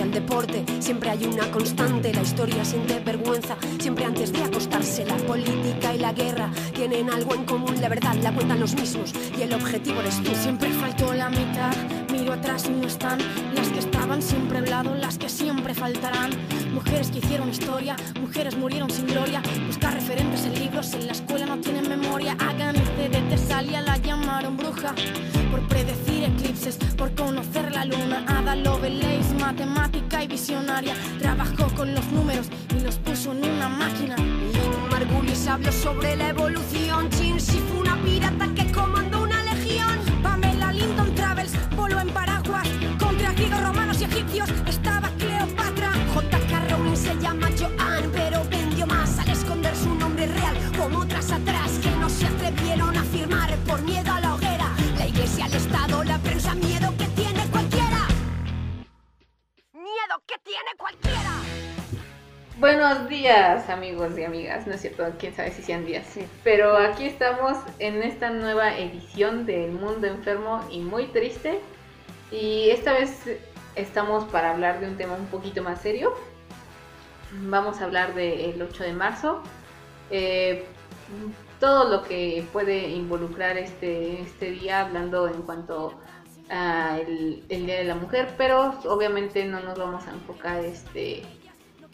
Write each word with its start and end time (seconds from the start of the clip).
el 0.00 0.10
deporte, 0.10 0.64
siempre 0.80 1.10
hay 1.10 1.24
una 1.24 1.50
constante. 1.50 2.12
La 2.12 2.22
historia 2.22 2.64
siente 2.64 3.00
vergüenza, 3.00 3.56
siempre 3.78 4.04
antes 4.04 4.32
de 4.32 4.42
acostarse. 4.42 5.04
La 5.04 5.16
política 5.16 5.94
y 5.94 5.98
la 5.98 6.12
guerra 6.12 6.50
tienen 6.74 7.10
algo 7.10 7.34
en 7.34 7.44
común, 7.44 7.80
la 7.80 7.88
verdad 7.88 8.14
la 8.22 8.32
cuentan 8.32 8.60
los 8.60 8.74
mismos 8.74 9.12
y 9.36 9.42
el 9.42 9.52
objetivo 9.52 10.00
eres 10.00 10.22
tú. 10.22 10.30
Siempre 10.34 10.70
faltó 10.70 11.12
la 11.14 11.28
mitad, 11.30 11.74
miro 12.10 12.32
atrás 12.32 12.66
y 12.66 12.70
no 12.70 12.86
están 12.86 13.18
las 13.54 13.68
que 13.68 13.80
estaban 13.80 14.22
siempre 14.22 14.58
al 14.58 14.70
lado, 14.70 14.94
las 14.94 15.18
que 15.18 15.28
siempre 15.28 15.74
faltarán. 15.74 16.30
Mujeres 16.72 17.10
que 17.10 17.18
hicieron 17.18 17.50
historia, 17.50 17.96
mujeres 18.20 18.56
murieron 18.56 18.90
sin 18.90 19.06
gloria. 19.06 19.42
Buscar 19.66 19.94
referentes 19.94 20.44
en 20.46 20.58
libros, 20.58 20.92
en 20.94 21.06
la 21.06 21.12
escuela 21.12 21.46
no 21.46 21.58
tienen 21.58 21.88
memoria. 21.88 22.36
Hagan 22.38 22.74
de 22.74 23.08
Tesalia, 23.30 23.82
la 23.82 23.96
llamaron 23.98 24.56
bruja 24.56 24.94
por 25.50 25.66
predecir 25.68 26.11
eclipses, 26.32 26.76
por 26.96 27.14
conocer 27.14 27.72
la 27.72 27.84
luna. 27.84 28.24
Ada 28.26 28.56
Lovelace, 28.56 29.34
matemática 29.38 30.22
y 30.24 30.28
visionaria, 30.28 30.94
trabajó 31.18 31.68
con 31.74 31.94
los 31.94 32.06
números 32.12 32.46
y 32.76 32.80
los 32.80 32.96
puso 32.96 33.32
en 33.32 33.44
una 33.44 33.68
máquina. 33.68 34.16
Margulis 34.90 35.46
habló 35.46 35.72
sobre 35.72 36.16
la 36.16 36.28
evolución. 36.28 37.08
Chin 37.10 37.40
si 37.40 37.58
fue 37.58 37.80
una 37.80 37.96
pirata 38.02 38.46
que 38.54 38.70
comandó 38.72 39.22
una 39.22 39.42
legión. 39.42 39.98
Pamela 40.22 40.72
Linton 40.72 41.14
Travels 41.14 41.52
voló 41.76 42.00
en 42.00 42.08
paraguas 42.10 42.68
contra 42.98 43.32
griegos, 43.32 43.62
romanos 43.62 44.00
y 44.00 44.04
egipcios. 44.04 44.48
Estaba 44.66 45.08
Cleopatra. 45.18 45.92
J.K. 46.14 46.68
Rowling 46.70 46.96
se 46.96 47.14
llama 47.20 47.48
Joan, 47.58 48.10
pero 48.12 48.44
vendió 48.50 48.86
más 48.86 49.18
al 49.18 49.30
esconder 49.30 49.74
su 49.74 49.94
nombre 49.94 50.26
real, 50.26 50.56
como 50.78 50.98
otras 51.00 51.30
atrás 51.30 51.70
que 51.82 51.90
no 51.96 52.08
se 52.08 52.26
atrevieron 52.26 52.96
a 52.96 53.02
firmar 53.04 53.56
por 53.66 53.80
miedo 53.82 54.12
a 54.12 54.20
la 54.20 54.31
el 55.46 55.54
Estado, 55.54 56.04
la 56.04 56.18
prensa, 56.18 56.54
miedo 56.54 56.92
que 56.96 57.06
tiene 57.08 57.44
cualquiera. 57.50 58.06
Miedo 59.72 60.22
que 60.26 60.36
tiene 60.44 60.70
cualquiera. 60.76 61.32
Buenos 62.58 63.08
días 63.08 63.68
amigos 63.68 64.16
y 64.16 64.24
amigas, 64.24 64.66
no 64.66 64.74
es 64.74 64.82
cierto, 64.82 65.04
quién 65.18 65.34
sabe 65.34 65.50
si 65.50 65.62
sean 65.62 65.84
días, 65.84 66.06
pero 66.44 66.76
aquí 66.76 67.06
estamos 67.06 67.58
en 67.80 68.02
esta 68.02 68.30
nueva 68.30 68.76
edición 68.78 69.46
del 69.46 69.72
Mundo 69.72 70.06
Enfermo 70.06 70.64
y 70.70 70.80
muy 70.80 71.06
triste 71.06 71.60
y 72.30 72.70
esta 72.70 72.92
vez 72.92 73.40
estamos 73.74 74.24
para 74.24 74.50
hablar 74.52 74.78
de 74.78 74.86
un 74.86 74.96
tema 74.96 75.14
un 75.14 75.26
poquito 75.26 75.62
más 75.62 75.80
serio. 75.80 76.14
Vamos 77.32 77.80
a 77.80 77.84
hablar 77.84 78.14
del 78.14 78.60
8 78.62 78.84
de 78.84 78.92
marzo, 78.92 79.42
eh, 80.10 80.66
todo 81.62 81.88
lo 81.88 82.02
que 82.02 82.44
puede 82.52 82.88
involucrar 82.88 83.56
este, 83.56 84.20
este 84.20 84.50
día 84.50 84.80
hablando 84.80 85.28
en 85.28 85.42
cuanto 85.42 85.94
a 86.50 86.98
el, 86.98 87.46
Día 87.48 87.76
de 87.76 87.84
la 87.84 87.94
Mujer, 87.94 88.34
pero 88.36 88.74
obviamente 88.88 89.44
no 89.44 89.60
nos 89.60 89.78
vamos 89.78 90.04
a 90.08 90.10
enfocar 90.10 90.64
este 90.64 91.22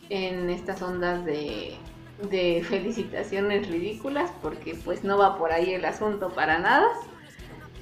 en 0.08 0.48
estas 0.48 0.80
ondas 0.80 1.22
de, 1.26 1.76
felicitaciones 2.66 3.68
ridículas 3.68 4.30
porque 4.40 4.74
pues 4.74 5.04
no 5.04 5.18
va 5.18 5.36
por 5.36 5.52
ahí 5.52 5.74
el 5.74 5.84
asunto 5.84 6.30
para 6.30 6.58
nada. 6.58 6.88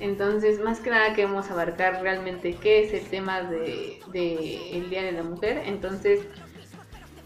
Entonces, 0.00 0.58
más 0.58 0.80
que 0.80 0.90
nada 0.90 1.14
queremos 1.14 1.48
abarcar 1.52 2.02
realmente 2.02 2.56
qué 2.56 2.82
es 2.82 2.94
el 2.94 3.08
tema 3.08 3.42
de, 3.42 4.00
de 4.12 4.76
el 4.76 4.90
Día 4.90 5.04
de 5.04 5.12
la 5.12 5.22
Mujer. 5.22 5.62
Entonces, 5.66 6.26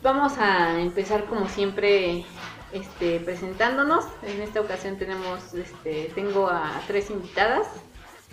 vamos 0.03 0.37
a 0.37 0.79
empezar 0.83 1.25
como 1.25 1.49
siempre 1.49 2.27
este, 2.73 3.21
presentándonos. 3.21 4.05
En 4.23 4.41
esta 4.43 4.61
ocasión 4.61 4.97
tenemos, 4.99 5.55
este, 5.55 6.11
tengo 6.15 6.49
a 6.49 6.81
tres 6.87 7.11
invitadas 7.11 7.67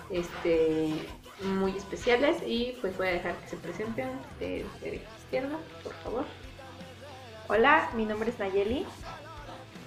este, 0.09 0.93
muy 1.43 1.75
especiales 1.77 2.37
y 2.45 2.77
pues 2.81 2.97
voy 2.97 3.07
a 3.07 3.11
dejar 3.11 3.35
que 3.37 3.47
se 3.49 3.57
presenten 3.57 4.09
de 4.39 4.65
derecha 4.81 5.09
a 5.09 5.17
izquierda, 5.23 5.57
por 5.83 5.93
favor. 6.03 6.25
Hola, 7.49 7.89
mi 7.95 8.05
nombre 8.05 8.29
es 8.29 8.39
Nayeli. 8.39 8.85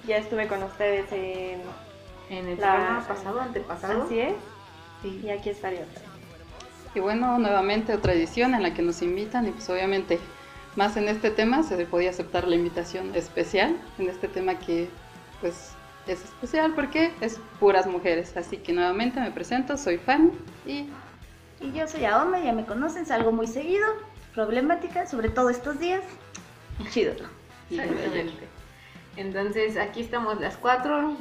Ya 0.06 0.16
estuve 0.16 0.48
con 0.48 0.62
ustedes 0.62 1.10
en... 1.12 1.60
En 2.30 2.46
el 2.46 2.60
La- 2.60 2.74
programa 2.76 3.08
pasado, 3.08 3.40
antepasado. 3.40 4.02
Así 4.04 4.20
es. 4.20 4.34
Sí. 5.02 5.20
Y 5.24 5.30
aquí 5.30 5.50
estaré 5.50 5.78
otra 5.82 6.00
vez. 6.00 6.10
Y 6.94 7.00
bueno, 7.00 7.38
nuevamente 7.38 7.92
otra 7.92 8.12
edición 8.12 8.54
en 8.54 8.62
la 8.62 8.72
que 8.72 8.82
nos 8.82 9.02
invitan 9.02 9.48
y 9.48 9.50
pues 9.50 9.68
obviamente 9.68 10.20
más 10.76 10.96
en 10.96 11.08
este 11.08 11.30
tema 11.30 11.62
se 11.62 11.84
podía 11.86 12.10
aceptar 12.10 12.46
la 12.46 12.54
invitación 12.54 13.14
especial, 13.14 13.76
en 13.98 14.08
este 14.08 14.28
tema 14.28 14.58
que 14.58 14.88
pues 15.40 15.72
es 16.06 16.24
especial 16.24 16.74
porque 16.74 17.12
es 17.20 17.40
puras 17.58 17.86
mujeres. 17.86 18.36
Así 18.36 18.56
que 18.58 18.72
nuevamente 18.72 19.20
me 19.20 19.30
presento, 19.30 19.76
soy 19.76 19.98
Fanny 19.98 20.30
y 20.66 20.88
Y 21.60 21.72
yo 21.72 21.86
soy 21.86 22.04
Aoma, 22.04 22.40
ya 22.40 22.52
me 22.52 22.64
conocen, 22.64 23.04
salgo 23.04 23.32
muy 23.32 23.46
seguido, 23.46 23.86
problemática, 24.34 25.06
sobre 25.06 25.28
todo 25.28 25.50
estos 25.50 25.78
días. 25.78 26.02
Chido. 26.90 27.12
Exactamente. 27.70 28.48
Entonces 29.16 29.76
aquí 29.76 30.00
estamos 30.00 30.40
las 30.40 30.56
cuatro, 30.56 31.16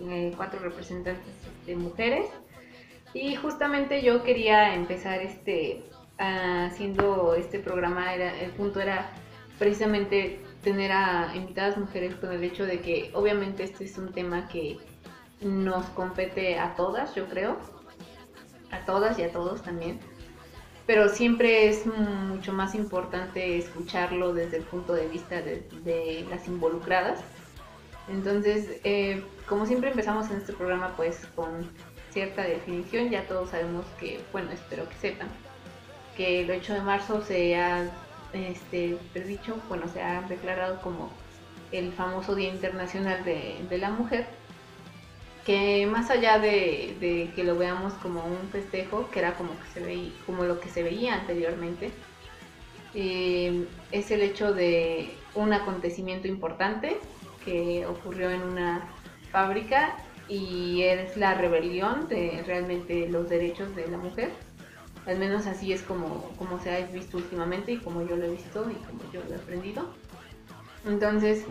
eh, 0.00 0.32
cuatro 0.36 0.60
representantes 0.60 1.34
de 1.66 1.76
mujeres. 1.76 2.26
Y 3.14 3.34
justamente 3.34 4.02
yo 4.02 4.22
quería 4.22 4.74
empezar 4.74 5.20
este 5.20 5.82
haciendo 6.18 7.34
este 7.34 7.58
programa, 7.58 8.14
era, 8.14 8.38
el 8.40 8.50
punto 8.52 8.80
era 8.80 9.10
precisamente 9.58 10.40
tener 10.62 10.92
a 10.92 11.32
invitadas 11.34 11.76
mujeres 11.76 12.14
con 12.16 12.32
el 12.32 12.42
hecho 12.44 12.66
de 12.66 12.80
que 12.80 13.10
obviamente 13.14 13.62
este 13.64 13.84
es 13.84 13.96
un 13.98 14.12
tema 14.12 14.48
que 14.48 14.78
nos 15.40 15.86
compete 15.90 16.58
a 16.58 16.74
todas, 16.74 17.14
yo 17.14 17.28
creo, 17.28 17.58
a 18.70 18.84
todas 18.84 19.18
y 19.18 19.22
a 19.22 19.32
todos 19.32 19.62
también 19.62 20.00
pero 20.86 21.08
siempre 21.08 21.68
es 21.68 21.84
mucho 21.84 22.52
más 22.52 22.74
importante 22.74 23.58
escucharlo 23.58 24.32
desde 24.32 24.58
el 24.58 24.62
punto 24.62 24.94
de 24.94 25.08
vista 25.08 25.42
de, 25.42 25.66
de 25.82 26.24
las 26.30 26.46
involucradas. 26.46 27.20
Entonces, 28.08 28.80
eh, 28.84 29.22
como 29.48 29.66
siempre 29.66 29.90
empezamos 29.90 30.30
en 30.30 30.36
este 30.36 30.52
programa 30.52 30.94
pues 30.96 31.26
con 31.34 31.68
cierta 32.10 32.42
definición, 32.42 33.10
ya 33.10 33.26
todos 33.26 33.50
sabemos 33.50 33.84
que, 33.98 34.20
bueno, 34.32 34.52
espero 34.52 34.88
que 34.88 34.94
sepan, 34.94 35.28
que 36.16 36.40
el 36.42 36.50
8 36.50 36.74
de 36.74 36.80
marzo 36.80 37.22
se 37.22 37.56
ha 37.56 37.90
este, 38.32 38.98
dicho, 39.14 39.56
bueno, 39.68 39.88
se 39.88 40.02
ha 40.02 40.22
declarado 40.22 40.80
como 40.80 41.10
el 41.72 41.92
famoso 41.92 42.34
Día 42.34 42.48
Internacional 42.48 43.24
de, 43.24 43.78
la 43.78 43.90
Mujer, 43.90 44.26
que 45.44 45.86
más 45.86 46.10
allá 46.10 46.38
de, 46.38 46.96
de 47.00 47.30
que 47.34 47.44
lo 47.44 47.56
veamos 47.56 47.92
como 47.94 48.24
un 48.24 48.48
festejo, 48.50 49.08
que 49.10 49.20
era 49.20 49.34
como, 49.34 49.50
que 49.50 49.68
se 49.74 49.80
veía, 49.80 50.12
como 50.24 50.44
lo 50.44 50.60
que 50.60 50.68
se 50.68 50.82
veía 50.82 51.14
anteriormente, 51.14 51.90
eh, 52.94 53.66
es 53.92 54.10
el 54.10 54.22
hecho 54.22 54.54
de 54.54 55.10
un 55.34 55.52
acontecimiento 55.52 56.28
importante 56.28 56.96
que 57.44 57.84
ocurrió 57.86 58.30
en 58.30 58.42
una 58.42 58.88
fábrica 59.30 59.96
y 60.28 60.82
es 60.82 61.16
la 61.16 61.34
rebelión 61.34 62.08
de 62.08 62.42
realmente 62.46 63.08
los 63.08 63.28
derechos 63.28 63.76
de 63.76 63.86
la 63.88 63.98
mujer. 63.98 64.30
Al 65.06 65.18
menos 65.18 65.46
así 65.46 65.72
es 65.72 65.82
como, 65.82 66.30
como 66.36 66.60
se 66.60 66.70
ha 66.70 66.86
visto 66.86 67.16
últimamente 67.16 67.72
y 67.72 67.78
como 67.78 68.02
yo 68.02 68.16
lo 68.16 68.24
he 68.24 68.30
visto 68.30 68.68
y 68.70 68.74
como 68.74 69.12
yo 69.12 69.22
lo 69.28 69.34
he 69.34 69.38
aprendido. 69.38 69.88
Entonces, 70.84 71.44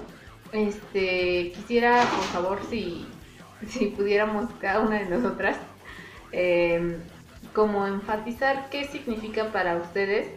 este, 0.52 1.52
quisiera 1.56 2.02
por 2.02 2.24
favor 2.26 2.60
si, 2.70 3.06
si 3.68 3.88
pudiéramos 3.88 4.50
cada 4.60 4.82
una 4.82 5.00
de 5.00 5.06
nosotras 5.06 5.58
eh, 6.32 6.98
como 7.54 7.88
enfatizar 7.88 8.70
qué 8.70 8.86
significa 8.86 9.52
para 9.52 9.78
ustedes 9.78 10.28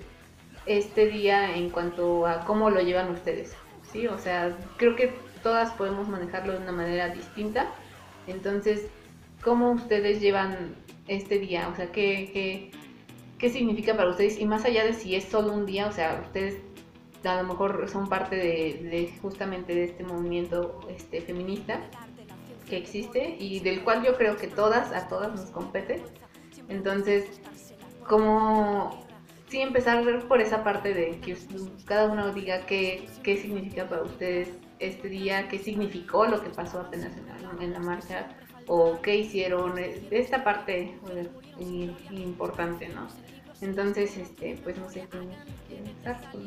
este 0.66 1.06
día 1.06 1.56
en 1.56 1.70
cuanto 1.70 2.26
a 2.26 2.44
cómo 2.44 2.70
lo 2.70 2.80
llevan 2.80 3.10
ustedes, 3.10 3.54
¿sí? 3.90 4.06
O 4.06 4.18
sea, 4.18 4.56
creo 4.76 4.94
que 4.94 5.12
todas 5.42 5.72
podemos 5.72 6.08
manejarlo 6.08 6.52
de 6.52 6.58
una 6.58 6.72
manera 6.72 7.08
distinta. 7.08 7.66
Entonces, 8.26 8.86
¿cómo 9.42 9.72
ustedes 9.72 10.20
llevan 10.20 10.76
este 11.08 11.38
día? 11.38 11.68
O 11.68 11.76
sea, 11.76 11.90
¿qué, 11.90 12.30
qué, 12.32 12.70
qué 13.38 13.50
significa 13.50 13.96
para 13.96 14.10
ustedes? 14.10 14.38
Y 14.38 14.46
más 14.46 14.64
allá 14.64 14.84
de 14.84 14.92
si 14.92 15.14
es 15.14 15.24
solo 15.24 15.52
un 15.52 15.64
día, 15.64 15.86
o 15.86 15.92
sea, 15.92 16.20
ustedes 16.26 16.60
a 17.24 17.42
lo 17.42 17.48
mejor 17.48 17.88
son 17.88 18.08
parte 18.08 18.36
de, 18.36 19.12
justamente 19.20 19.74
de 19.74 19.84
este 19.84 20.04
movimiento 20.04 20.80
este, 20.88 21.20
feminista 21.20 21.80
que 22.68 22.76
existe 22.76 23.36
y 23.38 23.60
del 23.60 23.82
cual 23.82 24.04
yo 24.04 24.16
creo 24.16 24.36
que 24.36 24.46
todas, 24.46 24.92
a 24.92 25.08
todas 25.08 25.32
nos 25.34 25.50
compete. 25.50 26.02
Entonces, 26.68 27.40
como 28.06 29.04
sí 29.48 29.60
empezar 29.60 30.04
por 30.28 30.40
esa 30.40 30.62
parte 30.62 30.92
de 30.92 31.18
que 31.20 31.36
cada 31.86 32.10
uno 32.10 32.32
diga 32.32 32.66
qué, 32.66 33.08
qué 33.22 33.36
significa 33.36 33.88
para 33.88 34.02
ustedes 34.02 34.50
este 34.78 35.08
día, 35.08 35.48
qué 35.48 35.58
significó 35.58 36.26
lo 36.26 36.42
que 36.42 36.50
pasó 36.50 36.80
apenas 36.80 37.12
en 37.16 37.26
la, 37.26 37.64
en 37.64 37.72
la 37.72 37.80
marcha 37.80 38.28
o 38.66 39.00
qué 39.00 39.16
hicieron, 39.16 39.78
eh, 39.78 40.06
esta 40.10 40.44
parte 40.44 40.94
importante, 42.10 42.88
¿no? 42.88 43.08
Entonces, 43.60 44.16
este, 44.16 44.58
pues 44.62 44.78
no 44.78 44.88
sé 44.88 45.06
quiere 45.08 45.88
empezar. 45.88 46.20
Pues, 46.32 46.44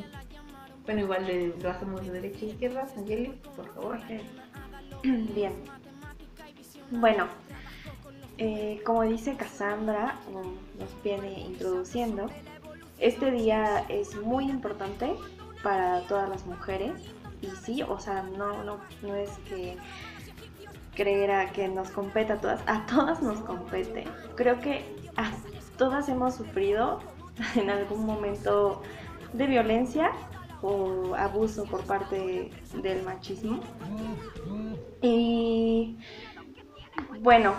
Bueno, 0.84 1.00
igual 1.02 1.26
le, 1.26 1.48
lo 1.58 1.70
hacemos 1.70 2.04
de 2.04 2.10
derecha 2.10 2.44
a 2.44 2.48
izquierda, 2.48 2.88
Nayeli, 2.96 3.40
por 3.56 3.72
favor. 3.74 3.98
Bien. 5.02 5.52
Bueno, 6.90 7.26
eh, 8.38 8.80
como 8.84 9.02
dice 9.02 9.36
Cassandra, 9.36 10.18
nos 10.78 11.02
viene 11.02 11.40
introduciendo, 11.40 12.28
este 12.98 13.30
día 13.30 13.84
es 13.88 14.14
muy 14.16 14.44
importante 14.48 15.14
para 15.62 16.00
todas 16.02 16.28
las 16.28 16.46
mujeres 16.46 16.92
y 17.40 17.48
sí, 17.64 17.82
o 17.82 17.98
sea, 17.98 18.22
no, 18.22 18.62
no, 18.64 18.80
no 19.02 19.14
es 19.14 19.30
que 19.48 19.76
creer 20.94 21.50
que 21.52 21.68
nos 21.68 21.90
compete 21.90 22.34
a 22.34 22.40
todas, 22.40 22.60
a 22.66 22.84
todas 22.86 23.22
nos 23.22 23.40
compete. 23.40 24.04
Creo 24.36 24.60
que 24.60 24.84
todas 25.82 26.08
hemos 26.08 26.36
sufrido 26.36 27.00
en 27.56 27.68
algún 27.68 28.06
momento 28.06 28.82
de 29.32 29.48
violencia 29.48 30.12
o 30.62 31.16
abuso 31.16 31.64
por 31.64 31.82
parte 31.82 32.52
del 32.80 33.02
machismo. 33.02 33.58
Y 35.00 35.96
bueno, 37.18 37.54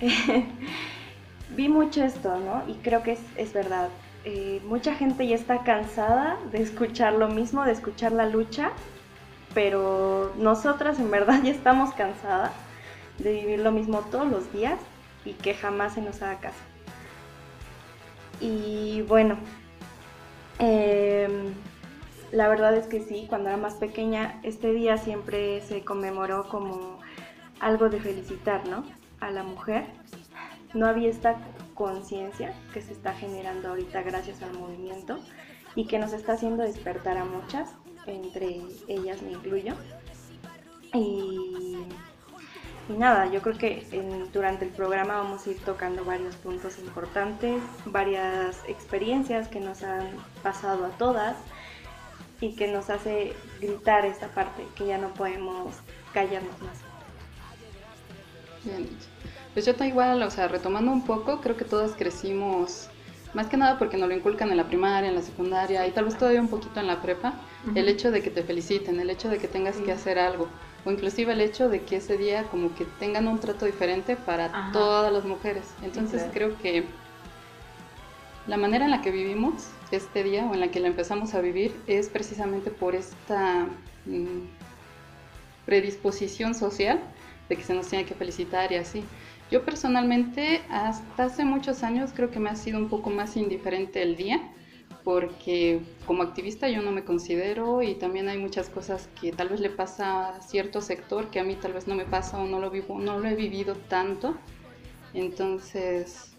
vi 1.56 1.68
mucho 1.68 2.02
esto, 2.02 2.36
¿no? 2.40 2.64
Y 2.66 2.74
creo 2.82 3.04
que 3.04 3.16
es, 3.36 3.52
verdad. 3.52 3.90
Eh, 4.24 4.60
mucha 4.66 4.96
gente 4.96 5.24
ya 5.24 5.36
está 5.36 5.62
cansada 5.62 6.36
de 6.50 6.62
escuchar 6.62 7.12
lo 7.12 7.28
mismo, 7.28 7.64
de 7.64 7.70
escuchar 7.70 8.10
la 8.10 8.26
lucha, 8.26 8.72
pero 9.54 10.32
nosotras 10.36 10.98
en 10.98 11.12
verdad 11.12 11.40
ya 11.44 11.52
estamos 11.52 11.94
cansadas 11.94 12.50
de 13.18 13.34
vivir 13.34 13.60
lo 13.60 13.70
mismo 13.70 14.00
todos 14.10 14.28
los 14.28 14.52
días 14.52 14.80
y 15.24 15.34
que 15.34 15.54
jamás 15.54 15.94
se 15.94 16.02
nos 16.02 16.22
haga 16.22 16.40
caso. 16.40 16.67
Y 18.40 19.02
bueno, 19.02 19.36
em, 20.58 21.52
la 22.32 22.48
verdad 22.48 22.76
es 22.76 22.86
que 22.86 23.00
sí, 23.00 23.26
cuando 23.28 23.48
era 23.48 23.58
más 23.58 23.74
pequeña, 23.74 24.40
este 24.42 24.72
día 24.72 24.98
siempre 24.98 25.60
se 25.62 25.84
conmemoró 25.84 26.48
como 26.48 26.98
algo 27.60 27.88
de 27.88 28.00
felicitar, 28.00 28.66
¿no? 28.68 28.84
A 29.20 29.30
la 29.30 29.42
mujer. 29.42 29.86
No 30.74 30.86
había 30.86 31.08
esta 31.08 31.36
conciencia 31.74 32.54
que 32.72 32.82
se 32.82 32.92
está 32.92 33.14
generando 33.14 33.68
ahorita 33.68 34.02
gracias 34.02 34.42
al 34.42 34.52
movimiento 34.52 35.18
y 35.74 35.86
que 35.86 35.98
nos 35.98 36.12
está 36.12 36.34
haciendo 36.34 36.62
despertar 36.62 37.16
a 37.16 37.24
muchas, 37.24 37.70
entre 38.06 38.60
ellas 38.88 39.22
me 39.22 39.32
incluyo. 39.32 39.74
Y 40.94 41.76
y 42.88 42.92
nada, 42.94 43.30
yo 43.30 43.42
creo 43.42 43.58
que 43.58 43.86
durante 44.32 44.64
el 44.64 44.70
programa 44.70 45.18
vamos 45.18 45.46
a 45.46 45.50
ir 45.50 45.58
tocando 45.58 46.04
varios 46.04 46.36
puntos 46.36 46.78
importantes, 46.78 47.62
varias 47.84 48.62
experiencias 48.66 49.48
que 49.48 49.60
nos 49.60 49.82
han 49.82 50.08
pasado 50.42 50.86
a 50.86 50.90
todas 50.90 51.36
y 52.40 52.54
que 52.54 52.68
nos 52.68 52.88
hace 52.88 53.34
gritar 53.60 54.06
esta 54.06 54.28
parte, 54.28 54.64
que 54.74 54.86
ya 54.86 54.96
no 54.96 55.12
podemos 55.12 55.74
callarnos 56.14 56.58
más. 56.62 56.78
Bien. 58.64 58.88
Pues 59.52 59.66
yo 59.66 59.84
igual, 59.84 60.22
o 60.22 60.30
sea, 60.30 60.48
retomando 60.48 60.90
un 60.90 61.04
poco, 61.04 61.40
creo 61.40 61.56
que 61.56 61.64
todas 61.64 61.92
crecimos, 61.92 62.88
más 63.34 63.48
que 63.48 63.56
nada 63.56 63.78
porque 63.78 63.98
nos 63.98 64.08
lo 64.08 64.14
inculcan 64.14 64.50
en 64.50 64.56
la 64.56 64.66
primaria, 64.66 65.10
en 65.10 65.16
la 65.16 65.22
secundaria 65.22 65.86
y 65.86 65.90
tal 65.90 66.06
vez 66.06 66.16
todavía 66.16 66.40
un 66.40 66.48
poquito 66.48 66.80
en 66.80 66.86
la 66.86 67.02
prepa, 67.02 67.34
el 67.74 67.88
hecho 67.88 68.10
de 68.10 68.22
que 68.22 68.30
te 68.30 68.42
feliciten, 68.42 68.98
el 69.00 69.10
hecho 69.10 69.28
de 69.28 69.38
que 69.38 69.48
tengas 69.48 69.76
que 69.76 69.92
hacer 69.92 70.18
algo 70.18 70.48
o 70.88 70.90
inclusive 70.90 71.34
el 71.34 71.42
hecho 71.42 71.68
de 71.68 71.82
que 71.82 71.96
ese 71.96 72.16
día 72.16 72.44
como 72.44 72.74
que 72.74 72.86
tengan 72.98 73.28
un 73.28 73.38
trato 73.38 73.66
diferente 73.66 74.16
para 74.16 74.72
todas 74.72 75.12
las 75.12 75.26
mujeres. 75.26 75.64
Entonces 75.82 76.24
creo 76.32 76.56
que 76.56 76.86
la 78.46 78.56
manera 78.56 78.86
en 78.86 78.90
la 78.90 79.02
que 79.02 79.10
vivimos 79.10 79.68
este 79.90 80.24
día 80.24 80.46
o 80.46 80.54
en 80.54 80.60
la 80.60 80.70
que 80.70 80.80
la 80.80 80.88
empezamos 80.88 81.34
a 81.34 81.42
vivir 81.42 81.78
es 81.86 82.08
precisamente 82.08 82.70
por 82.70 82.94
esta 82.94 83.66
mm, 84.06 84.46
predisposición 85.66 86.54
social 86.54 86.98
de 87.50 87.56
que 87.56 87.64
se 87.64 87.74
nos 87.74 87.86
tiene 87.88 88.06
que 88.06 88.14
felicitar 88.14 88.72
y 88.72 88.76
así. 88.76 89.04
Yo 89.50 89.66
personalmente 89.66 90.62
hasta 90.70 91.24
hace 91.24 91.44
muchos 91.44 91.82
años 91.82 92.12
creo 92.16 92.30
que 92.30 92.40
me 92.40 92.48
ha 92.48 92.56
sido 92.56 92.78
un 92.78 92.88
poco 92.88 93.10
más 93.10 93.36
indiferente 93.36 94.00
el 94.00 94.16
día 94.16 94.40
porque 95.08 95.80
como 96.04 96.22
activista 96.22 96.68
yo 96.68 96.82
no 96.82 96.92
me 96.92 97.02
considero 97.02 97.80
y 97.80 97.94
también 97.94 98.28
hay 98.28 98.36
muchas 98.36 98.68
cosas 98.68 99.08
que 99.18 99.32
tal 99.32 99.48
vez 99.48 99.58
le 99.58 99.70
pasa 99.70 100.36
a 100.36 100.42
cierto 100.42 100.82
sector 100.82 101.30
que 101.30 101.40
a 101.40 101.44
mí 101.44 101.54
tal 101.54 101.72
vez 101.72 101.88
no 101.88 101.94
me 101.94 102.04
pasa 102.04 102.36
o 102.36 102.46
no 102.46 102.60
lo 102.60 102.70
vivo, 102.70 102.98
no 102.98 103.18
lo 103.18 103.26
he 103.26 103.34
vivido 103.34 103.74
tanto. 103.74 104.36
Entonces, 105.14 106.36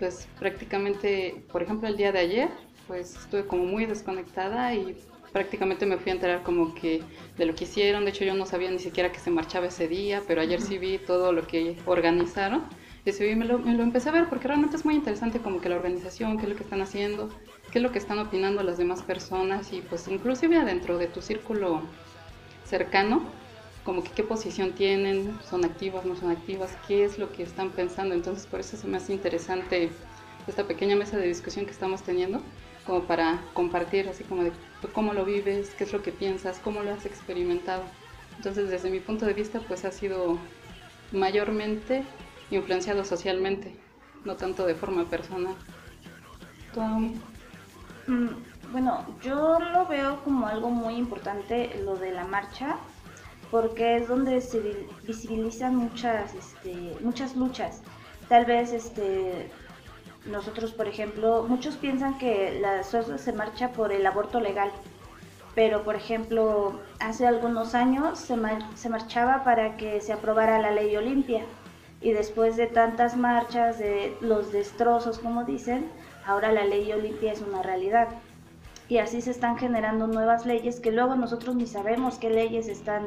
pues 0.00 0.26
prácticamente, 0.36 1.44
por 1.52 1.62
ejemplo, 1.62 1.86
el 1.86 1.96
día 1.96 2.10
de 2.10 2.18
ayer, 2.18 2.48
pues 2.88 3.16
estuve 3.16 3.46
como 3.46 3.64
muy 3.64 3.86
desconectada 3.86 4.74
y 4.74 4.96
prácticamente 5.32 5.86
me 5.86 5.96
fui 5.96 6.10
a 6.10 6.14
enterar 6.16 6.42
como 6.42 6.74
que 6.74 7.04
de 7.38 7.46
lo 7.46 7.54
que 7.54 7.62
hicieron. 7.62 8.04
De 8.04 8.10
hecho, 8.10 8.24
yo 8.24 8.34
no 8.34 8.46
sabía 8.46 8.68
ni 8.72 8.80
siquiera 8.80 9.12
que 9.12 9.20
se 9.20 9.30
marchaba 9.30 9.66
ese 9.66 9.86
día, 9.86 10.24
pero 10.26 10.40
ayer 10.40 10.60
sí 10.60 10.78
vi 10.78 10.98
todo 10.98 11.30
lo 11.32 11.46
que 11.46 11.76
organizaron. 11.86 12.64
Y 13.04 13.36
me 13.36 13.44
lo, 13.44 13.60
me 13.60 13.74
lo 13.74 13.84
empecé 13.84 14.08
a 14.08 14.12
ver 14.12 14.28
porque 14.28 14.48
realmente 14.48 14.74
es 14.74 14.84
muy 14.84 14.96
interesante 14.96 15.38
como 15.38 15.60
que 15.60 15.68
la 15.68 15.76
organización, 15.76 16.36
qué 16.38 16.42
es 16.42 16.48
lo 16.48 16.56
que 16.56 16.64
están 16.64 16.82
haciendo 16.82 17.28
qué 17.76 17.80
es 17.80 17.82
lo 17.82 17.92
que 17.92 17.98
están 17.98 18.18
opinando 18.18 18.62
las 18.62 18.78
demás 18.78 19.02
personas 19.02 19.70
y 19.74 19.82
pues 19.82 20.08
inclusive 20.08 20.56
adentro 20.56 20.96
de 20.96 21.08
tu 21.08 21.20
círculo 21.20 21.82
cercano, 22.64 23.20
como 23.84 24.02
que 24.02 24.12
qué 24.12 24.22
posición 24.22 24.72
tienen, 24.72 25.38
son 25.46 25.62
activas, 25.62 26.06
no 26.06 26.16
son 26.16 26.30
activas, 26.30 26.74
qué 26.88 27.04
es 27.04 27.18
lo 27.18 27.32
que 27.32 27.42
están 27.42 27.72
pensando. 27.72 28.14
Entonces 28.14 28.46
por 28.46 28.60
eso 28.60 28.78
se 28.78 28.86
me 28.86 28.96
hace 28.96 29.12
interesante 29.12 29.90
esta 30.46 30.66
pequeña 30.66 30.96
mesa 30.96 31.18
de 31.18 31.26
discusión 31.26 31.66
que 31.66 31.72
estamos 31.72 32.02
teniendo, 32.02 32.40
como 32.86 33.02
para 33.02 33.42
compartir 33.52 34.08
así 34.08 34.24
como 34.24 34.44
de 34.44 34.52
cómo 34.94 35.12
lo 35.12 35.26
vives, 35.26 35.74
qué 35.76 35.84
es 35.84 35.92
lo 35.92 36.02
que 36.02 36.12
piensas, 36.12 36.58
cómo 36.60 36.82
lo 36.82 36.94
has 36.94 37.04
experimentado. 37.04 37.82
Entonces 38.38 38.70
desde 38.70 38.88
mi 38.88 39.00
punto 39.00 39.26
de 39.26 39.34
vista 39.34 39.60
pues 39.60 39.84
ha 39.84 39.92
sido 39.92 40.38
mayormente 41.12 42.04
influenciado 42.50 43.04
socialmente, 43.04 43.76
no 44.24 44.36
tanto 44.36 44.64
de 44.64 44.74
forma 44.74 45.04
personal. 45.10 45.56
Mm, 46.74 47.35
bueno, 48.72 49.04
yo 49.22 49.58
lo 49.58 49.86
veo 49.86 50.22
como 50.24 50.46
algo 50.46 50.70
muy 50.70 50.94
importante 50.94 51.80
lo 51.84 51.96
de 51.96 52.12
la 52.12 52.24
marcha, 52.24 52.76
porque 53.50 53.96
es 53.96 54.08
donde 54.08 54.40
se 54.40 54.86
visibilizan 55.06 55.76
muchas, 55.76 56.34
este, 56.34 56.96
muchas 57.00 57.36
luchas. 57.36 57.82
Tal 58.28 58.44
vez 58.44 58.72
este, 58.72 59.50
nosotros, 60.26 60.72
por 60.72 60.88
ejemplo, 60.88 61.44
muchos 61.48 61.76
piensan 61.76 62.18
que 62.18 62.58
la 62.60 62.82
SOS 62.82 63.20
se 63.20 63.32
marcha 63.32 63.72
por 63.72 63.92
el 63.92 64.04
aborto 64.06 64.40
legal, 64.40 64.70
pero 65.54 65.84
por 65.84 65.94
ejemplo, 65.94 66.80
hace 67.00 67.26
algunos 67.26 67.74
años 67.74 68.18
se, 68.18 68.36
se 68.74 68.88
marchaba 68.88 69.44
para 69.44 69.76
que 69.76 70.00
se 70.00 70.12
aprobara 70.12 70.58
la 70.58 70.70
ley 70.70 70.94
Olimpia 70.96 71.44
y 72.00 72.12
después 72.12 72.56
de 72.56 72.66
tantas 72.66 73.16
marchas, 73.16 73.78
de 73.78 74.16
los 74.20 74.52
destrozos, 74.52 75.18
como 75.18 75.44
dicen, 75.44 75.90
ahora 76.26 76.52
la 76.52 76.64
ley 76.64 76.92
Olimpia 76.92 77.32
es 77.32 77.40
una 77.40 77.62
realidad. 77.62 78.08
Y 78.88 78.98
así 78.98 79.20
se 79.20 79.30
están 79.30 79.58
generando 79.58 80.06
nuevas 80.06 80.46
leyes 80.46 80.80
que 80.80 80.92
luego 80.92 81.16
nosotros 81.16 81.56
ni 81.56 81.66
sabemos 81.66 82.18
qué 82.18 82.30
leyes 82.30 82.68
están, 82.68 83.06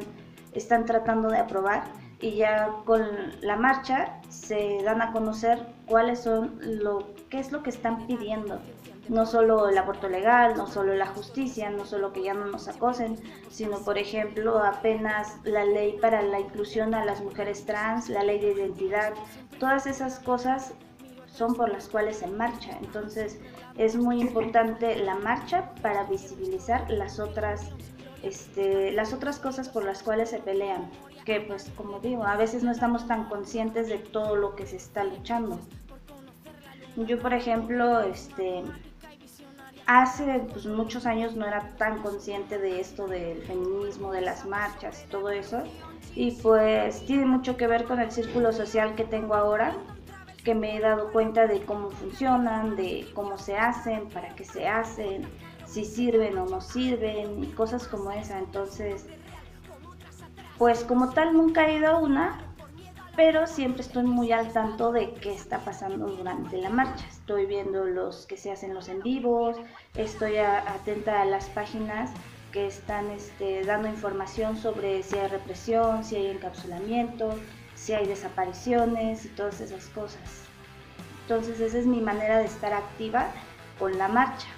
están 0.52 0.84
tratando 0.84 1.28
de 1.28 1.38
aprobar. 1.38 1.84
Y 2.20 2.36
ya 2.36 2.68
con 2.84 3.02
la 3.40 3.56
marcha 3.56 4.20
se 4.28 4.82
dan 4.84 5.00
a 5.00 5.12
conocer 5.12 5.58
cuáles 5.86 6.20
son 6.20 6.58
lo 6.60 7.14
qué 7.30 7.38
es 7.38 7.50
lo 7.50 7.62
que 7.62 7.70
están 7.70 8.06
pidiendo. 8.06 8.60
No 9.08 9.24
solo 9.24 9.68
el 9.68 9.78
aborto 9.78 10.08
legal, 10.08 10.54
no 10.56 10.66
solo 10.66 10.94
la 10.94 11.06
justicia, 11.06 11.70
no 11.70 11.86
solo 11.86 12.12
que 12.12 12.22
ya 12.22 12.34
no 12.34 12.44
nos 12.46 12.68
acosen, 12.68 13.18
sino 13.48 13.78
por 13.78 13.96
ejemplo 13.96 14.58
apenas 14.58 15.38
la 15.44 15.64
ley 15.64 15.96
para 16.00 16.22
la 16.22 16.40
inclusión 16.40 16.94
a 16.94 17.04
las 17.04 17.22
mujeres 17.22 17.64
trans, 17.64 18.08
la 18.08 18.22
ley 18.22 18.38
de 18.38 18.52
identidad, 18.52 19.14
todas 19.58 19.86
esas 19.86 20.18
cosas 20.20 20.74
son 21.40 21.54
por 21.54 21.72
las 21.72 21.88
cuales 21.88 22.18
se 22.18 22.26
marcha. 22.26 22.76
Entonces 22.82 23.40
es 23.78 23.96
muy 23.96 24.20
importante 24.20 24.94
la 24.96 25.14
marcha 25.14 25.74
para 25.80 26.04
visibilizar 26.04 26.90
las 26.90 27.18
otras, 27.18 27.70
este, 28.22 28.92
las 28.92 29.14
otras 29.14 29.38
cosas 29.38 29.70
por 29.70 29.82
las 29.82 30.02
cuales 30.02 30.28
se 30.28 30.38
pelean. 30.38 30.90
Que 31.24 31.40
pues 31.40 31.72
como 31.78 31.98
digo, 32.00 32.24
a 32.24 32.36
veces 32.36 32.62
no 32.62 32.70
estamos 32.70 33.06
tan 33.08 33.24
conscientes 33.30 33.88
de 33.88 33.96
todo 33.96 34.36
lo 34.36 34.54
que 34.54 34.66
se 34.66 34.76
está 34.76 35.02
luchando. 35.04 35.58
Yo 36.96 37.18
por 37.18 37.32
ejemplo, 37.32 38.00
este, 38.00 38.62
hace 39.86 40.40
pues, 40.52 40.66
muchos 40.66 41.06
años 41.06 41.36
no 41.36 41.46
era 41.46 41.70
tan 41.78 42.02
consciente 42.02 42.58
de 42.58 42.80
esto 42.80 43.06
del 43.06 43.40
feminismo, 43.44 44.12
de 44.12 44.20
las 44.20 44.44
marchas 44.44 45.06
todo 45.10 45.30
eso. 45.30 45.62
Y 46.14 46.32
pues 46.42 47.06
tiene 47.06 47.24
mucho 47.24 47.56
que 47.56 47.66
ver 47.66 47.84
con 47.84 47.98
el 47.98 48.10
círculo 48.10 48.52
social 48.52 48.94
que 48.94 49.04
tengo 49.04 49.34
ahora, 49.34 49.74
que 50.44 50.54
me 50.54 50.76
he 50.76 50.80
dado 50.80 51.12
cuenta 51.12 51.46
de 51.46 51.64
cómo 51.64 51.90
funcionan, 51.90 52.76
de 52.76 53.08
cómo 53.14 53.38
se 53.38 53.56
hacen, 53.56 54.08
para 54.08 54.34
qué 54.34 54.44
se 54.44 54.66
hacen, 54.66 55.26
si 55.66 55.84
sirven 55.84 56.38
o 56.38 56.46
no 56.46 56.60
sirven 56.60 57.44
y 57.44 57.46
cosas 57.48 57.86
como 57.86 58.10
esa. 58.10 58.38
Entonces, 58.38 59.06
pues 60.58 60.84
como 60.84 61.10
tal 61.10 61.34
nunca 61.34 61.68
he 61.68 61.78
ido 61.78 61.88
a 61.88 61.98
una, 61.98 62.50
pero 63.16 63.46
siempre 63.46 63.82
estoy 63.82 64.04
muy 64.04 64.32
al 64.32 64.52
tanto 64.52 64.92
de 64.92 65.12
qué 65.14 65.32
está 65.32 65.58
pasando 65.58 66.06
durante 66.06 66.56
la 66.56 66.70
marcha. 66.70 67.04
Estoy 67.08 67.46
viendo 67.46 67.84
los 67.84 68.26
que 68.26 68.36
se 68.36 68.50
hacen 68.50 68.74
los 68.74 68.88
en 68.88 69.02
vivos, 69.02 69.56
estoy 69.94 70.38
atenta 70.38 71.22
a 71.22 71.24
las 71.24 71.46
páginas 71.50 72.10
que 72.52 72.66
están 72.66 73.10
este, 73.10 73.62
dando 73.64 73.88
información 73.88 74.56
sobre 74.56 75.02
si 75.02 75.18
hay 75.18 75.28
represión, 75.28 76.04
si 76.04 76.16
hay 76.16 76.26
encapsulamiento, 76.26 77.34
si 77.80 77.94
hay 77.94 78.06
desapariciones 78.06 79.24
y 79.24 79.28
todas 79.28 79.60
esas 79.60 79.86
cosas. 79.86 80.20
Entonces 81.22 81.60
esa 81.60 81.78
es 81.78 81.86
mi 81.86 82.00
manera 82.00 82.38
de 82.38 82.44
estar 82.44 82.74
activa 82.74 83.30
con 83.78 83.96
la 83.96 84.08
marcha, 84.08 84.48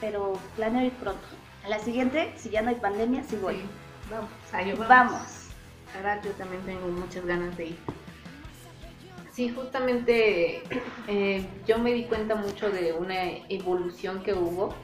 pero 0.00 0.38
planeo 0.56 0.84
ir 0.84 0.92
pronto. 0.94 1.22
A 1.64 1.68
la 1.68 1.78
siguiente, 1.78 2.32
si 2.36 2.50
ya 2.50 2.62
no 2.62 2.70
hay 2.70 2.76
pandemia, 2.76 3.22
sí 3.22 3.36
voy. 3.36 3.56
Sí, 3.56 3.62
Vamos, 4.10 4.30
vamos. 4.52 4.88
Vamos. 4.88 5.22
Verdad, 5.94 6.20
yo 6.24 6.32
también 6.32 6.62
tengo 6.62 6.88
muchas 6.88 7.24
ganas 7.24 7.56
de 7.56 7.66
ir. 7.66 7.78
Sí, 9.32 9.48
justamente 9.50 10.62
eh, 11.08 11.46
yo 11.66 11.78
me 11.78 11.92
di 11.92 12.04
cuenta 12.04 12.34
mucho 12.34 12.70
de 12.70 12.92
una 12.92 13.22
evolución 13.48 14.22
que 14.22 14.34
hubo, 14.34 14.74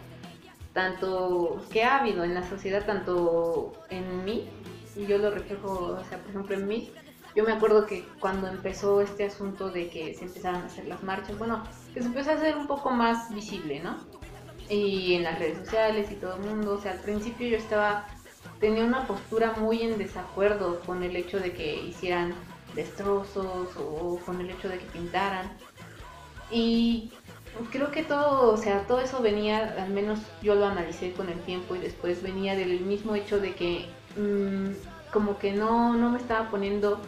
tanto 0.72 1.64
que 1.72 1.82
ha 1.82 1.98
habido 1.98 2.22
en 2.22 2.34
la 2.34 2.48
sociedad, 2.48 2.86
tanto 2.86 3.72
en 3.90 4.24
mí, 4.24 4.48
y 4.94 5.06
yo 5.06 5.18
lo 5.18 5.30
reflejo, 5.30 5.98
o 6.00 6.04
sea, 6.08 6.18
por 6.18 6.30
ejemplo, 6.30 6.54
en 6.54 6.68
mí. 6.68 6.92
Yo 7.34 7.44
me 7.44 7.52
acuerdo 7.52 7.86
que 7.86 8.04
cuando 8.18 8.48
empezó 8.48 9.00
este 9.00 9.24
asunto 9.24 9.70
de 9.70 9.88
que 9.88 10.14
se 10.14 10.24
empezaron 10.24 10.62
a 10.62 10.66
hacer 10.66 10.86
las 10.86 11.02
marchas, 11.02 11.38
bueno, 11.38 11.62
que 11.94 12.00
se 12.00 12.08
empezó 12.08 12.30
a 12.30 12.34
hacer 12.34 12.56
un 12.56 12.66
poco 12.66 12.90
más 12.90 13.32
visible, 13.34 13.80
¿no? 13.80 13.96
Y 14.68 15.14
en 15.14 15.24
las 15.24 15.38
redes 15.38 15.58
sociales 15.58 16.10
y 16.10 16.14
todo 16.16 16.36
el 16.36 16.42
mundo, 16.42 16.74
o 16.74 16.80
sea, 16.80 16.92
al 16.92 17.00
principio 17.00 17.48
yo 17.48 17.56
estaba 17.56 18.06
tenía 18.58 18.84
una 18.84 19.06
postura 19.06 19.54
muy 19.58 19.82
en 19.82 19.98
desacuerdo 19.98 20.80
con 20.80 21.02
el 21.02 21.16
hecho 21.16 21.40
de 21.40 21.52
que 21.52 21.82
hicieran 21.82 22.34
destrozos 22.74 23.68
o 23.76 24.18
con 24.24 24.40
el 24.40 24.50
hecho 24.50 24.68
de 24.68 24.78
que 24.78 24.86
pintaran. 24.86 25.50
Y 26.50 27.12
creo 27.70 27.90
que 27.90 28.02
todo, 28.02 28.52
o 28.52 28.56
sea, 28.56 28.86
todo 28.86 29.00
eso 29.00 29.22
venía, 29.22 29.74
al 29.78 29.90
menos 29.90 30.20
yo 30.42 30.54
lo 30.54 30.66
analicé 30.66 31.12
con 31.12 31.28
el 31.28 31.40
tiempo 31.40 31.74
y 31.74 31.78
después 31.78 32.22
venía 32.22 32.54
del 32.54 32.80
mismo 32.80 33.14
hecho 33.14 33.40
de 33.40 33.54
que 33.54 33.86
mm, 34.16 35.12
como 35.12 35.38
que 35.38 35.52
no, 35.52 35.94
no 35.94 36.10
me 36.10 36.18
estaba 36.18 36.50
poniendo 36.50 37.00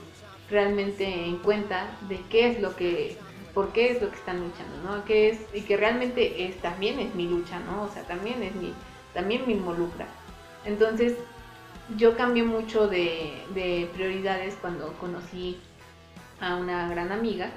realmente 0.51 1.05
en 1.05 1.39
cuenta 1.39 1.97
de 2.09 2.21
qué 2.31 2.51
es 2.51 2.61
lo 2.61 2.77
que, 2.77 3.17
por 3.55 3.73
qué 3.73 3.93
es 3.93 4.03
lo 4.03 4.11
que 4.11 4.17
están 4.17 4.41
luchando, 4.41 4.83
¿no? 4.85 5.05
¿Qué 5.05 5.31
es, 5.31 5.41
y 5.55 5.63
que 5.63 5.77
realmente 5.77 6.47
es, 6.47 6.57
también 6.61 6.99
es 6.99 7.15
mi 7.15 7.27
lucha, 7.27 7.59
¿no? 7.61 7.85
O 7.85 7.89
sea, 7.89 8.03
también 8.03 8.43
es 8.43 8.55
mi, 8.55 8.73
también 9.15 9.47
me 9.47 9.53
involucra. 9.53 10.07
Entonces, 10.65 11.15
yo 11.97 12.17
cambié 12.17 12.45
mucho 12.45 12.89
de, 12.89 13.33
de 13.55 13.89
prioridades 13.95 14.57
cuando 14.61 14.93
conocí 14.95 15.59
a 16.41 16.57
una 16.57 16.89
gran 16.89 17.13
amiga 17.13 17.51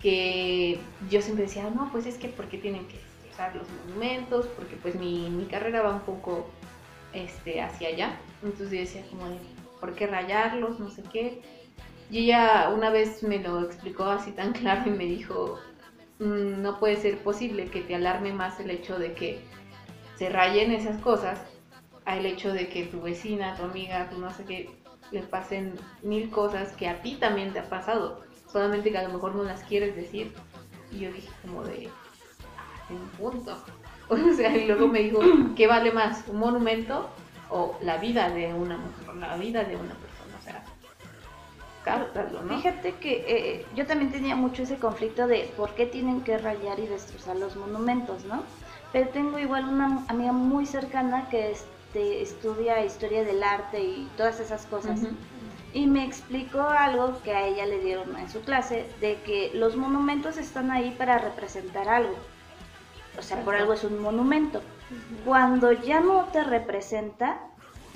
que 0.00 0.78
yo 1.10 1.22
siempre 1.22 1.46
decía, 1.46 1.68
no, 1.70 1.90
pues 1.90 2.06
es 2.06 2.16
que 2.16 2.28
porque 2.28 2.58
tienen 2.58 2.86
que 2.86 3.00
usar 3.32 3.54
los 3.56 3.66
monumentos, 3.84 4.46
porque 4.56 4.76
pues 4.76 4.94
mi, 4.94 5.28
mi 5.30 5.46
carrera 5.46 5.82
va 5.82 5.92
un 5.94 6.00
poco 6.00 6.48
este, 7.12 7.60
hacia 7.60 7.88
allá. 7.88 8.16
Entonces 8.42 8.70
yo 8.70 8.78
decía 8.78 9.02
como 9.10 9.28
de, 9.28 9.38
¿por 9.80 9.94
qué 9.94 10.06
rayarlos? 10.06 10.78
No 10.78 10.90
sé 10.90 11.02
qué. 11.12 11.42
Y 12.10 12.24
ella 12.24 12.70
una 12.74 12.90
vez 12.90 13.22
me 13.22 13.38
lo 13.38 13.60
explicó 13.62 14.04
así 14.04 14.30
tan 14.32 14.52
claro 14.52 14.82
y 14.86 14.90
me 14.90 15.06
dijo, 15.06 15.58
"Mm, 16.18 16.62
no 16.62 16.78
puede 16.78 16.96
ser 16.96 17.18
posible 17.18 17.66
que 17.66 17.80
te 17.82 17.94
alarme 17.94 18.32
más 18.32 18.60
el 18.60 18.70
hecho 18.70 18.98
de 18.98 19.12
que 19.14 19.40
se 20.16 20.28
rayen 20.28 20.70
esas 20.72 21.00
cosas 21.00 21.40
al 22.04 22.24
hecho 22.24 22.52
de 22.52 22.68
que 22.68 22.84
tu 22.84 23.00
vecina, 23.00 23.56
tu 23.56 23.64
amiga, 23.64 24.08
tu 24.08 24.18
no 24.18 24.30
sé 24.32 24.44
qué, 24.44 24.70
le 25.10 25.22
pasen 25.22 25.74
mil 26.02 26.30
cosas 26.30 26.72
que 26.72 26.88
a 26.88 27.02
ti 27.02 27.16
también 27.16 27.52
te 27.52 27.58
ha 27.58 27.68
pasado, 27.68 28.20
solamente 28.50 28.90
que 28.92 28.98
a 28.98 29.02
lo 29.02 29.14
mejor 29.14 29.34
no 29.34 29.42
las 29.42 29.62
quieres 29.64 29.94
decir. 29.96 30.32
Y 30.92 31.00
yo 31.00 31.12
dije 31.12 31.28
como 31.42 31.64
de, 31.64 31.88
"Ah, 32.56 32.92
un 32.92 33.08
punto. 33.10 33.56
O 34.08 34.16
sea, 34.34 34.56
y 34.56 34.66
luego 34.68 34.86
me 34.86 35.00
dijo, 35.00 35.18
¿qué 35.56 35.66
vale 35.66 35.90
más? 35.90 36.22
¿Un 36.28 36.38
monumento 36.38 37.10
o 37.50 37.76
la 37.82 37.96
vida 37.96 38.30
de 38.30 38.54
una 38.54 38.76
mujer, 38.76 39.16
la 39.16 39.36
vida 39.36 39.64
de 39.64 39.74
una 39.74 39.94
persona? 39.94 40.05
¿No? 41.86 42.56
Fíjate 42.56 42.94
que 42.94 43.24
eh, 43.28 43.66
yo 43.74 43.86
también 43.86 44.10
tenía 44.10 44.34
mucho 44.34 44.62
ese 44.62 44.76
conflicto 44.76 45.26
de 45.26 45.50
por 45.56 45.74
qué 45.74 45.86
tienen 45.86 46.22
que 46.22 46.36
rayar 46.38 46.78
y 46.80 46.86
destrozar 46.86 47.36
los 47.36 47.56
monumentos, 47.56 48.24
¿no? 48.24 48.42
Pero 48.92 49.08
tengo 49.10 49.38
igual 49.38 49.68
una 49.68 50.04
amiga 50.08 50.32
muy 50.32 50.66
cercana 50.66 51.28
que 51.30 51.52
este, 51.52 52.22
estudia 52.22 52.84
historia 52.84 53.24
del 53.24 53.42
arte 53.42 53.82
y 53.82 54.10
todas 54.16 54.40
esas 54.40 54.66
cosas. 54.66 55.00
Y 55.72 55.86
me 55.86 56.04
explicó 56.04 56.62
algo 56.62 57.20
que 57.22 57.32
a 57.32 57.46
ella 57.46 57.66
le 57.66 57.80
dieron 57.80 58.16
en 58.16 58.30
su 58.30 58.40
clase, 58.40 58.88
de 59.00 59.20
que 59.22 59.50
los 59.54 59.76
monumentos 59.76 60.38
están 60.38 60.70
ahí 60.70 60.94
para 60.96 61.18
representar 61.18 61.88
algo. 61.88 62.16
O 63.18 63.22
sea, 63.22 63.42
por 63.42 63.54
algo 63.54 63.74
es 63.74 63.84
un 63.84 64.00
monumento. 64.00 64.62
Cuando 65.24 65.72
ya 65.72 66.00
no 66.00 66.24
te 66.32 66.42
representa, 66.42 67.38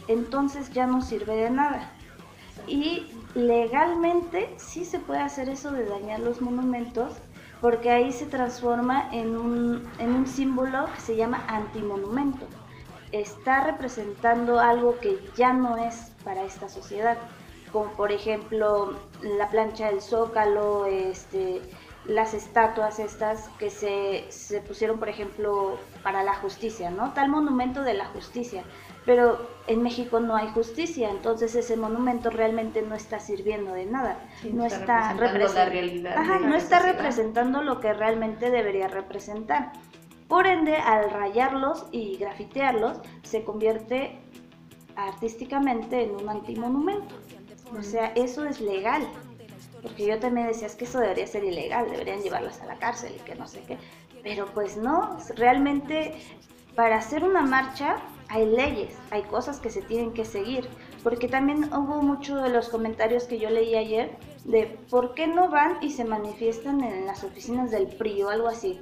entonces 0.09 0.71
ya 0.73 0.87
no 0.87 1.01
sirve 1.03 1.35
de 1.37 1.51
nada. 1.51 1.91
Y 2.67 3.07
legalmente 3.35 4.53
sí 4.57 4.85
se 4.85 4.99
puede 4.99 5.21
hacer 5.21 5.49
eso 5.49 5.71
de 5.71 5.85
dañar 5.85 6.21
los 6.21 6.41
monumentos, 6.41 7.13
porque 7.61 7.91
ahí 7.91 8.13
se 8.13 8.27
transforma 8.27 9.09
en 9.13 9.37
un, 9.37 9.89
en 9.99 10.15
un 10.15 10.27
símbolo 10.27 10.87
que 10.95 11.01
se 11.01 11.17
llama 11.17 11.45
antimonumento. 11.49 12.47
Está 13.13 13.65
representando 13.65 14.61
algo 14.61 14.99
que 14.99 15.19
ya 15.37 15.53
no 15.53 15.77
es 15.77 16.13
para 16.25 16.43
esta 16.45 16.69
sociedad, 16.69 17.19
como 17.73 17.91
por 17.93 18.13
ejemplo 18.13 18.95
la 19.23 19.49
plancha 19.51 19.87
del 19.87 20.01
zócalo, 20.01 20.87
este, 20.87 21.61
las 22.07 22.35
estatuas 22.35 22.99
estas 22.99 23.49
que 23.59 23.71
se, 23.71 24.25
se 24.31 24.61
pusieron, 24.61 24.99
por 24.99 25.09
ejemplo, 25.09 25.79
para 26.03 26.23
la 26.23 26.35
justicia, 26.35 26.91
¿no? 26.91 27.13
Tal 27.13 27.29
monumento 27.29 27.83
de 27.83 27.95
la 27.95 28.07
justicia. 28.07 28.65
Pero 29.07 29.49
en 29.67 29.83
México 29.83 30.21
no 30.21 30.37
hay 30.37 30.49
justicia, 30.49 31.11
entonces 31.11 31.55
ese 31.55 31.77
monumento 31.77 32.31
realmente 32.31 32.83
no 32.83 32.95
está 32.95 33.19
sirviendo 33.19 33.73
de 33.73 33.87
nada. 33.87 34.19
Sí, 34.43 34.53
no 34.53 34.67
está 34.67 34.81
está, 34.81 35.13
representando 35.15 35.55
la 35.55 35.65
realidad 35.67 36.17
Ajá, 36.17 36.39
no 36.41 36.55
está 36.55 36.79
representando 36.81 37.63
lo 37.63 37.81
que 37.81 37.93
realmente 37.93 38.51
debería 38.51 38.89
representar. 38.89 39.73
Por 40.29 40.47
ende, 40.47 40.77
al 40.77 41.11
rayarlos 41.11 41.87
y 41.93 42.17
grafitearlos, 42.17 42.99
se 43.23 43.43
convierte 43.43 44.21
artísticamente 44.97 46.05
en 46.05 46.11
un 46.15 46.29
antimonumento. 46.29 47.17
O 47.77 47.83
sea, 47.83 48.13
eso 48.15 48.45
es 48.45 48.61
legal. 48.61 49.07
Porque 49.83 50.07
yo 50.07 50.19
también 50.19 50.47
decía, 50.47 50.67
es 50.67 50.75
que 50.75 50.85
eso 50.85 51.01
debería 51.01 51.27
ser 51.27 51.45
ilegal, 51.45 51.91
deberían 51.91 52.21
llevarlas 52.21 52.61
a 52.61 52.67
la 52.67 52.77
cárcel 52.77 53.15
y 53.17 53.21
que 53.21 53.35
no 53.35 53.47
sé 53.47 53.63
qué. 53.67 53.79
Pero 54.23 54.47
pues 54.47 54.77
no, 54.77 55.17
realmente 55.37 56.15
para 56.75 56.97
hacer 56.97 57.25
una 57.25 57.43
marcha 57.43 57.97
hay 58.31 58.47
leyes, 58.47 58.97
hay 59.11 59.23
cosas 59.23 59.59
que 59.59 59.71
se 59.71 59.83
tienen 59.83 60.13
que 60.13 60.25
seguir. 60.25 60.69
Porque 61.03 61.29
también 61.29 61.65
hubo 61.75 62.01
mucho 62.01 62.37
de 62.37 62.49
los 62.49 62.69
comentarios 62.69 63.25
que 63.25 63.39
yo 63.39 63.51
leí 63.51 63.75
ayer 63.75 64.17
de 64.45 64.79
por 64.89 65.15
qué 65.15 65.27
no 65.27 65.51
van 65.51 65.79
y 65.81 65.91
se 65.91 66.05
manifiestan 66.05 66.83
en 66.83 67.07
las 67.07 67.25
oficinas 67.25 67.71
del 67.71 67.89
PRI 67.89 68.23
o 68.23 68.31
algo 68.31 68.49
así. 68.49 68.81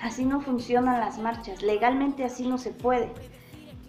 Así 0.00 0.24
no 0.24 0.40
funcionan 0.40 1.00
las 1.00 1.18
marchas, 1.18 1.62
legalmente 1.62 2.24
así 2.24 2.48
no 2.48 2.56
se 2.56 2.70
puede. 2.70 3.12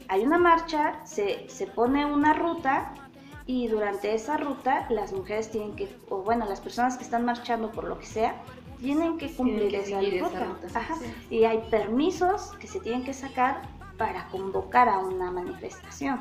Hay 0.10 0.25
una 0.25 0.38
marcha, 0.38 1.00
se, 1.05 1.48
se 1.48 1.67
pone 1.67 2.05
una 2.05 2.34
ruta 2.34 2.93
y 3.46 3.70
durante 3.70 4.13
esa 4.13 4.36
ruta 4.36 4.86
las 4.89 5.13
mujeres 5.13 5.50
tienen 5.50 5.75
que, 5.77 5.96
o 6.10 6.17
bueno, 6.24 6.46
las 6.46 6.60
personas 6.60 6.98
que 6.98 7.03
están 7.05 7.24
marchando 7.24 7.72
por 7.72 7.86
lo 7.86 7.98
que 7.98 8.05
sea, 8.05 8.36
tienen 8.79 9.17
que 9.17 9.34
cumplir 9.34 9.72
que 9.72 9.79
esa, 9.79 10.01
ruta. 10.01 10.46
ruta, 10.46 10.79
Ajá. 10.79 10.96
sí. 10.96 11.36
Y 11.38 11.46
hay 11.46 11.60
permisos 11.70 12.51
que 12.60 12.67
se 12.67 12.81
tienen 12.81 13.05
que 13.05 13.13
sacar 13.13 13.62
para 13.98 14.28
convocar 14.28 14.90
a 14.90 15.00
una 15.00 15.32
manifestación. 15.32 16.20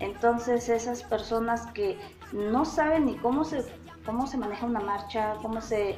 Entonces 0.00 0.68
esas 0.68 1.02
personas 1.02 1.66
que 1.72 1.98
no 2.32 2.64
saben 2.64 3.06
ni 3.06 3.16
cómo 3.16 3.44
se, 3.44 3.64
cómo 4.04 4.26
se 4.26 4.36
maneja 4.36 4.66
una 4.66 4.80
marcha, 4.80 5.34
cómo 5.42 5.60
se 5.60 5.96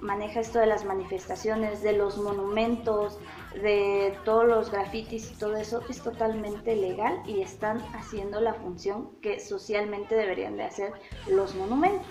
maneja 0.00 0.40
esto 0.40 0.58
de 0.58 0.66
las 0.66 0.84
manifestaciones, 0.84 1.82
de 1.82 1.92
los 1.92 2.18
monumentos, 2.18 3.18
de 3.54 4.16
todos 4.24 4.44
los 4.46 4.70
grafitis 4.70 5.30
y 5.32 5.34
todo 5.36 5.56
eso, 5.56 5.82
es 5.88 6.02
totalmente 6.02 6.74
legal 6.74 7.22
y 7.26 7.40
están 7.40 7.78
haciendo 7.94 8.40
la 8.40 8.54
función 8.54 9.10
que 9.22 9.38
socialmente 9.40 10.14
deberían 10.14 10.56
de 10.56 10.64
hacer 10.64 10.92
los 11.28 11.54
monumentos. 11.54 12.06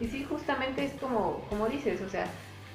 Y 0.00 0.08
sí, 0.08 0.24
justamente 0.24 0.84
es 0.84 0.92
como, 0.94 1.42
como 1.50 1.66
dices, 1.66 2.00
o 2.00 2.08
sea, 2.08 2.26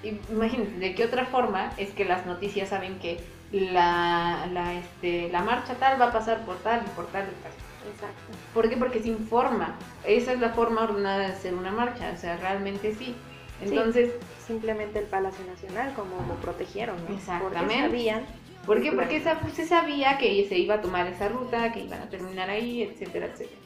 imagínate, 0.03 0.77
¿de 0.77 0.93
qué 0.93 1.05
otra 1.05 1.25
forma 1.25 1.73
es 1.77 1.91
que 1.91 2.05
las 2.05 2.25
noticias 2.25 2.69
saben 2.69 2.99
que 2.99 3.19
la, 3.51 4.47
la, 4.51 4.73
este, 4.73 5.29
la 5.31 5.41
marcha 5.41 5.75
tal 5.75 5.99
va 6.01 6.07
a 6.07 6.11
pasar 6.11 6.45
por 6.45 6.57
tal 6.57 6.83
y 6.85 6.89
por 6.89 7.07
tal 7.07 7.23
y 7.23 7.43
tal? 7.43 7.51
Exacto. 7.91 8.33
¿Por 8.53 8.69
qué? 8.69 8.77
Porque 8.77 9.01
se 9.01 9.09
informa. 9.09 9.75
Esa 10.05 10.33
es 10.33 10.39
la 10.39 10.49
forma 10.49 10.83
ordenada 10.83 11.19
de 11.19 11.25
hacer 11.27 11.53
una 11.53 11.71
marcha, 11.71 12.11
o 12.13 12.17
sea, 12.17 12.37
realmente 12.37 12.93
sí. 12.95 13.15
Entonces, 13.61 14.11
Simplemente 14.45 14.99
el 14.99 15.05
Palacio 15.05 15.43
Nacional, 15.45 15.91
como 15.95 16.17
lo 16.27 16.35
protegieron, 16.35 16.97
¿no? 17.09 17.15
Exactamente. 17.15 17.65
Porque 17.65 17.79
sabían. 17.79 18.25
¿por 18.65 18.81
qué? 18.81 18.91
Porque 18.91 19.17
esa- 19.17 19.39
pues, 19.39 19.53
se 19.53 19.65
sabía 19.65 20.19
que 20.19 20.47
se 20.47 20.57
iba 20.59 20.75
a 20.75 20.81
tomar 20.81 21.07
esa 21.07 21.29
ruta, 21.29 21.71
que 21.71 21.79
iban 21.79 21.99
a 22.01 22.09
terminar 22.09 22.49
ahí, 22.51 22.83
etcétera, 22.83 23.25
etcétera. 23.27 23.59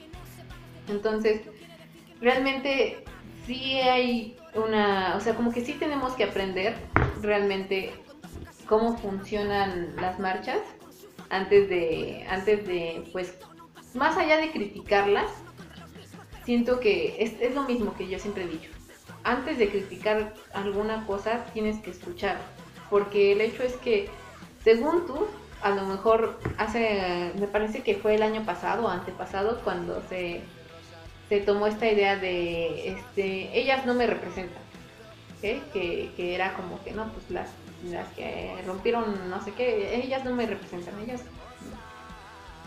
Entonces, 0.88 1.42
realmente 2.22 3.04
sí 3.46 3.80
hay 3.80 4.38
una, 4.56 5.16
o 5.18 5.20
sea, 5.20 5.36
como 5.36 5.52
que 5.52 5.66
sí 5.66 5.74
tenemos 5.74 6.14
que 6.14 6.24
aprender 6.24 6.76
realmente 7.22 7.94
cómo 8.70 8.96
funcionan 8.98 9.96
las 9.96 10.20
marchas 10.20 10.60
antes 11.30 11.68
de, 11.70 12.26
antes 12.30 12.66
de, 12.68 13.04
pues, 13.12 13.34
más 13.96 14.16
allá 14.16 14.38
de 14.38 14.52
criticarlas, 14.52 15.32
siento 16.46 16.80
que 16.80 17.16
es, 17.20 17.34
es 17.42 17.56
lo 17.56 17.64
mismo 17.64 17.96
que 17.98 18.08
yo 18.08 18.20
siempre 18.20 18.44
he 18.44 18.48
dicho. 18.48 18.70
Antes 19.24 19.58
de 19.58 19.70
criticar 19.70 20.36
alguna 20.54 21.06
cosa, 21.08 21.46
tienes 21.52 21.80
que 21.80 21.90
escuchar. 21.90 22.38
porque 22.90 23.34
el 23.34 23.42
hecho 23.42 23.64
es 23.64 23.74
que, 23.78 24.10
según 24.64 25.06
tú, 25.06 25.28
a 25.62 25.72
lo 25.72 25.86
mejor 25.86 26.40
hace, 26.58 27.32
me 27.40 27.48
parece 27.48 27.82
que 27.82 27.96
fue 27.96 28.16
el 28.16 28.24
año 28.24 28.44
pasado 28.46 28.86
o 28.86 28.90
antepasado 28.90 29.62
cuando 29.64 30.02
se, 30.10 30.42
se 31.28 31.40
tomó 31.42 31.68
esta 31.68 31.92
idea 31.92 32.18
de, 32.18 32.90
este, 32.90 33.60
ellas 33.60 33.86
no 33.86 33.94
me 33.94 34.08
representan, 34.08 34.62
¿ok? 35.38 35.72
que, 35.74 36.12
que 36.16 36.36
era 36.36 36.54
como 36.54 36.84
que 36.84 36.92
no, 36.92 37.12
pues 37.14 37.30
las, 37.30 37.50
las 37.86 38.08
que 38.10 38.62
rompieron 38.66 39.30
no 39.30 39.44
sé 39.44 39.54
qué, 39.54 39.96
ellas 40.04 40.24
no 40.26 40.34
me 40.36 40.46
representan, 40.46 41.00
ellas 41.00 41.24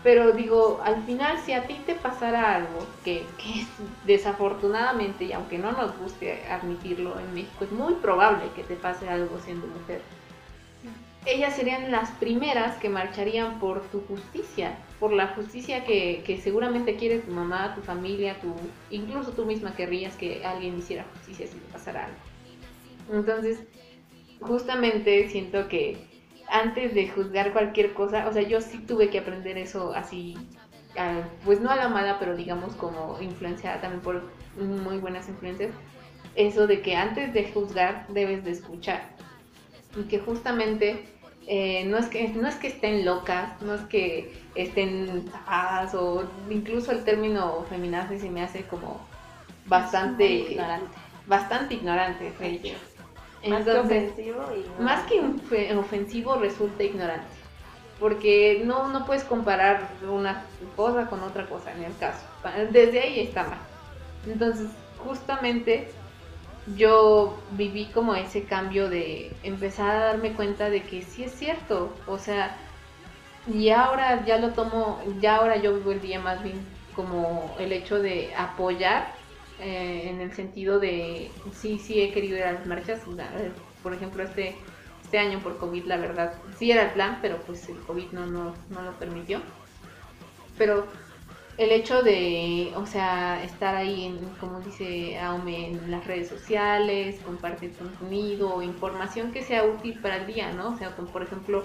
pero 0.03 0.33
digo, 0.33 0.81
al 0.83 1.01
final, 1.03 1.39
si 1.39 1.53
a 1.53 1.65
ti 1.65 1.75
te 1.85 1.95
pasara 1.95 2.55
algo 2.55 2.85
que, 3.05 3.25
que 3.37 3.65
desafortunadamente, 4.05 5.23
y 5.23 5.31
aunque 5.31 5.57
no 5.57 5.71
nos 5.71 5.97
guste 5.97 6.43
admitirlo 6.47 7.17
en 7.17 7.33
México, 7.33 7.63
es 7.63 7.71
muy 7.71 7.93
probable 7.95 8.43
que 8.53 8.63
te 8.63 8.75
pase 8.75 9.07
algo 9.07 9.39
siendo 9.39 9.65
mujer, 9.67 10.01
ellas 11.25 11.55
serían 11.55 11.89
las 11.89 12.11
primeras 12.11 12.75
que 12.79 12.89
marcharían 12.89 13.59
por 13.59 13.81
tu 13.83 14.01
justicia, 14.01 14.75
por 14.99 15.13
la 15.13 15.27
justicia 15.27 15.85
que, 15.85 16.21
que 16.25 16.37
seguramente 16.37 16.97
quiere 16.97 17.19
tu 17.19 17.31
mamá, 17.31 17.73
tu 17.73 17.81
familia, 17.81 18.35
tu, 18.41 18.53
incluso 18.89 19.31
tú 19.31 19.45
misma 19.45 19.73
querrías 19.73 20.17
que 20.17 20.43
alguien 20.45 20.77
hiciera 20.77 21.05
justicia 21.13 21.47
si 21.47 21.55
te 21.55 21.71
pasara 21.71 22.07
algo. 22.07 22.17
Entonces, 23.09 23.59
justamente 24.43 25.29
siento 25.29 25.67
que 25.67 25.97
antes 26.49 26.93
de 26.93 27.07
juzgar 27.07 27.53
cualquier 27.53 27.93
cosa, 27.93 28.27
o 28.27 28.33
sea, 28.33 28.43
yo 28.43 28.61
sí 28.61 28.79
tuve 28.79 29.09
que 29.09 29.19
aprender 29.19 29.57
eso 29.57 29.93
así, 29.93 30.35
pues 31.43 31.59
no 31.59 31.69
a 31.69 31.75
la 31.75 31.89
mala, 31.89 32.19
pero 32.19 32.35
digamos 32.35 32.75
como 32.75 33.19
influenciada 33.21 33.81
también 33.81 34.01
por 34.01 34.21
muy 34.57 34.97
buenas 34.97 35.27
influencias, 35.27 35.71
eso 36.35 36.67
de 36.67 36.81
que 36.81 36.95
antes 36.95 37.33
de 37.33 37.51
juzgar 37.51 38.05
debes 38.09 38.43
de 38.43 38.51
escuchar. 38.51 39.09
Y 39.95 40.03
que 40.03 40.19
justamente 40.19 41.05
eh, 41.47 41.85
no, 41.85 41.97
es 41.97 42.07
que, 42.07 42.29
no 42.29 42.47
es 42.47 42.55
que 42.55 42.67
estén 42.67 43.05
locas, 43.05 43.61
no 43.61 43.73
es 43.73 43.81
que 43.81 44.33
estén 44.55 45.25
tapadas 45.25 45.93
o 45.93 46.23
incluso 46.49 46.91
el 46.91 47.03
término 47.03 47.65
feminazi 47.69 48.19
se 48.19 48.29
me 48.29 48.41
hace 48.41 48.63
como 48.63 49.05
bastante 49.65 50.29
ignorante. 50.29 50.97
Bastante 51.25 51.73
ignorante, 51.75 52.31
de 52.39 52.47
hecho. 52.47 52.75
Más 53.47 53.65
que 53.65 53.77
ofensivo 53.77 54.45
y 54.55 54.81
Más 54.81 55.05
que 55.05 55.75
ofensivo 55.75 56.35
resulta 56.35 56.83
ignorante. 56.83 57.27
Porque 57.99 58.61
no, 58.65 58.87
no 58.89 59.05
puedes 59.05 59.23
comparar 59.23 59.89
una 60.09 60.45
cosa 60.75 61.07
con 61.07 61.21
otra 61.23 61.45
cosa 61.45 61.71
en 61.73 61.83
el 61.83 61.97
caso. 61.97 62.25
Desde 62.71 63.01
ahí 63.01 63.19
está 63.19 63.43
mal. 63.43 63.59
Entonces, 64.27 64.67
justamente 64.97 65.89
yo 66.75 67.37
viví 67.51 67.85
como 67.85 68.15
ese 68.15 68.43
cambio 68.43 68.89
de 68.89 69.35
empezar 69.43 69.95
a 69.95 70.05
darme 70.05 70.33
cuenta 70.33 70.69
de 70.69 70.83
que 70.83 71.01
sí 71.01 71.23
es 71.23 71.33
cierto. 71.33 71.93
O 72.07 72.17
sea, 72.17 72.55
y 73.51 73.69
ahora 73.69 74.25
ya 74.25 74.37
lo 74.37 74.49
tomo, 74.51 75.01
ya 75.19 75.37
ahora 75.37 75.57
yo 75.57 75.73
vivo 75.75 75.91
el 75.91 76.01
día 76.01 76.19
más 76.19 76.41
bien 76.41 76.65
como 76.95 77.55
el 77.59 77.71
hecho 77.73 77.99
de 77.99 78.33
apoyar 78.35 79.13
eh, 79.59 80.09
en 80.09 80.21
el 80.21 80.33
sentido 80.33 80.79
de, 80.79 81.29
sí, 81.53 81.79
sí 81.79 82.01
he 82.01 82.11
querido 82.11 82.37
ir 82.37 82.43
a 82.43 82.53
las 82.53 82.65
marchas, 82.65 83.01
por 83.81 83.93
ejemplo, 83.93 84.23
este, 84.23 84.55
este 85.03 85.17
año 85.17 85.39
por 85.39 85.57
COVID, 85.57 85.85
la 85.85 85.97
verdad, 85.97 86.33
sí 86.57 86.71
era 86.71 86.83
el 86.83 86.91
plan, 86.91 87.19
pero 87.21 87.37
pues 87.41 87.67
el 87.69 87.77
COVID 87.79 88.11
no, 88.11 88.25
no, 88.25 88.53
no 88.69 88.81
lo 88.81 88.91
permitió. 88.93 89.41
Pero 90.57 90.87
el 91.57 91.71
hecho 91.71 92.01
de, 92.01 92.73
o 92.75 92.85
sea, 92.85 93.43
estar 93.43 93.75
ahí, 93.75 94.05
en, 94.05 94.17
como 94.39 94.59
dice 94.61 95.19
Aume, 95.19 95.67
en 95.67 95.91
las 95.91 96.05
redes 96.07 96.29
sociales, 96.29 97.19
compartir 97.23 97.73
contenido, 97.73 98.61
información 98.61 99.31
que 99.31 99.43
sea 99.43 99.63
útil 99.63 99.99
para 99.99 100.17
el 100.17 100.27
día, 100.27 100.51
¿no? 100.53 100.69
O 100.69 100.77
sea, 100.77 100.95
como 100.95 101.09
por 101.09 101.21
ejemplo, 101.21 101.63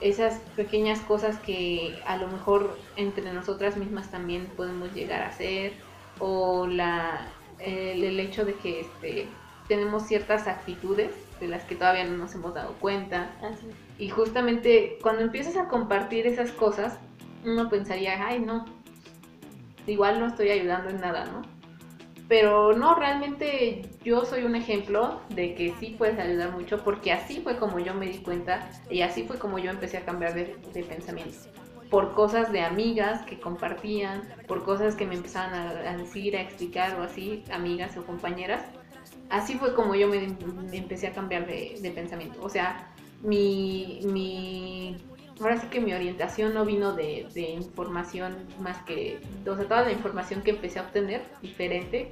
esas 0.00 0.38
pequeñas 0.54 1.00
cosas 1.00 1.38
que 1.38 1.98
a 2.06 2.16
lo 2.18 2.28
mejor 2.28 2.78
entre 2.96 3.32
nosotras 3.32 3.76
mismas 3.76 4.10
también 4.10 4.46
podemos 4.56 4.92
llegar 4.94 5.22
a 5.22 5.28
hacer, 5.28 5.72
o 6.18 6.66
la, 6.66 7.28
el, 7.58 8.18
hecho 8.20 8.44
de 8.44 8.54
que 8.54 8.80
este, 8.80 9.26
tenemos 9.68 10.06
ciertas 10.06 10.46
actitudes 10.46 11.10
de 11.40 11.48
las 11.48 11.64
que 11.64 11.74
todavía 11.74 12.04
no 12.04 12.16
nos 12.16 12.34
hemos 12.34 12.54
dado 12.54 12.72
cuenta. 12.74 13.30
Y 13.98 14.08
justamente 14.08 14.98
cuando 15.02 15.22
empiezas 15.22 15.56
a 15.56 15.68
compartir 15.68 16.26
esas 16.26 16.50
cosas, 16.52 16.98
uno 17.44 17.68
pensaría, 17.68 18.26
ay, 18.26 18.40
no, 18.40 18.64
igual 19.86 20.20
no 20.20 20.26
estoy 20.26 20.50
ayudando 20.50 20.90
en 20.90 21.00
nada, 21.00 21.26
¿no? 21.26 21.42
Pero 22.28 22.72
no, 22.72 22.96
realmente 22.96 23.82
yo 24.02 24.24
soy 24.24 24.42
un 24.42 24.56
ejemplo 24.56 25.20
de 25.28 25.54
que 25.54 25.72
sí 25.78 25.94
puedes 25.96 26.18
ayudar 26.18 26.50
mucho 26.50 26.82
porque 26.82 27.12
así 27.12 27.40
fue 27.40 27.56
como 27.56 27.78
yo 27.78 27.94
me 27.94 28.06
di 28.06 28.18
cuenta 28.18 28.68
y 28.90 29.02
así 29.02 29.22
fue 29.22 29.38
como 29.38 29.60
yo 29.60 29.70
empecé 29.70 29.98
a 29.98 30.04
cambiar 30.04 30.34
de, 30.34 30.56
de 30.72 30.82
pensamiento 30.82 31.38
por 31.90 32.14
cosas 32.14 32.52
de 32.52 32.60
amigas 32.60 33.22
que 33.22 33.38
compartían, 33.38 34.22
por 34.46 34.64
cosas 34.64 34.94
que 34.94 35.06
me 35.06 35.14
empezaban 35.14 35.54
a, 35.54 35.96
decir, 35.96 36.36
a 36.36 36.42
explicar 36.42 36.98
o 36.98 37.02
así, 37.02 37.44
amigas 37.52 37.96
o 37.96 38.04
compañeras. 38.04 38.64
Así 39.30 39.54
fue 39.54 39.74
como 39.74 39.94
yo 39.94 40.08
me, 40.08 40.36
empecé 40.72 41.08
a 41.08 41.12
cambiar 41.12 41.46
de, 41.46 41.92
pensamiento. 41.94 42.42
O 42.42 42.48
sea, 42.48 42.92
mi, 43.22 44.00
mi, 44.04 44.96
ahora 45.40 45.60
sí 45.60 45.68
que 45.68 45.80
mi 45.80 45.92
orientación 45.92 46.54
no 46.54 46.64
vino 46.64 46.92
de, 46.92 47.28
de, 47.34 47.50
información 47.50 48.36
más 48.60 48.82
que, 48.84 49.20
o 49.46 49.56
sea, 49.56 49.64
toda 49.64 49.84
la 49.84 49.92
información 49.92 50.42
que 50.42 50.50
empecé 50.50 50.78
a 50.78 50.82
obtener 50.82 51.22
diferente 51.42 52.10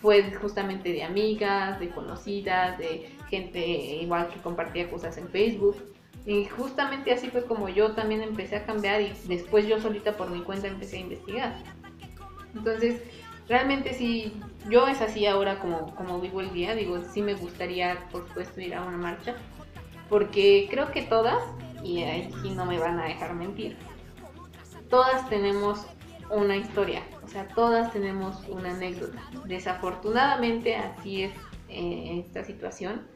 fue 0.00 0.32
justamente 0.32 0.92
de 0.92 1.04
amigas, 1.04 1.78
de 1.78 1.88
conocidas, 1.90 2.76
de 2.78 3.16
gente 3.30 3.60
igual 3.60 4.28
que 4.28 4.40
compartía 4.40 4.90
cosas 4.90 5.16
en 5.16 5.28
Facebook 5.28 5.76
y 6.24 6.44
justamente 6.44 7.12
así 7.12 7.28
fue 7.30 7.44
como 7.44 7.68
yo 7.68 7.92
también 7.92 8.22
empecé 8.22 8.56
a 8.56 8.64
cambiar 8.64 9.00
y 9.00 9.12
después 9.24 9.66
yo 9.66 9.80
solita 9.80 10.16
por 10.16 10.30
mi 10.30 10.42
cuenta 10.42 10.68
empecé 10.68 10.98
a 10.98 11.00
investigar. 11.00 11.56
Entonces, 12.54 13.00
realmente 13.48 13.92
sí, 13.92 14.40
yo 14.68 14.86
es 14.86 15.00
así 15.00 15.26
ahora 15.26 15.58
como, 15.58 15.94
como 15.96 16.20
vivo 16.20 16.40
el 16.40 16.52
día, 16.52 16.74
digo, 16.74 17.00
sí 17.12 17.22
me 17.22 17.34
gustaría 17.34 18.08
por 18.10 18.26
supuesto 18.28 18.60
ir 18.60 18.74
a 18.74 18.84
una 18.84 18.98
marcha, 18.98 19.34
porque 20.08 20.68
creo 20.70 20.92
que 20.92 21.02
todas, 21.02 21.42
y 21.82 22.02
ahí 22.02 22.30
sí 22.42 22.50
no 22.50 22.66
me 22.66 22.78
van 22.78 23.00
a 23.00 23.04
dejar 23.04 23.34
mentir, 23.34 23.76
todas 24.88 25.28
tenemos 25.28 25.86
una 26.30 26.56
historia, 26.56 27.02
o 27.24 27.28
sea, 27.28 27.48
todas 27.48 27.92
tenemos 27.92 28.46
una 28.48 28.70
anécdota. 28.70 29.20
Desafortunadamente 29.46 30.76
así 30.76 31.24
es 31.24 31.32
en 31.68 32.18
esta 32.18 32.44
situación 32.44 33.06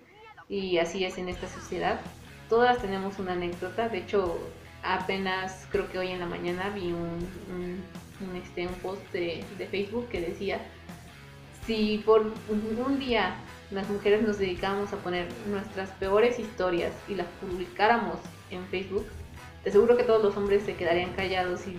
y 0.48 0.78
así 0.78 1.04
es 1.04 1.18
en 1.18 1.28
esta 1.28 1.46
sociedad 1.48 2.00
todas 2.48 2.78
tenemos 2.78 3.18
una 3.18 3.32
anécdota. 3.32 3.88
De 3.88 3.98
hecho, 3.98 4.38
apenas 4.82 5.66
creo 5.70 5.90
que 5.90 5.98
hoy 5.98 6.08
en 6.08 6.20
la 6.20 6.26
mañana 6.26 6.70
vi 6.70 6.92
un, 6.92 7.82
este, 8.42 8.66
un 8.66 8.74
post 8.74 9.02
de, 9.12 9.44
Facebook 9.70 10.08
que 10.08 10.20
decía, 10.20 10.60
si 11.66 12.02
por 12.04 12.32
un 12.48 12.98
día 12.98 13.34
las 13.70 13.88
mujeres 13.88 14.22
nos 14.22 14.38
dedicábamos 14.38 14.92
a 14.92 14.96
poner 14.96 15.26
nuestras 15.48 15.90
peores 15.90 16.38
historias 16.38 16.92
y 17.08 17.14
las 17.14 17.26
publicáramos 17.40 18.18
en 18.50 18.64
Facebook, 18.66 19.06
te 19.64 19.70
aseguro 19.70 19.96
que 19.96 20.04
todos 20.04 20.22
los 20.22 20.36
hombres 20.36 20.62
se 20.62 20.76
quedarían 20.76 21.12
callados 21.14 21.62
y 21.66 21.76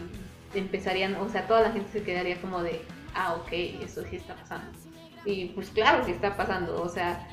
empezarían, 0.58 1.16
o 1.16 1.30
sea, 1.30 1.48
toda 1.48 1.62
la 1.62 1.72
gente 1.72 1.90
se 1.92 2.04
quedaría 2.04 2.42
como 2.42 2.62
de, 2.62 2.82
ah, 3.16 3.36
ok, 3.36 3.52
eso 3.84 4.04
sí 4.10 4.18
está 4.18 4.36
pasando. 4.36 4.78
Y 5.26 5.46
pues 5.48 5.70
claro 5.70 6.06
que 6.06 6.12
está 6.12 6.36
pasando, 6.36 6.82
o 6.82 6.90
sea, 6.90 7.28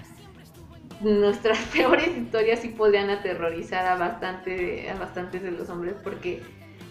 nuestras 1.04 1.58
peores 1.72 2.16
historias 2.16 2.60
sí 2.60 2.68
podrían 2.68 3.10
aterrorizar 3.10 3.86
a, 3.86 3.96
bastante, 3.96 4.90
a 4.90 4.94
bastantes 4.94 5.42
de 5.42 5.50
los 5.50 5.68
hombres 5.68 5.96
porque 6.02 6.42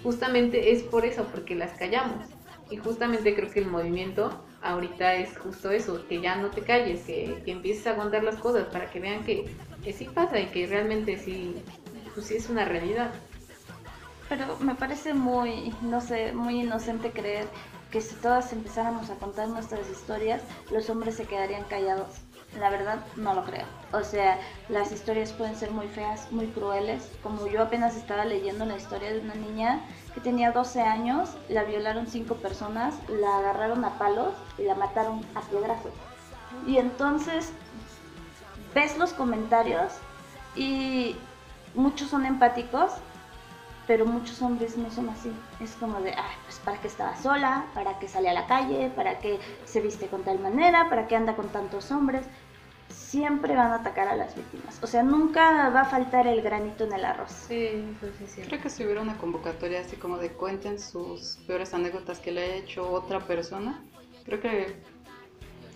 justamente 0.04 0.72
es 0.72 0.84
por 0.84 1.06
eso, 1.06 1.26
porque 1.32 1.56
las 1.56 1.72
callamos. 1.78 2.28
Y 2.70 2.78
justamente 2.78 3.36
creo 3.36 3.52
que 3.52 3.60
el 3.60 3.68
movimiento 3.68 4.46
ahorita 4.62 5.16
es 5.16 5.38
justo 5.38 5.72
eso, 5.72 6.08
que 6.08 6.22
ya 6.22 6.38
no 6.38 6.50
te 6.50 6.62
calles, 6.62 7.02
que, 7.02 7.44
empieces 7.46 7.86
a 7.88 7.92
aguantar 7.92 8.24
las 8.24 8.38
cosas 8.38 8.66
para 8.68 8.90
que 8.90 9.00
vean 9.00 9.24
que, 9.24 9.54
que 9.84 9.94
sí 9.94 10.06
pasa 10.06 10.40
y 10.40 10.48
que 10.48 10.66
realmente 10.66 11.18
sí, 11.18 11.56
pues 12.14 12.28
sí 12.28 12.36
es 12.36 12.50
una 12.50 12.66
realidad. 12.66 13.12
Pero 14.30 14.58
me 14.60 14.76
parece 14.76 15.14
muy, 15.14 15.74
no 15.82 16.02
sé, 16.02 16.32
muy 16.32 16.62
inocente 16.62 17.12
creer 17.12 17.46
que 17.92 18.02
si 18.02 18.16
todas 18.16 18.52
empezáramos 18.54 19.10
a 19.10 19.16
contar 19.16 19.50
nuestras 19.50 19.88
historias, 19.90 20.42
los 20.72 20.90
hombres 20.90 21.16
se 21.16 21.26
quedarían 21.26 21.66
callados. 21.66 22.22
La 22.60 22.70
verdad, 22.70 23.00
no 23.16 23.34
lo 23.34 23.44
creo. 23.44 23.66
O 23.94 24.04
sea, 24.04 24.40
las 24.70 24.92
historias 24.92 25.32
pueden 25.34 25.56
ser 25.56 25.72
muy 25.72 25.88
feas, 25.88 26.32
muy 26.32 26.48
crueles. 26.48 27.10
Como 27.24 27.48
yo 27.48 27.64
apenas 27.64 27.96
estaba 27.96 28.26
leyendo 28.26 28.66
la 28.66 28.78
historia 28.78 29.12
de 29.12 29.20
una 29.20 29.36
niña 29.36 29.82
que 30.14 30.22
tenía 30.22 30.52
12 30.52 30.82
años, 30.82 31.30
la 31.50 31.64
violaron 31.64 32.08
cinco 32.08 32.36
personas, 32.36 32.96
la 33.10 33.38
agarraron 33.38 33.84
a 33.86 33.98
palos 33.98 34.34
y 34.58 34.64
la 34.64 34.76
mataron 34.76 35.26
a 35.34 35.42
piedrazos. 35.42 35.94
Y 36.68 36.78
entonces 36.78 37.52
ves 38.76 38.98
los 38.98 39.14
comentarios 39.14 39.94
y 40.56 41.16
muchos 41.74 42.10
son 42.10 42.26
empáticos, 42.26 42.92
pero 43.88 44.06
muchos 44.06 44.42
hombres 44.42 44.78
no 44.78 44.90
son 44.92 45.10
así. 45.10 45.32
Es 45.60 45.72
como 45.74 46.00
de, 46.02 46.12
ay, 46.12 46.36
pues 46.46 46.60
para 46.60 46.80
qué 46.80 46.88
estaba 46.88 47.16
sola, 47.18 47.66
para 47.74 48.00
qué 48.00 48.08
sale 48.08 48.30
a 48.30 48.34
la 48.34 48.48
calle, 48.48 48.92
para 48.96 49.20
qué 49.20 49.40
se 49.66 49.82
viste 49.82 50.08
con 50.08 50.24
tal 50.24 50.40
manera, 50.40 50.90
para 50.90 51.08
qué 51.08 51.16
anda 51.16 51.36
con 51.36 51.50
tantos 51.50 51.92
hombres 51.92 52.26
siempre 52.94 53.56
van 53.56 53.72
a 53.72 53.76
atacar 53.76 54.08
a 54.08 54.16
las 54.16 54.36
víctimas. 54.36 54.80
O 54.82 54.88
sea, 54.88 55.04
nunca 55.04 55.70
va 55.70 55.82
a 55.82 55.86
faltar 55.86 56.28
el 56.28 56.42
granito 56.42 56.84
en 56.86 56.94
el 56.94 57.06
arroz. 57.06 57.32
Sí. 57.32 57.84
Creo 58.48 58.62
que 58.62 58.70
si 58.70 58.84
hubiera 58.86 59.02
una 59.02 59.18
convocatoria 59.18 59.82
así 59.82 59.96
como 59.96 60.18
de 60.18 60.30
cuenten 60.32 60.80
sus 60.80 61.38
peores 61.48 61.74
anécdotas 61.74 62.20
que 62.20 62.32
le 62.32 62.42
ha 62.42 62.56
hecho 62.56 62.90
otra 62.92 63.20
persona, 63.20 63.84
creo 64.26 64.40
que 64.40 64.76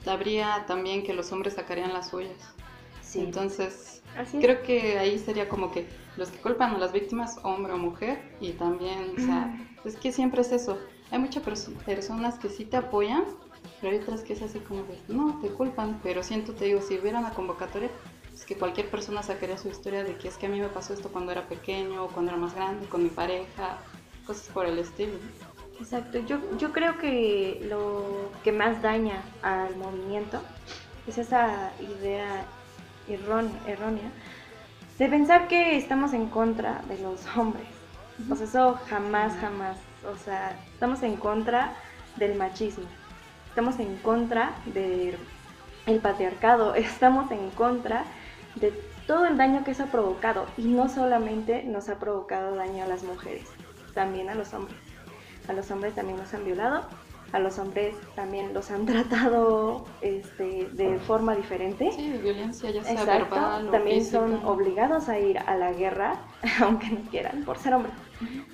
habría 0.06 0.66
también 0.68 1.04
que 1.04 1.14
los 1.14 1.32
hombres 1.32 1.56
sacarían 1.56 1.94
las 1.94 2.10
suyas. 2.10 2.38
Sí. 3.02 3.20
Entonces, 3.20 4.02
creo 4.40 4.64
que 4.64 4.98
ahí 5.00 5.18
sería 5.20 5.48
como 5.50 5.72
que 5.72 5.88
los 6.18 6.30
que 6.30 6.40
culpan 6.40 6.76
a 6.76 6.78
las 6.78 6.92
víctimas, 6.92 7.38
hombre 7.44 7.74
o 7.74 7.78
mujer, 7.78 8.36
y 8.42 8.52
también, 8.54 9.14
o 9.18 9.22
sea, 9.22 9.58
es 9.86 9.96
que 9.96 10.12
siempre 10.12 10.42
es 10.42 10.52
eso. 10.52 10.78
Hay 11.12 11.20
muchas 11.20 11.44
perso- 11.46 11.74
personas 11.86 12.38
que 12.38 12.50
sí 12.50 12.66
te 12.66 12.76
apoyan, 12.76 13.24
pero 13.80 13.94
hay 13.94 14.00
otras 14.00 14.22
que 14.22 14.34
es 14.34 14.42
así 14.42 14.60
como 14.60 14.84
de, 14.84 15.00
no, 15.08 15.40
te 15.42 15.50
culpan, 15.50 16.00
pero 16.04 16.24
siento, 16.24 16.54
te 16.54 16.66
digo, 16.66 16.82
si 16.82 16.98
hubiera 16.98 17.20
una 17.20 17.34
convocatoria, 17.34 17.90
es 18.34 18.46
que 18.46 18.56
cualquier 18.56 18.90
persona 18.90 19.24
sacaría 19.24 19.58
su 19.58 19.70
historia 19.70 20.04
de 20.04 20.16
que 20.16 20.28
es 20.28 20.38
que 20.38 20.46
a 20.46 20.50
mí 20.50 20.60
me 20.60 20.68
pasó 20.68 20.94
esto 20.94 21.10
cuando 21.10 21.32
era 21.32 21.48
pequeño, 21.48 22.06
o 22.06 22.08
cuando 22.08 22.32
era 22.32 22.40
más 22.40 22.54
grande, 22.54 22.88
con 22.88 23.04
mi 23.04 23.10
pareja, 23.10 23.78
cosas 24.26 24.48
por 24.50 24.66
el 24.66 24.78
estilo. 24.80 25.14
Exacto, 25.80 26.20
yo, 26.20 26.40
yo 26.58 26.72
creo 26.72 26.98
que 26.98 27.66
lo 27.70 28.32
que 28.44 28.52
más 28.52 28.82
daña 28.82 29.22
al 29.42 29.76
movimiento 29.76 30.42
es 31.08 31.18
esa 31.18 31.72
idea 31.80 32.46
errónea, 33.08 33.62
errónea 33.68 34.12
de 34.98 35.08
pensar 35.08 35.48
que 35.48 35.78
estamos 35.78 36.14
en 36.14 36.28
contra 36.28 36.82
de 36.88 36.98
los 37.00 37.22
hombres. 37.38 37.68
O 38.30 38.36
sea, 38.36 38.46
eso 38.46 38.80
jamás, 38.90 39.34
jamás. 39.40 39.78
O 40.12 40.18
sea, 40.18 40.60
estamos 40.74 41.04
en 41.04 41.18
contra 41.18 41.76
del 42.16 42.36
machismo. 42.36 42.86
Estamos 43.58 43.80
en 43.80 43.96
contra 44.04 44.52
del 44.68 45.18
el 45.88 46.00
patriarcado. 46.00 46.76
Estamos 46.76 47.32
en 47.32 47.50
contra 47.50 48.04
de 48.54 48.72
todo 49.08 49.26
el 49.26 49.36
daño 49.36 49.64
que 49.64 49.72
eso 49.72 49.86
ha 49.86 49.88
provocado. 49.88 50.46
Y 50.58 50.66
no 50.66 50.88
solamente 50.90 51.64
nos 51.64 51.90
ha 51.90 51.98
provocado 51.98 52.54
daño 52.54 52.84
a 52.84 52.88
las 52.88 53.02
mujeres, 53.02 53.48
también 53.96 54.30
a 54.30 54.36
los 54.36 54.54
hombres. 54.54 54.78
A 55.48 55.54
los 55.54 55.72
hombres 55.72 55.96
también 55.96 56.20
los 56.20 56.32
han 56.36 56.46
violado, 56.46 56.84
a 57.32 57.40
los 57.40 57.58
hombres 57.58 57.96
también 58.16 58.54
los 58.54 58.70
han 58.70 58.86
tratado 58.86 59.86
este, 60.02 60.70
de 60.74 61.00
forma 61.00 61.36
diferente. 61.36 61.92
Sí, 61.94 62.12
de 62.12 62.20
violencia, 62.20 62.70
ya 62.70 62.84
sea 62.84 62.92
Exacto, 62.92 63.36
verbal 63.36 63.70
o 63.70 63.72
también 63.72 63.98
física. 64.02 64.20
son 64.20 64.46
obligados 64.46 65.10
a 65.10 65.18
ir 65.18 65.40
a 65.40 65.56
la 65.56 65.74
guerra, 65.74 66.14
aunque 66.62 66.92
no 66.92 67.02
quieran, 67.10 67.44
por 67.44 67.58
ser 67.58 67.74
hombres, 67.74 67.96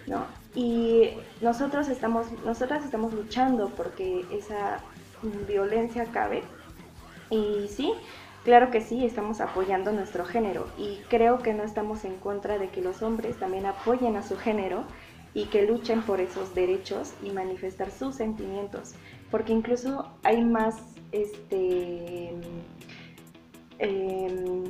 ¿no? 0.07 0.25
Y 0.55 1.09
nosotros 1.41 1.89
estamos, 1.89 2.27
nosotras 2.45 2.85
estamos 2.85 3.11
luchando 3.11 3.69
porque 3.69 4.23
esa 4.31 4.79
violencia 5.47 6.03
acabe. 6.03 6.43
Y 7.29 7.67
sí, 7.67 7.93
claro 8.43 8.69
que 8.71 8.81
sí, 8.81 9.05
estamos 9.05 9.41
apoyando 9.41 9.91
nuestro 9.91 10.25
género 10.25 10.67
y 10.77 10.99
creo 11.09 11.39
que 11.39 11.53
no 11.53 11.63
estamos 11.63 12.05
en 12.05 12.15
contra 12.17 12.57
de 12.57 12.69
que 12.69 12.81
los 12.81 13.01
hombres 13.01 13.37
también 13.37 13.65
apoyen 13.65 14.17
a 14.17 14.23
su 14.23 14.37
género 14.37 14.83
y 15.33 15.45
que 15.45 15.63
luchen 15.63 16.03
por 16.03 16.21
esos 16.21 16.53
derechos 16.53 17.13
y 17.23 17.31
manifestar 17.31 17.89
sus 17.89 18.15
sentimientos, 18.15 18.93
porque 19.31 19.51
incluso 19.51 20.11
hay 20.23 20.43
más 20.43 20.75
este 21.11 22.29
em, 23.79 24.63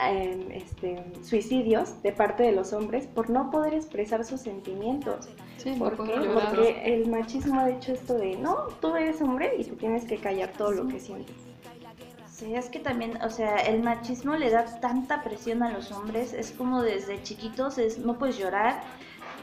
em, 0.00 0.50
este, 0.50 1.04
suicidios 1.22 2.02
de 2.02 2.12
parte 2.12 2.42
de 2.42 2.52
los 2.52 2.72
hombres 2.72 3.06
por 3.06 3.30
no 3.30 3.50
poder 3.50 3.74
expresar 3.74 4.24
sus 4.24 4.40
sentimientos. 4.40 5.28
Sí, 5.58 5.74
¿Por 5.78 5.96
qué? 6.04 6.20
Porque 6.32 6.82
el 6.94 7.08
machismo 7.08 7.60
ha 7.60 7.70
hecho 7.70 7.92
esto 7.92 8.14
de, 8.14 8.36
no, 8.36 8.66
tú 8.80 8.94
eres 8.96 9.20
hombre 9.22 9.54
y 9.58 9.64
te 9.64 9.76
tienes 9.76 10.04
que 10.04 10.18
callar 10.18 10.50
todo 10.52 10.72
lo 10.72 10.88
que 10.88 11.00
sientes. 11.00 11.34
Sí, 12.30 12.54
es 12.54 12.68
que 12.68 12.80
también, 12.80 13.16
o 13.22 13.30
sea, 13.30 13.56
el 13.58 13.82
machismo 13.82 14.34
le 14.36 14.50
da 14.50 14.64
tanta 14.80 15.22
presión 15.22 15.62
a 15.62 15.70
los 15.70 15.92
hombres, 15.92 16.32
es 16.32 16.50
como 16.50 16.82
desde 16.82 17.22
chiquitos, 17.22 17.78
es 17.78 17.98
no 17.98 18.18
puedes 18.18 18.36
llorar, 18.36 18.82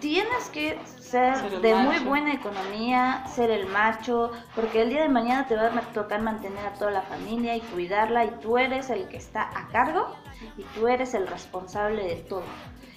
tienes 0.02 0.50
que 0.52 0.78
ser, 1.00 1.36
Ser 1.38 1.62
de 1.62 1.74
muy 1.76 1.96
macho. 1.96 2.06
buena 2.06 2.34
economía, 2.34 3.26
ser 3.34 3.50
el 3.50 3.66
macho, 3.68 4.32
porque 4.56 4.82
el 4.82 4.90
día 4.90 5.04
de 5.04 5.10
mañana 5.10 5.48
te 5.48 5.56
va 5.56 5.68
a 5.68 5.82
tocar 5.94 6.22
mantener 6.22 6.66
a 6.66 6.74
toda 6.74 6.92
la 6.92 7.02
familia 7.04 7.56
y 7.56 7.62
cuidarla 7.62 8.26
y 8.26 8.32
tú 8.42 8.58
eres 8.58 8.90
el 8.90 9.08
que 9.08 9.18
está 9.18 9.44
a 9.44 9.70
cargo 9.70 10.08
y 10.58 10.64
tú 10.76 10.88
eres 10.88 11.14
el 11.14 11.28
responsable 11.28 12.04
de 12.04 12.16
todo. 12.18 12.44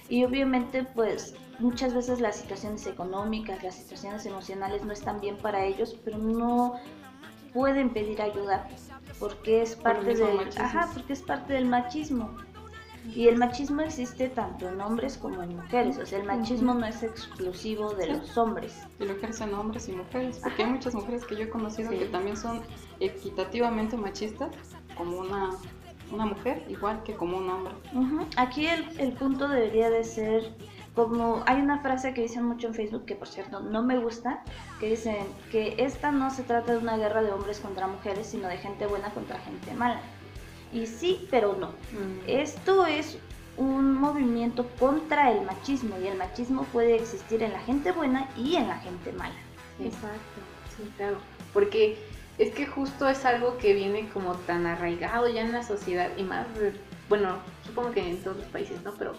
Y 0.09 0.23
obviamente 0.23 0.83
pues 0.83 1.35
muchas 1.59 1.93
veces 1.93 2.19
las 2.19 2.35
situaciones 2.35 2.85
económicas, 2.87 3.63
las 3.63 3.75
situaciones 3.75 4.25
emocionales 4.25 4.83
no 4.83 4.91
están 4.93 5.19
bien 5.19 5.37
para 5.37 5.65
ellos, 5.65 5.97
pero 6.03 6.17
no 6.17 6.75
pueden 7.53 7.89
pedir 7.91 8.21
ayuda 8.21 8.67
porque 9.19 9.61
es 9.61 9.75
parte 9.75 10.13
del 10.13 10.35
machismo. 10.35 10.63
ajá, 10.63 10.89
porque 10.93 11.13
es 11.13 11.21
parte 11.21 11.53
del 11.53 11.65
machismo. 11.65 12.35
Y 13.13 13.27
el 13.27 13.37
machismo 13.37 13.81
existe 13.81 14.29
tanto 14.29 14.67
en 14.67 14.81
hombres 14.81 15.17
como 15.17 15.43
en 15.43 15.55
mujeres, 15.55 15.99
o 15.99 16.05
sea, 16.07 16.19
el 16.19 16.25
machismo 16.25 16.73
no 16.73 16.87
es 16.87 17.03
exclusivo 17.03 17.93
de 17.93 18.05
Sí. 18.05 18.11
los 18.13 18.35
hombres. 18.37 18.73
Y 18.99 19.05
lo 19.05 19.13
ejercen 19.13 19.53
hombres 19.53 19.87
y 19.87 19.91
mujeres, 19.91 20.39
porque 20.41 20.63
hay 20.63 20.71
muchas 20.71 20.95
mujeres 20.95 21.23
que 21.23 21.35
yo 21.35 21.43
he 21.43 21.49
conocido 21.49 21.91
Sí. 21.91 21.99
que 21.99 22.05
también 22.05 22.35
son 22.35 22.61
equitativamente 22.99 23.95
machistas, 23.95 24.49
como 24.97 25.17
una, 25.19 25.51
una 26.11 26.25
mujer, 26.25 26.65
igual 26.69 27.03
que 27.03 27.15
como 27.15 27.37
un 27.37 27.49
hombre. 27.49 27.73
Aquí 28.37 28.67
el, 28.67 28.87
el 28.99 29.13
punto 29.13 29.47
debería 29.47 29.89
de 29.89 30.03
ser 30.03 30.53
como 30.95 31.43
hay 31.45 31.61
una 31.61 31.81
frase 31.81 32.13
que 32.13 32.21
dicen 32.21 32.45
mucho 32.45 32.67
en 32.67 32.73
Facebook 32.73 33.05
que 33.05 33.15
por 33.15 33.27
cierto 33.27 33.59
no 33.59 33.83
me 33.83 33.97
gusta, 33.97 34.43
que 34.79 34.89
dicen 34.89 35.27
que 35.51 35.75
esta 35.77 36.11
no 36.11 36.31
se 36.31 36.43
trata 36.43 36.71
de 36.71 36.77
una 36.77 36.97
guerra 36.97 37.21
de 37.21 37.31
hombres 37.31 37.59
contra 37.59 37.85
mujeres, 37.87 38.27
sino 38.27 38.47
de 38.47 38.57
gente 38.57 38.87
buena 38.87 39.09
contra 39.09 39.37
gente 39.39 39.73
mala. 39.73 39.99
Y 40.71 40.87
sí, 40.87 41.27
pero 41.29 41.55
no. 41.55 41.67
Mm. 41.67 42.27
Esto 42.27 42.85
es 42.85 43.17
un 43.57 43.93
movimiento 43.93 44.67
contra 44.79 45.31
el 45.31 45.45
machismo 45.45 45.97
y 46.01 46.07
el 46.07 46.17
machismo 46.17 46.63
puede 46.63 46.95
existir 46.95 47.43
en 47.43 47.53
la 47.53 47.59
gente 47.59 47.91
buena 47.91 48.29
y 48.37 48.55
en 48.55 48.67
la 48.67 48.77
gente 48.79 49.11
mala. 49.11 49.35
Sí. 49.77 49.87
Exacto. 49.87 50.41
Sí, 50.77 50.91
claro. 50.95 51.17
Porque 51.53 51.97
es 52.37 52.53
que 52.53 52.65
justo 52.65 53.07
es 53.07 53.23
algo 53.25 53.57
que 53.57 53.73
viene 53.73 54.09
como 54.09 54.33
tan 54.33 54.65
arraigado 54.65 55.27
ya 55.29 55.41
en 55.41 55.53
la 55.53 55.63
sociedad 55.63 56.09
y 56.17 56.23
más, 56.23 56.45
bueno, 57.07 57.37
supongo 57.65 57.91
que 57.91 58.09
en 58.09 58.21
todos 58.21 58.37
los 58.37 58.45
países, 58.47 58.81
¿no? 58.83 58.93
Pero, 58.93 59.13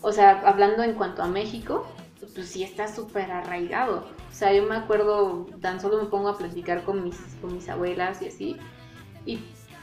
o 0.00 0.12
sea, 0.12 0.42
hablando 0.44 0.82
en 0.82 0.94
cuanto 0.94 1.22
a 1.22 1.26
México, 1.26 1.86
pues 2.34 2.48
sí 2.48 2.62
está 2.62 2.86
súper 2.86 3.30
arraigado. 3.32 4.06
O 4.30 4.34
sea, 4.34 4.52
yo 4.52 4.62
me 4.62 4.76
acuerdo, 4.76 5.46
tan 5.60 5.80
solo 5.80 6.02
me 6.02 6.08
pongo 6.08 6.28
a 6.28 6.38
platicar 6.38 6.84
con 6.84 7.02
mis, 7.02 7.16
con 7.40 7.54
mis 7.54 7.68
abuelas 7.68 8.22
y 8.22 8.28
así, 8.28 8.56
y 9.26 9.40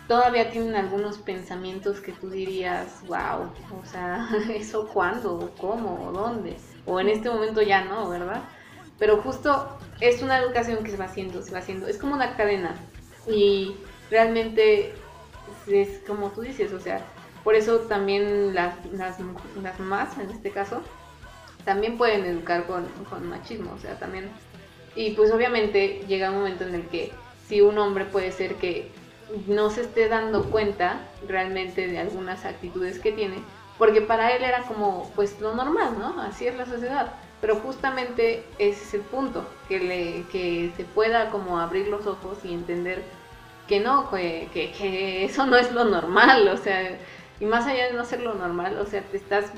todavía 0.07 0.49
tienen 0.49 0.75
algunos 0.75 1.17
pensamientos 1.17 1.99
que 1.99 2.13
tú 2.13 2.29
dirías, 2.29 3.01
wow, 3.07 3.51
o 3.79 3.85
sea, 3.85 4.27
¿eso 4.49 4.87
cuándo? 4.87 5.51
¿Cómo? 5.59 6.07
¿O 6.07 6.11
dónde? 6.11 6.57
O 6.85 6.99
en 6.99 7.09
este 7.09 7.29
momento 7.29 7.61
ya 7.61 7.83
no, 7.83 8.09
¿verdad? 8.09 8.41
Pero 8.99 9.21
justo 9.21 9.77
es 10.01 10.21
una 10.21 10.37
educación 10.37 10.83
que 10.83 10.91
se 10.91 10.97
va 10.97 11.05
haciendo, 11.05 11.41
se 11.41 11.51
va 11.51 11.59
haciendo, 11.59 11.87
es 11.87 11.97
como 11.97 12.15
una 12.15 12.35
cadena 12.35 12.75
y 13.27 13.75
realmente 14.11 14.93
es 15.67 16.01
como 16.05 16.29
tú 16.31 16.41
dices, 16.41 16.71
o 16.73 16.79
sea, 16.79 17.01
por 17.43 17.55
eso 17.55 17.79
también 17.79 18.53
las, 18.53 18.73
las, 18.91 19.17
las 19.61 19.79
mamás, 19.79 20.17
en 20.17 20.29
este 20.29 20.51
caso, 20.51 20.81
también 21.65 21.97
pueden 21.97 22.25
educar 22.25 22.65
con, 22.65 22.85
con 23.09 23.27
machismo, 23.27 23.73
o 23.73 23.79
sea, 23.79 23.97
también, 23.97 24.29
y 24.95 25.11
pues 25.11 25.31
obviamente 25.31 26.03
llega 26.07 26.31
un 26.31 26.37
momento 26.37 26.65
en 26.65 26.75
el 26.75 26.87
que 26.87 27.11
si 27.47 27.61
un 27.61 27.77
hombre 27.77 28.05
puede 28.05 28.31
ser 28.31 28.55
que 28.55 28.91
no 29.47 29.69
se 29.69 29.81
esté 29.81 30.07
dando 30.07 30.49
cuenta 30.49 31.01
realmente 31.27 31.87
de 31.87 31.99
algunas 31.99 32.45
actitudes 32.45 32.99
que 32.99 33.11
tiene, 33.11 33.37
porque 33.77 34.01
para 34.01 34.35
él 34.35 34.43
era 34.43 34.63
como 34.63 35.09
pues 35.15 35.39
lo 35.39 35.55
normal, 35.55 35.97
¿no? 35.97 36.21
Así 36.21 36.47
es 36.47 36.55
la 36.55 36.65
sociedad. 36.65 37.13
Pero 37.41 37.55
justamente 37.55 38.43
ese 38.57 38.83
es 38.83 38.93
el 38.95 39.01
punto, 39.01 39.45
que, 39.67 39.79
le, 39.79 40.23
que 40.31 40.71
se 40.75 40.83
pueda 40.83 41.29
como 41.29 41.59
abrir 41.59 41.87
los 41.87 42.05
ojos 42.05 42.37
y 42.43 42.53
entender 42.53 43.03
que 43.67 43.79
no, 43.79 44.09
que, 44.09 44.49
que, 44.53 44.71
que 44.71 45.25
eso 45.25 45.45
no 45.45 45.55
es 45.55 45.71
lo 45.71 45.85
normal, 45.85 46.47
o 46.49 46.57
sea, 46.57 46.97
y 47.39 47.45
más 47.45 47.65
allá 47.65 47.87
de 47.87 47.93
no 47.93 48.03
ser 48.03 48.21
lo 48.21 48.33
normal, 48.33 48.77
o 48.77 48.85
sea, 48.85 49.01
te 49.03 49.17
estás 49.17 49.51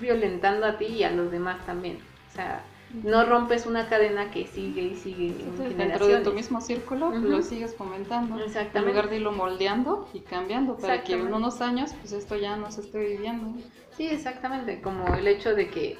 violentando 0.00 0.66
a 0.66 0.78
ti 0.78 0.86
y 0.86 1.04
a 1.04 1.12
los 1.12 1.30
demás 1.30 1.64
también. 1.64 1.98
O 2.30 2.34
sea, 2.34 2.64
no 2.92 3.24
rompes 3.24 3.66
una 3.66 3.88
cadena 3.88 4.30
que 4.30 4.46
sigue 4.46 4.82
y 4.82 4.96
sigue 4.96 5.28
en 5.28 5.40
Entonces, 5.40 5.76
dentro 5.76 6.06
de 6.06 6.18
tu 6.18 6.32
mismo 6.32 6.60
círculo 6.60 7.10
lo 7.10 7.42
sigues 7.42 7.74
fomentando. 7.74 8.36
En 8.36 8.42
Exactamente. 8.42 8.90
lugar 8.90 9.10
de 9.10 9.16
irlo 9.16 9.32
moldeando 9.32 10.08
y 10.12 10.20
cambiando 10.20 10.76
para 10.76 11.02
que 11.02 11.14
en 11.14 11.32
unos 11.32 11.60
años 11.60 11.94
pues 12.00 12.12
esto 12.12 12.36
ya 12.36 12.56
no 12.56 12.70
se 12.70 12.82
esté 12.82 12.98
viviendo. 12.98 13.58
Sí, 13.96 14.08
exactamente, 14.08 14.80
como 14.80 15.14
el 15.14 15.26
hecho 15.26 15.54
de 15.54 15.68
que 15.68 15.98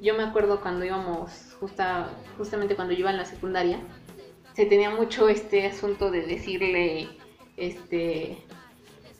yo 0.00 0.14
me 0.14 0.22
acuerdo 0.22 0.60
cuando 0.60 0.84
íbamos, 0.84 1.56
justa, 1.60 2.10
justamente 2.38 2.74
cuando 2.74 2.94
yo 2.94 3.00
iba 3.00 3.10
en 3.10 3.18
la 3.18 3.24
secundaria, 3.24 3.78
se 4.54 4.66
tenía 4.66 4.90
mucho 4.90 5.28
este 5.28 5.66
asunto 5.66 6.10
de 6.10 6.22
decirle, 6.22 7.08
este, 7.56 8.38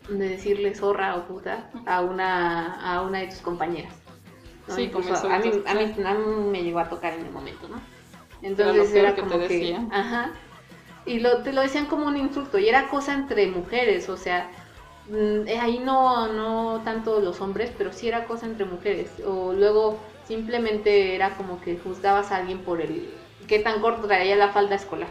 de 0.09 0.29
decirle 0.29 0.75
zorra 0.75 1.17
o 1.17 1.27
puta 1.27 1.71
a 1.87 2.01
una, 2.01 2.75
a 2.75 3.03
una 3.03 3.21
de 3.21 3.29
tus 3.29 3.39
compañeras. 3.39 3.95
¿no? 4.69 4.75
Sí, 4.75 4.89
como 4.89 5.05
Incluso 5.05 5.29
a 5.29 5.39
mí, 5.39 5.51
a, 5.67 5.75
mí, 5.75 5.95
a 6.05 6.15
mí 6.15 6.51
me 6.51 6.63
llegó 6.63 6.79
a 6.79 6.89
tocar 6.89 7.15
en 7.15 7.27
el 7.27 7.33
momento, 7.33 7.69
¿no? 7.69 7.81
Entonces 8.43 8.93
era 8.95 9.15
que 9.15 9.23
te 9.23 9.29
como 9.29 9.47
que, 9.47 9.79
ajá. 9.93 10.33
y 11.07 11.21
lo, 11.21 11.43
te 11.43 11.53
lo 11.53 11.61
decían 11.61 11.87
como 11.87 12.07
un 12.07 12.17
insulto 12.17 12.59
y 12.59 12.69
era 12.69 12.89
cosa 12.89 13.15
entre 13.15 13.47
mujeres, 13.47 14.09
o 14.09 14.17
sea, 14.17 14.51
mm, 15.09 15.47
eh, 15.47 15.59
ahí 15.61 15.79
no, 15.79 16.33
no 16.33 16.81
tanto 16.85 17.21
los 17.21 17.41
hombres, 17.41 17.71
pero 17.79 17.93
sí 17.93 18.09
era 18.09 18.27
cosa 18.27 18.47
entre 18.47 18.65
mujeres. 18.65 19.11
O 19.25 19.53
luego 19.53 19.99
simplemente 20.25 21.15
era 21.15 21.37
como 21.37 21.61
que 21.61 21.79
juzgabas 21.79 22.33
a 22.33 22.37
alguien 22.37 22.65
por 22.65 22.81
el 22.81 23.29
qué 23.49 23.59
tan 23.59 23.81
corto 23.81 24.07
traía 24.07 24.37
la 24.37 24.53
falda 24.53 24.77
escolar, 24.77 25.11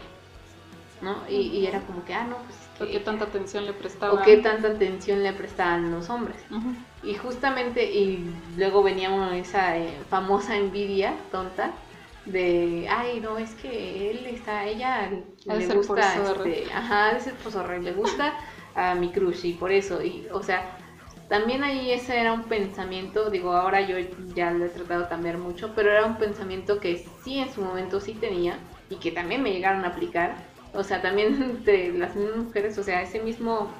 ¿no? 1.00 1.24
Y, 1.28 1.36
y 1.58 1.66
era 1.66 1.84
como 1.86 2.04
que, 2.04 2.14
ah, 2.14 2.24
no, 2.26 2.42
pues 2.44 2.60
es 2.60 2.68
¿O 2.80 2.86
que- 2.86 2.92
qué 2.92 3.00
tanta 3.00 3.24
atención 3.26 3.66
le 3.66 3.72
prestaba? 3.74 4.12
o 4.14 4.22
qué 4.22 4.36
tanta 4.38 4.68
atención 4.68 5.22
le 5.22 5.32
prestaban 5.32 5.90
los 5.90 6.08
hombres. 6.10 6.46
Y 7.02 7.14
justamente, 7.14 7.92
y 7.92 8.54
luego 8.56 8.82
venía 8.82 9.10
uno, 9.10 9.32
esa 9.32 9.76
eh, 9.76 10.04
famosa 10.08 10.56
envidia 10.56 11.28
tonta 11.32 11.74
de, 12.24 12.86
ay, 12.88 13.20
no, 13.20 13.38
es 13.38 13.54
que 13.56 14.10
él 14.10 14.26
está, 14.26 14.66
ella 14.66 15.10
Ha 15.48 15.54
le 15.54 15.66
gusta, 15.66 16.16
este, 16.22 16.72
ajá, 16.72 17.18
le 17.80 17.92
gusta 17.92 18.38
a 18.74 18.94
mi 18.94 19.10
crush 19.10 19.44
y 19.46 19.52
por 19.54 19.72
eso, 19.72 20.00
y, 20.02 20.28
o 20.32 20.42
sea, 20.42 20.78
también 21.32 21.64
ahí 21.64 21.90
ese 21.90 22.20
era 22.20 22.34
un 22.34 22.42
pensamiento, 22.42 23.30
digo, 23.30 23.54
ahora 23.54 23.80
yo 23.80 23.96
ya 24.34 24.50
lo 24.50 24.66
he 24.66 24.68
tratado 24.68 25.04
de 25.04 25.08
cambiar 25.08 25.38
mucho, 25.38 25.72
pero 25.74 25.90
era 25.90 26.04
un 26.04 26.18
pensamiento 26.18 26.78
que 26.78 27.06
sí 27.24 27.38
en 27.38 27.50
su 27.50 27.62
momento 27.62 28.02
sí 28.02 28.12
tenía 28.12 28.58
y 28.90 28.96
que 28.96 29.12
también 29.12 29.42
me 29.42 29.50
llegaron 29.50 29.82
a 29.86 29.88
aplicar, 29.88 30.36
o 30.74 30.84
sea, 30.84 31.00
también 31.00 31.42
entre 31.42 31.90
las 31.94 32.14
mismas 32.16 32.36
mujeres, 32.36 32.76
o 32.76 32.82
sea, 32.82 33.00
ese 33.00 33.18
mismo 33.22 33.70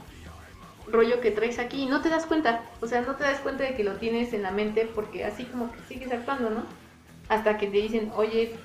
rollo 0.90 1.20
que 1.20 1.30
traes 1.30 1.58
aquí 1.58 1.82
y 1.82 1.86
no 1.86 2.00
te 2.00 2.08
das 2.08 2.24
cuenta, 2.24 2.62
o 2.80 2.86
sea, 2.86 3.02
no 3.02 3.16
te 3.16 3.24
das 3.24 3.40
cuenta 3.40 3.64
de 3.64 3.74
que 3.74 3.84
lo 3.84 3.96
tienes 3.96 4.32
en 4.32 4.44
la 4.44 4.50
mente 4.50 4.88
porque 4.94 5.26
así 5.26 5.44
como 5.44 5.70
que 5.72 5.78
sigues 5.82 6.10
actuando, 6.10 6.48
¿no? 6.48 6.62
Hasta 7.28 7.58
que 7.58 7.66
te 7.66 7.76
dicen, 7.76 8.12
oye, 8.16 8.56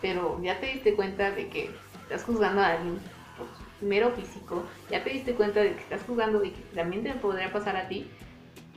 pero 0.00 0.40
ya 0.40 0.60
te 0.60 0.66
diste 0.66 0.94
cuenta 0.94 1.32
de 1.32 1.48
que 1.48 1.74
estás 2.04 2.22
juzgando 2.22 2.60
a 2.60 2.74
alguien 2.74 3.00
mero 3.80 4.10
físico, 4.12 4.64
ya 4.90 5.02
te 5.04 5.10
diste 5.10 5.34
cuenta 5.34 5.60
de 5.60 5.74
que 5.74 5.80
estás 5.80 6.02
juzgando 6.04 6.42
y 6.44 6.50
que 6.50 6.60
también 6.74 7.02
te 7.02 7.12
podría 7.14 7.52
pasar 7.52 7.76
a 7.76 7.88
ti, 7.88 8.08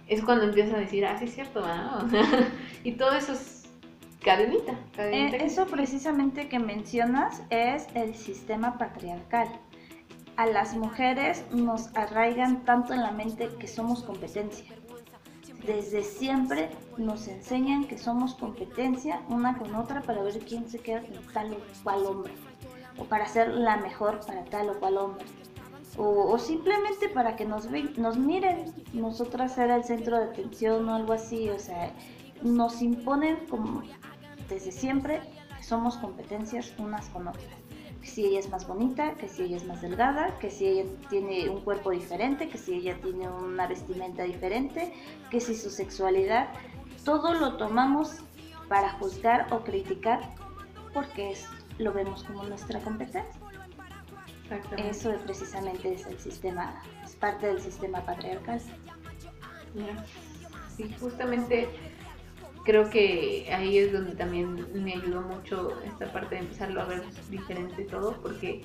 es 0.08 0.22
cuando 0.22 0.46
empiezas 0.46 0.76
a 0.76 0.80
decir, 0.80 1.06
ah, 1.06 1.18
sí 1.18 1.26
es 1.26 1.34
cierto, 1.34 1.62
¿no? 1.66 2.08
Y 2.84 2.94
todo 2.94 3.14
eso 3.14 3.34
es 3.34 3.70
cadenita, 4.24 4.78
cadenita. 4.96 5.38
Eh, 5.38 5.46
eso 5.46 5.66
precisamente 5.68 6.50
que 6.50 6.60
mencionas 6.60 7.44
es 7.50 7.88
el 7.94 8.16
sistema 8.16 8.78
patriarcal. 8.78 9.48
A 10.38 10.48
las 10.48 10.76
mujeres 10.76 11.46
nos 11.52 11.96
arraigan 11.96 12.66
tanto 12.66 12.94
en 12.94 13.02
la 13.02 13.12
mente 13.12 13.50
que 13.60 13.68
somos 13.68 14.04
competencia. 14.04 14.66
Desde 15.66 16.04
siempre 16.04 16.70
nos 16.98 17.28
enseñan 17.28 17.86
que 17.86 17.98
somos 17.98 18.34
competencia 18.34 19.22
una 19.30 19.58
con 19.58 19.76
otra 19.76 20.02
para 20.02 20.24
ver 20.24 20.40
quién 20.40 20.68
se 20.68 20.80
queda 20.80 21.02
con 21.02 21.34
tal 21.34 21.54
o 21.54 21.84
cual 21.84 22.06
hombre. 22.06 22.34
O 22.98 23.06
para 23.06 23.26
ser 23.28 23.50
la 23.50 23.78
mejor 23.78 24.20
para 24.26 24.44
tal 24.46 24.70
o 24.70 24.80
cual 24.80 24.98
hombre. 24.98 25.26
O, 25.98 26.38
simplemente 26.40 27.10
para 27.10 27.36
que 27.36 27.46
nos, 27.46 27.68
nos 27.98 28.18
miren, 28.18 28.74
nosotras 28.94 29.56
ser 29.56 29.70
el 29.72 29.84
centro 29.84 30.18
de 30.18 30.26
atención 30.26 30.88
o 30.88 30.96
algo 30.96 31.14
así. 31.14 31.50
O 31.50 31.60
sea, 31.60 31.92
nos 32.42 32.82
imponen 32.82 33.46
como 33.50 33.84
desde 34.50 34.72
siempre 34.72 35.22
somos 35.62 35.98
competencias 35.98 36.74
unas 36.78 37.08
con 37.10 37.28
otras. 37.28 37.46
Que 38.02 38.08
si 38.08 38.26
ella 38.26 38.40
es 38.40 38.50
más 38.50 38.68
bonita, 38.68 39.14
que 39.16 39.30
si 39.30 39.44
ella 39.44 39.58
es 39.58 39.66
más 39.66 39.82
delgada, 39.82 40.38
que 40.40 40.50
si 40.50 40.66
ella 40.66 40.86
tiene 41.10 41.50
un 41.50 41.62
cuerpo 41.62 41.92
diferente, 41.92 42.50
que 42.50 42.58
si 42.58 42.74
ella 42.74 43.00
tiene 43.02 43.30
una 43.30 43.68
vestimenta 43.68 44.24
diferente, 44.24 44.94
que 45.30 45.40
si 45.40 45.56
su 45.56 45.70
sexualidad, 45.70 46.48
todo 47.06 47.34
lo 47.34 47.58
tomamos 47.58 48.24
para 48.68 48.92
juzgar 48.94 49.48
o 49.54 49.64
criticar 49.64 50.34
porque 50.94 51.32
es, 51.32 51.48
lo 51.78 51.94
vemos 51.94 52.24
como 52.24 52.44
nuestra 52.44 52.80
competencia. 52.80 53.42
Exactamente. 54.44 54.90
Eso 54.90 55.14
precisamente 55.24 55.94
es 55.94 56.06
el 56.06 56.20
sistema, 56.20 56.84
es 57.04 57.16
parte 57.16 57.48
del 57.48 57.62
sistema 57.62 58.06
patriarcal. 58.06 58.62
Sí, 60.76 60.94
justamente 61.00 61.70
creo 62.64 62.90
que 62.90 63.48
ahí 63.52 63.78
es 63.78 63.94
donde 63.94 64.16
también 64.16 64.68
me 64.84 64.94
ayudó 64.94 65.22
mucho 65.22 65.82
esta 65.86 66.12
parte 66.12 66.36
de 66.36 66.42
empezarlo 66.42 66.82
a 66.82 66.86
ver 66.86 67.04
diferente 67.30 67.84
todo, 67.86 68.22
porque 68.22 68.62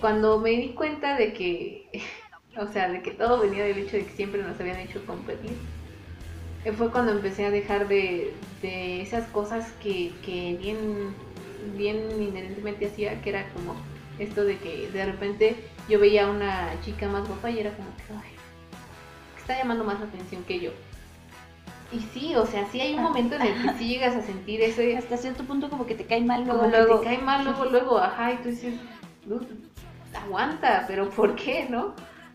cuando 0.00 0.38
me 0.38 0.50
di 0.50 0.70
cuenta 0.70 1.16
de 1.16 1.32
que, 1.32 1.88
o 2.56 2.66
sea, 2.68 2.88
de 2.88 3.02
que 3.02 3.12
todo 3.12 3.40
venía 3.40 3.64
del 3.64 3.78
hecho 3.78 3.96
de 3.96 4.06
que 4.06 4.12
siempre 4.12 4.42
nos 4.42 4.58
habían 4.58 4.78
hecho 4.78 5.04
competir, 5.06 5.52
eh, 6.64 6.72
fue 6.72 6.90
cuando 6.90 7.12
empecé 7.12 7.46
a 7.46 7.50
dejar 7.50 7.88
de, 7.88 8.34
de 8.62 9.00
esas 9.02 9.26
cosas 9.28 9.72
que, 9.82 10.12
que 10.24 10.56
bien, 10.60 11.14
bien 11.76 12.20
inherentemente 12.20 12.86
hacía, 12.86 13.20
que 13.22 13.30
era 13.30 13.48
como 13.50 13.74
esto 14.18 14.44
de 14.44 14.58
que 14.58 14.90
de 14.90 15.06
repente 15.06 15.56
yo 15.88 15.98
veía 15.98 16.26
a 16.26 16.30
una 16.30 16.68
chica 16.82 17.08
más 17.08 17.26
guapa 17.26 17.50
y 17.50 17.58
era 17.60 17.70
como 17.72 17.88
que, 17.96 18.02
ay, 18.12 18.30
está 19.38 19.56
llamando 19.58 19.84
más 19.84 20.00
atención 20.00 20.42
que 20.44 20.60
yo. 20.60 20.70
Y 21.92 22.00
sí, 22.00 22.36
o 22.36 22.46
sea, 22.46 22.66
sí 22.70 22.80
hay 22.80 22.94
un 22.94 23.02
momento 23.02 23.34
en 23.36 23.42
el 23.42 23.62
que 23.62 23.72
sí 23.78 23.88
llegas 23.88 24.14
a 24.14 24.22
sentir 24.22 24.60
ese, 24.62 24.96
Hasta 24.98 25.16
cierto 25.16 25.42
punto 25.44 25.68
como 25.70 25.86
que 25.86 25.94
te 25.94 26.04
cae 26.04 26.20
mal 26.20 26.44
luego, 26.44 26.60
como 26.60 26.70
luego. 26.70 27.00
que 27.00 27.08
te 27.08 27.14
cae 27.16 27.24
mal 27.24 27.44
luego, 27.44 27.64
luego, 27.70 27.98
ajá, 27.98 28.32
y 28.32 28.36
tú 28.38 28.48
dices, 28.50 28.74
"Dude, 29.24 29.46
aguanta, 30.14 30.84
pero 30.86 31.08
¿por 31.10 31.34
qué, 31.34 31.66
no? 31.68 31.94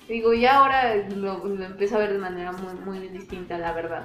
Digo, 0.09 0.33
ya 0.33 0.57
ahora 0.59 0.95
lo, 1.15 1.45
lo 1.45 1.63
empiezo 1.65 1.95
a 1.95 1.99
ver 1.99 2.13
de 2.13 2.19
manera 2.19 2.51
muy, 2.51 2.73
muy 2.73 3.07
distinta, 3.07 3.57
la 3.57 3.71
verdad. 3.73 4.03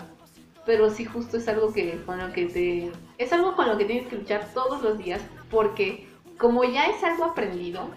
Pero 0.70 0.88
sí, 0.88 1.04
justo 1.04 1.37
es 1.37 1.48
algo 1.48 1.72
que 1.72 2.00
con 2.06 2.18
lo 2.18 2.33
que 2.33 2.46
te... 2.46 2.92
Es 3.18 3.33
algo 3.33 3.56
con 3.56 3.66
lo 3.66 3.76
que 3.76 3.87
tienes 3.87 4.06
que 4.06 4.14
luchar 4.14 4.48
todos 4.54 4.80
los 4.83 4.98
días, 4.98 5.20
porque 5.50 6.06
como 6.38 6.62
ya 6.62 6.87
es 6.87 7.02
algo 7.02 7.24
aprendido, 7.24 7.90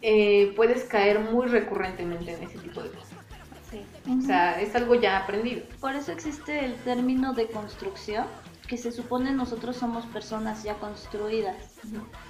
eh, 0.00 0.52
puedes 0.54 0.84
caer 0.84 1.18
muy 1.18 1.48
recurrentemente 1.48 2.34
en 2.34 2.44
ese 2.44 2.56
tipo 2.58 2.80
de 2.84 2.90
cosas. 2.90 3.10
Sí. 3.68 3.84
O 4.16 4.22
sea, 4.22 4.60
es 4.60 4.76
algo 4.76 4.94
ya 4.94 5.18
aprendido. 5.18 5.62
Por 5.80 5.96
eso 5.96 6.12
existe 6.12 6.64
el 6.64 6.76
término 6.84 7.32
de 7.32 7.48
construcción, 7.48 8.26
que 8.68 8.76
se 8.76 8.92
supone 8.92 9.32
nosotros 9.32 9.76
somos 9.76 10.06
personas 10.06 10.62
ya 10.62 10.74
construidas. 10.74 11.80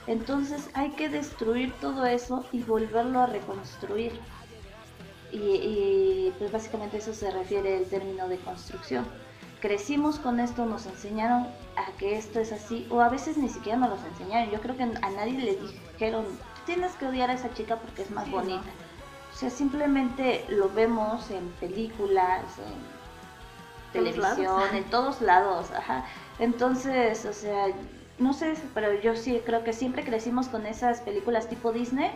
Entonces 0.06 0.70
hay 0.72 0.92
que 0.92 1.10
destruir 1.10 1.74
todo 1.74 2.06
eso 2.06 2.46
y 2.52 2.62
volverlo 2.62 3.20
a 3.20 3.26
reconstruir. 3.26 4.18
Y, 5.30 5.36
y, 5.38 6.34
pues 6.38 6.50
básicamente 6.52 6.98
eso 6.98 7.14
se 7.14 7.30
refiere 7.30 7.76
el 7.78 7.88
término 7.88 8.28
de 8.28 8.40
construcción. 8.40 9.06
Crecimos 9.60 10.18
con 10.18 10.40
esto, 10.40 10.64
nos 10.66 10.86
enseñaron 10.86 11.48
a 11.76 11.96
que 11.98 12.16
esto 12.16 12.40
es 12.40 12.52
así, 12.52 12.86
o 12.90 13.00
a 13.00 13.08
veces 13.10 13.36
ni 13.36 13.48
siquiera 13.48 13.78
nos 13.78 13.90
los 13.90 14.04
enseñaron. 14.04 14.50
Yo 14.50 14.60
creo 14.60 14.76
que 14.76 14.84
a 14.84 15.10
nadie 15.10 15.38
le 15.40 15.56
dijeron, 15.56 16.40
tienes 16.64 16.96
que 16.96 17.06
odiar 17.06 17.30
a 17.30 17.34
esa 17.34 17.52
chica 17.52 17.76
porque 17.80 18.02
es 18.02 18.10
más 18.10 18.28
Sí, 18.28 18.30
bonita. 18.30 18.74
O 19.30 19.34
sea, 19.34 19.50
simplemente 19.50 20.44
lo 20.48 20.70
vemos 20.70 21.30
en 21.30 21.52
películas, 21.54 22.58
en 22.58 22.98
lados. 24.16 24.38
televisión, 24.38 24.74
en 24.74 24.90
todos 24.90 25.20
lados, 25.20 25.70
ajá. 25.72 26.06
Entonces, 26.38 27.24
o 27.26 27.32
sea, 27.32 27.66
no 28.18 28.32
sé, 28.34 28.54
pero 28.74 28.94
yo 29.00 29.16
sí 29.16 29.42
creo 29.44 29.64
que 29.64 29.72
siempre 29.72 30.04
crecimos 30.04 30.48
con 30.48 30.66
esas 30.66 31.00
películas 31.02 31.48
tipo 31.48 31.72
Disney, 31.72 32.10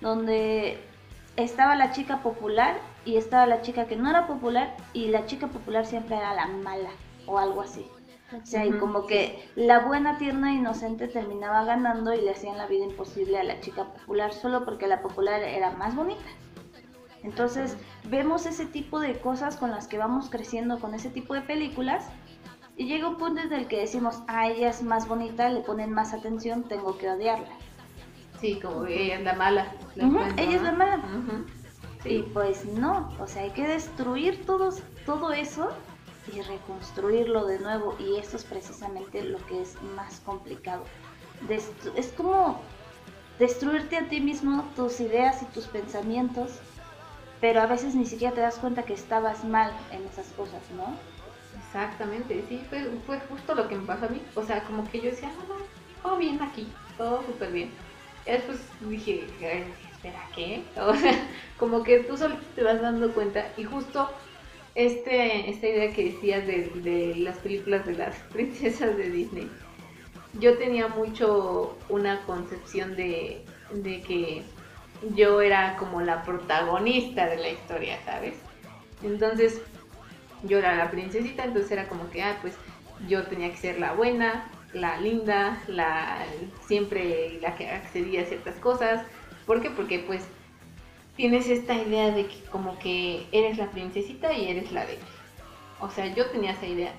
donde 0.00 0.89
estaba 1.36 1.76
la 1.76 1.92
chica 1.92 2.22
popular 2.22 2.78
y 3.04 3.16
estaba 3.16 3.46
la 3.46 3.62
chica 3.62 3.86
que 3.86 3.96
no 3.96 4.10
era 4.10 4.26
popular 4.26 4.76
y 4.92 5.08
la 5.08 5.26
chica 5.26 5.46
popular 5.46 5.86
siempre 5.86 6.16
era 6.16 6.34
la 6.34 6.46
mala 6.46 6.90
o 7.26 7.38
algo 7.38 7.62
así. 7.62 7.86
O 8.32 8.46
sea, 8.46 8.64
y 8.64 8.70
como 8.72 9.06
que 9.06 9.44
la 9.56 9.80
buena, 9.80 10.16
tierna, 10.18 10.52
inocente 10.52 11.08
terminaba 11.08 11.64
ganando 11.64 12.14
y 12.14 12.20
le 12.20 12.30
hacían 12.30 12.58
la 12.58 12.66
vida 12.66 12.84
imposible 12.84 13.38
a 13.38 13.44
la 13.44 13.60
chica 13.60 13.84
popular 13.84 14.32
solo 14.32 14.64
porque 14.64 14.86
la 14.86 15.02
popular 15.02 15.42
era 15.42 15.72
más 15.72 15.96
bonita. 15.96 16.22
Entonces, 17.24 17.76
vemos 18.08 18.46
ese 18.46 18.66
tipo 18.66 19.00
de 19.00 19.18
cosas 19.18 19.56
con 19.56 19.72
las 19.72 19.88
que 19.88 19.98
vamos 19.98 20.30
creciendo 20.30 20.78
con 20.78 20.94
ese 20.94 21.10
tipo 21.10 21.34
de 21.34 21.42
películas 21.42 22.06
y 22.76 22.86
llega 22.86 23.08
un 23.08 23.18
punto 23.18 23.42
en 23.42 23.52
el 23.52 23.66
que 23.66 23.80
decimos, 23.80 24.22
ah, 24.28 24.48
ella 24.48 24.70
es 24.70 24.82
más 24.82 25.08
bonita, 25.08 25.48
le 25.48 25.60
ponen 25.60 25.92
más 25.92 26.14
atención, 26.14 26.62
tengo 26.62 26.96
que 26.98 27.10
odiarla. 27.10 27.50
Sí, 28.40 28.58
como 28.60 28.84
que 28.84 29.04
ella 29.04 29.16
es 29.18 29.24
la 29.24 29.34
mala. 29.34 29.74
la 29.96 30.06
ella 30.38 30.56
es 30.56 30.62
la 30.62 30.72
mala. 30.72 30.96
Ujú. 30.96 31.44
Y 32.04 32.22
pues 32.32 32.64
no, 32.64 33.14
o 33.18 33.26
sea, 33.26 33.42
hay 33.42 33.50
que 33.50 33.66
destruir 33.66 34.46
todos, 34.46 34.82
todo 35.04 35.32
eso 35.32 35.68
y 36.26 36.40
reconstruirlo 36.42 37.46
de 37.46 37.58
nuevo. 37.58 37.96
Y 37.98 38.16
esto 38.18 38.36
es 38.36 38.44
precisamente 38.44 39.22
lo 39.22 39.44
que 39.46 39.60
es 39.62 39.82
más 39.82 40.20
complicado. 40.20 40.84
Destru- 41.46 41.92
es 41.96 42.12
como 42.12 42.62
destruirte 43.38 43.96
a 43.96 44.08
ti 44.08 44.20
mismo, 44.20 44.72
tus 44.74 45.00
ideas 45.00 45.42
y 45.42 45.46
tus 45.46 45.66
pensamientos, 45.68 46.60
pero 47.40 47.60
a 47.60 47.66
veces 47.66 47.94
ni 47.94 48.06
siquiera 48.06 48.34
te 48.34 48.40
das 48.40 48.58
cuenta 48.58 48.84
que 48.84 48.94
estabas 48.94 49.44
mal 49.44 49.72
en 49.90 50.06
esas 50.06 50.28
cosas, 50.32 50.70
¿no? 50.70 50.86
Exactamente, 51.58 52.46
sí, 52.48 52.64
fue, 52.68 52.84
fue 53.06 53.20
justo 53.20 53.54
lo 53.54 53.68
que 53.68 53.76
me 53.76 53.86
pasó 53.86 54.06
a 54.06 54.08
mí. 54.08 54.22
O 54.34 54.42
sea, 54.42 54.64
como 54.64 54.84
que 54.84 55.00
yo 55.00 55.10
decía, 55.10 55.32
no, 55.32 55.42
no, 55.46 55.54
todo 56.02 56.16
bien 56.16 56.40
aquí, 56.42 56.72
todo 56.96 57.24
súper 57.26 57.52
bien. 57.52 57.89
Y 58.26 58.30
después 58.32 58.58
dije, 58.80 59.26
"Ay, 59.40 59.74
espera, 59.92 60.28
¿qué? 60.34 60.64
O 60.76 60.94
sea, 60.94 61.14
como 61.56 61.82
que 61.82 62.00
tú 62.00 62.16
solo 62.16 62.36
te 62.54 62.62
vas 62.62 62.80
dando 62.80 63.12
cuenta. 63.14 63.52
Y 63.56 63.64
justo 63.64 64.10
este, 64.74 65.50
esta 65.50 65.68
idea 65.68 65.92
que 65.92 66.04
decías 66.04 66.46
de, 66.46 66.70
de 66.76 67.14
las 67.16 67.38
películas 67.38 67.86
de 67.86 67.94
las 67.94 68.16
princesas 68.32 68.96
de 68.96 69.10
Disney, 69.10 69.50
yo 70.34 70.56
tenía 70.58 70.88
mucho 70.88 71.78
una 71.88 72.24
concepción 72.26 72.96
de 72.96 73.44
de 73.72 74.02
que 74.02 74.42
yo 75.14 75.40
era 75.40 75.76
como 75.76 76.00
la 76.00 76.24
protagonista 76.24 77.26
de 77.26 77.36
la 77.36 77.48
historia, 77.50 77.98
¿sabes? 78.04 78.34
Entonces 79.02 79.62
yo 80.42 80.58
era 80.58 80.74
la 80.76 80.90
princesita, 80.90 81.44
entonces 81.44 81.70
era 81.70 81.88
como 81.88 82.10
que, 82.10 82.22
ah, 82.22 82.38
pues 82.40 82.56
yo 83.06 83.26
tenía 83.26 83.50
que 83.50 83.56
ser 83.56 83.78
la 83.78 83.92
buena, 83.92 84.50
la 84.72 85.00
linda, 85.00 85.62
la 85.66 86.18
siempre 86.66 87.38
la 87.40 87.54
que 87.56 87.68
accedía 87.68 88.22
a 88.22 88.26
ciertas 88.26 88.56
cosas. 88.56 89.04
¿Por 89.46 89.60
qué? 89.60 89.70
Porque 89.70 90.00
pues 90.00 90.26
tienes 91.16 91.48
esta 91.48 91.74
idea 91.74 92.10
de 92.10 92.26
que 92.26 92.40
como 92.50 92.78
que 92.78 93.26
eres 93.32 93.58
la 93.58 93.70
princesita 93.70 94.32
y 94.32 94.48
eres 94.48 94.72
la 94.72 94.86
débil. 94.86 95.04
O 95.80 95.90
sea, 95.90 96.06
yo 96.14 96.26
tenía 96.30 96.52
esa 96.52 96.66
idea. 96.66 96.92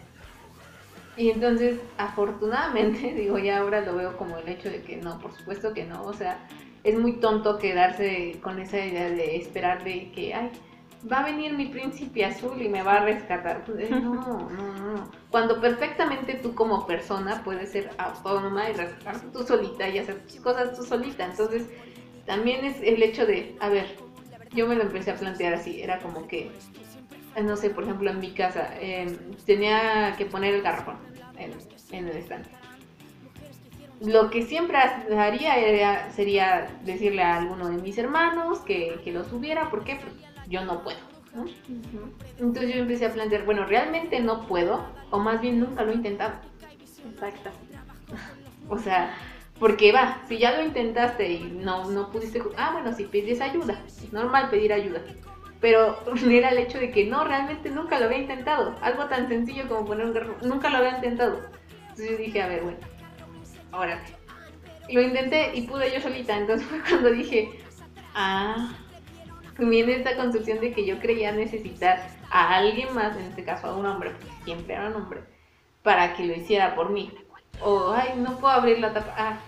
Y 1.18 1.30
entonces, 1.30 1.80
afortunadamente, 1.98 3.14
digo, 3.16 3.38
ya 3.38 3.60
ahora 3.60 3.82
lo 3.82 3.96
veo 3.96 4.18
como 4.18 4.38
el 4.38 4.48
hecho 4.48 4.70
de 4.70 4.82
que 4.82 4.98
no, 4.98 5.20
por 5.20 5.34
supuesto 5.34 5.74
que 5.74 5.86
no. 5.86 6.04
O 6.04 6.14
sea, 6.14 6.48
es 6.84 6.98
muy 6.98 7.14
tonto 7.14 7.58
quedarse 7.58 8.40
con 8.42 8.60
esa 8.60 8.86
idea 8.86 9.10
de 9.10 9.38
esperar 9.38 9.84
de 9.84 10.12
que, 10.12 10.34
ay, 10.34 10.52
va 11.10 11.20
a 11.20 11.26
venir 11.26 11.54
mi 11.54 11.68
príncipe 11.68 12.26
azul 12.26 12.62
y 12.62 12.70
me 12.70 12.84
va 12.84 12.96
a 12.96 13.06
rescatar. 13.06 13.64
Pues, 13.66 13.90
no, 13.90 14.00
no, 14.00 14.50
no. 14.50 15.12
Cuando 15.30 15.60
perfectamente 15.62 16.36
tú 16.36 16.54
como 16.54 16.86
persona 16.86 17.42
puedes 17.44 17.72
ser 17.72 17.90
autónoma 17.98 18.70
y 18.70 18.74
rescatarte 18.74 19.28
tú 19.28 19.44
solita 19.44 19.88
y 19.88 20.00
hacer 20.00 20.20
tus 20.26 20.40
cosas 20.42 20.76
tú 20.76 20.84
solita. 20.84 21.26
Entonces, 21.26 21.68
también 22.26 22.66
es 22.66 22.82
el 22.82 23.02
hecho 23.02 23.26
de, 23.26 23.56
a 23.60 23.70
ver, 23.70 23.98
yo 24.54 24.68
me 24.68 24.76
lo 24.76 24.84
empecé 24.84 25.12
a 25.12 25.16
plantear 25.16 25.54
así, 25.54 25.82
era 25.82 26.00
como 26.00 26.28
que, 26.28 26.52
no 27.42 27.56
sé, 27.56 27.70
por 27.70 27.86
ejemplo, 27.86 28.10
en 28.10 28.20
mi 28.20 28.32
casa, 28.32 28.70
em, 28.80 29.18
tenía 29.46 30.16
que 30.18 30.26
poner 30.26 30.56
el 30.56 30.62
garrafón 30.62 30.98
en, 31.38 32.08
el 32.08 32.18
estante. 32.18 32.50
Lo 34.02 34.30
que 34.30 34.44
siempre 34.44 34.78
haría 34.78 36.12
sería 36.12 36.68
decirle 36.84 37.22
a 37.22 37.38
alguno 37.38 37.70
de 37.70 37.78
mis 37.78 37.98
hermanos 37.98 38.60
que, 38.60 39.00
que 39.04 39.12
lo 39.12 39.24
subiera, 39.24 39.70
¿por 39.70 39.84
qué? 39.84 39.96
Porque 39.96 40.31
yo 40.52 40.64
no 40.66 40.84
puedo. 40.84 41.00
Entonces 42.38 42.76
yo 42.76 42.82
empecé 42.82 43.06
a 43.06 43.14
plantear, 43.14 43.46
bueno, 43.46 43.66
realmente 43.66 44.20
no 44.20 44.46
puedo, 44.48 44.86
o 45.10 45.20
más 45.20 45.42
bien 45.42 45.60
nunca 45.60 45.84
lo 45.84 45.92
he 45.92 45.96
intentado. 45.96 46.34
Exacto. 47.10 47.50
O 48.70 48.78
sea, 48.78 49.16
porque 49.60 49.92
va, 49.92 50.22
si 50.28 50.38
ya 50.38 50.58
lo 50.58 50.64
intentaste 50.64 51.32
y 51.32 51.44
no, 51.44 51.90
no 51.90 52.12
pudiste, 52.12 52.42
ah, 52.58 52.72
bueno, 52.74 52.94
si 52.94 53.06
pides 53.06 53.42
ayuda, 53.42 53.82
es 53.88 54.12
normal 54.12 54.50
pedir 54.50 54.74
ayuda. 54.74 55.02
Pero 55.60 55.98
era 56.30 56.50
el 56.50 56.58
hecho 56.58 56.80
de 56.80 56.92
que 56.92 57.06
no, 57.06 57.24
realmente 57.24 57.70
nunca 57.70 58.00
lo 58.00 58.06
había 58.06 58.18
intentado. 58.18 58.76
Algo 58.82 59.06
tan 59.06 59.28
sencillo 59.28 59.68
como 59.68 59.86
poner 59.86 60.08
un 60.08 60.14
garro, 60.14 60.36
nunca 60.42 60.70
lo 60.70 60.78
había 60.78 60.96
intentado. 60.96 61.40
Entonces 61.82 62.12
yo 62.12 62.18
dije, 62.18 62.42
a 62.42 62.48
ver, 62.48 62.64
bueno, 62.64 62.80
ahora 63.72 64.04
lo 64.90 65.02
intenté 65.02 65.56
y 65.56 65.62
pude 65.68 65.94
yo 65.94 66.02
solita. 66.02 66.38
Entonces 66.38 66.68
fue 66.68 66.82
cuando 66.82 67.12
dije, 67.12 67.52
ah, 68.14 68.74
viene 69.70 69.96
esta 69.96 70.16
concepción 70.16 70.60
de 70.60 70.74
que 70.74 70.86
yo 70.86 71.00
creía 71.00 71.32
necesitar 71.32 72.08
a 72.30 72.56
alguien 72.56 72.94
más, 72.94 73.16
en 73.16 73.24
este 73.24 73.44
caso 73.44 73.68
a 73.68 73.76
un 73.76 73.86
hombre, 73.86 74.12
porque 74.12 74.34
siempre 74.44 74.76
era 74.76 74.88
un 74.88 74.96
hombre, 74.96 75.22
para 75.84 76.16
que 76.16 76.26
lo 76.26 76.34
hiciera 76.34 76.76
por 76.76 76.90
mí. 76.90 77.12
O, 77.62 77.92
ay, 77.92 78.14
no 78.18 78.38
puedo 78.38 78.54
abrir 78.54 78.80
la 78.80 78.94
tapa, 78.94 79.14
ah, 79.18 79.40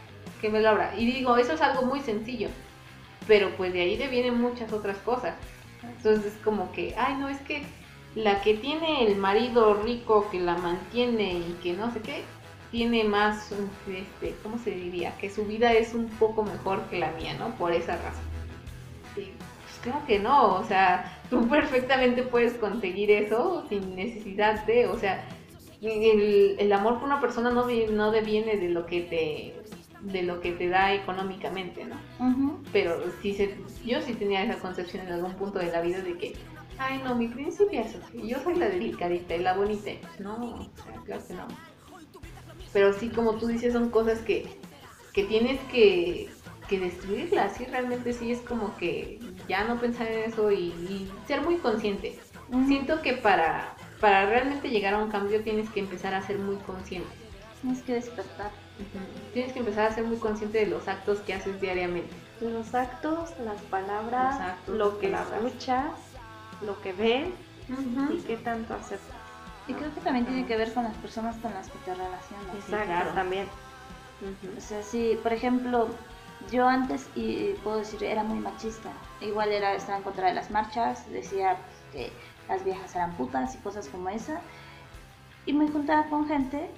que 0.42 0.50
me 0.50 0.60
lo 0.60 0.70
abra. 0.70 0.94
Y 0.98 1.06
digo, 1.06 1.38
eso 1.38 1.54
es 1.54 1.62
algo 1.62 1.84
muy 1.84 2.02
sencillo, 2.02 2.50
pero 3.28 3.56
pues 3.56 3.74
de 3.74 3.82
ahí 3.82 3.98
le 3.98 4.08
vienen 4.08 4.40
muchas 4.40 4.72
otras 4.74 4.98
cosas. 4.98 5.36
Entonces 5.82 6.34
es 6.34 6.44
como 6.44 6.72
que, 6.72 6.94
ay, 6.98 7.16
no, 7.16 7.30
es 7.30 7.40
que 7.42 7.64
la 8.16 8.42
que 8.42 8.56
tiene 8.56 9.08
el 9.08 9.16
marido 9.16 9.74
rico 9.82 10.30
que 10.32 10.40
la 10.40 10.56
mantiene 10.56 11.34
y 11.34 11.58
que 11.64 11.74
no 11.74 11.92
sé 11.92 12.02
qué, 12.02 12.24
tiene 12.72 13.04
más, 13.04 13.52
este, 13.88 14.36
¿cómo 14.42 14.58
se 14.58 14.72
diría? 14.72 15.16
Que 15.18 15.30
su 15.30 15.46
vida 15.46 15.74
es 15.74 15.94
un 15.94 16.08
poco 16.08 16.44
mejor 16.44 16.82
que 16.90 16.98
la 16.98 17.12
mía, 17.12 17.36
¿no? 17.36 17.56
Por 17.56 17.72
esa 17.72 17.98
razón. 17.98 18.33
Claro 19.84 20.06
que 20.08 20.18
no, 20.18 20.56
o 20.56 20.64
sea, 20.64 21.20
tú 21.30 21.48
perfectamente 21.50 22.24
puedes 22.24 22.54
conseguir 22.54 23.12
eso 23.12 23.66
sin 23.68 23.96
necesidad 23.96 24.66
de, 24.66 24.88
o 24.88 24.98
sea, 24.98 25.26
el, 25.82 26.72
amor 26.72 26.96
por 26.96 27.04
una 27.04 27.20
persona 27.20 27.50
no, 27.50 27.68
no 27.68 28.12
deviene 28.12 28.56
de 28.56 28.70
lo 28.70 28.86
que 28.86 29.02
te 29.02 29.64
de 30.04 30.22
lo 30.22 30.42
que 30.42 30.52
te 30.52 30.68
da 30.68 30.94
económicamente, 30.94 31.86
¿no? 31.86 31.96
Pero 32.74 33.02
sí 33.22 33.34
se, 33.34 33.58
yo 33.86 34.02
sí 34.02 34.14
tenía 34.14 34.44
esa 34.44 34.60
concepción 34.60 35.08
en 35.08 35.14
algún 35.14 35.34
punto 35.34 35.60
de 35.60 35.72
la 35.72 35.82
vida 35.82 36.02
de 36.02 36.18
que, 36.18 36.34
ay 36.78 37.02
no, 37.04 37.16
mi 37.16 37.28
príncipe 37.28 37.80
es 37.80 37.96
así, 37.96 38.28
yo 38.28 38.38
soy 38.40 38.56
la 38.56 38.68
delicadita 38.68 39.36
y 39.36 39.40
la 39.40 39.56
bonita. 39.56 39.92
No, 40.20 40.70
claro 41.06 41.22
que 41.26 41.34
no. 41.34 41.48
Pero 42.74 42.92
sí, 42.94 43.10
como 43.10 43.36
tú 43.36 43.48
dices, 43.48 43.74
son 43.74 43.92
cosas 43.92 44.20
que, 44.20 44.46
que 45.14 45.24
tienes 45.24 45.60
que, 45.72 46.30
que 46.68 46.80
destruirla, 46.80 47.50
sí, 47.50 47.66
realmente 47.66 48.14
sí 48.14 48.32
es 48.32 48.40
como 48.42 48.76
que 48.78 49.20
ya 49.48 49.64
no 49.66 49.80
pensar 49.80 50.08
en 50.08 50.32
eso 50.32 50.52
y, 50.52 51.10
ser 51.28 51.42
muy 51.42 51.58
consciente. 51.58 52.20
Siento 52.68 53.02
que 53.02 53.14
para, 53.14 53.76
para 54.00 54.26
realmente 54.28 54.70
llegar 54.70 54.94
a 54.94 55.00
un 55.00 55.10
cambio 55.10 55.42
tienes 55.42 55.70
que 55.70 55.80
empezar 55.80 56.14
a 56.14 56.22
ser 56.22 56.38
muy 56.38 56.58
consciente. 56.58 57.10
Tienes 57.62 57.82
que 57.82 57.94
despertar. 57.94 58.52
Tienes 59.34 59.54
que 59.54 59.60
empezar 59.60 59.92
a 59.92 59.96
ser 59.96 60.04
muy 60.04 60.18
consciente 60.18 60.60
de 60.60 60.68
los 60.68 60.88
actos 60.88 61.20
que 61.20 61.34
haces 61.34 61.60
diariamente. 61.62 62.14
Los 62.42 62.76
actos, 62.76 63.32
las 63.40 63.62
palabras, 63.64 64.58
lo 64.68 65.00
que 65.00 65.12
escuchas, 65.12 65.92
lo 66.62 66.80
que 66.82 66.94
ves 66.94 67.30
y 68.12 68.18
qué 68.22 68.38
tanto 68.38 68.74
aceptas. 68.74 69.16
Y 69.68 69.74
creo 69.74 69.94
que 69.94 70.02
también 70.02 70.26
tiene 70.26 70.46
que 70.46 70.58
ver 70.58 70.74
con 70.74 70.84
las 70.84 70.96
personas 70.98 71.38
con 71.38 71.54
las 71.54 71.70
que 71.70 71.78
te 71.86 71.94
relacionas. 71.94 72.56
Exacto, 72.56 73.14
también. 73.16 73.48
O 74.58 74.62
sea, 74.62 74.84
si, 74.84 75.18
por 75.22 75.34
ejemplo, 75.34 75.88
yo 76.52 76.68
antes, 76.68 77.10
y 77.16 77.54
puedo 77.64 77.78
decir, 77.78 78.04
era 78.04 78.24
muy 78.24 78.40
machista. 78.40 78.92
Igual 79.22 79.52
era, 79.52 79.74
estaba 79.74 79.98
en 79.98 80.04
contra 80.04 80.28
de 80.28 80.34
las 80.34 80.52
marchas, 80.52 81.10
decía 81.12 81.58
que 81.92 82.12
las 82.48 82.64
viejas 82.64 82.96
eran 82.96 83.16
putas 83.16 83.56
y 83.56 83.58
cosas 83.60 83.88
como 83.88 84.10
esa. 84.10 84.42
Y 85.46 85.54
me 85.54 85.68
juntaba 85.68 86.08
con 86.10 86.28
gente 86.28 86.70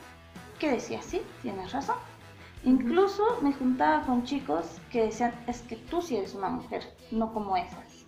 que 0.60 0.72
decía, 0.72 1.02
sí, 1.02 1.22
tienes 1.42 1.72
razón. 1.72 1.98
Incluso 2.64 3.40
me 3.42 3.54
juntaba 3.54 4.04
con 4.06 4.24
chicos 4.24 4.82
que 4.92 5.04
decían, 5.04 5.34
es 5.46 5.62
que 5.62 5.76
tú 5.76 6.02
sí 6.02 6.18
eres 6.18 6.34
una 6.34 6.50
mujer, 6.50 6.96
no 7.12 7.32
como 7.32 7.56
esas. 7.58 8.06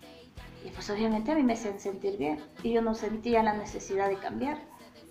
Y 0.66 0.70
pues 0.70 0.90
obviamente 0.90 1.32
a 1.32 1.36
mí 1.36 1.44
me 1.44 1.54
hacían 1.54 1.80
sentir 1.80 2.18
bien. 2.18 2.44
Y 2.64 2.74
yo 2.74 2.82
no 2.82 2.96
sentía 2.96 3.44
la 3.44 3.54
necesidad 3.54 4.10
de 4.10 4.18
cambiar, 4.18 4.58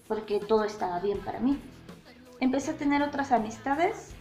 porque 0.09 0.41
todo 0.41 0.65
estaba 0.65 0.99
bien 0.99 1.21
para 1.21 1.39
mí. 1.39 1.61
Empecé 2.41 2.73
a 2.73 2.77
tener 2.77 3.03
otras 3.03 3.31
amistades 3.31 4.16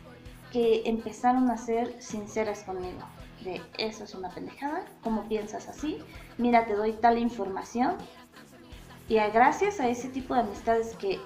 que 0.56 0.84
empezaron 0.86 1.52
a 1.52 1.58
ser 1.58 2.02
sinceras 2.02 2.64
conmigo. 2.64 3.00
De 3.44 3.62
eso 3.78 4.06
es 4.06 4.16
una 4.16 4.30
pendejada, 4.30 4.86
¿cómo 5.04 5.28
piensas 5.28 5.68
así? 5.68 5.98
Mira, 6.38 6.66
te 6.66 6.76
doy 6.76 6.94
tal 6.94 7.18
información. 7.18 7.98
Y 9.10 9.16
gracias 9.16 9.82
a 9.82 9.90
ese 9.90 10.08
tipo 10.08 10.34
de 10.34 10.40
amistades 10.40 10.96
que 10.96 11.20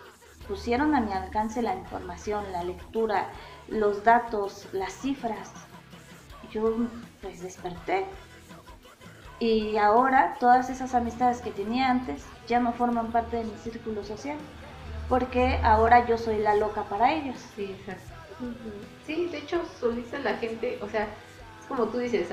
pusieron 0.48 0.96
a 0.96 1.02
mi 1.02 1.14
alcance 1.14 1.62
la 1.62 1.76
información, 1.76 2.52
la 2.52 2.64
lectura, 2.64 3.30
los 3.68 4.04
datos, 4.04 4.68
las 4.72 4.94
cifras, 4.94 5.52
yo 6.52 6.78
pues 7.22 7.44
desperté. 7.44 8.06
Y 9.38 9.78
ahora 9.78 10.38
todas 10.40 10.72
esas 10.72 10.96
amistades 10.96 11.40
que 11.42 11.52
tenía 11.52 11.92
antes 11.92 12.26
ya 12.48 12.60
no 12.60 12.74
forman 12.74 13.12
parte 13.12 13.38
de 13.38 13.44
mi 13.44 13.58
círculo 13.60 14.04
social, 14.04 14.40
porque 15.08 15.60
ahora 15.62 16.08
yo 16.08 16.18
soy 16.18 16.40
la 16.40 16.56
loca 16.56 16.82
para 16.86 17.14
ellos. 17.14 17.38
Sí, 17.56 17.66
exacto. 17.66 18.09
Sí, 19.06 19.28
de 19.28 19.40
hecho, 19.40 19.64
solita 19.80 20.20
la 20.20 20.38
gente, 20.38 20.80
o 20.82 20.90
sea, 20.90 21.04
es 21.60 21.66
como 21.68 21.86
tú 21.86 21.98
dices, 21.98 22.30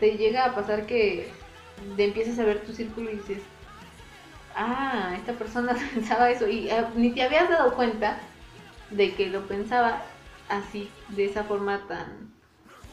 te 0.00 0.16
llega 0.16 0.44
a 0.44 0.54
pasar 0.54 0.86
que 0.86 1.30
te 1.96 2.04
empiezas 2.04 2.38
a 2.38 2.44
ver 2.44 2.64
tu 2.64 2.72
círculo 2.72 3.10
y 3.10 3.16
dices, 3.16 3.42
ah, 4.54 5.14
esta 5.16 5.34
persona 5.34 5.76
pensaba 5.94 6.30
eso, 6.30 6.48
y 6.48 6.70
ah, 6.70 6.90
ni 6.94 7.10
te 7.10 7.22
habías 7.22 7.48
dado 7.48 7.74
cuenta 7.74 8.18
de 8.90 9.14
que 9.14 9.28
lo 9.28 9.46
pensaba 9.46 10.02
así, 10.48 10.90
de 11.08 11.26
esa 11.26 11.44
forma 11.44 11.86
tan, 11.86 12.30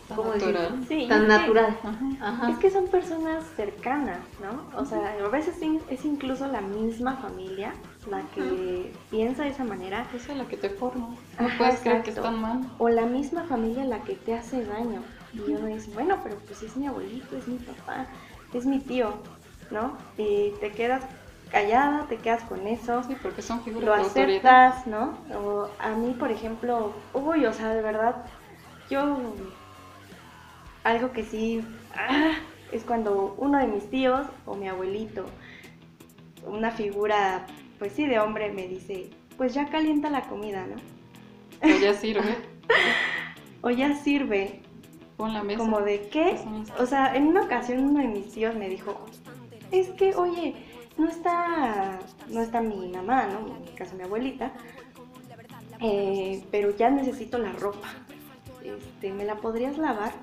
¿cómo 0.09 0.33
natural. 0.33 0.85
tan 1.07 1.27
natural. 1.27 1.77
Es 2.49 2.57
que 2.57 2.69
son 2.69 2.87
personas 2.87 3.43
cercanas, 3.55 4.19
¿no? 4.41 4.79
O 4.79 4.85
sea, 4.85 5.15
a 5.23 5.29
veces 5.29 5.55
es 5.89 6.05
incluso 6.05 6.47
la 6.47 6.61
misma 6.61 7.17
familia 7.17 7.73
la 8.09 8.21
que 8.35 8.93
piensa 9.09 9.43
de 9.43 9.49
esa 9.49 9.63
manera. 9.63 10.05
Esa 10.13 10.31
es 10.33 10.37
la 10.37 10.45
que 10.45 10.57
te 10.57 10.69
forma. 10.69 11.09
No 11.39 11.47
puedes 11.57 11.79
creer 11.79 12.03
que 12.03 12.11
están 12.11 12.41
mal. 12.41 12.61
O 12.77 12.89
la 12.89 13.05
misma 13.05 13.43
familia 13.43 13.85
la 13.85 13.99
que 13.99 14.15
te 14.15 14.33
hace 14.33 14.65
daño. 14.65 15.01
Y 15.33 15.51
uno 15.51 15.65
dice, 15.67 15.89
bueno, 15.93 16.19
pero 16.21 16.35
pues 16.37 16.61
es 16.61 16.77
mi 16.77 16.85
abuelito, 16.87 17.35
es 17.35 17.47
mi 17.47 17.57
papá, 17.57 18.05
es 18.53 18.65
mi 18.65 18.79
tío, 18.79 19.13
¿no? 19.71 19.97
Y 20.17 20.51
te 20.59 20.71
quedas 20.71 21.03
callada, 21.51 22.05
te 22.07 22.17
quedas 22.17 22.43
con 22.43 22.67
eso. 22.67 23.03
Sí, 23.03 23.15
porque 23.21 23.41
son 23.41 23.61
figuras 23.61 23.85
Lo 23.85 23.93
aceptas, 23.95 24.85
¿no? 24.85 25.17
O 25.35 25.69
a 25.79 25.89
mí, 25.89 26.13
por 26.19 26.29
ejemplo, 26.29 26.93
uy, 27.13 27.45
o 27.45 27.53
sea, 27.53 27.69
de 27.73 27.81
verdad, 27.81 28.25
yo... 28.89 29.33
Algo 30.83 31.11
que 31.11 31.23
sí... 31.23 31.61
Ah, 31.95 32.33
es 32.71 32.83
cuando 32.83 33.35
uno 33.37 33.59
de 33.59 33.67
mis 33.67 33.87
tíos 33.91 34.25
o 34.47 34.55
mi 34.55 34.67
abuelito, 34.67 35.25
una 36.47 36.71
figura 36.71 37.45
pues 37.83 37.93
sí, 37.93 38.05
de 38.05 38.17
hombre 38.17 38.49
me 38.51 38.65
dice, 38.67 39.09
pues 39.35 39.53
ya 39.53 39.69
calienta 39.69 40.09
la 40.09 40.21
comida, 40.21 40.65
¿no? 40.65 40.75
O 41.61 41.79
ya 41.79 41.93
sirve. 41.93 42.37
o 43.61 43.69
ya 43.69 43.93
sirve. 43.95 44.61
pon 45.17 45.33
la 45.33 45.43
mesa. 45.43 45.59
Como 45.59 45.81
de 45.81 46.07
qué, 46.07 46.39
o 46.79 46.85
sea, 46.85 47.13
en 47.13 47.27
una 47.27 47.41
ocasión 47.41 47.83
uno 47.83 47.99
de 47.99 48.07
mis 48.07 48.29
tíos 48.29 48.55
me 48.55 48.69
dijo, 48.69 49.05
es 49.71 49.89
que, 49.89 50.15
oye, 50.15 50.55
no 50.97 51.09
está, 51.09 51.99
no 52.29 52.41
está 52.41 52.61
mi 52.61 52.87
mamá, 52.87 53.27
¿no? 53.27 53.53
En 53.53 53.61
mi 53.63 53.71
caso 53.75 53.95
mi 53.95 54.03
abuelita, 54.03 54.53
eh, 55.81 56.41
pero 56.51 56.75
ya 56.75 56.89
necesito 56.89 57.37
la 57.37 57.51
ropa. 57.51 57.89
Este, 58.63 59.11
¿me 59.11 59.25
la 59.25 59.35
podrías 59.35 59.77
lavar? 59.77 60.13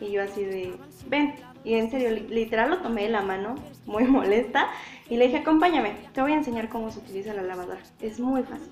Y 0.00 0.10
yo 0.10 0.22
así 0.22 0.44
de, 0.44 0.74
ven. 1.08 1.34
Y 1.64 1.74
en 1.74 1.90
serio, 1.90 2.10
literal 2.10 2.70
lo 2.70 2.78
tomé 2.78 3.02
de 3.02 3.08
la 3.10 3.22
mano, 3.22 3.56
muy 3.86 4.04
molesta, 4.04 4.68
y 5.08 5.16
le 5.16 5.26
dije, 5.26 5.38
acompáñame, 5.38 5.94
te 6.12 6.22
voy 6.22 6.32
a 6.32 6.36
enseñar 6.36 6.68
cómo 6.68 6.90
se 6.90 7.00
utiliza 7.00 7.34
la 7.34 7.42
lavadora. 7.42 7.80
Es 8.00 8.20
muy 8.20 8.42
fácil. 8.42 8.70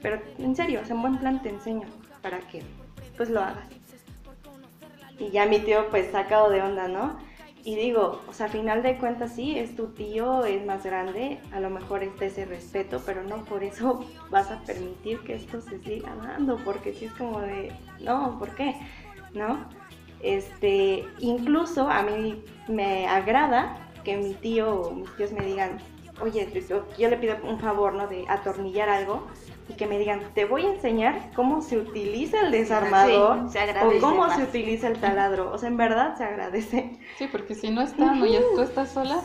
Pero 0.00 0.20
en 0.38 0.56
serio, 0.56 0.80
o 0.82 0.84
sea, 0.84 0.96
en 0.96 1.02
buen 1.02 1.18
plan 1.18 1.42
te 1.42 1.48
enseño 1.48 1.86
para 2.20 2.40
que 2.40 2.62
pues 3.16 3.30
lo 3.30 3.40
hagas. 3.40 3.64
Y 5.18 5.30
ya 5.30 5.46
mi 5.46 5.60
tío 5.60 5.88
pues 5.90 6.10
sacado 6.10 6.50
de 6.50 6.62
onda, 6.62 6.88
¿no? 6.88 7.16
Y 7.64 7.76
digo, 7.76 8.20
o 8.26 8.32
sea, 8.32 8.46
a 8.46 8.48
final 8.48 8.82
de 8.82 8.98
cuentas 8.98 9.36
sí, 9.36 9.56
es 9.56 9.76
tu 9.76 9.88
tío, 9.88 10.44
es 10.44 10.66
más 10.66 10.82
grande, 10.82 11.38
a 11.52 11.60
lo 11.60 11.70
mejor 11.70 12.02
está 12.02 12.24
ese 12.24 12.44
respeto, 12.44 13.00
pero 13.06 13.22
no 13.22 13.44
por 13.44 13.62
eso 13.62 14.04
vas 14.30 14.50
a 14.50 14.60
permitir 14.62 15.20
que 15.20 15.36
esto 15.36 15.60
se 15.60 15.78
siga 15.78 16.12
dando, 16.16 16.56
porque 16.64 16.92
si 16.92 17.04
es 17.04 17.12
como 17.12 17.40
de, 17.40 17.72
no, 18.00 18.36
¿por 18.40 18.56
qué? 18.56 18.74
¿No? 19.32 19.64
Este, 20.22 21.04
incluso 21.18 21.88
a 21.88 22.02
mí 22.02 22.42
me 22.68 23.06
agrada 23.08 23.76
que 24.04 24.16
mi 24.16 24.34
tío 24.34 24.80
o 24.80 24.90
mis 24.92 25.14
tíos 25.16 25.32
me 25.32 25.44
digan, 25.44 25.78
oye, 26.20 26.48
yo, 26.98 27.08
le 27.10 27.16
pido 27.16 27.36
un 27.42 27.58
favor, 27.58 27.94
¿no? 27.94 28.06
De 28.06 28.24
atornillar 28.28 28.88
algo 28.88 29.26
y 29.68 29.74
que 29.74 29.86
me 29.86 29.98
digan, 29.98 30.20
te 30.34 30.44
voy 30.44 30.66
a 30.66 30.74
enseñar 30.74 31.30
cómo 31.34 31.60
se 31.60 31.78
utiliza 31.78 32.40
el 32.40 32.50
desarmador 32.50 33.46
o 33.46 34.00
cómo 34.00 34.30
se 34.30 34.42
utiliza 34.42 34.88
el 34.88 35.00
taladro. 35.00 35.52
O 35.52 35.58
sea, 35.58 35.68
en 35.68 35.76
verdad 35.76 36.16
se 36.16 36.24
agradece. 36.24 36.98
Sí, 37.18 37.28
porque 37.30 37.54
si 37.54 37.70
no 37.70 37.82
están 37.82 38.22
o 38.22 38.26
ya 38.26 38.40
tú 38.54 38.60
estás 38.60 38.92
sola, 38.92 39.22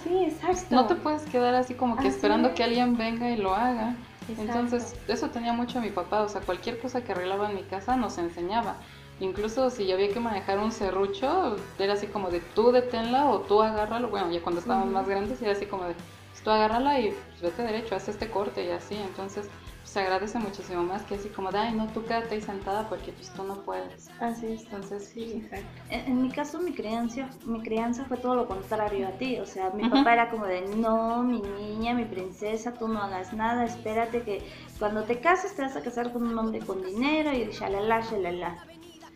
no 0.70 0.88
te 0.88 0.96
puedes 0.96 1.24
quedar 1.24 1.56
así 1.56 1.74
como 1.74 1.98
que 1.98 2.08
esperando 2.08 2.54
que 2.54 2.64
alguien 2.64 2.98
venga 2.98 3.30
y 3.30 3.38
lo 3.38 3.54
haga. 3.54 3.96
Entonces, 4.28 4.96
eso 5.08 5.30
tenía 5.30 5.54
mucho 5.54 5.80
mi 5.80 5.90
papá, 5.90 6.22
o 6.22 6.30
sea, 6.30 6.42
cualquier 6.42 6.80
cosa 6.80 7.04
que 7.04 7.14
arreglaba 7.14 7.50
en 7.50 7.56
mi 7.56 7.64
casa 7.64 7.96
nos 7.96 8.18
enseñaba. 8.18 8.78
Incluso 9.20 9.70
si 9.70 9.92
había 9.92 10.10
que 10.10 10.20
manejar 10.20 10.60
un 10.60 10.72
serrucho, 10.72 11.56
era 11.80 11.94
así 11.94 12.08
como 12.08 12.30
de 12.30 12.40
tú 12.40 12.72
deténla 12.72 13.26
o 13.26 13.40
tú 13.40 13.62
agárralo. 13.62 14.10
Bueno, 14.10 14.32
ya 14.32 14.42
cuando 14.42 14.62
estábamos 14.62 14.90
más 14.90 15.08
grandes 15.08 15.42
era 15.42 15.54
así 15.54 15.66
como 15.66 15.86
de 15.86 15.94
pues, 15.94 16.44
tú 16.44 16.52
agárrala 16.52 17.00
y 17.00 17.12
pues, 17.12 17.42
vete 17.42 17.64
derecho, 17.64 17.96
haz 17.96 18.08
este 18.10 18.30
corte 18.30 18.66
y 18.66 18.70
así. 18.70 18.96
Entonces, 18.96 19.50
se 19.84 20.02
agradece 20.02 20.38
muchísimo 20.38 20.84
más 20.84 21.02
que 21.04 21.16
así 21.16 21.30
como 21.30 21.50
de, 21.50 21.58
ay, 21.58 21.74
no, 21.74 21.88
tú 21.88 22.04
quédate 22.04 22.36
ahí 22.36 22.42
sentada 22.42 22.88
porque 22.90 23.14
pues 23.14 23.32
tú 23.32 23.44
no 23.44 23.56
puedes. 23.62 24.12
Así 24.20 24.48
es. 24.48 24.64
Entonces, 24.64 25.10
sí, 25.12 25.42
exacto. 25.44 25.68
En, 25.90 26.22
mi 26.22 26.30
caso, 26.30 26.60
mi 26.60 26.74
crianza, 26.74 27.30
mi 27.46 27.62
crianza 27.64 28.06
fue 28.06 28.18
todo 28.18 28.36
lo 28.36 28.48
contrario 28.48 29.08
a 29.08 29.12
ti. 29.12 29.40
O 29.40 29.46
sea, 29.46 29.72
mi 29.72 29.90
papá 29.90 30.14
era 30.14 30.30
como 30.30 30.46
de, 30.46 30.62
no, 30.76 31.24
mi 31.24 31.42
niña, 31.42 31.94
mi 31.94 32.06
princesa, 32.06 32.74
tú 32.78 32.88
no 32.88 33.02
hagas 33.02 33.34
nada, 33.34 33.66
espérate 33.66 34.22
que 34.24 34.44
cuando 34.78 35.04
te 35.04 35.20
cases 35.22 35.56
te 35.56 35.62
vas 35.62 35.76
a 35.76 35.82
casar 35.82 36.12
con 36.12 36.28
un 36.28 36.38
hombre 36.38 36.60
con 36.60 36.84
dinero 36.84 37.32
y 37.34 37.46
shalala, 37.52 38.02
shalala. 38.02 38.68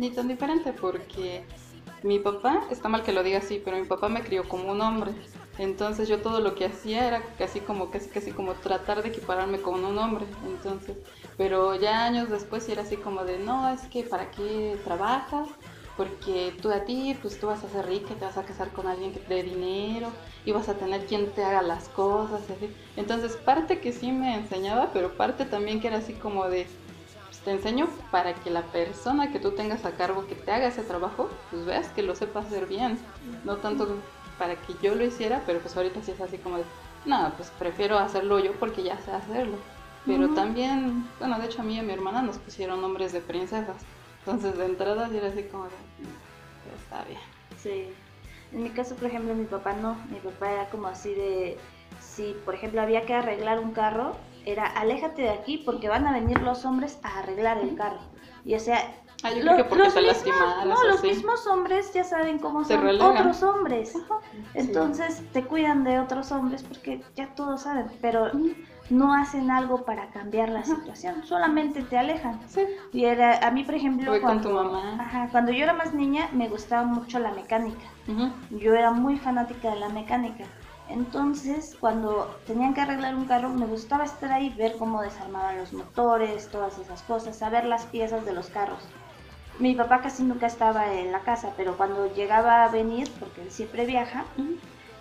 Ni 0.01 0.09
tan 0.09 0.27
diferente 0.27 0.73
porque 0.73 1.45
mi 2.01 2.17
papá, 2.17 2.65
está 2.71 2.89
mal 2.89 3.03
que 3.03 3.11
lo 3.11 3.21
diga 3.21 3.37
así, 3.37 3.61
pero 3.63 3.77
mi 3.77 3.85
papá 3.85 4.09
me 4.09 4.23
crió 4.23 4.49
como 4.49 4.71
un 4.71 4.81
hombre. 4.81 5.11
Entonces 5.59 6.09
yo 6.09 6.23
todo 6.23 6.39
lo 6.39 6.55
que 6.55 6.65
hacía 6.65 7.07
era 7.07 7.21
casi 7.37 7.59
como 7.59 7.91
casi 7.91 8.09
casi 8.09 8.31
como 8.31 8.53
tratar 8.53 9.03
de 9.03 9.09
equipararme 9.09 9.61
con 9.61 9.85
un 9.85 9.99
hombre. 9.99 10.25
Entonces, 10.43 10.97
pero 11.37 11.75
ya 11.75 12.03
años 12.03 12.31
después 12.31 12.67
era 12.67 12.81
así 12.81 12.97
como 12.97 13.25
de, 13.25 13.37
no, 13.37 13.69
es 13.69 13.81
que 13.89 14.01
para 14.01 14.31
qué 14.31 14.75
trabajas, 14.83 15.47
porque 15.95 16.57
tú 16.59 16.71
a 16.71 16.83
ti, 16.83 17.15
pues 17.21 17.39
tú 17.39 17.45
vas 17.45 17.63
a 17.63 17.69
ser 17.69 17.85
rica, 17.85 18.15
te 18.15 18.25
vas 18.25 18.37
a 18.37 18.43
casar 18.43 18.71
con 18.71 18.87
alguien 18.87 19.13
que 19.13 19.19
te 19.19 19.35
dé 19.35 19.43
dinero 19.43 20.11
y 20.45 20.51
vas 20.51 20.67
a 20.67 20.79
tener 20.79 21.05
quien 21.05 21.31
te 21.31 21.43
haga 21.43 21.61
las 21.61 21.89
cosas. 21.89 22.41
Entonces, 22.95 23.37
parte 23.37 23.79
que 23.79 23.91
sí 23.91 24.11
me 24.11 24.33
enseñaba, 24.33 24.91
pero 24.93 25.15
parte 25.15 25.45
también 25.45 25.79
que 25.79 25.89
era 25.89 25.97
así 25.97 26.13
como 26.15 26.49
de, 26.49 26.65
te 27.43 27.51
enseño 27.51 27.87
para 28.11 28.33
que 28.33 28.49
la 28.49 28.61
persona 28.63 29.31
que 29.31 29.39
tú 29.39 29.51
tengas 29.51 29.85
a 29.85 29.91
cargo 29.91 30.27
que 30.27 30.35
te 30.35 30.51
haga 30.51 30.67
ese 30.67 30.83
trabajo, 30.83 31.29
pues 31.49 31.65
veas 31.65 31.87
que 31.89 32.03
lo 32.03 32.15
sepa 32.15 32.41
hacer 32.41 32.67
bien, 32.67 32.99
no 33.43 33.57
tanto 33.57 33.97
para 34.37 34.55
que 34.55 34.73
yo 34.81 34.95
lo 34.95 35.03
hiciera, 35.03 35.41
pero 35.45 35.59
pues 35.59 35.75
ahorita 35.75 36.01
sí 36.03 36.11
es 36.11 36.21
así 36.21 36.37
como 36.37 36.57
de, 36.57 36.63
no, 37.05 37.31
pues 37.37 37.51
prefiero 37.57 37.97
hacerlo 37.97 38.39
yo 38.39 38.53
porque 38.53 38.83
ya 38.83 38.99
sé 39.01 39.11
hacerlo. 39.11 39.57
Pero 40.05 40.29
también, 40.29 41.07
bueno, 41.19 41.37
de 41.37 41.45
hecho 41.45 41.61
a 41.61 41.63
mí 41.63 41.75
y 41.75 41.79
a 41.79 41.83
mi 41.83 41.93
hermana 41.93 42.23
nos 42.23 42.39
pusieron 42.39 42.81
nombres 42.81 43.13
de 43.13 43.21
princesas. 43.21 43.75
Entonces 44.25 44.57
de 44.57 44.65
entrada 44.65 45.07
sí 45.09 45.17
era 45.17 45.27
así 45.27 45.43
como 45.43 45.65
de, 45.65 45.69
mm, 45.69 46.83
está 46.83 47.03
bien. 47.05 47.19
Sí. 47.57 47.89
En 48.51 48.63
mi 48.63 48.69
caso, 48.71 48.95
por 48.95 49.07
ejemplo, 49.07 49.35
mi 49.35 49.45
papá 49.45 49.73
no. 49.73 49.95
Mi 50.09 50.19
papá 50.19 50.51
era 50.51 50.69
como 50.69 50.87
así 50.87 51.13
de, 51.13 51.57
si 51.99 52.35
por 52.45 52.55
ejemplo 52.55 52.81
había 52.81 53.05
que 53.05 53.13
arreglar 53.13 53.59
un 53.59 53.73
carro, 53.73 54.15
era 54.45 54.65
aléjate 54.65 55.23
de 55.23 55.29
aquí 55.29 55.57
porque 55.57 55.89
van 55.89 56.07
a 56.07 56.13
venir 56.13 56.41
los 56.41 56.65
hombres 56.65 56.99
a 57.03 57.19
arreglar 57.19 57.57
el 57.59 57.75
carro. 57.75 57.99
Y 58.43 58.55
o 58.55 58.59
sea, 58.59 58.79
Ah, 59.23 59.29
los, 59.29 59.93
mismos, 59.95 60.65
no, 60.65 60.83
los 60.87 61.03
mismos 61.03 61.45
hombres 61.45 61.93
ya 61.93 62.03
saben 62.03 62.39
cómo 62.39 62.63
son 62.63 63.01
otros 63.01 63.43
hombres. 63.43 63.93
Entonces 64.55 65.21
te 65.31 65.43
cuidan 65.43 65.83
de 65.83 65.99
otros 65.99 66.31
hombres 66.31 66.63
porque 66.63 67.03
ya 67.15 67.27
todos 67.35 67.61
saben, 67.61 67.85
pero 68.01 68.31
no 68.89 69.13
hacen 69.13 69.51
algo 69.51 69.85
para 69.85 70.07
cambiar 70.09 70.49
la 70.49 70.63
situación, 70.63 71.23
solamente 71.23 71.83
te 71.83 71.97
alejan. 71.97 72.39
Y 72.91 73.05
era, 73.05 73.45
a 73.45 73.51
mí, 73.51 73.63
por 73.63 73.75
ejemplo, 73.75 74.11
cuando, 74.21 74.49
tu 74.49 74.55
mamá. 74.55 75.29
cuando 75.31 75.51
yo 75.51 75.63
era 75.63 75.73
más 75.73 75.93
niña 75.93 76.29
me 76.33 76.49
gustaba 76.49 76.83
mucho 76.83 77.19
la 77.19 77.31
mecánica. 77.31 77.85
Yo 78.49 78.73
era 78.73 78.91
muy 78.91 79.17
fanática 79.17 79.69
de 79.69 79.79
la 79.79 79.89
mecánica. 79.89 80.45
Entonces, 80.91 81.77
cuando 81.79 82.37
tenían 82.45 82.73
que 82.73 82.81
arreglar 82.81 83.15
un 83.15 83.25
carro, 83.25 83.49
me 83.49 83.65
gustaba 83.65 84.03
estar 84.03 84.31
ahí, 84.31 84.49
ver 84.49 84.75
cómo 84.77 85.01
desarmaban 85.01 85.57
los 85.57 85.71
motores, 85.71 86.49
todas 86.49 86.77
esas 86.77 87.01
cosas, 87.03 87.37
saber 87.37 87.65
las 87.65 87.85
piezas 87.85 88.25
de 88.25 88.33
los 88.33 88.47
carros. 88.47 88.83
Mi 89.57 89.73
papá 89.73 90.01
casi 90.01 90.23
nunca 90.23 90.47
estaba 90.47 90.93
en 90.93 91.11
la 91.11 91.21
casa, 91.21 91.53
pero 91.55 91.77
cuando 91.77 92.13
llegaba 92.13 92.65
a 92.65 92.69
venir, 92.69 93.09
porque 93.19 93.41
él 93.41 93.51
siempre 93.51 93.85
viaja, 93.85 94.25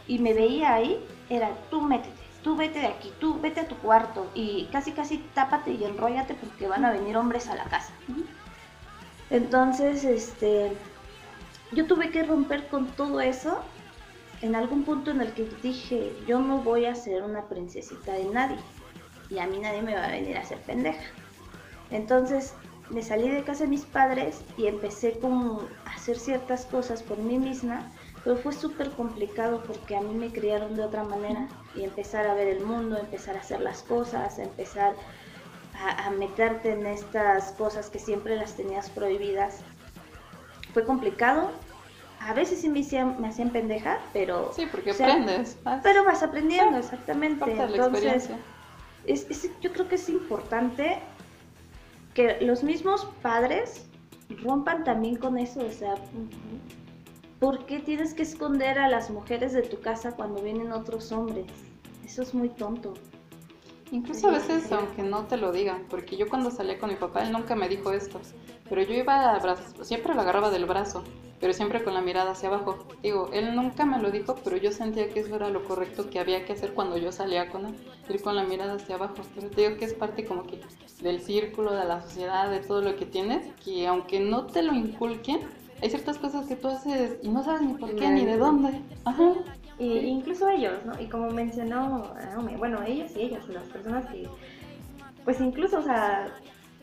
y 0.06 0.18
me 0.18 0.32
veía 0.32 0.74
ahí, 0.74 1.04
era 1.28 1.50
tú 1.70 1.80
métete, 1.80 2.14
tú 2.42 2.56
vete 2.56 2.80
de 2.80 2.86
aquí, 2.86 3.12
tú 3.18 3.40
vete 3.40 3.60
a 3.60 3.68
tu 3.68 3.76
cuarto 3.76 4.30
y 4.34 4.68
casi 4.72 4.92
casi 4.92 5.18
tápate 5.34 5.72
y 5.72 5.84
enróllate 5.84 6.34
porque 6.34 6.68
van 6.68 6.84
a 6.84 6.92
venir 6.92 7.16
hombres 7.16 7.48
a 7.48 7.54
la 7.54 7.64
casa. 7.64 7.92
Entonces, 9.30 10.04
este, 10.04 10.76
yo 11.72 11.86
tuve 11.86 12.10
que 12.10 12.22
romper 12.22 12.68
con 12.68 12.86
todo 12.86 13.20
eso 13.20 13.62
en 14.42 14.54
algún 14.54 14.84
punto 14.84 15.10
en 15.10 15.20
el 15.20 15.32
que 15.32 15.48
dije, 15.62 16.12
yo 16.26 16.40
no 16.40 16.58
voy 16.58 16.86
a 16.86 16.94
ser 16.94 17.22
una 17.22 17.48
princesita 17.48 18.12
de 18.12 18.24
nadie 18.24 18.58
y 19.28 19.38
a 19.38 19.46
mí 19.46 19.58
nadie 19.58 19.82
me 19.82 19.94
va 19.94 20.06
a 20.06 20.10
venir 20.10 20.36
a 20.36 20.40
hacer 20.40 20.58
pendeja. 20.62 21.04
Entonces 21.90 22.54
me 22.90 23.02
salí 23.02 23.28
de 23.28 23.44
casa 23.44 23.64
de 23.64 23.70
mis 23.70 23.84
padres 23.84 24.42
y 24.56 24.66
empecé 24.66 25.18
como 25.18 25.62
a 25.84 25.90
hacer 25.94 26.18
ciertas 26.18 26.66
cosas 26.66 27.02
por 27.02 27.18
mí 27.18 27.38
misma, 27.38 27.90
pero 28.24 28.36
fue 28.36 28.52
súper 28.52 28.90
complicado 28.90 29.62
porque 29.66 29.96
a 29.96 30.00
mí 30.00 30.14
me 30.14 30.32
criaron 30.32 30.74
de 30.76 30.84
otra 30.84 31.04
manera 31.04 31.48
y 31.74 31.84
empezar 31.84 32.26
a 32.26 32.34
ver 32.34 32.48
el 32.48 32.64
mundo, 32.64 32.98
empezar 32.98 33.36
a 33.36 33.40
hacer 33.40 33.60
las 33.60 33.82
cosas, 33.82 34.38
empezar 34.38 34.94
a, 35.74 36.10
meterte 36.10 36.72
en 36.72 36.86
estas 36.86 37.52
cosas 37.52 37.88
que 37.88 37.98
siempre 37.98 38.36
las 38.36 38.54
tenías 38.54 38.90
prohibidas. 38.90 39.60
Fue 40.74 40.84
complicado, 40.84 41.52
a 42.20 42.34
veces 42.34 42.60
sí 42.60 42.68
me 42.68 42.80
hacían, 42.80 43.20
me 43.20 43.28
hacían 43.28 43.50
pendeja, 43.50 43.98
pero... 44.12 44.52
Sí, 44.54 44.66
porque 44.70 44.90
aprendes. 44.90 45.58
Pero 45.82 46.04
vas 46.04 46.22
aprendiendo, 46.22 46.76
exactamente. 46.76 47.50
Entonces, 47.50 48.30
es, 49.06 49.50
yo 49.60 49.72
creo 49.72 49.88
que 49.88 49.94
es 49.94 50.08
importante 50.08 50.98
que 52.14 52.38
los 52.42 52.62
mismos 52.62 53.06
padres 53.22 53.86
rompan 54.42 54.84
también 54.84 55.16
con 55.16 55.38
eso, 55.38 55.60
o 55.60 55.70
sea, 55.70 55.94
¿por 57.38 57.64
qué 57.64 57.78
tienes 57.80 58.12
que 58.12 58.22
esconder 58.22 58.78
a 58.78 58.88
las 58.88 59.10
mujeres 59.10 59.52
de 59.54 59.62
tu 59.62 59.80
casa 59.80 60.12
cuando 60.12 60.42
vienen 60.42 60.72
otros 60.72 61.10
hombres? 61.12 61.46
Eso 62.04 62.22
es 62.22 62.34
muy 62.34 62.50
tonto. 62.50 62.94
Incluso 63.92 64.28
a 64.28 64.32
veces, 64.32 64.70
aunque 64.70 65.02
no 65.02 65.24
te 65.24 65.36
lo 65.36 65.50
digan, 65.52 65.86
porque 65.88 66.16
yo 66.16 66.28
cuando 66.28 66.50
salí 66.50 66.76
con 66.76 66.90
mi 66.90 66.96
papá, 66.96 67.22
él 67.22 67.32
nunca 67.32 67.56
me 67.56 67.68
dijo 67.68 67.92
esto, 67.92 68.20
pero 68.68 68.82
yo 68.82 68.94
iba 68.94 69.34
a 69.34 69.38
brazos, 69.38 69.86
siempre 69.86 70.14
lo 70.14 70.20
agarraba 70.20 70.50
del 70.50 70.66
brazo, 70.66 71.02
pero 71.40 71.54
siempre 71.54 71.82
con 71.82 71.94
la 71.94 72.02
mirada 72.02 72.32
hacia 72.32 72.48
abajo. 72.48 72.78
Digo, 73.02 73.30
él 73.32 73.54
nunca 73.56 73.86
me 73.86 74.00
lo 74.00 74.10
dijo, 74.10 74.36
pero 74.44 74.58
yo 74.58 74.72
sentía 74.72 75.08
que 75.08 75.20
eso 75.20 75.34
era 75.34 75.48
lo 75.48 75.64
correcto 75.64 76.10
que 76.10 76.20
había 76.20 76.44
que 76.44 76.52
hacer 76.52 76.74
cuando 76.74 76.98
yo 76.98 77.10
salía 77.12 77.48
con 77.48 77.66
él, 77.66 77.74
ir 78.08 78.22
con 78.22 78.36
la 78.36 78.44
mirada 78.44 78.74
hacia 78.74 78.96
abajo. 78.96 79.14
Pero 79.34 79.48
te 79.48 79.62
digo 79.62 79.76
que 79.78 79.86
es 79.86 79.94
parte 79.94 80.26
como 80.26 80.44
que 80.44 80.60
del 81.00 81.20
círculo, 81.20 81.72
de 81.72 81.86
la 81.86 82.02
sociedad, 82.02 82.50
de 82.50 82.60
todo 82.60 82.82
lo 82.82 82.94
que 82.96 83.06
tienes, 83.06 83.46
que 83.64 83.86
aunque 83.86 84.20
no 84.20 84.46
te 84.46 84.62
lo 84.62 84.74
inculquen, 84.74 85.40
hay 85.82 85.88
ciertas 85.88 86.18
cosas 86.18 86.46
que 86.46 86.56
tú 86.56 86.68
haces 86.68 87.16
y 87.22 87.28
no 87.28 87.42
sabes 87.42 87.62
ni 87.62 87.72
por 87.74 87.94
qué 87.96 88.08
ni 88.10 88.26
de 88.26 88.36
dónde. 88.36 88.78
Ajá. 89.06 89.32
Y, 89.78 89.96
incluso 89.96 90.46
ellos, 90.50 90.84
¿no? 90.84 91.00
Y 91.00 91.06
como 91.06 91.30
mencionó, 91.30 92.12
bueno, 92.58 92.82
ellos 92.82 93.12
y 93.16 93.22
ellas, 93.22 93.48
las 93.48 93.64
personas 93.64 94.04
que, 94.06 94.28
pues 95.24 95.40
incluso, 95.40 95.78
o 95.78 95.82
sea, 95.82 96.36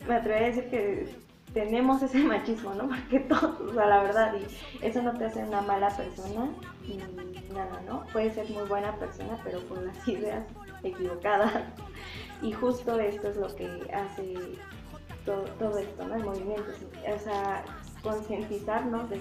me 0.08 0.16
atrevería 0.16 0.48
a 0.48 0.50
decir 0.50 0.68
que 0.68 1.08
tenemos 1.52 2.02
ese 2.02 2.18
machismo, 2.24 2.74
¿no? 2.74 2.88
Porque 2.88 3.20
todos, 3.20 3.60
o 3.60 3.74
sea, 3.74 3.86
la 3.86 4.02
verdad, 4.02 4.34
y 4.34 4.84
eso 4.84 5.02
no 5.02 5.16
te 5.16 5.26
hace 5.26 5.42
una 5.42 5.60
mala 5.62 5.88
persona 5.90 6.48
y 6.86 6.98
nada, 7.52 7.80
¿no? 7.86 8.04
Puedes 8.12 8.34
ser 8.34 8.48
muy 8.50 8.66
buena 8.68 8.94
persona, 8.96 9.38
pero 9.44 9.66
con 9.68 9.86
las 9.86 10.08
ideas 10.08 10.44
equivocadas. 10.82 11.64
Y 12.42 12.52
justo 12.52 12.98
esto 13.00 13.28
es 13.28 13.36
lo 13.36 13.54
que 13.54 13.90
hace 13.92 14.34
todo, 15.24 15.42
todo 15.58 15.78
esto, 15.78 16.06
¿no? 16.06 16.14
El 16.14 16.24
movimiento, 16.24 16.70
o 17.14 17.18
sea, 17.18 17.64
concientizarnos 18.02 19.10
de 19.10 19.20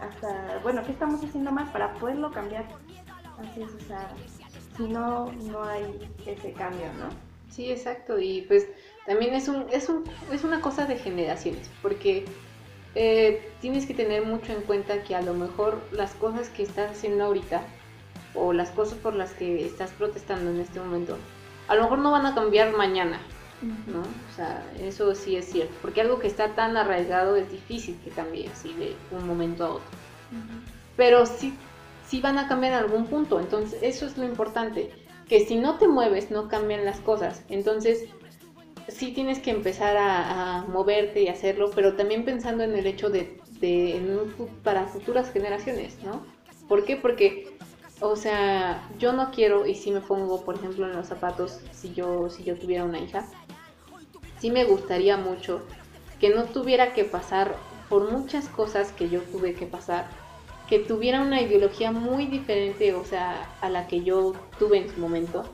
hasta, 0.00 0.58
bueno, 0.62 0.82
¿qué 0.84 0.92
estamos 0.92 1.22
haciendo 1.22 1.52
más 1.52 1.70
para 1.70 1.94
poderlo 1.94 2.30
cambiar? 2.32 2.66
Así 3.38 3.62
es, 3.62 3.74
o 3.74 3.80
sea, 3.86 4.08
si 4.76 4.84
no, 4.84 5.32
no 5.32 5.64
hay 5.64 6.10
ese 6.26 6.52
cambio, 6.52 6.86
¿no? 6.98 7.08
Sí, 7.50 7.70
exacto, 7.70 8.18
y 8.18 8.42
pues 8.42 8.66
también 9.06 9.34
es, 9.34 9.48
un, 9.48 9.66
es, 9.70 9.88
un, 9.88 10.04
es 10.30 10.44
una 10.44 10.60
cosa 10.60 10.86
de 10.86 10.96
generaciones, 10.96 11.68
porque 11.80 12.24
eh, 12.94 13.50
tienes 13.60 13.86
que 13.86 13.94
tener 13.94 14.24
mucho 14.24 14.52
en 14.52 14.62
cuenta 14.62 15.02
que 15.02 15.14
a 15.14 15.22
lo 15.22 15.34
mejor 15.34 15.80
las 15.92 16.12
cosas 16.14 16.48
que 16.50 16.62
estás 16.62 16.92
haciendo 16.92 17.24
ahorita, 17.24 17.62
o 18.34 18.52
las 18.52 18.70
cosas 18.70 18.98
por 18.98 19.14
las 19.14 19.32
que 19.32 19.66
estás 19.66 19.90
protestando 19.92 20.50
en 20.50 20.60
este 20.60 20.80
momento, 20.80 21.16
a 21.68 21.74
lo 21.74 21.82
mejor 21.82 21.98
no 21.98 22.12
van 22.12 22.26
a 22.26 22.34
cambiar 22.34 22.76
mañana, 22.76 23.18
¿no? 23.86 24.00
O 24.00 24.36
sea, 24.36 24.64
eso 24.80 25.14
sí 25.14 25.36
es 25.36 25.46
cierto, 25.46 25.74
porque 25.82 26.00
algo 26.00 26.18
que 26.18 26.26
está 26.26 26.54
tan 26.54 26.76
arraigado 26.76 27.36
es 27.36 27.50
difícil 27.50 27.98
que 28.04 28.10
cambie 28.10 28.48
así 28.48 28.72
de 28.74 28.94
un 29.10 29.26
momento 29.26 29.64
a 29.64 29.70
otro. 29.70 29.90
Pero 30.96 31.26
sí, 31.26 31.54
sí 32.06 32.20
van 32.20 32.38
a 32.38 32.48
cambiar 32.48 32.72
en 32.72 32.78
algún 32.80 33.06
punto, 33.06 33.40
entonces 33.40 33.78
eso 33.82 34.06
es 34.06 34.16
lo 34.16 34.24
importante, 34.24 34.90
que 35.28 35.46
si 35.46 35.56
no 35.56 35.78
te 35.78 35.88
mueves 35.88 36.30
no 36.30 36.48
cambian 36.48 36.84
las 36.84 37.00
cosas, 37.00 37.42
entonces 37.48 38.08
sí 38.88 39.12
tienes 39.12 39.38
que 39.38 39.50
empezar 39.50 39.96
a, 39.96 40.64
moverte 40.68 41.22
y 41.22 41.28
hacerlo, 41.28 41.70
pero 41.74 41.94
también 41.94 42.24
pensando 42.24 42.64
en 42.64 42.74
el 42.74 42.86
hecho 42.86 43.10
de, 43.10 43.40
para 44.62 44.86
futuras 44.86 45.32
generaciones, 45.32 45.98
¿no? 46.04 46.24
¿Por 46.68 46.84
qué? 46.84 46.96
Porque 46.96 47.52
o 48.02 48.16
sea, 48.16 48.88
yo 48.98 49.12
no 49.12 49.30
quiero, 49.30 49.64
y 49.64 49.76
si 49.76 49.92
me 49.92 50.00
pongo, 50.00 50.44
por 50.44 50.56
ejemplo, 50.56 50.86
en 50.86 50.96
los 50.96 51.06
zapatos, 51.06 51.60
si 51.70 51.94
yo, 51.94 52.28
si 52.30 52.42
yo 52.42 52.58
tuviera 52.58 52.84
una 52.84 52.98
hija, 52.98 53.26
sí 54.40 54.50
me 54.50 54.64
gustaría 54.64 55.16
mucho 55.16 55.62
que 56.18 56.30
no 56.30 56.44
tuviera 56.44 56.94
que 56.94 57.04
pasar 57.04 57.54
por 57.88 58.10
muchas 58.10 58.48
cosas 58.48 58.90
que 58.90 59.08
yo 59.08 59.20
tuve 59.20 59.54
que 59.54 59.66
pasar, 59.66 60.08
que 60.68 60.80
tuviera 60.80 61.20
una 61.20 61.40
ideología 61.40 61.92
muy 61.92 62.26
diferente, 62.26 62.92
o 62.94 63.04
sea, 63.04 63.48
a 63.60 63.68
la 63.68 63.86
que 63.86 64.02
yo 64.02 64.32
tuve 64.58 64.78
en 64.78 64.92
su 64.92 64.98
momento, 64.98 65.44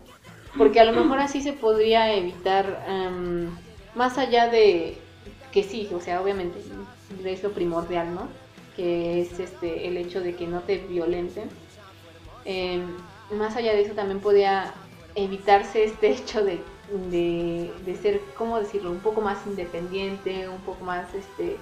porque 0.57 0.81
a 0.81 0.85
lo 0.85 0.93
mejor 0.93 1.19
así 1.19 1.41
se 1.41 1.53
podría 1.53 2.15
evitar, 2.15 2.85
em, 2.89 3.51
más 3.95 4.19
allá 4.19 4.49
de 4.49 4.99
que 5.53 5.63
sí, 5.63 5.89
o 5.95 6.01
sea, 6.01 6.21
obviamente 6.21 6.59
es 7.25 7.43
lo 7.43 7.51
primordial, 7.53 8.15
¿no? 8.15 8.29
Que 8.77 9.21
es 9.21 9.39
este 9.41 9.89
el 9.89 9.97
hecho 9.97 10.21
de 10.21 10.35
que 10.35 10.47
no 10.47 10.61
te 10.61 10.79
violenten. 10.79 11.49
Em, 12.45 12.97
más 13.33 13.57
allá 13.57 13.73
de 13.73 13.83
eso 13.83 13.95
también 13.95 14.21
podía 14.21 14.73
evitarse 15.15 15.85
este 15.85 16.11
hecho 16.13 16.45
de 16.45 16.61
de, 17.11 17.73
de, 17.85 17.97
ser, 17.97 18.21
¿cómo 18.37 18.59
decirlo? 18.59 18.91
Un 18.91 19.01
poco 19.01 19.21
más 19.21 19.39
independiente, 19.47 20.49
un 20.49 20.61
poco 20.61 20.85
más, 20.85 21.13
este, 21.15 21.57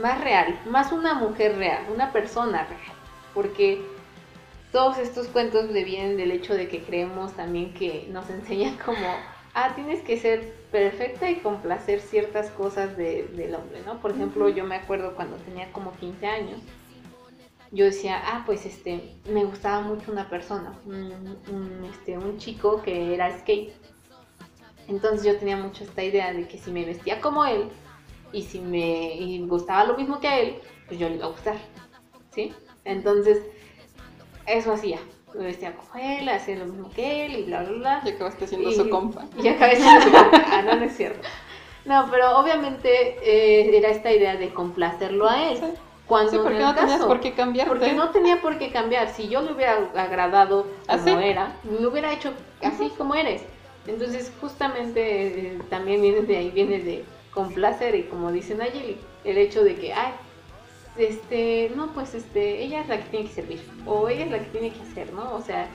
más 0.00 0.20
real, 0.22 0.58
más 0.66 0.92
una 0.92 1.14
mujer 1.14 1.56
real, 1.56 1.84
una 1.92 2.12
persona 2.12 2.64
real, 2.64 2.96
porque 3.32 3.82
todos 4.74 4.98
estos 4.98 5.28
cuentos 5.28 5.70
le 5.70 5.84
vienen 5.84 6.18
del 6.18 6.32
hecho 6.32 6.54
de 6.54 6.68
que 6.68 6.82
creemos 6.82 7.32
también 7.32 7.72
que 7.72 8.06
nos 8.10 8.28
enseñan 8.28 8.76
como, 8.84 9.06
ah, 9.54 9.72
tienes 9.74 10.02
que 10.02 10.18
ser 10.18 10.52
perfecta 10.70 11.30
y 11.30 11.36
complacer 11.36 12.00
ciertas 12.00 12.50
cosas 12.50 12.96
del 12.96 13.54
hombre, 13.54 13.80
¿no? 13.86 14.00
Por 14.00 14.10
ejemplo, 14.10 14.50
yo 14.50 14.64
me 14.64 14.74
acuerdo 14.74 15.14
cuando 15.14 15.36
tenía 15.36 15.72
como 15.72 15.92
15 15.92 16.26
años, 16.26 16.60
yo 17.70 17.86
decía, 17.86 18.20
ah, 18.22 18.42
pues 18.44 18.66
este, 18.66 19.14
me 19.30 19.44
gustaba 19.44 19.80
mucho 19.80 20.12
una 20.12 20.28
persona, 20.28 20.74
un, 20.84 21.88
este, 21.90 22.18
un 22.18 22.36
chico 22.38 22.82
que 22.82 23.14
era 23.14 23.38
skate 23.38 23.72
entonces 24.88 25.24
yo 25.24 25.38
tenía 25.38 25.56
mucho 25.56 25.84
esta 25.84 26.02
idea 26.02 26.32
de 26.32 26.46
que 26.46 26.58
si 26.58 26.70
me 26.70 26.84
vestía 26.84 27.20
como 27.20 27.44
él 27.44 27.70
y 28.32 28.42
si 28.42 28.60
me 28.60 29.40
gustaba 29.46 29.84
lo 29.84 29.96
mismo 29.96 30.20
que 30.20 30.28
a 30.28 30.40
él, 30.40 30.56
pues 30.86 30.98
yo 31.00 31.08
le 31.08 31.16
iba 31.16 31.26
a 31.26 31.30
gustar. 31.30 31.56
¿Sí? 32.34 32.52
Entonces, 32.84 33.38
eso 34.46 34.72
hacía. 34.72 34.98
Me 35.34 35.46
vestía 35.46 35.74
como 35.74 36.02
él, 36.02 36.28
hacía 36.28 36.56
lo 36.56 36.66
mismo 36.66 36.90
que 36.90 37.26
él 37.26 37.38
y 37.38 37.42
bla, 37.44 37.62
bla, 37.62 37.72
bla. 37.72 38.02
Y 38.04 38.10
acabaste 38.10 38.46
siendo 38.46 38.70
su 38.70 38.88
compa. 38.88 39.24
Y 39.42 39.48
acabé 39.48 39.76
siendo 39.76 40.02
su 40.02 40.12
compa. 40.12 40.44
Ah, 40.50 40.62
no, 40.62 40.76
no 40.76 40.84
es 40.84 40.96
cierto. 40.96 41.26
No, 41.84 42.08
pero 42.10 42.38
obviamente 42.38 43.18
eh, 43.22 43.76
era 43.76 43.90
esta 43.90 44.12
idea 44.12 44.36
de 44.36 44.50
complacerlo 44.50 45.28
a 45.28 45.50
él. 45.50 45.58
Cuando 46.06 46.30
sí, 46.30 46.38
porque 46.42 46.58
no 46.58 46.74
tenías 46.74 47.02
por 47.02 47.20
qué 47.20 47.32
cambiar. 47.32 47.66
Porque 47.66 47.92
no 47.92 48.10
tenía 48.10 48.40
por 48.40 48.58
qué 48.58 48.70
cambiar. 48.70 49.08
Si 49.08 49.28
yo 49.28 49.42
le 49.42 49.52
hubiera 49.52 49.90
agradado 49.96 50.66
como 50.86 51.18
era, 51.18 51.56
me 51.64 51.86
hubiera 51.86 52.12
hecho 52.12 52.32
así 52.62 52.90
como 52.96 53.14
eres. 53.14 53.42
Entonces 53.86 54.32
justamente 54.40 55.00
eh, 55.26 55.58
también 55.68 56.00
viene 56.00 56.22
de 56.22 56.36
ahí, 56.36 56.50
viene 56.50 56.78
de 56.78 57.04
complacer 57.32 57.94
y 57.94 58.04
como 58.04 58.32
dicen 58.32 58.58
Nayeli, 58.58 58.98
el 59.24 59.38
hecho 59.38 59.64
de 59.64 59.76
que, 59.76 59.92
ay, 59.92 60.12
este, 60.96 61.72
no, 61.74 61.92
pues 61.92 62.14
este, 62.14 62.62
ella 62.62 62.80
es 62.80 62.88
la 62.88 62.98
que 62.98 63.10
tiene 63.10 63.26
que 63.28 63.34
servir 63.34 63.62
o 63.86 64.08
ella 64.08 64.24
es 64.24 64.30
la 64.30 64.38
que 64.38 64.50
tiene 64.50 64.72
que 64.72 64.82
hacer, 64.82 65.12
¿no? 65.12 65.34
O 65.34 65.40
sea, 65.40 65.68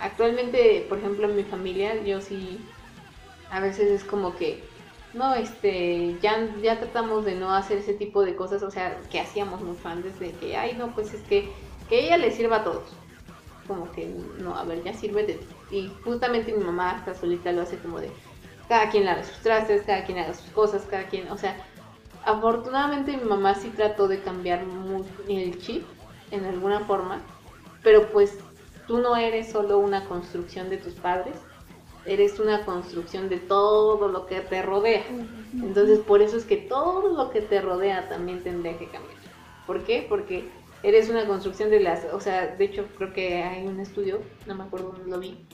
actualmente, 0.00 0.84
por 0.88 0.98
ejemplo, 0.98 1.28
en 1.28 1.36
mi 1.36 1.44
familia, 1.44 2.02
yo 2.02 2.20
sí, 2.20 2.58
a 3.50 3.60
veces 3.60 3.90
es 3.90 4.04
como 4.04 4.36
que, 4.36 4.62
no, 5.14 5.34
este, 5.34 6.16
ya, 6.20 6.48
ya 6.62 6.78
tratamos 6.78 7.24
de 7.24 7.36
no 7.36 7.52
hacer 7.54 7.78
ese 7.78 7.94
tipo 7.94 8.24
de 8.24 8.36
cosas, 8.36 8.62
o 8.62 8.70
sea, 8.70 9.00
que 9.10 9.20
hacíamos 9.20 9.62
mucho 9.62 9.88
antes 9.88 10.18
de 10.20 10.32
que, 10.32 10.56
ay, 10.56 10.74
no, 10.76 10.94
pues 10.94 11.14
es 11.14 11.22
que, 11.22 11.50
que 11.88 12.06
ella 12.06 12.18
le 12.18 12.30
sirva 12.30 12.56
a 12.56 12.64
todos 12.64 12.92
como 13.66 13.90
que, 13.92 14.06
no, 14.38 14.56
a 14.56 14.64
ver, 14.64 14.82
ya 14.84 14.94
sirve 14.94 15.24
de 15.24 15.40
Y 15.70 15.90
justamente 16.04 16.52
mi 16.52 16.64
mamá 16.64 16.92
hasta 16.92 17.14
solita 17.14 17.52
lo 17.52 17.62
hace 17.62 17.78
como 17.78 18.00
de, 18.00 18.10
cada 18.68 18.90
quien 18.90 19.04
lava 19.04 19.22
sus 19.22 19.38
trastes, 19.38 19.82
cada 19.82 20.04
quien 20.04 20.18
haga 20.18 20.34
sus 20.34 20.50
cosas, 20.50 20.82
cada 20.88 21.04
quien, 21.04 21.30
o 21.30 21.38
sea, 21.38 21.56
afortunadamente 22.26 23.16
mi 23.16 23.24
mamá 23.24 23.54
sí 23.54 23.70
trató 23.70 24.08
de 24.08 24.20
cambiar 24.20 24.64
el 25.28 25.58
chip 25.58 25.84
en 26.30 26.44
alguna 26.44 26.80
forma, 26.80 27.22
pero 27.82 28.08
pues 28.10 28.36
tú 28.86 28.98
no 28.98 29.16
eres 29.16 29.50
solo 29.50 29.78
una 29.78 30.04
construcción 30.06 30.68
de 30.68 30.76
tus 30.76 30.94
padres, 30.94 31.36
eres 32.04 32.38
una 32.38 32.64
construcción 32.64 33.28
de 33.28 33.38
todo 33.38 34.08
lo 34.08 34.26
que 34.26 34.40
te 34.40 34.60
rodea. 34.60 35.04
Entonces 35.54 36.00
por 36.00 36.20
eso 36.20 36.36
es 36.36 36.44
que 36.44 36.56
todo 36.56 37.12
lo 37.14 37.30
que 37.30 37.40
te 37.40 37.60
rodea 37.60 38.08
también 38.08 38.42
tendría 38.42 38.76
que 38.76 38.88
cambiar. 38.88 39.16
¿Por 39.66 39.84
qué? 39.84 40.04
Porque 40.08 40.50
eres 40.82 41.08
una 41.08 41.26
construcción 41.26 41.70
de 41.70 41.80
las, 41.80 42.06
o 42.12 42.20
sea, 42.20 42.56
de 42.56 42.64
hecho 42.64 42.86
creo 42.98 43.12
que 43.12 43.42
hay 43.42 43.66
un 43.66 43.80
estudio, 43.80 44.20
no 44.46 44.54
me 44.56 44.64
acuerdo 44.64 44.92
dónde 44.92 45.10
lo 45.10 45.18
vi, 45.18 45.46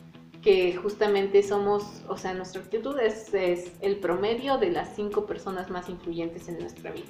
que 0.42 0.74
justamente 0.76 1.42
somos, 1.42 2.02
o 2.08 2.16
sea, 2.16 2.34
nuestra 2.34 2.60
actitud 2.62 2.98
es, 2.98 3.32
el 3.80 3.96
promedio 4.00 4.58
de 4.58 4.70
las 4.70 4.94
cinco 4.94 5.24
personas 5.24 5.70
más 5.70 5.88
influyentes 5.88 6.48
en 6.48 6.58
nuestra 6.58 6.90
vida. 6.90 7.06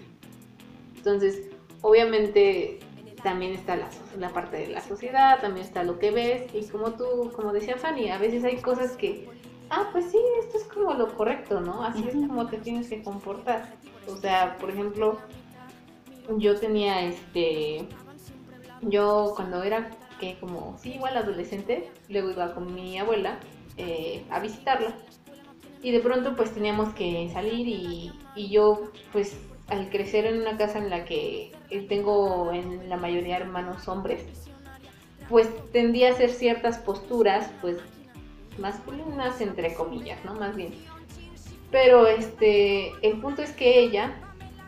Entonces, 0.97 1.51
obviamente 1.81 2.79
también 3.23 3.53
está 3.53 3.77
la, 3.77 3.89
la, 4.19 4.29
parte 4.31 4.59
de 4.59 4.67
la 4.69 4.81
sociedad, 4.81 5.41
también 5.41 5.65
está 5.65 5.85
lo 5.85 5.99
que 5.99 6.11
ves 6.11 6.55
y 6.55 6.69
como 6.69 6.93
tú, 6.93 7.33
como 7.35 7.53
decía 7.53 7.77
Fanny, 7.77 8.11
a 8.11 8.19
veces 8.19 8.45
hay 8.45 8.57
cosas 8.57 8.97
que, 8.97 9.29
ah, 9.71 9.89
pues 9.93 10.11
sí, 10.11 10.19
esto 10.41 10.59
es 10.59 10.65
como 10.65 10.93
lo 10.95 11.15
correcto, 11.15 11.61
¿no? 11.61 11.85
Así 11.85 12.05
es 12.07 12.15
como 12.15 12.47
te 12.49 12.59
tienes 12.59 12.89
que 12.89 13.03
comportar. 13.03 13.75
O 14.09 14.17
sea, 14.17 14.59
por 14.59 14.71
ejemplo, 14.71 15.19
yo 16.37 16.59
tenía 16.59 17.03
este 17.07 17.87
yo 18.83 19.33
cuando 19.37 19.63
era 19.63 19.91
que 20.23 20.39
como, 20.39 20.79
sí, 20.79 20.95
igual 20.95 21.17
adolescente, 21.17 21.91
luego 22.09 22.31
iba 22.31 22.55
con 22.55 22.73
mi 22.73 22.97
abuela 22.97 23.41
eh, 23.77 24.25
a 24.31 24.39
visitarla. 24.39 24.95
Y 25.83 25.91
de 25.91 25.99
pronto 25.99 26.37
pues 26.37 26.53
teníamos 26.53 26.95
que 26.95 27.29
salir 27.33 27.67
y, 27.67 28.13
y, 28.37 28.49
yo 28.49 28.93
pues 29.13 29.37
al 29.67 29.91
crecer 29.91 30.27
en 30.27 30.41
una 30.41 30.57
casa 30.57 30.79
en 30.79 30.91
la 30.91 31.05
que 31.05 31.51
tengo 31.89 32.53
en 32.53 32.89
la 32.89 32.97
mayoría 32.97 33.39
hermanos 33.39 33.89
hombres, 33.89 34.25
pues 35.29 35.49
tendía 35.73 36.11
a 36.11 36.13
hacer 36.13 36.31
ciertas 36.31 36.79
posturas 36.79 37.51
pues 37.61 37.79
masculinas 38.59 39.41
entre 39.41 39.75
comillas, 39.75 40.25
¿no? 40.25 40.35
Más 40.35 40.55
bien. 40.55 40.73
Pero 41.73 42.07
este, 42.07 42.93
el 43.03 43.21
punto 43.21 43.43
es 43.43 43.51
que 43.51 43.81
ella 43.81 44.15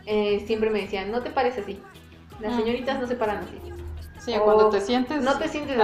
eh, 0.05 0.43
siempre 0.47 0.69
me 0.69 0.81
decía, 0.81 1.05
no 1.05 1.21
te 1.21 1.29
pares 1.29 1.57
así, 1.57 1.79
las 2.41 2.53
ah. 2.53 2.57
señoritas 2.57 2.99
no 2.99 3.07
se 3.07 3.15
paran 3.15 3.37
así. 3.37 3.74
Sí, 4.25 4.33
cuando 4.43 4.69
te 4.69 4.81
sientes. 4.81 5.21
No 5.21 5.37
te 5.37 5.47
sientes 5.47 5.77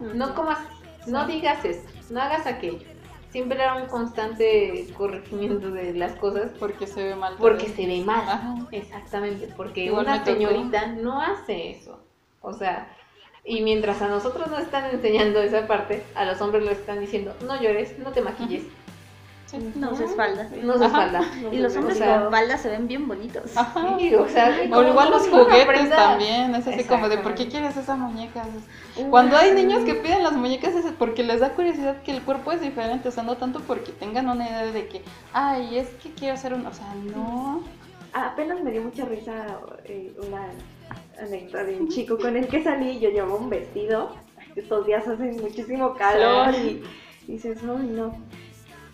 No 0.00 0.34
comas, 0.34 0.58
no 1.06 1.26
digas 1.26 1.64
esto, 1.64 1.88
no 2.10 2.20
hagas 2.20 2.46
aquello. 2.46 2.86
Siempre 3.30 3.62
era 3.62 3.76
un 3.76 3.86
constante 3.86 4.92
corregimiento 4.94 5.70
de 5.70 5.94
las 5.94 6.12
cosas. 6.16 6.50
Porque 6.58 6.86
se 6.86 7.02
ve 7.02 7.16
mal. 7.16 7.36
Porque 7.38 7.68
se 7.68 7.86
ve 7.86 8.02
mal. 8.04 8.66
Exactamente. 8.72 9.48
Porque 9.56 9.90
una 9.90 10.22
señorita 10.22 10.88
no 10.88 11.22
hace 11.22 11.70
eso. 11.70 11.98
O 12.42 12.52
sea, 12.52 12.94
y 13.44 13.62
mientras 13.62 14.02
a 14.02 14.08
nosotros 14.08 14.50
nos 14.50 14.60
están 14.60 14.90
enseñando 14.90 15.40
esa 15.40 15.66
parte, 15.66 16.02
a 16.14 16.26
los 16.26 16.40
hombres 16.42 16.64
les 16.64 16.78
están 16.78 17.00
diciendo, 17.00 17.34
no 17.46 17.60
llores, 17.60 17.98
no 17.98 18.12
te 18.12 18.20
maquilles. 18.20 18.64
Sí. 19.52 19.72
No 19.76 19.90
uses 19.92 20.16
falda. 20.16 20.48
No 20.62 20.78
se 20.78 20.84
Ajá. 20.86 20.96
falda. 20.96 21.20
Y 21.52 21.58
los 21.58 21.76
hombres 21.76 21.96
O 21.96 21.98
sea, 21.98 22.22
con 22.22 22.30
falda 22.32 22.56
se 22.56 22.70
ven 22.70 22.88
bien 22.88 23.06
bonitos. 23.06 23.54
Ajá. 23.56 23.96
Sí, 23.98 24.14
o 24.14 24.26
sea, 24.26 24.56
O 24.66 24.70
como- 24.70 24.88
igual 24.88 25.10
los 25.10 25.28
juguetes 25.28 25.90
también, 25.90 26.54
es 26.54 26.66
así 26.66 26.84
como 26.84 27.08
de 27.10 27.18
¿por 27.18 27.34
qué 27.34 27.48
quieres 27.48 27.76
esa 27.76 27.94
muñeca? 27.94 28.44
Es- 28.96 29.04
Cuando 29.10 29.36
hay 29.36 29.52
niños 29.52 29.84
que 29.84 29.94
piden 29.94 30.22
las 30.22 30.32
muñecas 30.32 30.74
es 30.74 30.86
porque 30.98 31.22
les 31.22 31.40
da 31.40 31.50
curiosidad 31.50 32.00
que 32.02 32.12
el 32.12 32.22
cuerpo 32.22 32.50
es 32.52 32.60
diferente, 32.62 33.08
o 33.08 33.12
sea, 33.12 33.22
no 33.24 33.36
tanto 33.36 33.60
porque 33.60 33.92
tengan 33.92 34.28
una 34.28 34.46
idea 34.48 34.64
de 34.64 34.88
que, 34.88 35.02
ay, 35.34 35.76
es 35.78 35.88
que 36.02 36.10
quiero 36.14 36.34
hacer 36.34 36.54
un, 36.54 36.66
o 36.66 36.72
sea, 36.72 36.86
no. 37.14 37.62
Apenas 38.14 38.62
me 38.62 38.70
dio 38.70 38.82
mucha 38.82 39.04
risa 39.04 39.58
eh, 39.84 40.12
una 40.26 40.46
anécdota 41.22 41.64
de 41.64 41.78
un 41.78 41.88
chico 41.88 42.18
con 42.18 42.36
el 42.36 42.46
que 42.48 42.62
salí. 42.62 42.98
Yo 43.00 43.10
llevaba 43.10 43.34
un 43.36 43.50
vestido. 43.50 44.14
Estos 44.56 44.86
días 44.86 45.06
hace 45.06 45.32
muchísimo 45.32 45.94
calor 45.94 46.54
Sí. 46.54 46.82
y 47.26 47.32
dices, 47.32 47.58
ay, 47.62 47.86
no. 47.86 48.14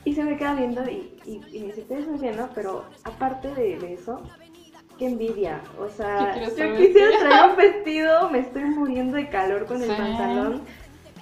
Y 0.04 0.14
se 0.14 0.24
me 0.24 0.36
queda 0.36 0.54
viendo 0.54 0.82
y, 0.88 1.12
y, 1.26 1.42
y 1.52 1.60
me 1.60 1.72
dice, 1.74 1.84
muy 2.08 2.18
bien, 2.18 2.36
¿no? 2.36 2.48
Pero 2.54 2.84
aparte 3.04 3.54
de, 3.54 3.78
de 3.78 3.94
eso, 3.94 4.20
qué 4.98 5.06
envidia. 5.06 5.60
O 5.78 5.88
sea, 5.88 6.32
¿Qué 6.34 6.40
quieres 6.40 6.56
yo 6.56 6.76
quisiera 6.76 7.18
traer 7.18 7.50
un 7.50 7.56
vestido, 7.56 8.30
me 8.30 8.38
estoy 8.40 8.64
muriendo 8.64 9.16
de 9.16 9.28
calor 9.28 9.66
con 9.66 9.82
el 9.82 9.90
Sí. 9.90 9.96
pantalón. 9.96 10.62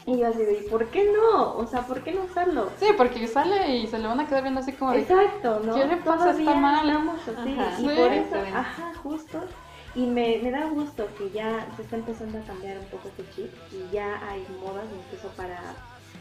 Y 0.06 0.18
yo 0.18 0.28
así 0.28 0.38
de, 0.38 0.52
¿y 0.52 0.68
por 0.68 0.86
qué 0.86 1.10
no? 1.12 1.56
O 1.56 1.66
sea, 1.66 1.80
¿por 1.82 2.02
qué 2.04 2.12
no 2.12 2.22
usarlo? 2.22 2.70
Sí, 2.78 2.86
porque 2.96 3.26
sale 3.26 3.76
y 3.76 3.88
se 3.88 3.98
le 3.98 4.06
van 4.06 4.20
a 4.20 4.28
quedar 4.28 4.42
viendo 4.44 4.60
así 4.60 4.70
como 4.72 4.92
de, 4.92 5.00
Exacto, 5.00 5.60
¿no? 5.64 5.74
¿qué 5.74 5.84
le 5.84 5.96
pasa? 5.96 6.30
Está 6.30 6.54
mal. 6.54 6.88
así. 6.88 7.50
Ajá, 7.58 7.72
y 7.80 7.82
sí, 7.82 7.88
por 7.96 8.12
eso, 8.12 8.36
ajá, 8.54 8.92
justo. 9.02 9.40
Y 9.96 10.06
me, 10.06 10.38
me 10.42 10.52
da 10.52 10.66
gusto 10.66 11.08
que 11.18 11.30
ya 11.30 11.66
se 11.74 11.82
está 11.82 11.96
empezando 11.96 12.38
a 12.38 12.42
cambiar 12.42 12.78
un 12.78 12.84
poco 12.84 13.08
este 13.08 13.24
chip 13.34 13.52
y 13.72 13.92
ya 13.92 14.20
hay 14.28 14.46
modas 14.62 14.84
incluso 14.94 15.28
para 15.36 15.58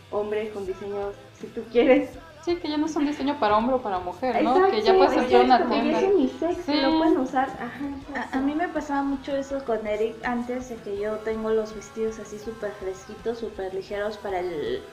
hombres 0.10 0.52
con 0.52 0.66
diseños, 0.66 1.14
si 1.40 1.46
tú 1.48 1.62
quieres. 1.72 2.10
Sí, 2.46 2.56
que 2.58 2.70
ya 2.70 2.78
no 2.78 2.86
es 2.86 2.96
un 2.96 3.06
diseño 3.06 3.40
para 3.40 3.58
hombre 3.58 3.76
o 3.76 3.82
para 3.82 4.00
mujer, 4.00 4.42
¿no? 4.44 4.52
Exacto, 4.56 4.72
que 4.72 4.82
ya 4.84 4.94
puedes 4.96 5.18
entrar 5.18 5.42
a 5.42 5.46
una 5.46 5.58
que 5.58 5.66
tienda. 5.66 6.00
es 6.00 6.14
unisex, 6.14 6.66
Sí. 6.66 6.82
lo 6.82 6.98
pueden 6.98 7.18
usar. 7.18 7.50
Ajá, 7.60 8.30
A, 8.32 8.38
a 8.38 8.42
mí 8.42 8.56
me 8.56 8.70
pasaba 8.70 9.04
mucho 9.04 9.36
eso 9.36 9.64
con 9.66 9.86
Eric 9.88 10.16
antes 10.24 10.70
de 10.70 10.76
que 10.78 10.98
yo 11.00 11.20
tengo 11.20 11.50
los 11.52 11.74
vestidos 11.76 12.20
así 12.20 12.40
súper 12.40 12.72
fresquitos, 12.74 13.40
súper 13.40 13.74
ligeros 13.74 14.18
para 14.18 14.40
el- 14.40 14.84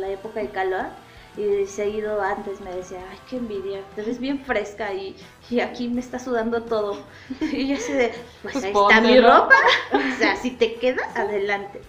la 0.00 0.08
época 0.10 0.40
de 0.40 0.50
calor. 0.50 0.86
Y 1.34 1.64
seguido 1.66 2.20
antes 2.20 2.60
me 2.60 2.74
decía, 2.74 3.00
ay, 3.10 3.18
qué 3.26 3.36
envidia, 3.38 3.80
te 3.94 4.02
ves 4.02 4.18
bien 4.18 4.38
fresca 4.44 4.92
y, 4.92 5.16
y 5.48 5.60
aquí 5.60 5.88
me 5.88 6.00
está 6.00 6.18
sudando 6.18 6.64
todo. 6.64 6.96
Y 7.40 7.68
yo 7.68 7.76
así 7.76 7.92
de, 7.94 8.08
pues, 8.42 8.52
Pues 8.52 8.64
ahí 8.64 8.72
está 8.72 9.00
mi 9.00 9.18
ropa. 9.20 9.54
O 9.94 10.18
sea, 10.18 10.36
si 10.36 10.50
te 10.50 10.74
queda, 10.78 11.02
adelante. 11.14 11.80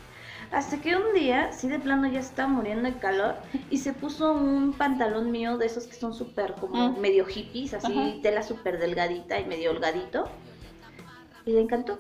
Hasta 0.54 0.78
que 0.80 0.96
un 0.96 1.14
día, 1.16 1.52
sí 1.52 1.68
de 1.68 1.80
plano 1.80 2.08
ya 2.08 2.20
estaba 2.20 2.48
muriendo 2.48 2.88
de 2.88 3.00
calor 3.00 3.36
y 3.72 3.80
se 3.80 3.92
puso 3.92 4.34
un 4.34 4.74
pantalón 4.74 5.32
mío 5.32 5.58
de 5.58 5.66
esos 5.66 5.88
que 5.88 5.96
son 5.96 6.14
súper 6.14 6.54
como 6.54 6.90
Mm. 6.92 7.00
medio 7.00 7.26
hippies, 7.26 7.74
así 7.74 7.92
Ajá. 7.98 8.22
tela 8.22 8.44
súper 8.44 8.78
delgadita 8.78 9.40
y 9.40 9.46
medio 9.46 9.72
holgadito. 9.72 10.30
Y 11.46 11.54
le 11.54 11.62
encantó. 11.62 12.00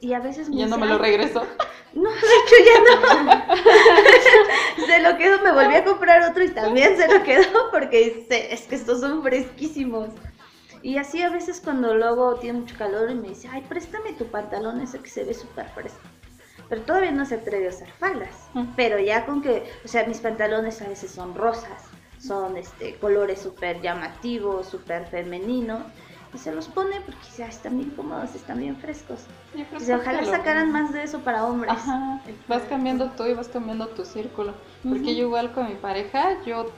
Y 0.00 0.14
a 0.14 0.20
veces 0.20 0.48
me 0.48 0.56
ya 0.56 0.66
no 0.68 0.78
me 0.78 0.86
lo 0.86 0.94
"Ay, 0.94 1.00
regreso. 1.00 1.42
No, 1.92 2.08
de 2.08 2.16
hecho 2.16 2.54
ya 2.64 2.80
no. 2.96 3.56
se 4.86 5.00
lo 5.00 5.16
quedó, 5.18 5.42
me 5.42 5.52
volví 5.52 5.74
a 5.74 5.84
comprar 5.84 6.22
otro 6.22 6.42
y 6.42 6.48
también 6.48 6.96
se 6.96 7.06
lo 7.06 7.22
quedó 7.22 7.70
porque 7.70 8.24
es 8.48 8.62
que 8.66 8.74
estos 8.74 9.00
son 9.00 9.22
fresquísimos. 9.22 10.08
Y 10.82 10.96
así 10.96 11.20
a 11.20 11.28
veces 11.28 11.60
cuando 11.60 11.94
luego 11.94 12.36
tiene 12.36 12.60
mucho 12.60 12.74
calor 12.78 13.10
y 13.10 13.14
me 13.14 13.28
dice, 13.28 13.48
ay, 13.52 13.60
préstame 13.68 14.14
tu 14.14 14.24
pantalón 14.28 14.80
ese 14.80 14.98
que 15.00 15.10
se 15.10 15.24
ve 15.24 15.34
súper 15.34 15.68
fresco. 15.68 16.00
Pero 16.68 16.82
todavía 16.82 17.10
no 17.12 17.24
se 17.26 17.36
atreve 17.36 17.66
a 17.66 17.70
usar 17.70 17.90
faldas. 17.92 18.48
Mm. 18.54 18.64
Pero 18.76 18.98
ya 18.98 19.26
con 19.26 19.42
que, 19.42 19.70
o 19.84 19.88
sea, 19.88 20.06
mis 20.06 20.20
pantalones 20.20 20.80
a 20.82 20.88
veces 20.88 21.10
son 21.10 21.34
rosas, 21.34 21.84
son 22.18 22.56
este 22.56 22.96
colores 22.96 23.40
súper 23.40 23.80
llamativos, 23.80 24.66
súper 24.66 25.06
femeninos. 25.06 25.82
Y 26.34 26.38
se 26.38 26.50
los 26.50 26.66
pone 26.68 26.98
porque 27.02 27.26
ya 27.36 27.46
están 27.46 27.76
bien 27.76 27.90
cómodos, 27.90 28.34
están 28.34 28.58
bien 28.58 28.76
frescos. 28.76 29.26
Dice, 29.54 29.86
que 29.86 29.94
ojalá 29.94 30.24
sacaran 30.24 30.72
más 30.72 30.90
de 30.92 31.02
eso 31.02 31.20
para 31.20 31.44
hombres. 31.44 31.70
Ajá, 31.70 32.22
vas 32.48 32.62
cambiando 32.62 33.10
tú 33.10 33.26
y 33.26 33.34
vas 33.34 33.48
cambiando 33.48 33.88
tu 33.88 34.06
círculo. 34.06 34.54
Porque 34.82 35.14
yo 35.14 35.26
igual 35.26 35.52
con 35.52 35.68
mi 35.68 35.74
pareja, 35.74 36.42
yo, 36.46 36.70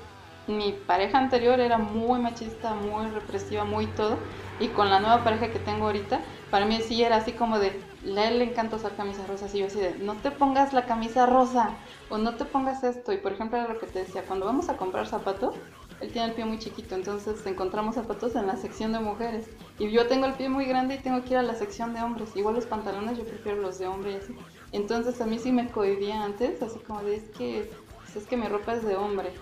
mi 0.47 0.73
pareja 0.73 1.19
anterior 1.19 1.61
era 1.61 1.79
muy 1.79 2.21
machista, 2.21 2.75
muy 2.75 3.07
represiva, 3.11 3.65
muy 3.65 3.87
todo. 3.87 4.19
Y 4.61 4.69
con 4.69 4.89
la 4.89 5.01
nueva 5.01 5.25
pareja 5.25 5.51
que 5.51 5.59
tengo 5.59 5.87
ahorita, 5.87 6.21
para 6.51 6.67
mí 6.67 6.81
sí 6.81 7.03
era 7.03 7.17
así 7.17 7.33
como 7.33 7.59
de, 7.59 7.81
a 8.17 8.29
él 8.29 8.39
le 8.39 8.45
encanta 8.45 8.77
usar 8.77 8.95
camisas 8.95 9.27
rosas 9.27 9.53
y 9.55 9.59
yo 9.59 9.67
así 9.67 9.81
de, 9.81 9.97
no 9.99 10.15
te 10.15 10.31
pongas 10.31 10.73
la 10.73 10.87
camisa 10.87 11.27
rosa 11.27 11.71
o 12.09 12.19
no 12.19 12.37
te 12.37 12.45
pongas 12.45 12.85
esto. 12.85 13.13
Y 13.13 13.17
por 13.17 13.33
ejemplo 13.33 13.59
era 13.59 13.73
lo 13.73 13.81
que 13.81 13.87
te 13.87 14.01
decía, 14.01 14.23
cuando 14.23 14.47
vamos 14.47 14.69
a 14.69 14.77
comprar 14.77 15.07
zapatos, 15.07 15.57
él 16.01 16.13
tiene 16.13 16.29
el 16.29 16.35
pie 16.35 16.45
muy 16.45 16.59
chiquito, 16.59 16.95
entonces 16.95 17.45
encontramos 17.47 17.95
zapatos 17.95 18.37
en 18.37 18.47
la 18.47 18.57
sección 18.57 18.93
de 18.93 19.01
mujeres. 19.01 19.49
Y 19.79 19.91
yo 19.91 20.07
tengo 20.07 20.27
el 20.27 20.35
pie 20.35 20.49
muy 20.49 20.67
grande 20.67 20.97
y 20.97 20.99
tengo 20.99 21.23
que 21.25 21.31
ir 21.31 21.39
a 21.39 21.43
la 21.43 21.55
sección 21.55 21.95
de 21.95 22.03
hombres. 22.03 22.37
Igual 22.37 22.55
los 22.55 22.67
pantalones 22.67 23.19
yo 23.19 23.25
prefiero 23.25 23.61
los 23.61 23.79
de 23.79 23.87
hombre 23.87 24.13
y 24.13 24.17
así. 24.17 24.37
Entonces 24.73 25.21
a 25.21 25.27
mí 25.27 25.39
sí 25.39 25.51
me 25.51 25.69
cohibía 25.71 26.23
antes, 26.23 26.63
así 26.63 26.79
como 26.81 27.03
de, 27.03 27.17
es 27.17 27.25
que, 27.31 27.71
es 28.15 28.27
que 28.27 28.37
mi 28.37 28.47
ropa 28.47 28.75
es 28.75 28.85
de 28.85 28.97
hombre. 28.97 29.33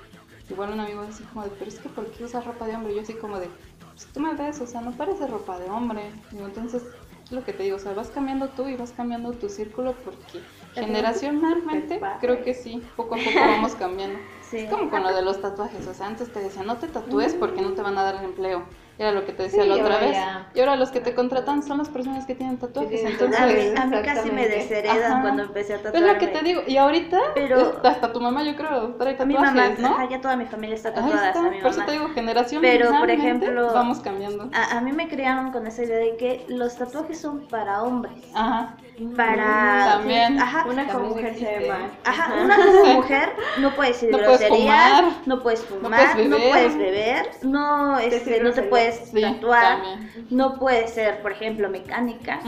Igual 0.53 0.73
un 0.73 0.81
amigo 0.81 1.01
así 1.01 1.23
como 1.25 1.45
de, 1.45 1.51
pero 1.51 1.71
es 1.71 1.79
que 1.79 1.89
¿por 1.89 2.07
qué 2.07 2.25
usas 2.25 2.45
ropa 2.45 2.67
de 2.67 2.77
hombre? 2.77 2.93
Y 2.93 2.97
yo 2.97 3.03
así 3.03 3.15
como 3.15 3.39
de, 3.39 3.49
pues 3.95 4.07
tú 4.07 4.21
me 4.21 4.35
ves, 4.35 4.61
o 4.61 4.67
sea, 4.67 4.81
no 4.83 4.93
parece 4.93 5.27
ropa 5.27 5.59
de 5.59 5.71
hombre. 5.71 6.13
Digo, 6.31 6.47
entonces, 6.47 6.83
es 7.25 7.33
lo 7.33 7.45
que 7.45 7.53
te 7.53 7.63
digo, 7.63 7.77
o 7.77 7.79
sea, 7.79 7.95
vas 7.95 8.09
cambiando 8.09 8.49
tú 8.51 8.69
y 8.69 8.77
vas 8.77 8.93
cambiando 8.93 9.33
tu 9.33 9.49
círculo 9.49 9.95
porque 10.05 10.41
generacionalmente 10.75 12.01
creo 12.21 12.43
que 12.43 12.55
sí, 12.55 12.83
poco 12.97 13.15
a 13.15 13.19
poco 13.19 13.39
vamos 13.39 13.75
cambiando. 13.75 14.19
Sí. 14.53 14.59
Es 14.59 14.71
como 14.71 14.91
con 14.91 15.03
lo 15.03 15.15
de 15.15 15.23
los 15.23 15.41
tatuajes, 15.41 15.87
o 15.87 15.95
sea, 15.95 16.09
antes 16.09 16.31
te 16.31 16.41
decían 16.41 16.67
no 16.67 16.77
te 16.77 16.87
tatúes 16.87 17.33
porque 17.33 17.63
no 17.63 17.73
te 17.73 17.81
van 17.81 17.97
a 17.97 18.03
dar 18.03 18.23
empleo. 18.23 18.67
Era 19.03 19.11
lo 19.11 19.27
que 19.27 19.33
te 19.33 19.43
decía 19.43 19.65
Sí, 19.65 19.69
la 19.69 19.75
otra 19.75 19.99
vez. 19.99 20.17
Y 20.55 20.61
ahora 20.61 20.77
los 20.77 20.91
que 20.93 21.01
te 21.01 21.13
contratan 21.13 21.65
son 21.65 21.79
las 21.79 21.89
personas 21.89 22.25
que 22.25 22.37
tienen 22.37 22.57
tatuajes. 22.59 22.91
Tienen 23.01 23.13
Entonces, 23.15 23.41
A 23.41 23.47
mí, 23.47 23.53
a 23.77 23.87
mí 23.87 23.97
casi 24.05 24.31
me 24.31 24.47
desheredan 24.47 25.13
Ajá. 25.13 25.23
cuando 25.23 25.43
empecé 25.43 25.73
a 25.73 25.77
es 25.77 25.83
tatuarme. 25.83 26.13
lo 26.13 26.19
que 26.21 26.27
te 26.29 26.43
digo. 26.45 26.63
Y 26.69 26.77
ahorita, 26.77 27.19
Pero- 27.35 27.61
es- 27.61 27.85
hasta 27.85 28.13
tu 28.13 28.21
mamá 28.21 28.45
yo 28.45 28.55
creo 28.55 28.95
trae 28.95 29.17
A 29.19 29.25
mi 29.25 29.35
tatuajes, 29.35 29.55
mamá, 29.57 29.75
¿no? 29.79 29.89
ajá, 29.97 30.09
ya 30.09 30.21
toda 30.21 30.37
mi 30.37 30.45
familia 30.45 30.77
está 30.77 30.95
tatuada, 30.95 31.17
está, 31.17 31.29
hasta 31.41 31.51
mi 31.51 31.61
por 31.61 31.71
eso 31.71 31.81
mamá. 31.81 31.87
te 31.87 31.99
digo, 31.99 32.09
generación 32.15 32.63
Pero, 32.63 32.91
por 32.97 33.11
ejemplo- 33.11 33.73
vamos 33.75 33.99
cambiando. 33.99 34.49
A, 34.55 34.79
a 34.79 34.81
mí 34.81 34.93
me 34.93 35.09
criaron 35.09 35.51
con 35.51 35.67
esa 35.67 35.83
idea 35.83 35.97
de 35.99 36.17
que 36.17 36.45
los 36.49 36.77
tatuajes 36.77 37.21
son 37.21 37.41
para 37.49 37.83
hombres. 37.83 38.15
Ajá, 38.35 38.77
Para... 39.17 39.97
También. 39.99 40.41
Ajá, 40.41 40.65
Una 40.69 40.87
como 40.89 41.09
mujer 41.11 41.35
se 41.37 41.59
ve 41.59 41.69
mal. 41.69 41.91
Ajá, 42.05 42.35
una 42.45 42.57
como 42.57 42.95
mujer 42.95 43.33
no 43.61 43.75
puedes 43.75 44.01
decir 44.01 44.11
No 44.11 44.19
puedes 44.19 44.41
groserías, 44.41 45.01
fumar, 45.01 45.13
no 45.27 45.43
puedes 45.43 45.65
fumar, 45.65 46.19
no 46.19 46.37
beber. 46.37 46.51
puedes 46.51 46.77
beber, 46.79 47.31
no, 47.43 47.99
este, 47.99 48.19
Decir 48.19 48.43
no 48.45 48.53
te 48.53 48.63
puedes 48.63 48.97
sí, 49.11 49.21
tatuar, 49.21 49.83
también. 49.83 50.27
no 50.31 50.59
puedes 50.59 50.91
ser, 50.91 51.21
por 51.23 51.33
ejemplo, 51.33 51.69
mecánica. 51.69 52.41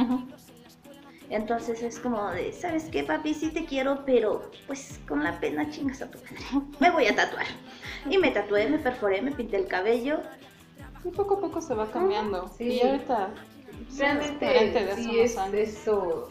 Entonces 1.30 1.82
es 1.82 1.98
como 1.98 2.30
de, 2.30 2.52
¿sabes 2.52 2.84
qué, 2.90 3.02
papi? 3.02 3.34
Sí 3.34 3.50
te 3.50 3.64
quiero, 3.64 4.04
pero 4.04 4.50
pues 4.66 5.00
con 5.08 5.24
la 5.24 5.40
pena 5.40 5.68
chingas 5.70 6.02
a 6.02 6.10
tu 6.10 6.18
madre. 6.18 6.66
Me 6.80 6.90
voy 6.90 7.06
a 7.06 7.16
tatuar. 7.16 7.46
Y 8.08 8.18
me 8.18 8.30
tatué, 8.30 8.68
me 8.68 8.78
perforé, 8.78 9.22
me 9.22 9.32
pinté 9.32 9.56
el 9.56 9.66
cabello. 9.66 10.20
Y 11.04 11.10
poco 11.10 11.34
a 11.36 11.40
poco 11.40 11.60
se 11.60 11.74
va 11.74 11.90
cambiando. 11.90 12.48
Sí. 12.48 12.64
Y 12.64 12.80
ahorita, 12.82 13.30
Realmente 13.96 14.44
de 14.46 14.92
hace 14.92 15.02
sí 15.02 15.18
es 15.20 15.36
años. 15.38 15.54
eso. 15.54 16.28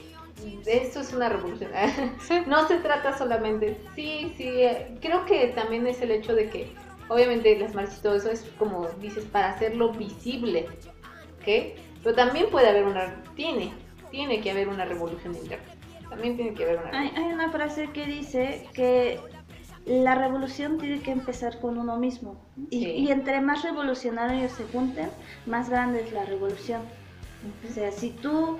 Esto 0.65 0.99
es 1.01 1.13
una 1.13 1.29
revolución. 1.29 1.71
No 2.47 2.67
se 2.67 2.77
trata 2.77 3.17
solamente, 3.17 3.77
sí, 3.95 4.33
sí, 4.37 4.43
eh, 4.47 4.97
creo 5.01 5.25
que 5.25 5.47
también 5.47 5.85
es 5.87 6.01
el 6.01 6.11
hecho 6.11 6.33
de 6.35 6.49
que, 6.49 6.73
obviamente, 7.09 7.57
las 7.57 7.73
marchas 7.73 7.99
y 7.99 8.01
todo 8.03 8.15
eso 8.15 8.31
es 8.31 8.43
como 8.57 8.87
dices, 8.99 9.25
para 9.25 9.49
hacerlo 9.51 9.91
visible, 9.93 10.67
¿ok? 11.39 11.77
Pero 12.03 12.15
también 12.15 12.47
puede 12.49 12.67
haber 12.69 12.83
una, 12.85 13.23
tiene, 13.35 13.73
tiene 14.11 14.41
que 14.41 14.51
haber 14.51 14.67
una 14.67 14.85
revolución 14.85 15.35
interna. 15.35 15.65
También 16.09 16.35
tiene 16.35 16.53
que 16.53 16.63
haber 16.63 16.79
una 16.79 16.99
Hay, 16.99 17.11
hay 17.15 17.33
una 17.33 17.49
frase 17.51 17.89
que 17.91 18.05
dice 18.05 18.67
que 18.73 19.19
la 19.85 20.15
revolución 20.15 20.77
tiene 20.77 21.01
que 21.01 21.11
empezar 21.11 21.59
con 21.59 21.77
uno 21.77 21.97
mismo. 21.97 22.39
Y, 22.69 22.79
Sí. 22.83 22.91
y 22.91 23.11
entre 23.11 23.41
más 23.41 23.63
revolucionarios 23.63 24.51
se 24.51 24.63
junten, 24.65 25.09
más 25.45 25.69
grande 25.69 26.01
es 26.01 26.11
la 26.13 26.23
revolución. 26.25 26.81
O 27.69 27.73
sea, 27.73 27.91
si 27.91 28.11
tú, 28.11 28.57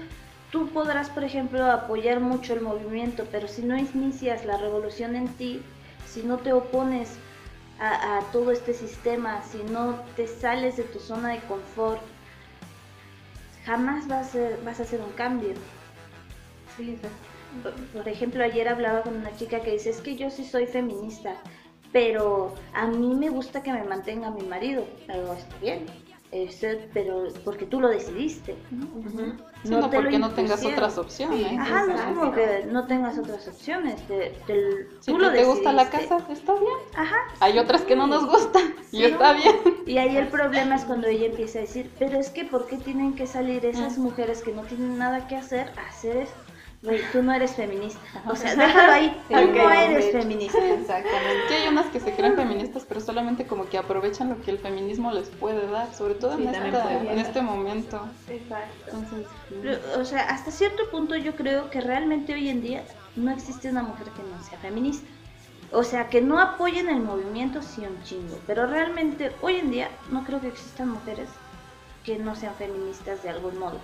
tú 0.53 0.67
podrás, 0.69 1.09
por 1.09 1.23
ejemplo, 1.23 1.65
apoyar 1.65 2.19
mucho 2.19 2.53
el 2.53 2.61
movimiento, 2.61 3.25
pero 3.31 3.47
si 3.47 3.63
no 3.63 3.75
inicias 3.75 4.45
la 4.45 4.55
revolución 4.57 5.15
en 5.15 5.27
ti, 5.29 5.63
si 6.07 6.21
no 6.21 6.37
te 6.37 6.53
opones 6.53 7.09
a, 7.79 8.19
a 8.19 8.21
todo 8.31 8.51
este 8.51 8.75
sistema, 8.75 9.41
si 9.41 9.57
no 9.63 9.95
te 10.15 10.27
sales 10.27 10.77
de 10.77 10.83
tu 10.83 10.99
zona 10.99 11.29
de 11.29 11.39
confort, 11.39 11.99
jamás 13.65 14.07
vas 14.07 14.17
a, 14.17 14.21
hacer- 14.29 14.59
vas 14.63 14.79
a 14.79 14.83
hacer 14.83 15.01
un 15.01 15.11
cambio. 15.13 15.53
Sí. 16.77 16.97
Por 17.93 18.07
ejemplo, 18.07 18.43
ayer 18.43 18.67
hablaba 18.67 19.01
con 19.01 19.15
una 19.17 19.35
chica 19.35 19.59
que 19.61 19.71
dice, 19.71 19.89
es 19.89 20.01
que 20.01 20.15
yo 20.15 20.29
sí 20.29 20.45
soy 20.45 20.67
feminista, 20.67 21.35
pero 21.91 22.53
a 22.75 22.85
mí 22.85 23.15
me 23.15 23.29
gusta 23.29 23.63
que 23.63 23.73
me 23.73 23.83
mantenga 23.83 24.29
mi 24.29 24.43
marido. 24.43 24.85
Pero 25.07 25.33
está 25.33 25.55
bien, 25.59 25.85
este, 26.31 26.89
pero 26.93 27.27
porque 27.43 27.65
tú 27.65 27.79
lo 27.79 27.89
decidiste. 27.89 28.55
No, 29.63 29.89
te 29.89 29.95
porque 29.97 30.19
no 30.19 30.31
tengas 30.31 30.63
otras 30.65 30.97
opciones. 30.97 31.39
Sí. 31.47 31.55
Ajá, 31.57 31.85
no 31.85 31.93
es 31.95 32.01
como 32.01 32.31
que 32.33 32.65
no 32.69 32.85
tengas 32.87 33.17
otras 33.17 33.47
opciones. 33.47 34.05
Te, 34.07 34.41
te- 34.45 34.87
Si 34.99 35.11
tú 35.11 35.17
te, 35.17 35.25
lo 35.25 35.31
te 35.31 35.43
gusta 35.45 35.71
la 35.71 35.89
casa, 35.89 36.17
está 36.29 36.53
bien. 36.53 36.73
Ajá. 36.95 37.15
Hay 37.39 37.57
otras 37.59 37.81
que 37.83 37.95
no 37.95 38.07
nos 38.07 38.25
gustan 38.25 38.75
y 38.91 39.03
está 39.05 39.33
bien. 39.33 39.55
Y 39.85 39.97
ahí 39.97 40.17
el 40.17 40.27
problema 40.27 40.75
es 40.75 40.83
cuando 40.85 41.07
ella 41.07 41.27
empieza 41.27 41.59
a 41.59 41.61
decir, 41.61 41.91
pero 41.97 42.19
es 42.19 42.29
que 42.29 42.45
¿por 42.45 42.67
qué 42.67 42.77
tienen 42.77 43.15
que 43.15 43.25
salir 43.27 43.65
esas 43.65 43.97
mujeres 43.97 44.41
que 44.41 44.51
no 44.51 44.63
tienen 44.63 44.97
nada 44.97 45.27
que 45.27 45.35
hacer 45.37 45.71
a 45.77 45.87
hacer 45.89 46.17
eso? 46.17 46.33
Güey, 46.83 46.99
tú 47.13 47.23
no 47.23 47.33
eres 47.33 47.55
feminista. 47.55 47.99
O 48.27 48.35
sea, 48.35 48.55
déjalo 48.55 48.91
ahí. 48.91 49.17
Tú 49.29 49.35
no 49.35 49.71
eres 49.71 50.11
feminista. 50.11 50.57
Exactamente. 50.57 51.47
Sí, 51.47 51.53
hay 51.53 51.67
unas 51.69 51.85
que 51.85 51.99
se 52.01 52.11
creen 52.11 52.35
feministas, 52.35 52.85
pero 52.85 52.99
solamente 52.99 53.47
como 53.47 53.69
que 53.69 53.77
aprovechan 53.77 54.29
lo 54.29 54.41
que 54.41 54.51
el 54.51 54.57
feminismo 54.59 55.09
les 55.13 55.29
puede 55.29 55.65
dar, 55.67 55.93
sobre 55.93 56.15
todo 56.15 56.35
Sí, 56.35 56.43
en, 56.43 56.49
esta- 56.53 57.13
este 57.13 57.41
momento. 57.41 58.05
Exacto. 58.27 58.91
Entonces, 58.91 59.27
Pero, 59.49 60.01
O 60.01 60.03
sea, 60.03 60.23
hasta 60.23 60.51
cierto 60.51 60.83
punto 60.91 61.15
yo 61.15 61.35
creo 61.37 61.69
que 61.69 61.79
realmente 61.79 62.33
hoy 62.33 62.49
en 62.49 62.61
día 62.61 62.83
no 63.15 63.31
existe 63.31 63.69
una 63.69 63.83
mujer 63.83 64.07
que 64.07 64.23
no 64.23 64.43
sea 64.43 64.59
feminista. 64.59 65.07
O 65.71 65.83
sea, 65.83 66.09
que 66.09 66.21
no 66.21 66.37
apoyen 66.37 66.89
el 66.89 66.99
movimiento 66.99 67.61
sí 67.61 67.85
un 67.85 68.03
chingo. 68.03 68.37
Pero 68.45 68.67
realmente 68.67 69.31
hoy 69.41 69.55
en 69.55 69.71
día 69.71 69.87
no 70.11 70.25
creo 70.25 70.41
que 70.41 70.49
existan 70.49 70.89
mujeres 70.89 71.29
que 72.03 72.17
no 72.19 72.35
sean 72.35 72.53
feministas 72.55 73.23
de 73.23 73.29
algún 73.29 73.57
modo. 73.57 73.79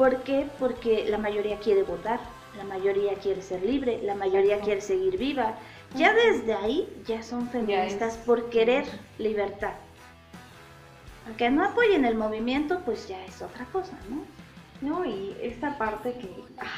¿Por 0.00 0.22
qué? 0.22 0.48
Porque 0.58 1.04
la 1.10 1.18
mayoría 1.18 1.58
quiere 1.58 1.82
votar, 1.82 2.20
la 2.56 2.64
mayoría 2.64 3.16
quiere 3.16 3.42
ser 3.42 3.62
libre, 3.62 4.00
la 4.02 4.14
mayoría 4.14 4.58
quiere 4.60 4.80
seguir 4.80 5.18
viva. 5.18 5.56
Ya 5.94 6.14
desde 6.14 6.54
ahí 6.54 6.88
ya 7.06 7.22
son 7.22 7.50
feministas 7.50 8.16
por 8.16 8.48
querer 8.48 8.86
libertad. 9.18 9.74
Que 11.36 11.50
no 11.50 11.62
apoyen 11.62 12.06
el 12.06 12.14
movimiento, 12.14 12.80
pues 12.86 13.08
ya 13.08 13.22
es 13.26 13.42
otra 13.42 13.66
cosa, 13.66 13.92
¿no? 14.08 14.24
No, 14.80 15.04
y 15.04 15.36
esta 15.42 15.76
parte 15.76 16.14
que, 16.14 16.30
ay, 16.56 16.68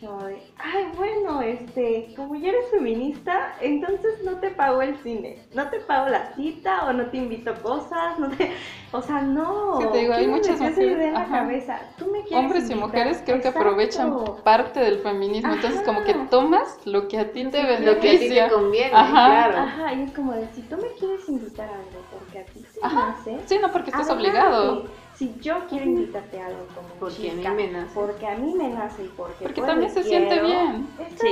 como 0.00 0.24
de, 0.24 0.40
ay, 0.56 0.84
bueno, 0.96 1.42
este, 1.42 2.12
como 2.16 2.34
ya 2.34 2.48
eres 2.48 2.70
feminista, 2.70 3.54
entonces 3.60 4.22
no 4.24 4.38
te 4.40 4.50
pago 4.50 4.80
el 4.82 4.96
cine, 5.02 5.42
no 5.54 5.68
te 5.68 5.80
pago 5.80 6.08
la 6.08 6.34
cita 6.34 6.86
o 6.86 6.92
no 6.92 7.06
te 7.10 7.18
invito 7.18 7.54
cosas, 7.62 8.18
no 8.18 8.30
te, 8.30 8.50
o 8.92 9.02
sea, 9.02 9.20
no. 9.22 9.78
Sí, 9.78 9.86
te 9.92 9.98
digo, 9.98 10.14
hay 10.14 10.18
¿quién 10.20 10.30
me 10.30 10.36
muchas 10.38 10.60
mujeres, 10.60 10.96
idea 10.96 11.08
en 11.08 11.14
la 11.14 11.28
cabeza? 11.28 11.80
Tú 11.98 12.06
me 12.06 12.22
quieres 12.22 12.44
hombres 12.44 12.70
y 12.70 12.74
mujeres 12.74 13.22
creo 13.24 13.40
que 13.42 13.48
aprovechan 13.48 14.14
parte 14.42 14.80
del 14.80 14.98
feminismo, 15.00 15.52
entonces 15.52 15.82
como 15.82 16.04
que 16.04 16.14
tomas 16.30 16.78
lo 16.86 17.08
que 17.08 17.18
a 17.18 17.32
ti 17.32 17.44
te 17.44 17.62
Lo 17.62 17.98
que 18.00 18.08
a 18.08 18.18
ti 18.18 18.28
te 18.28 18.30
beneficia. 18.30 18.48
conviene, 18.48 18.94
Ajá. 18.94 19.26
claro. 19.26 19.58
Ajá, 19.58 19.92
y 19.94 20.02
es 20.02 20.12
como 20.12 20.32
de, 20.32 20.46
si 20.54 20.62
tú 20.62 20.76
me 20.76 20.88
quieres 20.98 21.28
invitar 21.28 21.68
a 21.68 21.74
algo 21.74 22.00
porque 22.10 22.38
a 22.38 22.44
ti 22.44 22.60
te 22.60 22.80
Ajá. 22.86 23.06
nace, 23.08 23.38
Sí, 23.46 23.58
no 23.60 23.70
porque 23.70 23.90
estás 23.90 24.08
obligado. 24.10 24.84
Si 25.20 25.34
yo 25.42 25.66
quiero 25.68 25.84
invitarte 25.84 26.40
a 26.40 26.46
algo 26.46 26.66
como 26.74 26.88
Porque 26.98 27.30
a 27.30 27.34
mí 27.34 27.44
me 27.66 27.68
nace. 27.68 27.92
porque 27.94 28.26
a 28.26 28.36
mí 28.38 28.54
me 28.54 28.68
nace 28.70 29.04
y 29.04 29.08
porque 29.08 29.42
Porque 29.42 29.60
puedo 29.60 29.66
también 29.72 29.92
se 29.92 30.02
siente 30.02 30.40
bien. 30.40 30.88
Está 30.98 31.26
Sí, 31.26 31.28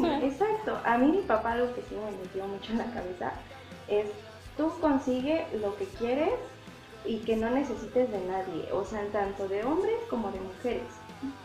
bien, 0.00 0.20
sí. 0.20 0.26
exacto. 0.26 0.76
A 0.84 0.98
mí 0.98 1.12
mi 1.12 1.22
papá 1.22 1.52
algo 1.52 1.72
que 1.72 1.82
sí 1.82 1.94
me 1.94 2.10
metió 2.20 2.44
mucho 2.48 2.72
en 2.72 2.78
la 2.78 2.86
cabeza 2.86 3.32
es 3.86 4.06
tú 4.56 4.72
consigue 4.80 5.46
lo 5.62 5.76
que 5.76 5.84
quieres 5.84 6.32
y 7.04 7.18
que 7.18 7.36
no 7.36 7.48
necesites 7.50 8.10
de 8.10 8.20
nadie, 8.26 8.72
o 8.72 8.84
sea, 8.84 9.04
tanto 9.12 9.46
de 9.46 9.62
hombres 9.62 9.94
como 10.10 10.32
de 10.32 10.40
mujeres. 10.40 10.82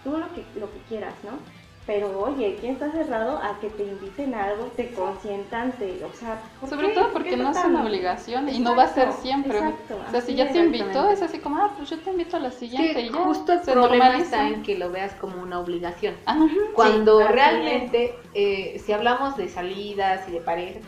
Tú 0.03 0.17
lo 0.17 0.33
que 0.33 0.43
lo 0.59 0.73
que 0.73 0.79
quieras, 0.89 1.13
¿no? 1.23 1.37
Pero 1.85 2.17
oye, 2.17 2.55
¿quién 2.61 2.73
está 2.73 2.89
cerrado 2.93 3.37
a 3.39 3.59
que 3.59 3.69
te 3.69 3.83
inviten 3.83 4.33
a 4.33 4.45
algo, 4.45 4.67
te 4.77 4.91
consientan, 4.93 5.73
te, 5.73 6.01
o 6.05 6.13
sea, 6.13 6.41
¿por 6.61 6.69
Sobre 6.69 6.87
qué? 6.87 6.93
todo 6.93 7.11
¿Por 7.11 7.23
qué 7.23 7.31
porque 7.31 7.43
no 7.43 7.51
es 7.51 7.57
una 7.65 7.83
obligación 7.83 8.47
y 8.47 8.59
no 8.59 8.73
va 8.73 8.83
a 8.83 8.87
ser 8.87 9.11
siempre. 9.11 9.57
exacto, 9.57 9.99
o 10.07 10.09
sea, 10.11 10.21
si 10.21 10.33
ya 10.33 10.49
te 10.49 10.59
invitó, 10.59 10.85
exactamente. 10.85 11.13
es 11.13 11.21
así 11.23 11.39
como, 11.39 11.57
ah, 11.57 11.73
pues 11.75 11.89
yo 11.89 11.99
te 11.99 12.11
invito 12.11 12.37
a 12.37 12.39
la 12.39 12.51
siguiente 12.51 12.93
Que 12.93 13.01
y 13.01 13.09
ya. 13.09 13.17
justo 13.25 13.51
el 13.51 13.63
se 13.63 13.71
problema 13.73 14.05
normaliza. 14.05 14.23
está 14.23 14.47
en 14.47 14.63
que 14.63 14.77
lo 14.77 14.91
veas 14.91 15.13
como 15.15 15.41
una 15.41 15.59
obligación. 15.59 16.15
Ajá. 16.25 16.45
Cuando 16.73 17.27
realmente, 17.27 18.15
eh, 18.33 18.81
si 18.85 18.93
hablamos 18.93 19.35
de 19.35 19.49
salidas 19.49 20.29
y 20.29 20.31
de 20.31 20.39
pareja, 20.41 20.79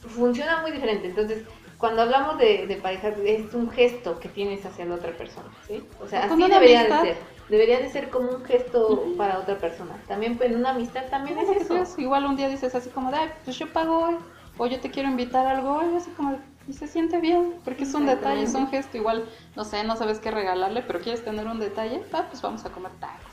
funciona 0.00 0.60
muy 0.62 0.72
diferente. 0.72 1.08
Entonces, 1.08 1.44
cuando 1.78 2.02
hablamos 2.02 2.36
de, 2.38 2.66
de 2.66 2.76
pareja, 2.76 3.08
es 3.24 3.54
un 3.54 3.70
gesto 3.70 4.18
que 4.18 4.28
tienes 4.28 4.64
hacia 4.66 4.84
la 4.86 4.96
otra 4.96 5.12
persona, 5.16 5.48
¿sí? 5.66 5.82
O 6.00 6.06
sea, 6.08 6.24
así 6.24 6.48
debería 6.48 6.80
amistad. 6.80 7.02
de 7.02 7.08
ser. 7.14 7.16
Debería 7.50 7.80
de 7.80 7.90
ser 7.90 8.10
como 8.10 8.30
un 8.30 8.44
gesto 8.44 9.04
para 9.16 9.38
otra 9.40 9.58
persona. 9.58 9.96
También 10.06 10.36
pues, 10.36 10.50
en 10.50 10.56
una 10.56 10.70
amistad 10.70 11.06
también 11.10 11.36
es 11.38 11.50
eso. 11.50 12.00
igual 12.00 12.24
un 12.24 12.36
día 12.36 12.48
dices 12.48 12.74
así 12.74 12.88
como 12.90 13.10
de, 13.10 13.16
"Ay, 13.18 13.30
pues 13.44 13.58
yo 13.58 13.72
pago 13.72 14.04
hoy, 14.04 14.16
o 14.56 14.66
yo 14.66 14.80
te 14.80 14.90
quiero 14.90 15.08
invitar 15.08 15.46
a 15.46 15.50
algo 15.58 15.72
hoy, 15.78 15.94
así 15.96 16.10
como 16.12 16.38
y 16.68 16.72
se 16.72 16.86
siente 16.86 17.18
bien, 17.20 17.54
porque 17.64 17.82
es 17.82 17.92
un 17.94 18.06
detalle, 18.06 18.42
es 18.42 18.54
un 18.54 18.68
gesto, 18.68 18.96
igual, 18.96 19.28
no 19.56 19.64
sé, 19.64 19.82
no 19.82 19.96
sabes 19.96 20.20
qué 20.20 20.30
regalarle, 20.30 20.82
pero 20.82 21.00
quieres 21.00 21.24
tener 21.24 21.48
un 21.48 21.58
detalle, 21.58 22.04
ah, 22.12 22.26
pues 22.30 22.40
vamos 22.42 22.64
a 22.64 22.70
comer 22.70 22.92
tacos. 23.00 23.29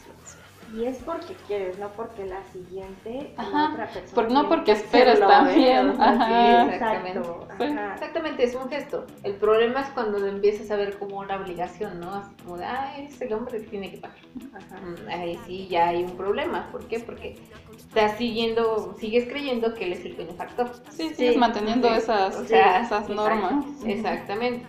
Y 0.74 0.84
es 0.86 0.98
porque 0.98 1.34
quieres, 1.48 1.80
no 1.80 1.90
porque 1.94 2.26
la 2.26 2.44
siguiente 2.52 3.34
la 3.38 3.44
Ajá, 3.44 3.70
otra 3.74 3.88
persona. 3.88 4.16
por- 4.16 4.32
no 4.32 4.50
porque 4.50 4.66
que 4.66 4.72
esperas 4.74 5.20
también, 5.20 5.94
ajá. 6.00 6.66
Exactamente. 6.74 7.20
exacto. 7.20 7.94
Exactamente, 7.94 8.44
es 8.44 8.56
un 8.56 8.70
gesto. 8.70 9.06
El 9.24 9.36
problema 9.36 9.82
es 9.82 9.88
cuando 9.90 10.20
lo 10.20 10.28
empiezas 10.28 10.70
a 10.72 10.76
ver 10.76 11.00
como 11.00 11.20
una 11.20 11.38
obligación, 11.38 12.02
¿no? 12.02 12.14
Así 12.16 12.32
como 12.44 12.58
de, 12.58 12.66
ah, 12.66 12.94
es 12.98 13.20
el 13.22 13.32
hombre 13.34 13.62
que 13.62 13.68
tiene 13.68 13.92
que 13.92 13.98
pagar. 14.00 14.18
Ajá. 14.54 14.82
Mm, 14.82 15.08
Ahí 15.10 15.40
sí 15.46 15.68
ya 15.70 15.88
hay 15.88 16.04
un 16.04 16.18
problema. 16.18 16.70
¿Por 16.72 16.86
qué? 16.88 17.00
Porque 17.00 17.40
estás 17.78 18.18
siguiendo, 18.18 18.94
sigues 19.00 19.26
creyendo 19.30 19.74
que 19.74 19.86
él 19.86 19.94
es 19.94 20.04
el 20.04 20.16
benefactor. 20.16 20.72
Sí, 20.90 21.10
sigues 21.16 21.38
manteniendo 21.38 21.88
sí. 21.90 21.96
esas, 21.96 22.36
O 22.36 22.46
sea, 22.46 22.82
esas 22.82 23.08
normas. 23.08 23.64
Exactamente. 23.86 24.66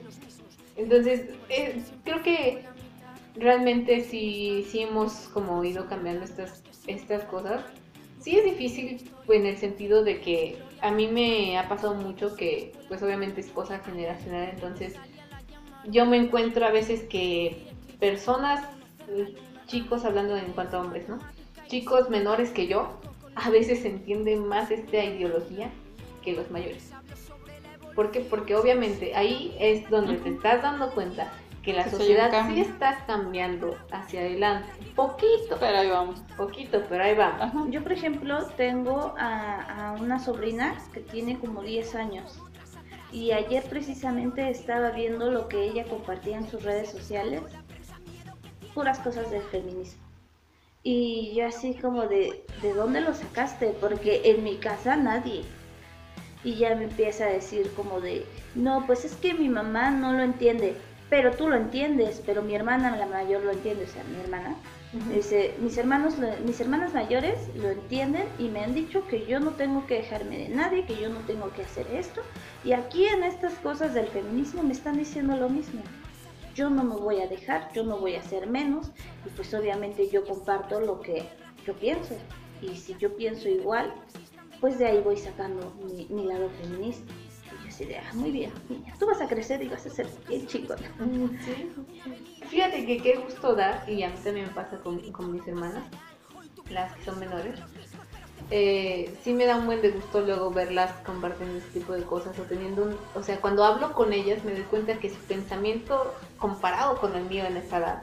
Entonces, 0.76 1.28
eh, 1.48 1.82
creo 2.04 2.22
que 2.22 2.64
realmente 3.38 4.02
sí, 4.02 4.66
sí 4.68 4.80
hemos 4.80 5.12
como 5.28 5.62
ido 5.64 5.86
cambiando 5.86 6.24
estas, 6.24 6.62
estas 6.86 7.24
cosas. 7.24 7.62
Sí 8.20 8.36
es 8.36 8.44
difícil 8.44 9.10
pues, 9.26 9.40
en 9.40 9.46
el 9.46 9.56
sentido 9.56 10.02
de 10.02 10.20
que 10.20 10.58
a 10.80 10.90
mí 10.90 11.06
me 11.06 11.58
ha 11.58 11.68
pasado 11.68 11.94
mucho 11.94 12.34
que 12.34 12.72
pues 12.88 13.02
obviamente 13.02 13.40
es 13.40 13.48
cosa 13.48 13.78
generacional, 13.78 14.50
entonces 14.50 14.94
yo 15.86 16.06
me 16.06 16.16
encuentro 16.16 16.66
a 16.66 16.70
veces 16.70 17.02
que 17.02 17.66
personas, 17.98 18.64
chicos 19.66 20.04
hablando 20.04 20.36
en 20.36 20.52
cuanto 20.52 20.76
a 20.76 20.80
hombres, 20.80 21.08
¿no? 21.08 21.18
Chicos 21.68 22.10
menores 22.10 22.50
que 22.50 22.66
yo, 22.66 23.00
a 23.34 23.50
veces 23.50 23.84
entienden 23.84 24.46
más 24.46 24.70
esta 24.70 25.04
ideología 25.04 25.70
que 26.22 26.32
los 26.32 26.50
mayores. 26.50 26.90
¿Por 27.94 28.10
qué? 28.10 28.20
Porque 28.20 28.56
obviamente 28.56 29.14
ahí 29.14 29.56
es 29.58 29.88
donde 29.90 30.16
te 30.16 30.30
estás 30.30 30.62
dando 30.62 30.90
cuenta 30.92 31.32
que 31.68 31.76
la 31.76 31.84
Que 31.84 31.90
sociedad 31.90 32.46
sí 32.48 32.60
está 32.60 33.04
cambiando 33.06 33.76
hacia 33.92 34.20
adelante. 34.20 34.70
Poquito, 34.96 35.58
Pero 35.60 35.78
ahí 35.78 35.90
vamos. 35.90 36.20
poquito, 36.36 36.82
pero 36.88 37.04
ahí 37.04 37.14
vamos. 37.14 37.42
Ajá. 37.42 37.64
Yo, 37.68 37.82
por 37.82 37.92
ejemplo, 37.92 38.46
tengo 38.56 39.14
a, 39.18 39.90
a 39.90 39.92
una 40.00 40.18
sobrina 40.18 40.78
que 40.94 41.00
tiene 41.00 41.38
como 41.38 41.62
10 41.62 41.94
años. 41.94 42.38
Y 43.12 43.32
ayer 43.32 43.62
precisamente 43.68 44.48
estaba 44.48 44.90
viendo 44.92 45.30
lo 45.30 45.48
que 45.48 45.62
ella 45.62 45.84
compartía 45.84 46.38
en 46.38 46.48
sus 46.48 46.62
redes 46.62 46.90
sociales. 46.90 47.42
Puras 48.74 48.98
cosas 49.00 49.30
del 49.30 49.42
feminismo. 49.42 50.02
Y 50.82 51.34
yo 51.34 51.46
así 51.46 51.74
como 51.74 52.06
de, 52.06 52.44
¿de 52.62 52.72
dónde 52.72 53.02
lo 53.02 53.12
sacaste? 53.12 53.74
Porque 53.78 54.22
en 54.24 54.42
mi 54.42 54.56
casa 54.56 54.96
nadie. 54.96 55.42
Y 56.44 56.54
ya 56.54 56.74
me 56.76 56.84
empieza 56.84 57.24
a 57.24 57.28
decir 57.28 57.70
como 57.74 58.00
de, 58.00 58.24
no, 58.54 58.86
pues 58.86 59.04
es 59.04 59.16
que 59.16 59.34
mi 59.34 59.50
mamá 59.50 59.90
no 59.90 60.14
lo 60.14 60.22
entiende. 60.22 60.76
Pero 61.10 61.32
tú 61.32 61.48
lo 61.48 61.56
entiendes, 61.56 62.22
pero 62.24 62.42
mi 62.42 62.54
hermana, 62.54 62.96
la 62.96 63.06
mayor, 63.06 63.42
lo 63.42 63.52
entiende, 63.52 63.84
o 63.84 63.88
sea, 63.88 64.04
mi 64.04 64.20
hermana. 64.20 64.56
Dice, 65.14 65.54
mis 65.60 65.76
hermanos, 65.76 66.14
mis 66.46 66.60
hermanas 66.60 66.94
mayores 66.94 67.38
lo 67.56 67.68
entienden 67.68 68.26
y 68.38 68.48
me 68.48 68.60
han 68.60 68.74
dicho 68.74 69.06
que 69.06 69.26
yo 69.26 69.38
no 69.38 69.50
tengo 69.50 69.86
que 69.86 69.96
dejarme 69.96 70.38
de 70.38 70.48
nadie, 70.48 70.86
que 70.86 70.96
yo 70.96 71.10
no 71.10 71.20
tengo 71.20 71.52
que 71.52 71.62
hacer 71.62 71.86
esto. 71.92 72.22
Y 72.64 72.72
aquí 72.72 73.04
en 73.06 73.22
estas 73.22 73.52
cosas 73.54 73.92
del 73.92 74.06
feminismo 74.06 74.62
me 74.62 74.72
están 74.72 74.96
diciendo 74.96 75.36
lo 75.36 75.50
mismo. 75.50 75.82
Yo 76.54 76.70
no 76.70 76.84
me 76.84 76.96
voy 76.96 77.20
a 77.20 77.26
dejar, 77.26 77.70
yo 77.72 77.84
no 77.84 77.98
voy 77.98 78.14
a 78.14 78.20
hacer 78.20 78.46
menos 78.46 78.90
y 79.26 79.28
pues 79.30 79.52
obviamente 79.52 80.08
yo 80.08 80.24
comparto 80.24 80.80
lo 80.80 81.00
que 81.00 81.22
yo 81.66 81.74
pienso. 81.74 82.16
Y 82.62 82.74
si 82.76 82.96
yo 82.96 83.14
pienso 83.14 83.48
igual, 83.48 83.92
pues 84.60 84.78
de 84.78 84.86
ahí 84.86 85.00
voy 85.02 85.18
sacando 85.18 85.72
mi, 85.84 86.06
mi 86.10 86.24
lado 86.24 86.48
feminista. 86.62 87.12
Ah, 87.80 88.14
muy 88.14 88.30
bien, 88.30 88.52
niña, 88.68 88.94
tú 88.98 89.06
vas 89.06 89.20
a 89.20 89.28
crecer 89.28 89.62
y 89.62 89.68
vas 89.68 89.86
a 89.86 89.90
ser 89.90 90.06
bien 90.28 90.46
chingona. 90.46 90.88
Mm, 90.98 91.28
Sí. 91.44 91.70
Fíjate 92.48 92.86
que 92.86 92.98
qué 92.98 93.16
gusto 93.16 93.54
da, 93.54 93.84
y 93.86 94.02
a 94.02 94.08
mí 94.08 94.16
también 94.24 94.46
me 94.46 94.52
pasa 94.52 94.78
con, 94.78 94.98
con 95.12 95.32
mis 95.32 95.46
hermanas, 95.46 95.84
las 96.70 96.92
que 96.96 97.04
son 97.04 97.18
menores. 97.18 97.58
Eh, 98.50 99.14
sí 99.22 99.34
me 99.34 99.44
da 99.44 99.56
un 99.56 99.66
buen 99.66 99.82
de 99.82 99.90
gusto 99.90 100.22
luego 100.22 100.50
verlas 100.50 100.90
compartiendo 101.04 101.58
este 101.58 101.80
tipo 101.80 101.92
de 101.92 102.02
cosas 102.04 102.38
o 102.38 102.42
teniendo 102.44 102.84
un, 102.84 102.96
o 103.14 103.22
sea, 103.22 103.40
cuando 103.40 103.62
hablo 103.64 103.92
con 103.92 104.12
ellas 104.14 104.42
me 104.44 104.52
doy 104.52 104.62
cuenta 104.62 104.98
que 104.98 105.10
su 105.10 105.18
pensamiento 105.18 106.14
comparado 106.38 106.98
con 106.98 107.14
el 107.14 107.24
mío 107.26 107.44
en 107.44 107.58
esta 107.58 107.76
edad 107.78 108.02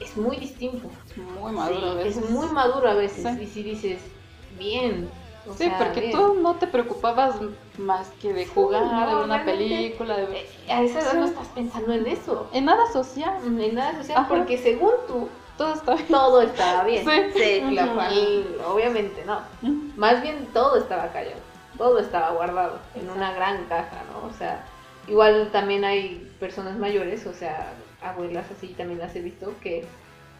es 0.00 0.16
muy 0.16 0.36
distinto. 0.38 0.88
Es 1.10 1.18
muy 1.18 1.52
maduro 1.52 1.90
a 1.90 1.94
veces. 1.94 2.16
Es 2.16 2.30
muy 2.30 2.46
maduro 2.48 2.88
a 2.88 2.94
veces 2.94 3.36
Sí. 3.36 3.42
y 3.42 3.46
si 3.46 3.62
dices, 3.62 4.00
bien, 4.58 5.10
O 5.48 5.52
Sí, 5.54 5.64
sea, 5.64 5.78
porque 5.78 6.00
bien. 6.00 6.12
tú 6.12 6.34
no 6.42 6.56
te 6.56 6.66
preocupabas 6.66 7.36
más 7.78 8.08
que 8.20 8.32
de 8.32 8.46
jugar, 8.46 8.82
no, 8.84 9.18
de 9.18 9.24
una 9.24 9.44
película, 9.44 10.16
de... 10.16 10.24
Eh, 10.40 10.46
A 10.68 10.82
esa 10.82 11.00
edad 11.00 11.10
Sí. 11.12 11.16
no 11.18 11.24
estás 11.26 11.48
pensando 11.48 11.92
en 11.92 12.06
eso. 12.06 12.48
En 12.52 12.64
nada 12.66 12.90
social, 12.92 13.34
En 13.44 13.74
nada 13.74 13.96
social, 13.98 14.18
Ajá. 14.18 14.28
porque 14.28 14.58
según 14.58 14.92
tú, 15.06 15.28
todo 15.56 15.74
está 15.74 15.94
bien. 15.94 16.06
todo 16.08 16.42
estaba 16.42 16.84
bien. 16.84 17.04
Sí. 17.04 17.32
Sí. 17.34 18.46
Obviamente, 18.66 19.24
no. 19.24 19.40
Más 19.96 20.22
bien 20.22 20.46
todo 20.52 20.76
estaba 20.76 21.08
callado, 21.08 21.40
todo 21.76 21.98
estaba 21.98 22.30
guardado 22.30 22.78
en 22.94 23.08
una 23.10 23.32
gran 23.32 23.64
caja, 23.64 24.02
¿no? 24.12 24.28
O 24.28 24.32
sea, 24.32 24.64
igual 25.08 25.48
también 25.52 25.84
hay 25.84 26.30
personas 26.38 26.76
mayores, 26.76 27.26
o 27.26 27.32
sea, 27.32 27.72
abuelas 28.02 28.46
así 28.56 28.68
también 28.68 29.00
las 29.00 29.14
he 29.16 29.20
visto, 29.20 29.52
que, 29.62 29.84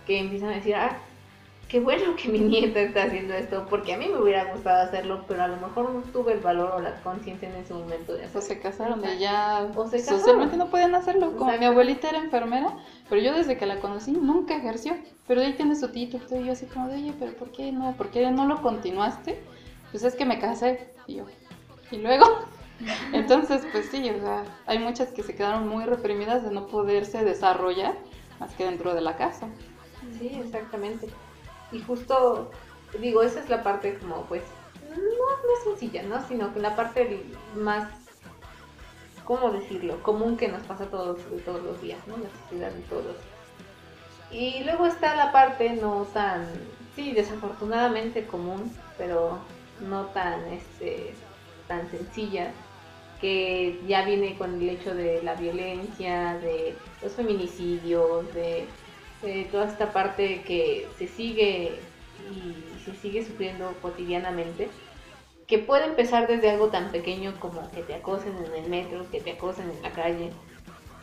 que 0.07 0.19
empiezan 0.21 0.51
a 0.51 0.55
decir, 0.57 0.75
ah, 0.77 0.99
qué 1.69 1.81
bueno 1.81 2.17
que 2.17 2.29
mi 2.29 2.39
nieta 2.41 2.81
está 2.81 3.05
haciendo 3.05 3.35
esto, 3.35 3.67
porque 3.69 3.93
a 3.95 3.99
mí 3.99 4.09
me 4.09 4.19
hubiera 4.21 4.45
gustado 4.53 4.83
hacerlo, 4.83 5.25
pero 5.29 5.43
a 5.43 5.49
lo 5.49 5.57
mejor 5.57 5.91
no 5.91 6.01
tuve 6.13 6.33
el 6.33 6.41
valor 6.41 6.73
o 6.75 6.81
la 6.81 6.95
conciencia 7.03 7.49
en 7.49 7.57
ese 7.57 7.75
momento 7.75 8.15
de 8.15 8.23
O 8.23 8.25
hacerlo. 8.25 8.41
se 8.43 8.59
casaron 8.61 9.03
y 9.05 9.19
ya 9.19 9.71
O 9.77 9.87
se 9.87 9.99
casaron. 9.99 10.19
socialmente 10.21 10.57
no 10.57 10.71
podían 10.71 10.95
hacerlo. 10.95 11.37
Como 11.37 11.57
mi 11.59 11.65
abuelita 11.65 12.09
era 12.09 12.19
enfermera, 12.19 12.75
pero 13.09 13.21
yo 13.21 13.35
desde 13.35 13.57
que 13.59 13.67
la 13.67 13.79
conocí 13.81 14.13
nunca 14.13 14.57
ejerció. 14.57 14.97
Pero 15.27 15.43
ahí 15.43 15.53
tiene 15.53 15.77
su 15.77 15.89
título 15.93 16.25
y 16.41 16.47
yo 16.47 16.53
así 16.53 16.67
como 16.67 16.89
de, 16.89 16.97
oye, 16.97 17.15
pero 17.19 17.33
¿por 17.35 17.51
qué 17.53 17.71
no? 17.71 17.93
¿Por 17.97 18.09
qué 18.11 18.31
no 18.31 18.47
lo 18.47 18.63
continuaste? 18.63 19.39
Pues 19.91 20.03
es 20.05 20.15
que 20.15 20.25
me 20.25 20.39
casé. 20.39 20.91
Y 21.07 21.17
yo, 21.17 21.25
y 21.91 21.99
luego... 21.99 22.25
Entonces, 23.13 23.67
pues 23.73 23.87
sí, 23.91 24.09
o 24.09 24.21
sea, 24.21 24.45
hay 24.67 24.79
muchas 24.79 25.09
que 25.11 25.25
se 25.25 25.35
quedaron 25.35 25.67
muy 25.69 25.85
reprimidas 25.85 26.45
de 26.45 26.51
no 26.53 26.69
poderse 26.69 27.25
desarrollar 27.25 27.95
más 28.39 28.55
que 28.55 28.65
dentro 28.65 28.95
de 28.95 29.01
la 29.01 29.17
casa. 29.17 29.49
Sí, 30.17 30.29
exactamente. 30.41 31.09
Y 31.73 31.81
justo, 31.81 32.51
digo, 32.99 33.23
esa 33.23 33.41
es 33.41 33.49
la 33.49 33.63
parte 33.63 33.99
como, 33.99 34.23
pues, 34.23 34.43
no, 34.89 34.97
no 34.97 35.65
sencilla, 35.65 36.03
¿no? 36.03 36.27
Sino 36.27 36.53
que 36.53 36.61
la 36.61 36.77
parte 36.77 37.23
más, 37.55 37.89
¿cómo 39.25 39.51
decirlo? 39.51 40.03
Común 40.03 40.37
que 40.37 40.49
nos 40.49 40.63
pasa 40.63 40.87
todos, 40.87 41.19
todos 41.45 41.63
los 41.63 41.81
días, 41.83 41.99
¿no? 42.07 42.17
La 42.17 42.31
sociedad 42.43 42.71
de 42.71 42.83
todos. 42.83 43.17
Y 44.31 44.63
luego 44.65 44.87
está 44.87 45.15
la 45.17 45.33
parte 45.33 45.71
no 45.71 46.07
tan, 46.13 46.47
sí, 46.95 47.13
desafortunadamente 47.13 48.27
común, 48.27 48.73
pero 48.97 49.39
no 49.81 50.07
tan, 50.07 50.45
este, 50.53 51.15
tan 51.67 51.91
sencilla, 51.91 52.51
que 53.21 53.81
ya 53.87 54.05
viene 54.05 54.37
con 54.37 54.55
el 54.55 54.69
hecho 54.69 54.95
de 54.95 55.23
la 55.23 55.35
violencia, 55.35 56.35
de 56.39 56.77
los 57.03 57.13
feminicidios, 57.13 58.33
de 58.35 58.67
eh, 59.23 59.49
toda 59.51 59.67
esta 59.67 59.93
parte 59.93 60.43
que 60.43 60.89
se 60.99 61.09
sigue 61.09 61.81
y 62.33 62.55
se 62.85 62.95
sigue 62.97 63.25
sufriendo 63.25 63.73
cotidianamente, 63.81 64.69
que 65.47 65.59
puede 65.59 65.87
empezar 65.87 66.27
desde 66.27 66.51
algo 66.51 66.69
tan 66.69 66.91
pequeño 66.91 67.35
como 67.41 67.71
que 67.71 67.83
te 67.83 67.95
acosen 67.95 68.35
en 68.45 68.65
el 68.65 68.71
metro, 68.71 69.11
que 69.11 69.21
te 69.21 69.33
acosen 69.33 69.71
en 69.71 69.83
la 69.83 69.91
calle, 69.93 70.31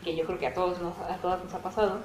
que 0.04 0.16
yo 0.16 0.24
creo 0.24 0.38
que 0.38 0.46
a 0.46 0.54
todos 0.54 0.80
nos, 0.80 0.96
a 0.98 1.16
todas 1.16 1.42
nos 1.44 1.52
ha 1.54 1.62
pasado, 1.62 2.00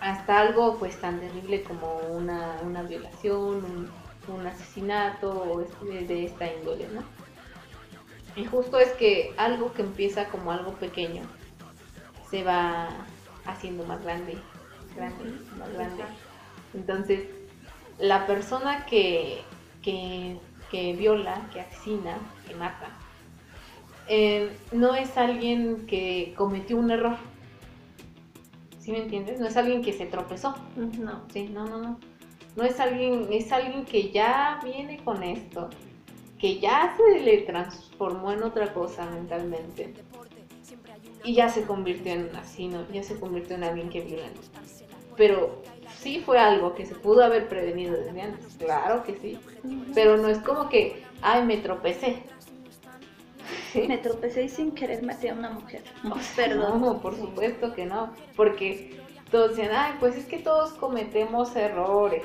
hasta 0.00 0.40
algo 0.40 0.78
pues 0.78 1.00
tan 1.00 1.20
terrible 1.20 1.62
como 1.62 1.98
una, 2.10 2.60
una 2.64 2.82
violación, 2.82 3.64
un, 3.64 3.90
un 4.34 4.46
asesinato 4.46 5.30
o 5.30 5.60
es- 5.60 5.80
de, 5.82 6.06
de 6.06 6.24
esta 6.24 6.52
índole, 6.52 6.88
¿no? 6.88 7.02
Y 8.36 8.44
justo 8.44 8.78
es 8.78 8.90
que 8.92 9.34
algo 9.36 9.72
que 9.72 9.82
empieza 9.82 10.26
como 10.28 10.52
algo 10.52 10.72
pequeño 10.74 11.22
se 12.30 12.42
va 12.44 12.88
haciendo 13.44 13.84
más 13.84 14.02
grande, 14.02 14.38
grande, 14.94 15.24
más 15.58 15.72
grande. 15.72 16.04
Entonces, 16.74 17.28
la 17.98 18.26
persona 18.26 18.86
que, 18.86 19.42
que, 19.82 20.38
que 20.70 20.94
viola, 20.94 21.48
que 21.52 21.60
asesina, 21.60 22.18
que 22.46 22.54
mata, 22.54 22.88
eh, 24.08 24.56
no 24.72 24.94
es 24.94 25.16
alguien 25.16 25.86
que 25.86 26.34
cometió 26.36 26.76
un 26.76 26.90
error. 26.90 27.16
¿Sí 28.80 28.92
me 28.92 28.98
entiendes? 28.98 29.38
No 29.38 29.46
es 29.46 29.56
alguien 29.56 29.82
que 29.82 29.92
se 29.92 30.06
tropezó. 30.06 30.56
No. 30.76 31.22
Sí, 31.32 31.48
no, 31.48 31.66
no, 31.66 31.78
no. 31.78 32.00
No 32.56 32.64
es 32.64 32.80
alguien, 32.80 33.28
es 33.30 33.52
alguien 33.52 33.84
que 33.84 34.10
ya 34.10 34.58
viene 34.64 35.02
con 35.04 35.22
esto, 35.22 35.70
que 36.38 36.58
ya 36.58 36.96
se 36.96 37.20
le 37.20 37.42
transformó 37.42 38.32
en 38.32 38.42
otra 38.42 38.74
cosa 38.74 39.06
mentalmente. 39.06 39.94
Y 41.22 41.34
ya 41.34 41.48
se 41.48 41.64
convirtió 41.64 42.12
en 42.12 42.30
un 42.30 42.36
asesino, 42.36 42.84
ya 42.92 43.02
se 43.02 43.20
convirtió 43.20 43.56
en 43.56 43.64
alguien 43.64 43.90
que 43.90 44.00
viola. 44.00 44.28
Pero 45.16 45.62
sí 45.98 46.20
fue 46.24 46.38
algo 46.38 46.74
que 46.74 46.86
se 46.86 46.94
pudo 46.94 47.22
haber 47.24 47.48
prevenido 47.48 47.94
desde 47.96 48.20
antes, 48.22 48.54
claro 48.58 49.02
que 49.04 49.16
sí. 49.16 49.38
Pero 49.94 50.16
no 50.16 50.28
es 50.28 50.38
como 50.38 50.68
que, 50.68 51.04
ay, 51.22 51.44
me 51.44 51.58
tropecé. 51.58 52.22
¿Sí? 53.72 53.82
Me 53.88 53.98
tropecé 53.98 54.44
y 54.44 54.48
sin 54.48 54.72
querer 54.72 55.02
maté 55.02 55.30
a 55.30 55.34
una 55.34 55.50
mujer. 55.50 55.82
No, 56.02 56.14
Perdón. 56.36 57.00
por 57.00 57.16
supuesto 57.16 57.72
que 57.74 57.86
no. 57.86 58.10
Porque 58.36 58.96
todos 59.30 59.50
decían, 59.50 59.70
ay, 59.74 59.92
pues 60.00 60.16
es 60.16 60.24
que 60.26 60.38
todos 60.38 60.72
cometemos 60.72 61.54
errores. 61.56 62.22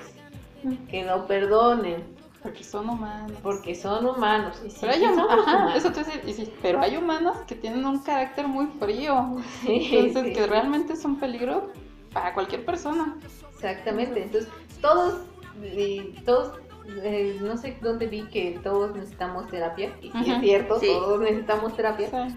Que 0.90 1.04
lo 1.04 1.28
perdonen, 1.28 2.04
Porque 2.42 2.64
son 2.64 2.90
humanos. 2.90 3.38
porque 3.44 3.76
son 3.76 4.06
humanos. 4.08 4.60
Y 4.66 4.72
sí, 4.72 4.78
Pero 4.82 4.94
hay, 4.94 5.00
sí 5.00 5.06
hum- 5.06 5.16
somos 5.16 5.32
ajá, 5.48 5.56
humanos. 5.58 5.76
eso 5.76 5.92
te 5.92 6.04
decir, 6.04 6.22
y 6.26 6.34
sí, 6.34 6.52
pero 6.64 6.82
hay 6.82 6.98
humanos 6.98 7.38
que 7.48 7.54
tienen 7.56 7.86
un 7.86 8.00
carácter 8.00 8.48
muy 8.48 8.66
frío. 8.80 9.36
Sí, 9.62 9.90
Entonces, 9.92 10.24
sí, 10.28 10.34
que 10.34 10.48
realmente 10.48 10.94
es 10.94 11.06
un 11.06 11.20
peligro 11.20 11.72
para 12.16 12.34
cualquier 12.34 12.64
persona. 12.66 13.18
Exactamente. 13.54 14.24
Entonces, 14.24 14.50
todos, 14.82 15.26
y 15.62 16.14
todos, 16.26 16.58
eh, 17.04 17.38
no 17.42 17.58
sé 17.58 17.78
dónde 17.82 18.08
vi 18.08 18.24
que 18.30 18.58
todos 18.64 18.96
necesitamos 18.96 19.48
terapia. 19.50 19.94
Y 20.02 20.08
Ujú. 20.12 20.20
es 20.32 20.40
cierto, 20.40 20.80
Sí. 20.80 20.88
todos 20.88 21.20
necesitamos 21.20 21.76
terapia. 21.76 22.10
Sí. 22.10 22.36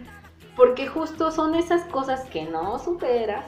Porque 0.56 0.88
justo 0.88 1.30
son 1.30 1.54
esas 1.54 1.84
cosas 1.84 2.24
que 2.28 2.42
no 2.46 2.80
superas, 2.80 3.44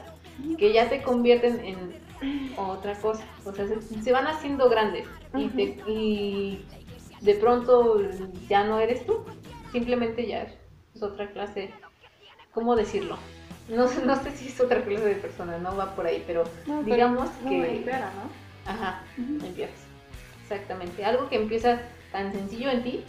que 0.57 0.73
ya 0.73 0.89
te 0.89 1.03
convierten 1.03 1.59
en 1.65 2.01
otra 2.57 2.95
cosa. 2.95 3.25
O 3.45 3.53
sea, 3.53 3.67
se, 3.67 3.81
se 4.01 4.13
van 4.13 4.29
haciendo 4.29 4.69
grandes 4.71 5.09
y, 5.37 5.49
te- 5.49 5.83
y 5.91 6.65
de 7.23 7.35
pronto 7.35 8.01
ya 8.49 8.63
no 8.63 8.79
eres 8.79 9.05
tú. 9.05 9.25
Simplemente 9.73 10.29
ya 10.29 10.47
es 10.95 11.03
otra 11.03 11.29
clase. 11.33 11.71
¿Cómo 12.55 12.77
decirlo? 12.77 13.17
No, 13.71 13.89
sé- 13.89 14.03
no 14.05 14.23
sé 14.23 14.31
si 14.33 14.49
es 14.49 14.61
otra 14.61 14.83
clase 14.83 15.05
de 15.05 15.15
persona, 15.15 15.59
no 15.59 15.77
va 15.77 15.95
por 15.95 16.07
ahí, 16.07 16.23
pero 16.27 16.45
No, 16.67 16.81
pero- 16.83 16.95
digamos 16.95 17.31
No, 17.43 17.49
que... 17.51 17.77
empeora, 17.77 18.11
¿no? 18.15 18.71
Ajá, 18.71 19.03
Ujú. 19.19 19.47
empiezas. 19.47 19.81
Exactamente. 20.43 21.05
Algo 21.05 21.29
que 21.29 21.37
empieza 21.37 21.81
tan 22.13 22.33
sencillo 22.33 22.71
en 22.71 22.83
ti, 22.83 23.05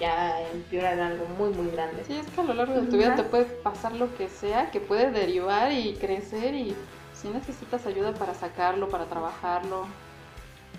ya 0.00 0.40
empeora 0.50 0.92
en 0.94 1.00
algo 1.00 1.26
muy, 1.38 1.50
muy 1.50 1.70
grande. 1.70 2.02
Sí, 2.04 2.14
es 2.14 2.26
que 2.26 2.40
a 2.40 2.44
lo 2.44 2.54
largo 2.54 2.74
de 2.74 2.86
tu 2.88 2.96
vida 2.96 3.14
te 3.14 3.22
puede 3.22 3.44
pasar 3.44 3.92
lo 3.92 4.14
que 4.16 4.28
sea, 4.28 4.70
que 4.70 4.80
puede 4.80 5.10
derivar 5.12 5.70
y 5.72 5.94
crecer 5.94 6.54
y 6.54 6.74
si 7.14 7.28
necesitas 7.28 7.86
ayuda 7.86 8.12
para 8.14 8.34
sacarlo, 8.34 8.88
para 8.88 9.04
trabajarlo. 9.06 9.86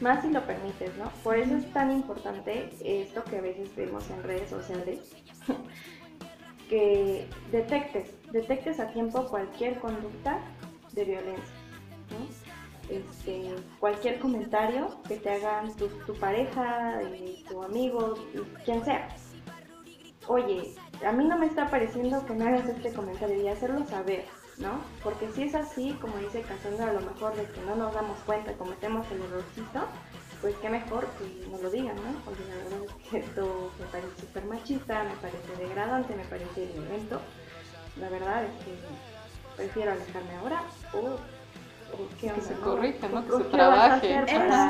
Más 0.01 0.21
si 0.23 0.29
lo 0.31 0.41
permites, 0.45 0.91
¿no? 0.97 1.09
Por 1.23 1.37
eso 1.37 1.55
es 1.55 1.71
tan 1.71 1.91
importante 1.91 2.69
esto 2.83 3.23
que 3.23 3.37
a 3.37 3.41
veces 3.41 3.73
vemos 3.77 4.09
en 4.09 4.23
redes 4.23 4.49
sociales, 4.49 4.99
que 6.69 7.25
detectes, 7.51 8.09
detectes 8.33 8.79
a 8.79 8.87
tiempo 8.91 9.27
cualquier 9.27 9.79
conducta 9.79 10.39
de 10.91 11.05
violencia, 11.05 11.55
¿no? 12.09 12.53
Este, 12.89 13.55
cualquier 13.79 14.19
comentario 14.19 14.89
que 15.07 15.15
te 15.15 15.29
hagan 15.29 15.73
tu, 15.77 16.13
pareja, 16.19 17.01
eh, 17.01 17.41
tu 17.47 17.63
amigo, 17.63 18.15
quien 18.65 18.83
sea. 18.83 19.07
Oye, 20.27 20.75
a 21.05 21.11
mí 21.11 21.25
no 21.25 21.37
me 21.37 21.45
está 21.45 21.69
pareciendo 21.69 22.25
que 22.25 22.33
me 22.33 22.45
hagas 22.45 22.67
este 22.67 22.91
comentario 22.91 23.41
y 23.41 23.47
hacerlo 23.47 23.85
saber, 23.85 24.25
¿no? 24.57 24.81
Porque 25.01 25.29
si 25.31 25.43
es 25.43 25.55
así, 25.55 25.93
como 26.01 26.17
dice 26.17 26.41
Cassandra, 26.41 26.89
a 26.89 26.93
lo 26.93 27.01
mejor 27.01 27.35
de 27.35 27.45
que 27.45 27.61
no 27.61 27.75
nos 27.75 27.93
damos 27.93 28.17
cuenta 28.25 28.53
cometemos 28.53 29.09
el 29.11 29.21
errorcito, 29.21 29.87
pues 30.41 30.55
qué 30.61 30.69
mejor 30.69 31.07
que 31.17 31.47
nos 31.49 31.61
lo 31.61 31.69
digan, 31.69 31.95
¿no? 31.95 32.31
Oye, 32.31 32.45
la 32.49 32.55
verdad 32.55 32.83
es 32.83 33.09
que 33.09 33.17
esto 33.19 33.71
me 33.79 33.85
parece 33.85 34.19
súper 34.19 34.45
machista, 34.45 35.03
me 35.03 35.15
parece 35.15 35.55
degradante, 35.57 36.15
me 36.15 36.25
parece 36.25 36.65
violento. 36.65 37.21
La 37.99 38.09
verdad 38.09 38.43
es 38.45 38.65
que 38.65 38.73
prefiero 39.55 39.91
alejarme 39.91 40.35
ahora 40.41 40.63
o, 40.93 40.97
o 40.97 42.07
qué 42.19 42.27
Que 42.27 42.33
onda, 42.33 42.43
se 42.45 42.55
¿no? 42.55 42.61
corrija, 42.61 43.07
¿no? 43.07 43.25
Que 43.25 43.43
se 43.43 43.49
trabaje. 43.49 44.23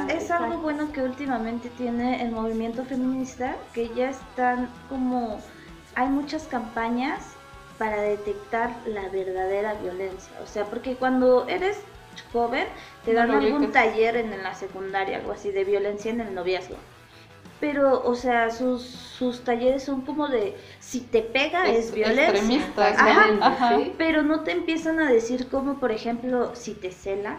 Es, 0.10 0.24
es 0.24 0.32
algo 0.32 0.58
bueno 0.58 0.92
que 0.92 1.02
últimamente 1.02 1.70
tiene 1.70 2.22
el 2.22 2.32
movimiento 2.32 2.84
feminista, 2.86 3.56
que 3.74 3.90
ya 3.96 4.10
están 4.10 4.70
como... 4.90 5.40
Hay 5.96 6.10
muchas 6.10 6.44
campañas 6.48 7.24
para 7.78 8.02
detectar 8.02 8.76
la 8.86 9.08
verdadera 9.10 9.74
violencia. 9.76 10.34
O 10.44 10.48
sea, 10.48 10.66
porque 10.66 10.96
cuando 10.96 11.48
eres 11.48 11.80
joven 12.32 12.68
te 13.06 13.14
No 13.14 13.20
dan 13.20 13.32
algún 13.32 13.72
taller 13.72 14.16
en 14.18 14.44
la 14.44 14.54
secundaria, 14.54 15.18
algo 15.18 15.32
así, 15.32 15.52
de 15.52 15.64
violencia 15.64 16.12
en 16.12 16.22
el 16.22 16.34
noviazgo. 16.34 16.76
Pero, 17.64 18.04
o 18.04 18.14
sea, 18.14 18.52
sus, 18.52 18.82
sus 18.82 19.46
talleres 19.46 19.84
son 19.84 20.02
como 20.02 20.28
de, 20.28 20.54
si 20.82 21.00
te 21.00 21.22
pega 21.22 21.70
es, 21.70 21.86
Es 21.86 21.94
violencia. 21.94 22.74
Ajá. 22.76 23.38
Ajá. 23.40 23.78
¿sí? 23.78 23.94
Pero 23.98 24.22
no 24.22 24.42
te 24.42 24.52
empiezan 24.52 25.00
a 25.00 25.10
decir 25.10 25.48
como, 25.48 25.80
por 25.80 25.94
ejemplo, 25.94 26.54
si 26.56 26.74
te 26.74 26.92
cela, 26.92 27.38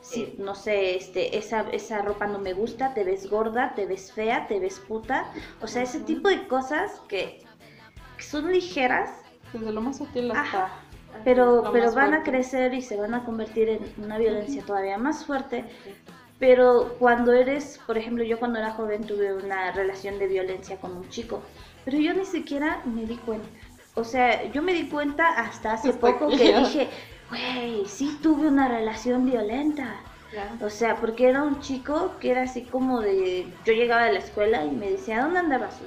Sí, 0.00 0.36
no 0.38 0.54
sé, 0.54 0.94
este, 0.94 1.36
esa, 1.38 1.62
esa 1.72 2.02
ropa 2.02 2.28
no 2.28 2.38
me 2.38 2.52
gusta, 2.52 2.94
te 2.94 3.02
ves 3.02 3.28
gorda, 3.28 3.74
te 3.74 3.84
ves 3.86 4.12
fea, 4.12 4.46
te 4.46 4.60
ves 4.60 4.78
puta. 4.78 5.24
O 5.60 5.66
sea, 5.66 5.82
ese 5.82 5.98
tipo 5.98 6.28
de 6.28 6.46
cosas 6.46 7.00
que, 7.08 7.42
que 8.16 8.22
son 8.22 8.52
ligeras, 8.52 9.10
Desde 9.52 9.72
lo 9.72 9.80
más 9.80 9.98
sutil 9.98 10.30
hasta... 10.30 10.66
Ajá. 10.66 10.74
pero, 11.24 11.64
pero 11.72 11.92
van 11.94 12.14
a 12.14 12.22
crecer 12.22 12.74
y 12.74 12.82
se 12.82 12.96
van 12.96 13.14
a 13.14 13.24
convertir 13.24 13.68
en 13.70 13.80
una 13.96 14.18
violencia 14.18 14.62
todavía 14.64 14.98
más 14.98 15.24
fuerte. 15.24 15.64
Pero 16.38 16.96
cuando 16.98 17.32
eres, 17.32 17.80
por 17.86 17.96
ejemplo, 17.96 18.24
yo 18.24 18.38
cuando 18.38 18.58
era 18.58 18.72
joven 18.72 19.06
tuve 19.06 19.34
una 19.34 19.70
relación 19.72 20.18
de 20.18 20.26
violencia 20.26 20.78
con 20.78 20.96
un 20.96 21.08
chico, 21.08 21.42
pero 21.84 21.98
yo 21.98 22.12
ni 22.12 22.24
siquiera 22.24 22.82
me 22.84 23.04
di 23.04 23.16
cuenta. 23.16 23.48
O 23.94 24.02
sea, 24.04 24.44
yo 24.50 24.60
me 24.62 24.74
di 24.74 24.88
cuenta 24.88 25.28
hasta 25.28 25.74
hace 25.74 25.92
poco 25.92 26.28
que 26.28 26.58
dije, 26.58 26.88
güey, 27.30 27.86
sí 27.86 28.18
tuve 28.20 28.48
una 28.48 28.68
relación 28.68 29.24
violenta. 29.24 30.00
O 30.60 30.68
sea, 30.68 30.96
porque 30.96 31.28
era 31.28 31.44
un 31.44 31.60
chico 31.60 32.16
que 32.18 32.32
era 32.32 32.42
así 32.42 32.62
como 32.62 33.00
de... 33.00 33.46
Yo 33.64 33.72
llegaba 33.72 34.06
de 34.06 34.14
la 34.14 34.18
escuela 34.18 34.64
y 34.64 34.70
me 34.72 34.90
decía, 34.90 35.22
¿dónde 35.22 35.38
andabas? 35.38 35.80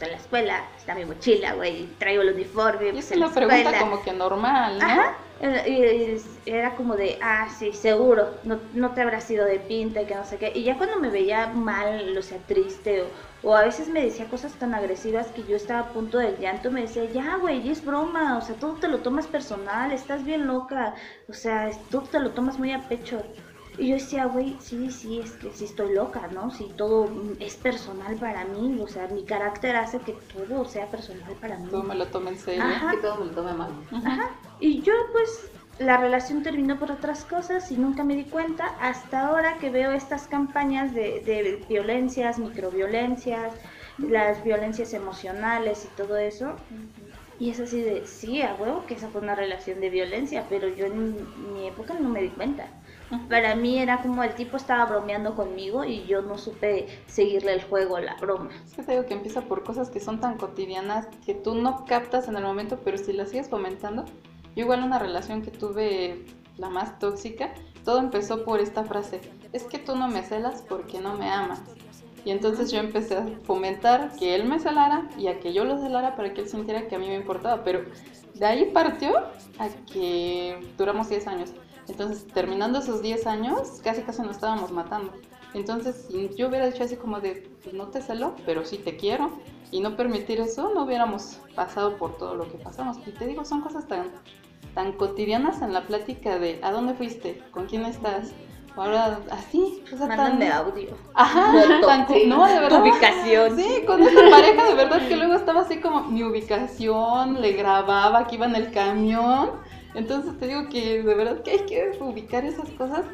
Pues 0.00 0.08
en 0.10 0.16
la 0.16 0.22
escuela, 0.22 0.64
está 0.78 0.94
mi 0.94 1.04
mochila, 1.04 1.52
güey, 1.54 1.86
traigo 1.98 2.22
el 2.22 2.30
uniforme, 2.30 2.88
Y 2.88 2.92
pues 2.92 3.10
es 3.12 3.18
la 3.18 3.26
una 3.26 3.34
pregunta 3.34 3.58
escuela". 3.58 3.78
como 3.80 4.02
que 4.02 4.12
normal, 4.14 4.78
¿no? 4.78 4.84
Ajá. 4.86 5.14
Era- 5.42 5.68
y- 5.68 6.16
y 6.44 6.50
Era 6.50 6.74
como 6.74 6.96
de, 6.96 7.18
ah, 7.22 7.48
sí, 7.50 7.72
seguro, 7.72 8.30
no, 8.44 8.58
no 8.72 8.92
te 8.92 9.02
habrás 9.02 9.30
ido 9.30 9.44
de 9.44 9.58
pinta 9.60 10.00
y 10.02 10.06
que 10.06 10.14
no 10.14 10.24
sé 10.24 10.38
qué. 10.38 10.52
Y 10.54 10.64
ya 10.64 10.76
cuando 10.78 10.98
me 10.98 11.10
veía 11.10 11.48
mal, 11.48 12.16
o 12.16 12.22
sea, 12.22 12.38
triste, 12.46 13.02
o, 13.02 13.08
o 13.42 13.54
a 13.56 13.62
veces 13.62 13.88
me 13.88 14.02
decía 14.02 14.28
cosas 14.28 14.54
tan 14.58 14.74
agresivas 14.74 15.28
que 15.32 15.44
yo 15.44 15.56
estaba 15.56 15.80
a 15.80 15.92
punto 15.92 16.18
del 16.18 16.38
llanto, 16.38 16.70
me 16.70 16.82
decía, 16.82 17.04
ya, 17.04 17.36
güey, 17.36 17.68
es 17.70 17.84
broma, 17.84 18.38
o 18.38 18.40
sea, 18.40 18.54
todo 18.56 18.76
te 18.76 18.88
lo 18.88 19.00
tomas 19.00 19.26
personal, 19.26 19.92
estás 19.92 20.24
bien 20.24 20.46
loca, 20.46 20.94
o 21.28 21.32
sea, 21.34 21.70
todo 21.90 22.02
te 22.02 22.20
lo 22.20 22.30
tomas 22.32 22.58
muy 22.58 22.72
a 22.72 22.88
pecho. 22.88 23.22
Y 23.80 23.88
yo 23.88 23.94
decía, 23.94 24.26
güey, 24.26 24.56
sí, 24.60 24.90
sí, 24.90 25.20
es 25.20 25.32
que 25.32 25.50
sí 25.54 25.64
estoy 25.64 25.94
loca, 25.94 26.28
¿no? 26.34 26.50
Sí, 26.50 26.70
todo 26.76 27.10
es 27.40 27.56
personal 27.56 28.14
para 28.16 28.44
mí, 28.44 28.78
o 28.78 28.86
sea, 28.86 29.08
mi 29.08 29.24
carácter 29.24 29.74
hace 29.74 29.98
que 30.00 30.12
todo 30.34 30.66
sea 30.66 30.86
personal 30.88 31.32
para 31.40 31.56
mí. 31.56 31.70
Todo 31.70 31.84
me 31.84 31.94
lo 31.94 32.06
tomo 32.06 32.28
en 32.28 32.38
serio. 32.38 32.62
Ajá. 32.62 32.90
Que 32.90 32.98
todo 32.98 33.16
me 33.16 33.26
lo 33.26 33.30
tome 33.32 33.54
mal. 33.54 33.72
Ajá. 33.90 34.32
Y 34.60 34.82
yo 34.82 34.92
pues 35.12 35.50
la 35.78 35.96
relación 35.96 36.42
terminó 36.42 36.78
por 36.78 36.90
otras 36.90 37.24
cosas 37.24 37.72
y 37.72 37.78
nunca 37.78 38.04
me 38.04 38.16
di 38.16 38.24
cuenta 38.24 38.66
hasta 38.82 39.26
ahora 39.26 39.56
que 39.56 39.70
veo 39.70 39.92
estas 39.92 40.26
campañas 40.26 40.92
de, 40.92 41.22
de 41.24 41.64
violencias, 41.66 42.38
microviolencias, 42.38 43.54
las 43.96 44.44
violencias 44.44 44.92
emocionales 44.92 45.86
y 45.86 45.96
todo 45.96 46.18
eso. 46.18 46.54
Y 47.38 47.48
es 47.48 47.60
así 47.60 47.80
de, 47.80 48.06
sí, 48.06 48.42
a 48.42 48.54
huevo 48.56 48.84
que 48.84 48.92
esa 48.92 49.08
fue 49.08 49.22
una 49.22 49.34
relación 49.34 49.80
de 49.80 49.88
violencia, 49.88 50.44
pero 50.50 50.68
yo 50.68 50.84
en 50.84 51.16
mi 51.54 51.68
época 51.68 51.94
no 51.94 52.10
me 52.10 52.20
di 52.20 52.28
cuenta. 52.28 52.66
Para 53.28 53.56
mí 53.56 53.78
era 53.78 54.02
como 54.02 54.22
el 54.22 54.34
tipo 54.34 54.56
estaba 54.56 54.86
bromeando 54.86 55.34
conmigo 55.34 55.84
y 55.84 56.04
yo 56.04 56.22
no 56.22 56.38
supe 56.38 56.86
seguirle 57.06 57.54
el 57.54 57.62
juego, 57.62 57.98
la 57.98 58.14
broma. 58.16 58.50
Es 58.64 58.74
que 58.74 58.82
te 58.82 58.92
digo 58.92 59.06
que 59.06 59.14
empieza 59.14 59.42
por 59.42 59.64
cosas 59.64 59.90
que 59.90 60.00
son 60.00 60.20
tan 60.20 60.36
cotidianas 60.36 61.08
que 61.24 61.34
tú 61.34 61.54
no 61.54 61.84
captas 61.84 62.28
en 62.28 62.36
el 62.36 62.44
momento, 62.44 62.78
pero 62.84 62.98
si 62.98 63.12
las 63.12 63.30
sigues 63.30 63.48
fomentando. 63.48 64.04
Yo 64.54 64.64
igual 64.64 64.82
una 64.82 64.98
relación 64.98 65.42
que 65.42 65.50
tuve, 65.50 66.24
la 66.56 66.68
más 66.68 66.98
tóxica, 66.98 67.52
todo 67.84 67.98
empezó 67.98 68.44
por 68.44 68.60
esta 68.60 68.84
frase, 68.84 69.20
es 69.52 69.64
que 69.64 69.78
tú 69.78 69.96
no 69.96 70.08
me 70.08 70.22
celas 70.22 70.62
porque 70.68 71.00
no 71.00 71.14
me 71.14 71.30
amas. 71.30 71.62
Y 72.24 72.30
entonces 72.30 72.70
yo 72.70 72.78
empecé 72.78 73.16
a 73.16 73.26
fomentar 73.44 74.12
que 74.18 74.34
él 74.34 74.44
me 74.44 74.58
celara 74.58 75.08
y 75.16 75.28
a 75.28 75.40
que 75.40 75.52
yo 75.52 75.64
lo 75.64 75.78
celara 75.78 76.16
para 76.16 76.34
que 76.34 76.42
él 76.42 76.48
sintiera 76.48 76.86
que 76.86 76.96
a 76.96 76.98
mí 76.98 77.08
me 77.08 77.14
importaba. 77.14 77.64
Pero 77.64 77.84
de 78.34 78.46
ahí 78.46 78.70
partió 78.72 79.16
a 79.58 79.68
que 79.90 80.60
duramos 80.76 81.08
10 81.08 81.26
años. 81.26 81.54
Entonces, 81.90 82.26
terminando 82.28 82.78
esos 82.78 83.02
10 83.02 83.26
años, 83.26 83.80
casi 83.82 84.02
casi 84.02 84.22
nos 84.22 84.32
estábamos 84.32 84.70
matando. 84.70 85.12
Entonces, 85.54 86.08
yo 86.36 86.48
hubiera 86.48 86.66
dicho 86.66 86.84
así 86.84 86.96
como 86.96 87.20
de, 87.20 87.50
pues 87.62 87.74
no 87.74 87.88
te 87.88 88.00
celo, 88.00 88.36
pero 88.46 88.64
sí 88.64 88.78
te 88.78 88.96
quiero, 88.96 89.32
y 89.72 89.80
no 89.80 89.96
permitir 89.96 90.40
eso, 90.40 90.72
no 90.74 90.84
hubiéramos 90.84 91.40
pasado 91.54 91.96
por 91.96 92.16
todo 92.16 92.34
lo 92.34 92.48
que 92.50 92.58
pasamos. 92.58 92.98
Y 93.06 93.10
te 93.10 93.26
digo, 93.26 93.44
son 93.44 93.60
cosas 93.60 93.86
tan, 93.88 94.06
tan 94.74 94.92
cotidianas 94.92 95.62
en 95.62 95.72
la 95.72 95.82
plática 95.82 96.38
de, 96.38 96.60
¿a 96.62 96.70
dónde 96.70 96.94
fuiste? 96.94 97.42
¿Con 97.50 97.66
quién 97.66 97.84
estás? 97.84 98.32
Ahora, 98.76 99.18
así, 99.30 99.82
o 99.92 99.96
sea, 99.96 100.06
Mándame 100.06 100.48
tan... 100.48 100.66
audio. 100.66 100.96
Ajá, 101.14 101.52
Foto, 101.52 101.86
tan 101.86 102.06
sí. 102.06 102.26
no, 102.26 102.46
de 102.46 102.60
verdad. 102.60 102.82
Tu 102.82 102.88
ubicación. 102.88 103.56
Sí, 103.56 103.82
con 103.84 104.00
esta 104.02 104.30
pareja 104.30 104.64
de 104.64 104.74
verdad 104.74 105.08
que 105.08 105.16
luego 105.16 105.34
estaba 105.34 105.62
así 105.62 105.80
como 105.80 106.02
mi 106.04 106.22
ubicación, 106.22 107.40
le 107.40 107.52
grababa 107.52 108.26
que 108.28 108.36
iba 108.36 108.46
en 108.46 108.54
el 108.54 108.70
camión. 108.70 109.50
Entonces 109.94 110.38
te 110.38 110.46
digo 110.46 110.68
que 110.68 111.02
de 111.02 111.14
verdad 111.14 111.42
que 111.42 111.50
hay 111.52 111.66
que 111.66 111.92
ubicar 112.00 112.44
esas 112.44 112.70
cosas 112.70 113.04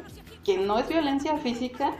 que 0.43 0.57
no 0.57 0.77
es 0.79 0.87
violencia 0.87 1.37
física, 1.37 1.93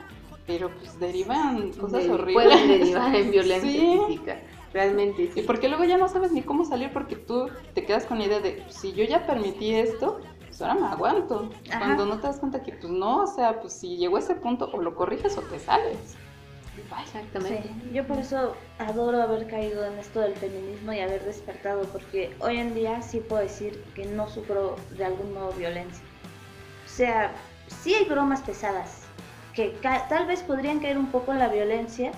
pero 0.46 0.70
pues 0.70 1.00
derivan 1.00 1.72
cosas 1.74 2.04
De- 2.06 2.12
horribles. 2.12 2.48
Pueden 2.48 2.68
derivar 2.68 3.16
en 3.16 3.32
violencia 3.32 3.70
Sí. 3.72 4.00
física. 4.08 4.40
Realmente 4.74 5.32
sí. 5.34 5.40
Y 5.40 5.44
porque 5.44 5.70
luego 5.70 5.86
ya 5.86 5.98
no 5.98 6.08
sabes 6.08 6.32
ni 6.32 6.42
cómo 6.42 6.64
salir 6.66 6.92
porque 6.94 7.16
tú 7.16 7.50
te 7.74 7.84
quedas 7.86 8.06
con 8.06 8.20
la 8.20 8.26
idea 8.26 8.40
de, 8.40 8.52
pues, 8.64 8.76
si 8.76 8.94
yo 8.94 9.04
ya 9.06 9.26
permití 9.26 9.74
esto, 9.74 10.20
pues 10.46 10.62
ahora 10.62 10.76
me 10.76 10.88
aguanto. 10.88 11.50
Ajá. 11.70 11.80
Cuando 11.80 12.06
no 12.06 12.20
te 12.20 12.28
das 12.28 12.40
cuenta 12.40 12.62
que 12.64 12.74
pues 12.74 12.92
no, 12.92 13.24
o 13.24 13.28
sea, 13.28 13.60
pues 13.62 13.74
si 13.74 13.98
llegó 13.98 14.18
a 14.18 14.20
ese 14.20 14.36
punto 14.36 14.70
o 14.74 14.82
lo 14.82 14.94
corriges 14.96 15.38
o 15.38 15.42
te 15.42 15.58
sales. 15.60 15.98
Exactamente. 17.02 17.70
Yo 17.94 18.06
por 18.06 18.18
eso 18.18 18.56
adoro 18.80 19.22
haber 19.22 19.48
caído 19.48 19.86
en 19.86 19.98
esto 19.98 20.20
del 20.22 20.36
feminismo 20.36 20.94
y 20.94 21.00
haber 21.00 21.24
despertado, 21.24 21.84
porque 21.84 22.36
hoy 22.40 22.58
en 22.58 22.74
día 22.74 23.02
sí 23.02 23.20
puedo 23.20 23.42
decir 23.42 23.84
que 23.96 24.06
no 24.06 24.28
sufro 24.28 24.76
de 24.98 25.06
algún 25.06 25.34
modo 25.34 25.52
violencia. 25.54 26.04
O 26.86 26.90
sea, 26.90 27.32
sí 27.68 27.94
hay 27.94 28.06
bromas 28.06 28.42
pesadas, 28.42 29.04
que 29.54 29.78
tal 30.10 30.28
vez 30.28 30.42
podrían 30.44 30.80
caer 30.80 30.98
un 30.98 31.12
poco 31.12 31.32
en 31.34 31.40
la 31.40 31.48
violencia, 31.48 32.12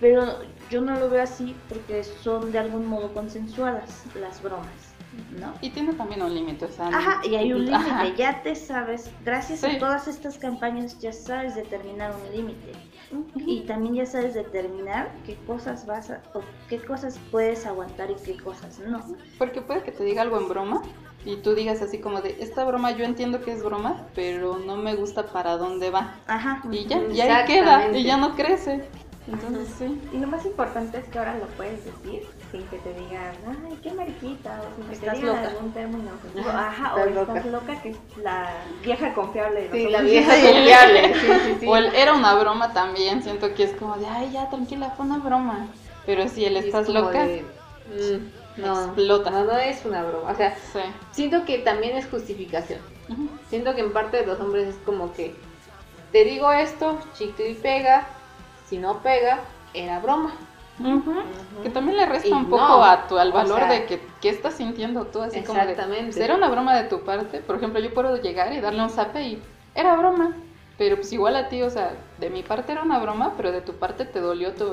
pero 0.00 0.40
yo 0.70 0.80
no 0.80 0.98
lo 0.98 1.08
veo 1.08 1.22
así 1.22 1.56
porque 1.68 2.02
son 2.02 2.50
de 2.50 2.58
algún 2.58 2.86
modo 2.86 3.14
consensuadas 3.14 4.04
las 4.14 4.42
bromas, 4.42 4.91
¿no? 5.38 5.52
Y 5.60 5.70
tiene 5.70 5.92
también 5.94 6.22
un 6.22 6.34
límite, 6.34 6.64
o 6.66 6.70
sea, 6.70 6.88
Ajá, 6.88 7.20
y 7.24 7.34
hay 7.34 7.52
un 7.52 7.64
límite, 7.70 8.14
ya 8.16 8.42
te 8.42 8.54
sabes, 8.54 9.10
gracias 9.24 9.60
Sí. 9.60 9.66
a 9.66 9.78
todas 9.78 10.08
estas 10.08 10.38
campañas 10.38 10.98
ya 10.98 11.12
sabes 11.12 11.54
determinar 11.54 12.14
un 12.14 12.36
límite. 12.36 12.72
Y 13.34 13.60
también 13.62 13.94
ya 13.94 14.06
sabes 14.06 14.32
determinar 14.32 15.10
qué 15.26 15.36
cosas 15.46 15.84
vas 15.84 16.08
a, 16.10 16.22
o 16.32 16.40
qué 16.70 16.78
cosas 16.78 17.18
puedes 17.30 17.66
aguantar 17.66 18.10
y 18.10 18.14
qué 18.14 18.38
cosas 18.38 18.78
no. 18.78 19.04
Porque 19.38 19.60
puede 19.60 19.82
que 19.82 19.92
te 19.92 20.02
diga 20.02 20.22
algo 20.22 20.38
en 20.38 20.48
broma 20.48 20.82
y 21.26 21.36
tú 21.36 21.54
digas 21.54 21.82
así 21.82 21.98
como 21.98 22.22
de, 22.22 22.36
esta 22.40 22.64
broma 22.64 22.92
yo 22.92 23.04
entiendo 23.04 23.42
que 23.42 23.52
es 23.52 23.62
broma, 23.62 24.06
pero 24.14 24.56
no 24.56 24.76
me 24.78 24.94
gusta 24.94 25.26
para 25.26 25.58
dónde 25.58 25.90
va. 25.90 26.14
Ajá. 26.26 26.62
Y 26.70 26.86
ya, 26.86 27.02
y 27.12 27.20
ahí 27.20 27.44
queda, 27.46 27.94
y 27.94 28.02
ya 28.02 28.16
no 28.16 28.34
crece. 28.34 28.82
Entonces 29.30 29.68
sí. 29.78 30.00
Y 30.12 30.16
lo 30.18 30.26
más 30.26 30.46
importante 30.46 30.96
es 30.98 31.04
que 31.08 31.18
ahora 31.18 31.36
lo 31.36 31.46
puedes 31.48 31.84
decir 31.84 32.22
sin 32.52 32.62
que 32.68 32.78
te 32.78 32.92
digan, 32.94 33.34
ay, 33.48 33.78
qué 33.82 33.92
mariquita, 33.92 34.60
o 34.60 34.76
sin 34.76 34.86
que 34.86 34.92
Estás 34.94 35.14
te 35.14 35.20
digan 35.20 35.36
loca. 35.36 35.48
algún 35.48 35.72
término 35.72 36.10
ofensivo. 36.14 36.50
Ajá, 36.50 36.94
o 36.94 36.98
estás 36.98 37.28
estás 37.28 37.46
loca, 37.46 37.82
que 37.82 37.88
es 37.90 37.96
la 38.22 38.50
vieja 38.84 39.14
confiable. 39.14 39.68
Sí, 39.72 39.88
la 39.88 40.02
vieja 40.02 40.32
confiable. 40.52 41.14
Sí, 41.14 41.20
sí, 41.26 41.56
sí. 41.60 41.66
O 41.66 41.76
el 41.76 41.94
era 41.94 42.12
una 42.12 42.34
broma 42.34 42.72
también, 42.72 43.22
siento 43.22 43.54
que 43.54 43.64
es 43.64 43.72
como 43.72 43.96
de, 43.96 44.06
ay, 44.06 44.30
ya, 44.32 44.48
tranquila, 44.50 44.90
fue 44.90 45.06
una 45.06 45.18
broma. 45.18 45.66
Pero 46.06 46.28
si 46.28 46.44
él 46.44 46.56
es 46.58 46.66
estás 46.66 46.88
loca, 46.88 47.26
de, 47.26 47.42
mm, 47.88 48.60
no, 48.60 48.84
Explota. 48.84 49.30
No, 49.30 49.44
no 49.44 49.56
es 49.58 49.84
una 49.84 50.04
broma. 50.04 50.30
O 50.30 50.36
sea, 50.36 50.54
sí. 50.72 50.80
siento 51.12 51.44
que 51.44 51.58
también 51.58 51.96
es 51.96 52.06
justificación. 52.08 52.80
Siento 53.48 53.74
que 53.74 53.80
en 53.80 53.92
parte 53.92 54.18
de 54.18 54.26
los 54.26 54.40
hombres 54.40 54.68
es 54.68 54.76
como 54.86 55.12
que 55.12 55.34
te 56.12 56.24
digo 56.24 56.52
esto, 56.52 56.98
chicle 57.16 57.50
y 57.50 57.54
pega. 57.54 58.06
Si 58.68 58.78
no 58.78 59.02
pega, 59.02 59.40
era 59.74 59.98
broma. 60.00 60.34
Que 61.62 61.70
también 61.70 61.96
le 61.96 62.06
resta 62.06 62.28
Y 62.28 62.32
un 62.32 62.46
poco 62.46 62.62
no, 62.62 62.84
a 62.84 63.06
tu, 63.06 63.18
al 63.18 63.30
o 63.30 63.34
valor 63.34 63.58
sea, 63.58 63.68
de 63.70 63.86
que 63.86 64.00
qué 64.20 64.28
estás 64.28 64.54
sintiendo 64.54 65.06
tú, 65.06 65.22
así 65.22 65.42
como 65.42 65.64
de, 65.64 65.74
pues, 65.74 66.16
era 66.16 66.34
una 66.34 66.48
broma 66.48 66.76
de 66.76 66.84
tu 66.88 67.00
parte, 67.00 67.40
por 67.40 67.56
ejemplo, 67.56 67.80
yo 67.80 67.92
puedo 67.94 68.16
llegar 68.16 68.52
y 68.52 68.60
darle 68.60 68.82
un 68.82 68.90
zape 68.90 69.22
y 69.22 69.42
era 69.74 69.96
broma, 69.96 70.36
pero 70.78 70.96
pues 70.96 71.12
igual 71.12 71.36
a 71.36 71.48
ti, 71.48 71.62
o 71.62 71.70
sea, 71.70 71.94
de 72.18 72.30
mi 72.30 72.42
parte 72.42 72.72
era 72.72 72.82
una 72.82 72.98
broma, 72.98 73.34
pero 73.36 73.52
de 73.52 73.60
tu 73.60 73.74
parte 73.74 74.04
te 74.04 74.20
dolió, 74.20 74.52
te, 74.54 74.64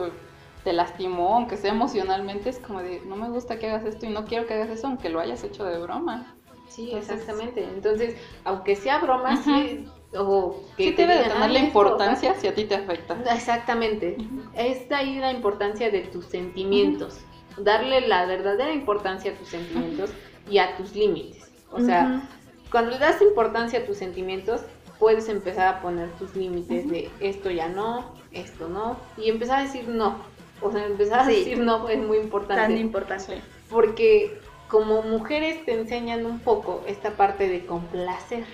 te 0.64 0.74
lastimó, 0.74 1.36
aunque 1.36 1.58
sea 1.58 1.72
emocionalmente, 1.72 2.50
es 2.50 2.60
como 2.60 2.82
de, 2.82 3.02
no 3.06 3.16
me 3.16 3.30
gusta 3.30 3.60
que 3.60 3.70
hagas 3.70 3.86
esto 3.86 4.06
y 4.06 4.10
no 4.10 4.26
quiero 4.26 4.48
que 4.48 4.56
hagas 4.56 4.70
eso, 4.70 4.88
aunque 4.88 5.10
lo 5.10 5.20
hayas 5.20 5.44
hecho 5.44 5.64
de 5.66 5.78
broma. 5.78 6.36
Sí, 6.68 6.86
Entonces- 6.92 7.12
exactamente. 7.12 7.64
Entonces, 7.64 8.16
aunque 8.44 8.76
sea 8.76 9.00
broma, 9.00 9.36
sí, 9.38 9.88
o 10.18 10.64
que 10.76 10.86
Sí 10.86 10.92
te 10.94 11.02
debe 11.04 11.18
de 11.18 11.24
tener 11.30 11.38
"Ay, 11.44 11.54
la 11.54 11.60
esto", 11.60 11.80
o 11.80 11.84
sea, 11.84 11.90
importancia 11.90 12.36
si 12.36 12.48
a 12.48 12.56
ti 12.56 12.64
te 12.66 12.76
afecta. 12.76 13.18
Exactamente. 13.34 14.18
Es 14.56 14.92
ahí 14.92 15.20
la 15.20 15.32
importancia 15.32 15.92
de 15.92 16.02
tus 16.02 16.26
sentimientos. 16.26 17.20
Darle 17.58 18.02
la 18.08 18.26
verdadera 18.26 18.72
importancia 18.74 19.32
a 19.32 19.36
tus 19.36 19.50
sentimientos 19.50 20.12
y 20.50 20.58
a 20.60 20.76
tus 20.78 20.96
límites. 20.96 21.52
O 21.72 21.80
sea, 21.82 22.28
cuando 22.72 22.92
le 22.92 23.00
das 23.00 23.22
importancia 23.22 23.80
a 23.80 23.86
tus 23.86 23.98
sentimientos, 23.98 24.62
puedes 24.98 25.30
empezar 25.30 25.68
a 25.76 25.82
poner 25.82 26.10
tus 26.18 26.36
límites 26.36 26.90
de 26.90 27.10
esto 27.20 27.50
ya 27.52 27.70
no, 27.70 28.14
esto 28.32 28.68
no, 28.68 28.98
y 29.18 29.30
empezar 29.30 29.60
a 29.60 29.64
decir 29.64 29.88
no. 29.88 30.18
O 30.62 30.72
sea, 30.72 30.86
empezar 30.86 31.22
a 31.22 31.26
decir 31.28 31.58
no 31.60 31.88
es 31.88 32.00
muy 32.00 32.18
Tan 32.18 32.26
importante. 32.26 32.80
importante. 32.80 33.36
Sí. 33.36 33.42
Porque 33.70 34.40
como 34.70 35.02
mujeres 35.02 35.66
te 35.66 35.74
enseñan 35.74 36.26
un 36.26 36.40
poco 36.40 36.84
esta 36.88 37.12
parte 37.12 37.50
de 37.50 37.66
complacer. 37.66 38.46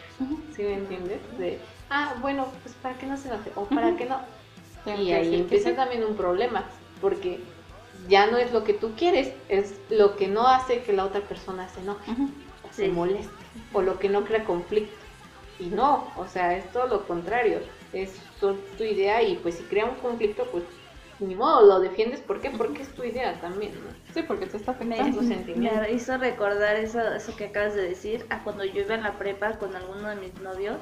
¿Sí 0.56 0.64
me 0.64 0.76
entiendes? 0.76 1.20
De, 1.38 1.60
ah, 1.90 2.16
bueno, 2.22 2.48
pues 2.64 2.74
para 2.76 2.98
que 2.98 3.06
no 3.06 3.18
se 3.18 3.28
enoje, 3.28 3.52
o 3.56 3.66
para 3.66 3.96
que 3.98 4.06
no. 4.06 4.20
Y 4.86 5.12
ahí 5.12 5.36
empieza 5.36 5.76
también 5.76 6.04
un 6.04 6.16
problema, 6.16 6.64
porque 7.02 7.42
ya 8.08 8.28
no 8.28 8.38
es 8.38 8.54
lo 8.54 8.64
que 8.64 8.74
tú 8.74 8.94
quieres, 8.96 9.34
es 9.50 9.76
lo 9.90 10.16
que 10.16 10.28
no 10.28 10.48
hace 10.48 10.84
que 10.84 10.94
la 10.94 11.06
otra 11.06 11.22
persona 11.22 11.68
se 11.70 11.82
enoje 11.82 12.12
o 12.12 12.74
se 12.74 12.88
moleste, 12.88 13.34
o 13.74 13.82
lo 13.82 14.00
que 14.00 14.10
no 14.10 14.24
crea 14.24 14.46
conflicto. 14.46 14.96
Y 15.60 15.66
no, 15.66 16.08
o 16.18 16.28
sea, 16.28 16.56
es 16.56 16.72
todo 16.72 16.88
lo 16.88 17.08
contrario, 17.08 17.60
es 17.94 18.14
tu 18.40 18.84
idea 18.84 19.22
y 19.22 19.36
pues 19.36 19.56
si 19.56 19.64
crea 19.64 19.86
un 19.86 19.96
conflicto, 19.96 20.46
pues 20.52 20.64
ni 21.20 21.36
modo, 21.36 21.66
lo 21.66 21.80
defiendes, 21.80 22.20
¿por 22.22 22.42
qué? 22.42 22.52
Porque 22.52 22.82
es 22.84 22.94
tu 22.94 23.04
idea 23.04 23.40
también, 23.42 23.74
¿no? 23.84 23.92
Sí, 24.14 24.24
porque 24.24 24.48
te 24.48 24.58
está 24.58 24.74
Me, 24.84 24.96
afectando. 24.96 25.18
tus 25.20 25.28
sentimientos. 25.28 25.82
me 25.82 25.92
hizo 25.92 26.18
recordar 26.18 26.76
eso, 26.76 27.02
eso 27.14 27.36
que 27.36 27.46
acabas 27.46 27.74
de 27.76 27.84
decir 27.84 28.26
a 28.30 28.44
cuando 28.44 28.66
yo 28.66 28.82
iba 28.82 28.96
en 28.96 29.04
la 29.04 29.18
prepa 29.18 29.58
con 29.58 29.76
alguno 29.76 30.10
de 30.10 30.16
mis 30.18 30.34
novios, 30.42 30.78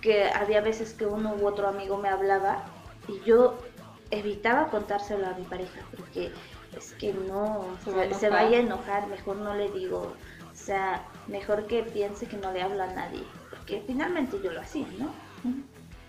que 0.00 0.24
había 0.30 0.60
veces 0.60 0.94
que 0.94 1.06
uno 1.06 1.34
u 1.34 1.46
otro 1.46 1.68
amigo 1.68 1.96
me 1.98 2.08
hablaba 2.08 2.64
y 3.08 3.20
yo 3.24 3.58
evitaba 4.10 4.68
contárselo 4.68 5.26
a 5.26 5.34
mi 5.34 5.44
pareja 5.44 5.80
porque 5.96 6.32
es 6.76 6.92
que 6.94 7.12
no, 7.12 7.76
Se 7.84 8.28
va 8.28 8.42
vaya 8.42 8.58
a 8.58 8.60
enojar, 8.60 9.06
mejor 9.08 9.36
no 9.36 9.54
le 9.54 9.70
digo, 9.70 10.14
o 10.52 10.54
sea, 10.54 11.06
mejor 11.26 11.66
que 11.66 11.82
piense 11.82 12.26
que 12.26 12.36
no 12.36 12.52
le 12.52 12.62
hablo 12.62 12.82
a 12.82 12.86
nadie, 12.88 13.22
porque 13.50 13.82
finalmente 13.86 14.40
yo 14.42 14.52
lo 14.52 14.60
hacía, 14.60 14.86
¿no? 14.98 15.12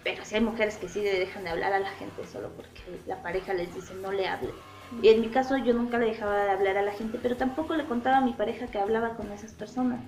Pero 0.03 0.23
sí 0.23 0.35
hay 0.35 0.41
mujeres 0.41 0.77
que 0.77 0.87
sí 0.87 1.01
le 1.01 1.19
dejan 1.19 1.43
de 1.43 1.49
hablar 1.49 1.73
a 1.73 1.79
la 1.79 1.89
gente 1.91 2.25
solo 2.25 2.49
porque 2.55 2.81
la 3.05 3.21
pareja 3.21 3.53
les 3.53 3.73
dice 3.73 3.93
no 3.95 4.11
le 4.11 4.27
hable. 4.27 4.51
Y 5.03 5.09
en 5.09 5.21
mi 5.21 5.27
caso 5.27 5.55
yo 5.57 5.73
nunca 5.73 5.99
le 5.99 6.07
dejaba 6.07 6.45
de 6.45 6.49
hablar 6.49 6.77
a 6.77 6.81
la 6.81 6.91
gente, 6.91 7.19
pero 7.21 7.37
tampoco 7.37 7.75
le 7.75 7.85
contaba 7.85 8.17
a 8.17 8.21
mi 8.21 8.33
pareja 8.33 8.67
que 8.67 8.79
hablaba 8.79 9.15
con 9.15 9.31
esas 9.31 9.53
personas. 9.53 10.01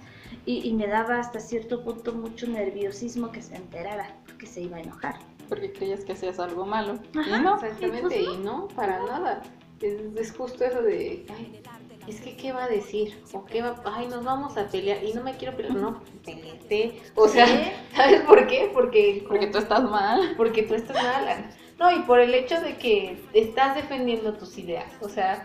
Y, 0.46 0.68
y 0.68 0.74
me 0.74 0.88
daba 0.88 1.20
hasta 1.20 1.40
cierto 1.40 1.84
punto 1.84 2.14
mucho 2.14 2.48
nerviosismo 2.48 3.32
que 3.32 3.44
se 3.44 3.56
enterara, 3.56 4.16
porque 4.26 4.48
se 4.48 4.62
iba 4.62 4.78
a 4.78 4.82
enojar. 4.82 5.20
Porque 5.50 5.72
creías 5.72 6.04
que 6.04 6.14
hacías 6.14 6.40
algo 6.40 6.66
malo. 6.66 7.00
Ajá. 7.16 7.38
Y 7.38 7.42
no. 7.42 7.56
Exactamente, 7.56 8.22
y 8.22 8.38
no, 8.38 8.68
para 8.70 9.04
nada. 9.04 9.44
Es, 9.82 10.02
es 10.16 10.36
justo 10.36 10.64
eso 10.64 10.82
de, 10.82 11.26
ay, 11.30 11.62
es 12.08 12.22
que 12.22 12.36
qué 12.36 12.52
va 12.52 12.66
a 12.66 12.68
decir, 12.68 13.22
o 13.34 13.46
qué 13.46 13.62
va, 13.62 13.82
ay, 13.86 14.08
nos 14.08 14.24
vamos 14.24 14.58
a 14.58 14.68
pelear, 14.68 15.04
y 15.04 15.14
no 15.14 15.24
me 15.24 15.36
quiero 15.38 15.56
pelear, 15.56 15.76
no, 15.76 16.02
peleate. 16.26 17.02
O 17.16 17.28
sea. 17.28 17.46
¿sabes 17.96 18.22
por 18.22 18.48
qué? 18.48 18.70
Porque, 18.74 19.24
Porque 19.28 19.48
tú 19.48 19.60
estás 19.60 19.84
mal. 19.84 20.34
porque 20.38 20.64
tú 20.64 20.74
estás 20.74 20.96
mala. 20.96 21.50
No, 21.80 21.92
y 21.92 22.00
por 22.04 22.20
el 22.20 22.34
hecho 22.34 22.60
de 22.62 22.78
que 22.78 23.20
estás 23.34 23.76
defendiendo 23.76 24.34
tus 24.34 24.58
ideas, 24.58 24.92
o 25.02 25.10
sea, 25.10 25.44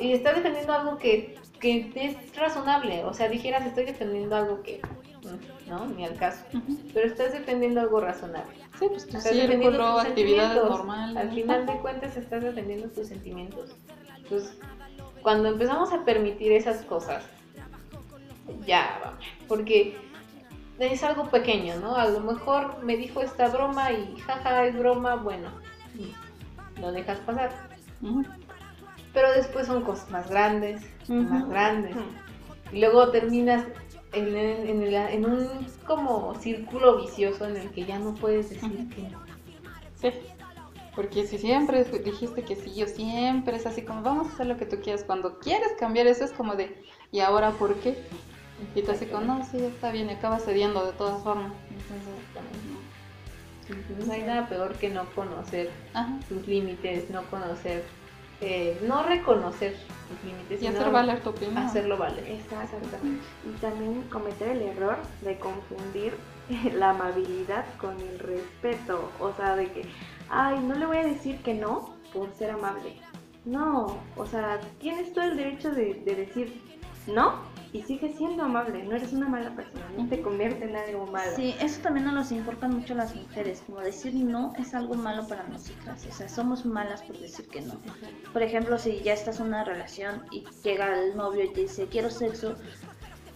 y 0.00 0.12
estás 0.12 0.36
defendiendo 0.36 0.72
algo 0.72 0.98
que, 0.98 1.38
que 1.60 1.92
es 1.94 2.36
razonable, 2.36 3.04
o 3.04 3.14
sea, 3.14 3.28
dijeras, 3.28 3.64
estoy 3.66 3.84
defendiendo 3.84 4.34
algo 4.34 4.62
que, 4.62 4.80
no, 5.68 5.86
ni 5.86 6.04
al 6.04 6.16
caso, 6.16 6.44
pero 6.92 7.06
estás 7.06 7.32
defendiendo 7.32 7.80
algo 7.80 8.00
razonable. 8.00 8.56
Sí, 8.78 8.86
pues 8.88 9.06
tu 9.06 9.18
Estás 9.18 9.34
defendiendo 9.34 9.70
círculo, 9.70 9.94
tus 9.94 10.04
actividades 10.06 10.64
normales. 10.64 11.16
Al 11.16 11.30
final 11.30 11.66
de 11.66 11.72
cuentas 11.74 12.16
estás 12.16 12.42
defendiendo 12.42 12.88
tus 12.88 13.08
sentimientos. 13.08 13.76
Entonces, 14.16 14.58
cuando 15.22 15.48
empezamos 15.48 15.92
a 15.92 16.04
permitir 16.04 16.52
esas 16.52 16.84
cosas, 16.84 17.24
ya, 18.66 19.00
vamos, 19.04 19.24
porque 19.48 19.96
es 20.78 21.02
algo 21.02 21.24
pequeño, 21.30 21.76
¿no? 21.80 21.94
A 21.96 22.08
lo 22.08 22.20
mejor 22.20 22.82
me 22.82 22.96
dijo 22.96 23.20
esta 23.20 23.48
broma 23.48 23.92
y 23.92 24.16
jaja, 24.20 24.64
es 24.66 24.76
broma, 24.78 25.16
bueno, 25.16 25.50
lo 26.80 26.92
dejas 26.92 27.18
pasar. 27.20 27.50
Pero 29.12 29.32
después 29.32 29.66
son 29.66 29.82
cosas 29.82 30.10
más 30.10 30.30
grandes, 30.30 30.82
más 31.28 31.48
grandes. 31.48 31.96
Y 32.72 32.80
luego 32.80 33.10
terminas 33.10 33.64
en, 34.12 34.28
en- 34.36 34.68
en 34.68 34.82
el- 34.82 34.94
en 34.94 35.24
un 35.26 35.66
como 35.86 36.34
círculo 36.36 36.96
vicioso 36.98 37.46
en 37.46 37.56
el 37.56 37.70
que 37.72 37.84
ya 37.84 37.98
no 37.98 38.14
puedes 38.14 38.50
decir 38.50 38.88
que 38.90 39.02
no. 39.02 39.20
Sí. 39.96 40.10
Porque 40.96 41.26
si 41.26 41.38
siempre 41.38 41.84
dijiste 41.84 42.42
que 42.42 42.56
sí, 42.56 42.74
yo 42.74 42.86
siempre 42.86 43.56
es 43.56 43.66
así 43.66 43.82
como, 43.82 44.02
vamos 44.02 44.28
a 44.28 44.34
hacer 44.34 44.46
lo 44.46 44.56
que 44.56 44.66
tú 44.66 44.80
quieras. 44.82 45.04
Cuando 45.04 45.38
quieres 45.38 45.72
cambiar 45.78 46.06
eso 46.06 46.24
es 46.24 46.32
como 46.32 46.54
de, 46.56 46.82
¿y 47.12 47.20
ahora 47.20 47.52
por 47.52 47.76
qué? 47.76 47.96
Y 48.74 48.82
tú 48.82 48.92
así 48.92 49.06
como, 49.06 49.24
no, 49.24 49.44
sí, 49.46 49.58
está 49.58 49.90
bien, 49.92 50.10
y 50.10 50.14
acabas 50.14 50.44
cediendo 50.44 50.84
de 50.84 50.92
todas 50.92 51.22
formas. 51.22 51.52
Entonces, 53.68 54.06
no 54.06 54.12
hay 54.12 54.22
nada 54.22 54.48
peor 54.48 54.74
que 54.74 54.88
no 54.88 55.04
conocer 55.14 55.70
Ajá. 55.94 56.18
tus 56.28 56.46
límites, 56.46 57.08
no 57.10 57.22
conocer, 57.24 57.84
eh, 58.40 58.78
no 58.82 59.02
reconocer 59.04 59.76
tus 60.08 60.24
límites, 60.24 60.62
Y 60.62 60.66
hacer 60.66 60.90
valer 60.90 61.20
tu 61.20 61.30
opinión. 61.30 61.58
hacerlo 61.58 61.96
valer. 61.96 62.26
Exactamente. 62.26 62.98
Y 63.46 63.52
también 63.60 64.02
cometer 64.10 64.48
el 64.48 64.62
error 64.62 64.98
de 65.22 65.38
confundir 65.38 66.14
la 66.74 66.90
amabilidad 66.90 67.64
con 67.78 67.98
el 68.00 68.18
respeto. 68.18 69.10
O 69.20 69.32
sea, 69.34 69.56
de 69.56 69.66
que, 69.70 69.82
ay, 70.30 70.60
no 70.60 70.74
le 70.74 70.86
voy 70.86 70.98
a 70.98 71.06
decir 71.06 71.42
que 71.42 71.54
no 71.54 71.94
por 72.12 72.32
ser 72.34 72.50
amable. 72.50 72.96
No, 73.44 73.98
o 74.16 74.26
sea, 74.26 74.60
tienes 74.78 75.12
todo 75.12 75.24
el 75.24 75.36
derecho 75.36 75.70
de, 75.70 75.94
de 75.94 76.14
decir 76.14 76.62
no 77.06 77.50
y 77.72 77.82
sigues 77.82 78.16
siendo 78.16 78.44
amable. 78.44 78.82
No 78.84 78.96
eres 78.96 79.12
una 79.12 79.28
mala 79.28 79.54
persona, 79.54 79.84
no 79.96 80.08
te 80.08 80.20
convierte 80.20 80.64
en 80.64 80.76
algo 80.76 81.06
malo. 81.06 81.30
Sí, 81.36 81.54
eso 81.60 81.80
también 81.82 82.06
nos 82.06 82.14
los 82.14 82.32
importan 82.32 82.74
mucho 82.74 82.94
las 82.94 83.14
mujeres, 83.14 83.62
como 83.66 83.80
decir 83.80 84.14
no 84.14 84.52
es 84.58 84.74
algo 84.74 84.94
malo 84.94 85.26
para 85.28 85.44
nosotras, 85.44 86.04
o 86.08 86.12
sea, 86.12 86.28
somos 86.28 86.64
malas 86.64 87.02
por 87.02 87.18
decir 87.18 87.46
que 87.48 87.60
no. 87.62 87.74
Por 88.32 88.42
ejemplo, 88.42 88.78
si 88.78 89.00
ya 89.00 89.12
estás 89.12 89.40
en 89.40 89.46
una 89.46 89.64
relación 89.64 90.24
y 90.30 90.44
llega 90.62 91.00
el 91.00 91.16
novio 91.16 91.44
y 91.44 91.52
te 91.52 91.62
dice 91.62 91.86
quiero 91.86 92.10
sexo, 92.10 92.56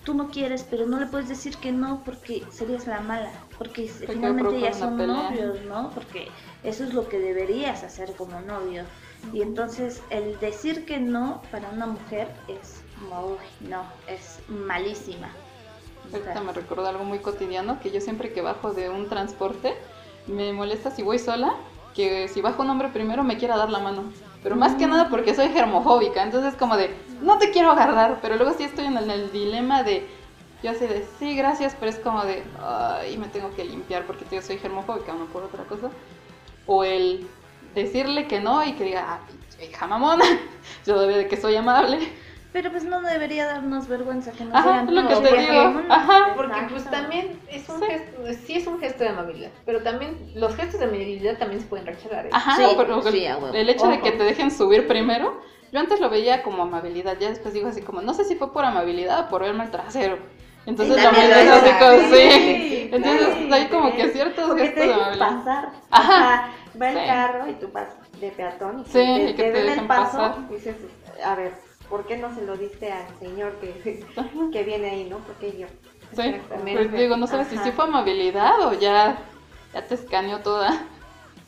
tú 0.04 0.14
no 0.14 0.30
quieres, 0.30 0.64
pero 0.68 0.86
no 0.86 0.98
le 0.98 1.06
puedes 1.06 1.28
decir 1.28 1.56
que 1.56 1.72
no 1.72 2.02
porque 2.04 2.42
serías 2.50 2.86
la 2.86 3.00
mala, 3.00 3.30
porque 3.56 3.88
finalmente 3.88 4.60
ya 4.60 4.72
son 4.72 4.96
novios, 4.96 5.64
¿no? 5.66 5.90
Porque 5.90 6.28
eso 6.64 6.84
es 6.84 6.94
lo 6.94 7.08
que 7.08 7.18
deberías 7.18 7.84
hacer 7.84 8.12
como 8.16 8.40
novio. 8.40 8.84
Y 9.32 9.42
entonces 9.42 10.02
el 10.10 10.38
decir 10.40 10.84
que 10.84 10.98
no 10.98 11.40
para 11.50 11.68
una 11.70 11.86
mujer 11.86 12.28
es 12.48 12.82
como, 12.98 13.26
uy, 13.26 13.68
no, 13.68 13.84
es 14.08 14.38
malísima. 14.48 15.28
O 16.06 16.10
sea, 16.10 16.20
Ahorita 16.20 16.40
me 16.40 16.52
recordó 16.52 16.86
algo 16.86 17.04
muy 17.04 17.18
cotidiano, 17.18 17.80
que 17.80 17.90
yo 17.90 18.00
siempre 18.00 18.32
que 18.32 18.42
bajo 18.42 18.72
de 18.72 18.90
un 18.90 19.08
transporte, 19.08 19.74
me 20.26 20.52
molesta 20.52 20.90
si 20.90 21.02
voy 21.02 21.18
sola, 21.18 21.54
que 21.94 22.28
si 22.28 22.40
bajo 22.40 22.62
un 22.62 22.70
hombre 22.70 22.88
primero 22.88 23.22
me 23.24 23.38
quiera 23.38 23.56
dar 23.56 23.70
la 23.70 23.78
mano. 23.78 24.04
Pero 24.42 24.56
más 24.56 24.74
que 24.74 24.86
nada 24.86 25.08
porque 25.08 25.34
soy 25.34 25.48
germofóbica, 25.48 26.22
entonces 26.22 26.54
como 26.54 26.76
de, 26.76 26.94
no 27.22 27.38
te 27.38 27.50
quiero 27.50 27.70
agarrar, 27.70 28.18
pero 28.20 28.36
luego 28.36 28.52
sí 28.52 28.64
estoy 28.64 28.86
en 28.86 28.98
el, 28.98 29.04
en 29.04 29.10
el 29.10 29.32
dilema 29.32 29.82
de, 29.82 30.06
yo 30.62 30.70
así 30.70 30.86
de, 30.86 31.06
sí, 31.18 31.34
gracias, 31.34 31.74
pero 31.78 31.90
es 31.90 31.98
como 31.98 32.24
de, 32.24 32.42
ay, 32.62 33.16
me 33.16 33.28
tengo 33.28 33.54
que 33.54 33.64
limpiar 33.64 34.06
porque 34.06 34.26
yo 34.30 34.42
soy 34.42 34.58
germofóbica, 34.58 35.14
no 35.14 35.26
por 35.26 35.44
otra 35.44 35.64
cosa. 35.64 35.90
O 36.66 36.84
el 36.84 37.26
decirle 37.74 38.26
que 38.26 38.40
no 38.40 38.64
y 38.64 38.72
que 38.72 38.84
diga, 38.84 39.04
ah, 39.08 39.20
hija 39.62 39.86
mamona, 39.86 40.24
yo 40.86 40.98
debe 40.98 41.16
de 41.18 41.28
que 41.28 41.36
soy 41.36 41.56
amable. 41.56 41.98
Pero 42.52 42.70
pues 42.70 42.84
no 42.84 43.02
debería 43.02 43.46
darnos 43.46 43.88
vergüenza 43.88 44.30
que 44.30 44.44
nos 44.44 44.54
Ajá, 44.54 44.82
digan 44.86 44.94
lo 44.94 45.08
que 45.08 45.14
no, 45.14 45.20
te 45.22 45.28
porque- 45.28 45.40
digo, 45.50 45.82
ajá. 45.88 46.32
Porque 46.36 46.52
Exacto. 46.52 46.74
pues 46.74 46.90
también 46.90 47.40
es 47.50 47.68
un 47.68 47.80
Sí. 47.80 47.86
gesto, 47.88 48.20
sí 48.46 48.54
es 48.54 48.66
un 48.68 48.78
gesto 48.78 49.02
de 49.02 49.10
amabilidad, 49.10 49.50
pero 49.66 49.82
también 49.82 50.16
los 50.36 50.54
gestos 50.54 50.78
de 50.78 50.86
amabilidad 50.86 51.36
también 51.36 51.60
se 51.60 51.66
pueden 51.66 51.84
rechazar. 51.86 52.26
¿eh? 52.26 52.30
Ajá, 52.32 52.54
Sí, 52.56 52.62
pero 52.76 52.94
el- 53.02 53.02
sí, 53.12 53.26
hecho 53.70 53.88
de 53.88 54.00
que 54.00 54.12
te 54.12 54.22
dejen 54.22 54.52
subir 54.52 54.86
primero, 54.86 55.40
yo 55.72 55.80
antes 55.80 55.98
lo 55.98 56.08
veía 56.10 56.44
como 56.44 56.62
amabilidad, 56.62 57.16
ya 57.18 57.28
después 57.30 57.52
digo 57.54 57.66
así 57.66 57.82
como, 57.82 58.02
no 58.02 58.14
sé 58.14 58.22
si 58.24 58.36
fue 58.36 58.52
por 58.52 58.64
amabilidad 58.64 59.26
o 59.26 59.28
por 59.28 59.42
verme 59.42 59.64
el 59.64 59.72
trasero. 59.72 60.18
Entonces 60.66 60.96
Sí, 60.96 61.02
también 61.02 61.30
también 61.30 61.48
es 61.48 61.62
así 61.62 61.70
como, 61.78 61.98
sí. 62.16 62.30
Sí, 62.30 62.88
Entonces 62.92 63.34
sí, 63.38 63.52
hay 63.52 63.66
como 63.66 63.94
que 63.94 64.08
ciertos 64.08 64.46
Porque 64.48 64.62
te 64.62 64.68
gestos 64.68 64.82
de 64.82 64.86
dejan 64.88 65.00
amabilidad. 65.02 65.36
pasar. 65.44 65.68
Ajá. 65.90 66.14
O 66.14 66.18
sea, 66.18 66.52
va 66.80 66.90
el 66.90 66.98
Sí. 66.98 67.06
carro 67.06 67.48
y 67.48 67.52
tú 67.54 67.68
vas 67.72 67.88
de 68.20 68.28
peatón 68.30 68.80
y 68.80 68.84
Sí, 68.84 68.92
te, 68.92 69.30
y 69.30 69.34
que 69.34 69.42
te 69.42 69.52
den 69.52 69.66
dejen 69.66 69.78
el 69.80 69.86
paso. 69.86 70.18
pasar. 70.18 70.48
Dices, 70.48 70.76
a 71.24 71.34
ver, 71.34 71.52
¿por 71.90 72.06
qué 72.06 72.16
no 72.16 72.34
se 72.34 72.42
lo 72.42 72.56
diste 72.56 72.90
al 72.92 73.06
señor 73.18 73.52
que, 73.60 74.04
que 74.52 74.62
viene 74.62 74.90
ahí, 74.90 75.04
no? 75.04 75.18
Porque 75.18 75.56
yo. 75.58 75.66
Sí, 76.14 76.22
Exactamente. 76.22 76.72
pues 76.88 76.92
digo, 76.92 77.16
no 77.16 77.26
sabes 77.26 77.48
si 77.48 77.58
sí 77.58 77.70
fue 77.72 77.84
amabilidad 77.86 78.60
o 78.66 78.72
ya, 78.72 79.18
ya 79.74 79.82
te 79.86 79.94
escaneó 79.94 80.40
toda. 80.40 80.70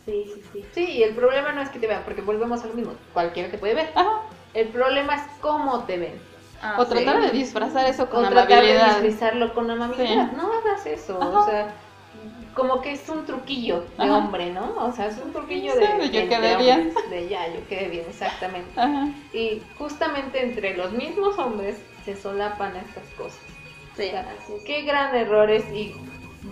Sí, 0.05 0.31
sí, 0.35 0.43
sí. 0.53 0.65
Sí, 0.73 0.85
y 0.91 1.03
el 1.03 1.15
problema 1.15 1.53
no 1.53 1.61
es 1.63 1.69
que 1.71 1.79
te 1.79 1.87
vean, 1.87 2.03
porque 2.05 2.21
volvemos 2.23 2.63
a 2.63 2.67
lo 2.67 2.75
mismo, 2.75 2.93
cualquiera 3.13 3.51
te 3.51 3.59
puede 3.59 3.75
ver. 3.75 3.91
Ajá. 3.95 4.23
El 4.55 4.69
problema 4.69 5.15
es 5.17 5.23
cómo 5.41 5.85
te 5.85 5.99
ven. 5.99 6.21
Ah, 6.63 6.77
O 6.79 6.85
sí. 6.85 6.91
tratar 6.95 7.21
de 7.21 7.31
disfrazar 7.31 7.87
eso 7.87 8.09
con 8.09 8.25
o 8.25 8.29
tratar 8.29 8.49
de 8.49 8.55
amabilidad. 8.55 9.01
disfrazarlo 9.03 9.55
con 9.55 9.71
amabilidad. 9.71 10.31
Sí. 10.31 10.37
No 10.37 10.53
hagas 10.53 10.87
eso. 10.87 11.19
Ajá. 11.23 11.39
O 11.41 11.45
sea, 11.47 11.75
como 12.55 12.81
que 12.81 12.93
es 12.93 13.07
un 13.11 13.27
truquillo 13.27 13.85
de 13.99 14.05
Ajá. 14.05 14.17
hombre, 14.17 14.51
¿no? 14.51 14.75
O 14.79 14.91
sea, 14.93 15.07
es 15.09 15.19
un 15.19 15.33
truquillo 15.33 15.73
Sí, 15.75 15.79
de, 15.81 15.87
de 15.99 16.11
yo 16.11 16.21
de- 16.23 16.29
quedé 16.29 16.49
de 16.49 16.57
bien. 16.57 16.81
hombres, 16.89 17.11
De 17.11 17.29
ya, 17.29 17.47
yo 17.49 17.67
quedé 17.69 17.89
bien, 17.89 18.07
exactamente. 18.09 18.81
Ajá. 18.81 19.09
Y 19.35 19.63
justamente 19.77 20.43
entre 20.43 20.77
los 20.77 20.93
mismos 20.93 21.39
hombres 21.39 21.77
se 22.05 22.17
solapan 22.17 22.75
estas 22.77 23.05
cosas. 23.19 23.41
Sí. 23.97 24.05
O 24.07 24.11
sea, 24.11 24.27
qué 24.65 24.83
gran 24.83 25.15
error 25.15 25.51
es 25.51 25.65
y 25.73 25.95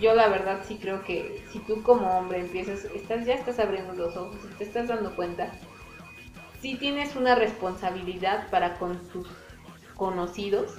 yo 0.01 0.15
la 0.15 0.29
verdad 0.29 0.59
sí 0.67 0.77
creo 0.81 1.03
que 1.05 1.43
si 1.53 1.61
tú 1.61 1.83
como 1.83 2.19
hombre 2.19 2.41
empiezas, 2.41 2.85
estás, 2.95 3.25
ya 3.25 3.35
estás 3.35 3.59
abriendo 3.59 3.95
los 3.95 4.17
ojos 4.17 4.37
y 4.51 4.55
te 4.59 4.65
estás 4.65 4.89
dando 4.89 5.15
cuenta, 5.15 5.49
sí 6.61 6.75
tienes 6.77 7.17
una 7.17 7.35
responsabilidad 7.35 8.49
para 8.51 8.75
con 8.79 8.99
tus 9.09 9.27
conocidos 9.97 10.73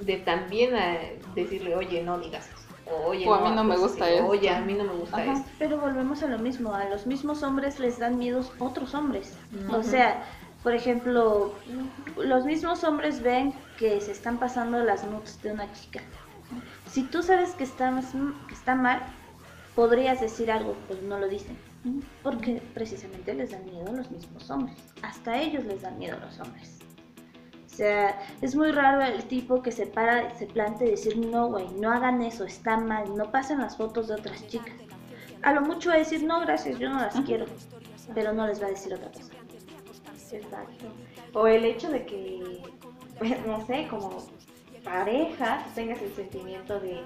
de 0.00 0.16
también 0.18 0.74
eh, 0.76 1.20
decirle, 1.34 1.76
oye, 1.76 2.02
no 2.02 2.18
digas 2.18 2.48
eso. 2.48 2.96
oye, 3.06 3.26
O 3.28 3.34
a 3.34 3.40
mí 3.48 3.54
no 3.54 3.64
me 3.64 3.76
gusta 3.76 4.08
esto. 4.10 4.26
Oye, 4.26 4.50
a 4.50 4.60
mí 4.60 4.74
no 4.74 4.84
me 4.84 4.92
gusta 4.94 5.16
Ajá. 5.18 5.32
esto. 5.32 5.48
Pero 5.58 5.78
volvemos 5.78 6.22
a 6.22 6.26
lo 6.26 6.38
mismo, 6.38 6.74
a 6.74 6.84
los 6.86 7.06
mismos 7.06 7.42
hombres 7.42 7.78
les 7.78 7.98
dan 7.98 8.18
miedos 8.18 8.52
otros 8.58 8.94
hombres. 8.94 9.34
O 9.72 9.82
sea, 9.82 10.24
por 10.62 10.74
ejemplo, 10.74 11.54
los 12.16 12.44
mismos 12.44 12.84
hombres 12.84 13.22
ven 13.22 13.52
que 13.78 14.00
se 14.00 14.12
están 14.12 14.38
pasando 14.38 14.82
las 14.82 15.04
nudes 15.04 15.40
de 15.42 15.52
una 15.52 15.72
chica. 15.72 16.00
Si 16.90 17.02
tú 17.04 17.22
sabes 17.22 17.50
que 17.52 17.64
está, 17.64 17.90
más- 17.90 18.12
que 18.48 18.54
está 18.54 18.74
mal, 18.74 19.02
podrías 19.74 20.20
decir 20.20 20.50
algo, 20.50 20.74
pues 20.88 21.02
no 21.02 21.18
lo 21.18 21.28
dicen. 21.28 21.56
Porque 22.22 22.62
precisamente 22.72 23.34
les 23.34 23.50
dan 23.50 23.64
miedo 23.66 23.88
a 23.88 23.92
los 23.92 24.10
mismos 24.10 24.48
hombres. 24.50 24.76
Hasta 25.02 25.32
a 25.32 25.40
ellos 25.42 25.64
les 25.64 25.82
dan 25.82 25.98
miedo 25.98 26.16
a 26.16 26.24
los 26.24 26.38
hombres. 26.40 26.78
O 27.74 27.76
sea, 27.76 28.20
es 28.40 28.54
muy 28.54 28.70
raro 28.70 29.02
el 29.02 29.24
tipo 29.24 29.60
que 29.60 29.72
se 29.72 29.84
para, 29.86 30.32
se 30.38 30.46
plantea 30.46 30.86
y 30.86 30.90
decir, 30.92 31.16
no, 31.16 31.48
güey, 31.48 31.66
no 31.72 31.90
hagan 31.90 32.22
eso, 32.22 32.44
está 32.44 32.76
mal, 32.76 33.16
no 33.16 33.32
pasen 33.32 33.58
las 33.58 33.76
fotos 33.76 34.06
de 34.06 34.14
otras 34.14 34.46
chicas. 34.46 34.76
A 35.42 35.52
lo 35.52 35.60
mucho 35.62 35.88
va 35.88 35.96
a 35.96 35.98
decir, 35.98 36.22
no, 36.22 36.40
gracias, 36.40 36.78
yo 36.78 36.88
no 36.88 37.00
las 37.00 37.20
quiero. 37.22 37.46
Pero 38.14 38.32
no 38.32 38.46
les 38.46 38.62
va 38.62 38.66
a 38.66 38.70
decir 38.70 38.94
otra 38.94 39.10
cosa. 39.10 39.32
Exacto. 40.30 40.86
O 41.32 41.48
el 41.48 41.64
hecho 41.64 41.90
de 41.90 42.06
que, 42.06 42.62
pues, 43.18 43.44
no 43.44 43.66
sé, 43.66 43.88
como 43.90 44.24
pareja, 44.84 45.66
tengas 45.74 46.00
el 46.00 46.14
sentimiento 46.14 46.78
de, 46.78 47.02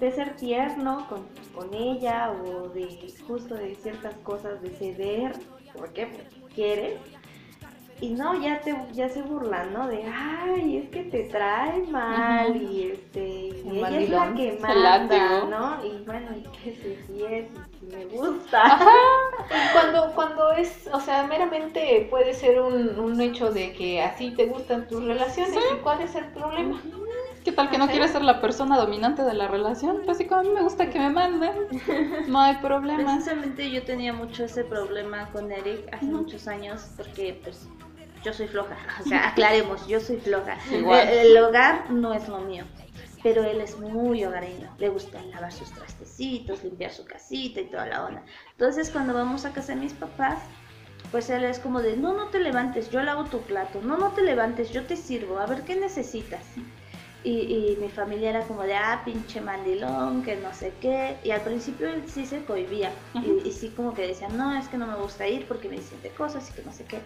de 0.00 0.12
ser 0.12 0.36
tierno 0.36 1.06
con, 1.08 1.26
con 1.54 1.72
ella 1.72 2.30
o 2.30 2.68
de 2.68 3.10
justo 3.26 3.54
de 3.54 3.74
ciertas 3.74 4.16
cosas, 4.16 4.60
de 4.60 4.68
ceder, 4.68 5.32
porque 5.74 6.28
quieres. 6.54 7.00
Y 8.00 8.10
no, 8.10 8.40
ya 8.40 8.60
te 8.60 8.74
ya 8.92 9.08
se 9.08 9.20
burlan, 9.22 9.74
¿no? 9.74 9.86
De, 9.86 10.02
ay, 10.04 10.78
es 10.78 10.88
que 10.88 11.02
te 11.04 11.24
trae 11.24 11.82
mal 11.82 12.56
y 12.56 12.92
este, 12.92 13.28
y 13.62 13.78
ella 13.78 14.00
es 14.00 14.10
la 14.10 14.34
que 14.34 14.58
manda, 14.60 14.74
látigo. 14.74 15.48
¿no? 15.50 15.84
Y 15.84 16.02
bueno, 16.04 16.28
y 16.34 16.42
qué 16.58 16.72
sé 16.76 16.98
si 17.06 17.24
es, 17.24 17.46
me 17.92 18.06
gusta. 18.06 18.78
Cuando, 19.72 20.14
cuando 20.14 20.52
es, 20.52 20.88
o 20.92 21.00
sea, 21.00 21.26
meramente 21.26 22.06
puede 22.08 22.34
ser 22.34 22.60
un, 22.60 22.98
un 22.98 23.20
hecho 23.20 23.50
de 23.50 23.72
que 23.72 24.00
así 24.02 24.30
te 24.30 24.46
gustan 24.46 24.86
tus 24.86 25.02
relaciones. 25.02 25.58
¿Y 25.72 25.76
cuál 25.78 26.00
es 26.02 26.14
el 26.14 26.26
problema? 26.26 26.80
¿Qué 27.44 27.52
tal 27.52 27.70
que 27.70 27.78
no 27.78 27.88
quieres 27.88 28.10
ser 28.10 28.22
la 28.22 28.40
persona 28.40 28.76
dominante 28.76 29.22
de 29.22 29.34
la 29.34 29.48
relación? 29.48 30.02
Pues 30.04 30.18
sí, 30.18 30.26
como 30.26 30.40
a 30.40 30.44
mí 30.44 30.50
me 30.50 30.62
gusta 30.62 30.90
que 30.90 30.98
me 30.98 31.10
manden. 31.10 31.52
No 32.28 32.40
hay 32.40 32.56
problema. 32.56 33.02
Precisamente 33.02 33.70
yo 33.70 33.82
tenía 33.82 34.12
mucho 34.12 34.44
ese 34.44 34.62
problema 34.64 35.30
con 35.32 35.50
Eric 35.50 35.88
hace 35.92 36.06
muchos 36.06 36.46
años 36.46 36.90
porque 36.96 37.40
pues 37.42 37.66
yo 38.24 38.32
soy 38.32 38.48
floja, 38.48 38.76
o 39.00 39.08
sea, 39.08 39.28
aclaremos, 39.28 39.86
yo 39.86 40.00
soy 40.00 40.18
floja. 40.18 40.56
Igual. 40.70 41.08
El, 41.08 41.18
el 41.28 41.38
hogar 41.38 41.90
no 41.90 42.14
es 42.14 42.28
lo 42.28 42.38
mío, 42.38 42.64
pero 43.22 43.44
él 43.44 43.60
es 43.60 43.78
muy 43.78 44.24
hogareño, 44.24 44.74
le 44.78 44.88
gusta 44.88 45.22
lavar 45.22 45.52
sus 45.52 45.70
trastecitos, 45.72 46.62
limpiar 46.64 46.92
su 46.92 47.04
casita 47.04 47.60
y 47.60 47.64
toda 47.64 47.86
la 47.86 48.04
onda. 48.04 48.22
Entonces 48.52 48.90
cuando 48.90 49.14
vamos 49.14 49.44
a 49.44 49.52
casa 49.52 49.74
de 49.74 49.80
mis 49.80 49.92
papás, 49.92 50.38
pues 51.10 51.28
él 51.30 51.44
es 51.44 51.58
como 51.58 51.80
de, 51.80 51.96
no, 51.96 52.14
no 52.14 52.28
te 52.28 52.38
levantes, 52.38 52.90
yo 52.90 53.02
lavo 53.02 53.24
tu 53.24 53.40
plato, 53.42 53.80
no, 53.82 53.96
no 53.96 54.12
te 54.12 54.22
levantes, 54.22 54.70
yo 54.70 54.84
te 54.84 54.96
sirvo, 54.96 55.38
a 55.38 55.46
ver 55.46 55.62
qué 55.62 55.76
necesitas. 55.76 56.44
Y, 57.22 57.32
y 57.32 57.78
mi 57.78 57.90
familia 57.90 58.30
era 58.30 58.42
como 58.44 58.62
de, 58.62 58.74
ah, 58.74 59.02
pinche 59.04 59.42
mandilón, 59.42 60.22
que 60.22 60.36
no 60.36 60.54
sé 60.54 60.72
qué. 60.80 61.18
Y 61.22 61.32
al 61.32 61.42
principio 61.42 61.86
él 61.88 62.04
sí 62.06 62.24
se 62.24 62.44
cohibía. 62.44 62.92
y, 63.14 63.46
y 63.46 63.52
sí 63.52 63.68
como 63.76 63.92
que 63.92 64.06
decía, 64.06 64.28
no, 64.28 64.56
es 64.56 64.68
que 64.68 64.78
no 64.78 64.86
me 64.86 64.96
gusta 64.96 65.28
ir 65.28 65.46
porque 65.46 65.68
me 65.68 65.76
dicen 65.76 66.00
de 66.02 66.08
cosas 66.10 66.48
y 66.48 66.54
que 66.54 66.62
no 66.62 66.72
sé 66.72 66.84
qué. 66.84 66.98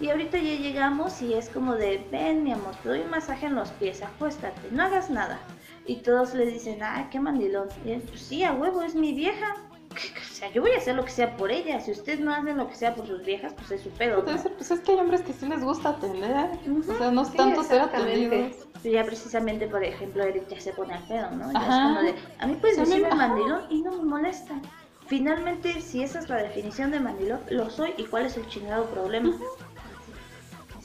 Y 0.00 0.10
ahorita 0.10 0.36
ya 0.38 0.54
llegamos 0.56 1.22
y 1.22 1.34
es 1.34 1.48
como 1.48 1.74
de, 1.74 2.06
ven 2.12 2.44
mi 2.44 2.52
amor, 2.52 2.74
te 2.82 2.88
doy 2.90 3.00
un 3.00 3.10
masaje 3.10 3.46
en 3.46 3.54
los 3.54 3.70
pies, 3.70 4.02
acuéstate, 4.02 4.68
no 4.70 4.82
hagas 4.82 5.08
nada. 5.10 5.38
Y 5.86 5.96
todos 5.96 6.34
le 6.34 6.46
dicen, 6.46 6.82
ah, 6.82 7.08
qué 7.10 7.18
mandilón. 7.20 7.68
Y 7.84 7.92
él, 7.92 8.02
pues 8.02 8.20
sí, 8.20 8.42
a 8.44 8.52
huevo, 8.52 8.82
es 8.82 8.94
mi 8.94 9.12
vieja. 9.14 9.46
O 9.96 10.38
sea, 10.38 10.52
yo 10.52 10.60
voy 10.60 10.72
a 10.72 10.76
hacer 10.76 10.94
lo 10.94 11.02
que 11.06 11.10
sea 11.10 11.34
por 11.38 11.50
ella. 11.50 11.80
Si 11.80 11.90
ustedes 11.92 12.20
no 12.20 12.30
hacen 12.34 12.58
lo 12.58 12.68
que 12.68 12.74
sea 12.74 12.94
por 12.94 13.06
sus 13.06 13.24
viejas, 13.24 13.54
pues 13.54 13.70
es 13.70 13.80
su 13.80 13.88
pedo. 13.88 14.22
Ser, 14.36 14.52
pues 14.52 14.70
es 14.70 14.80
que 14.80 14.92
hay 14.92 14.98
hombres 14.98 15.22
que 15.22 15.32
sí 15.32 15.48
les 15.48 15.64
gusta 15.64 15.88
atender. 15.88 16.50
Ujú. 16.68 16.92
O 16.92 16.98
sea, 16.98 17.10
no 17.10 17.22
es 17.22 17.28
Sí, 17.28 17.36
tanto 17.38 17.62
ser 17.62 17.80
atendidos. 17.80 18.52
Ya 18.84 19.02
precisamente, 19.06 19.66
por 19.66 19.82
ejemplo, 19.82 20.22
Eric 20.24 20.46
ya 20.48 20.60
se 20.60 20.74
pone 20.74 20.92
al 20.92 21.02
pedo, 21.08 21.30
¿no? 21.30 21.50
Ya 21.50 21.60
es 21.60 21.66
como 21.74 22.02
de, 22.02 22.14
a 22.38 22.46
mí 22.46 22.52
mí- 22.52 22.60
decirme 22.60 23.14
mandilón 23.14 23.62
y 23.70 23.80
no 23.80 23.92
me 23.92 24.02
molesta. 24.04 24.60
Finalmente, 25.06 25.80
si 25.80 26.02
esa 26.02 26.18
es 26.18 26.28
la 26.28 26.36
definición 26.42 26.90
de 26.90 27.00
mandilón, 27.00 27.40
lo 27.48 27.70
soy 27.70 27.94
y 27.96 28.04
cuál 28.04 28.26
es 28.26 28.36
el 28.36 28.46
chingado 28.48 28.84
problema. 28.90 29.32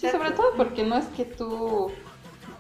Sí, 0.02 0.10
sobre 0.10 0.32
todo 0.32 0.48
porque 0.58 0.84
no 0.84 0.98
es 0.98 1.06
que 1.16 1.26
tú, 1.26 1.92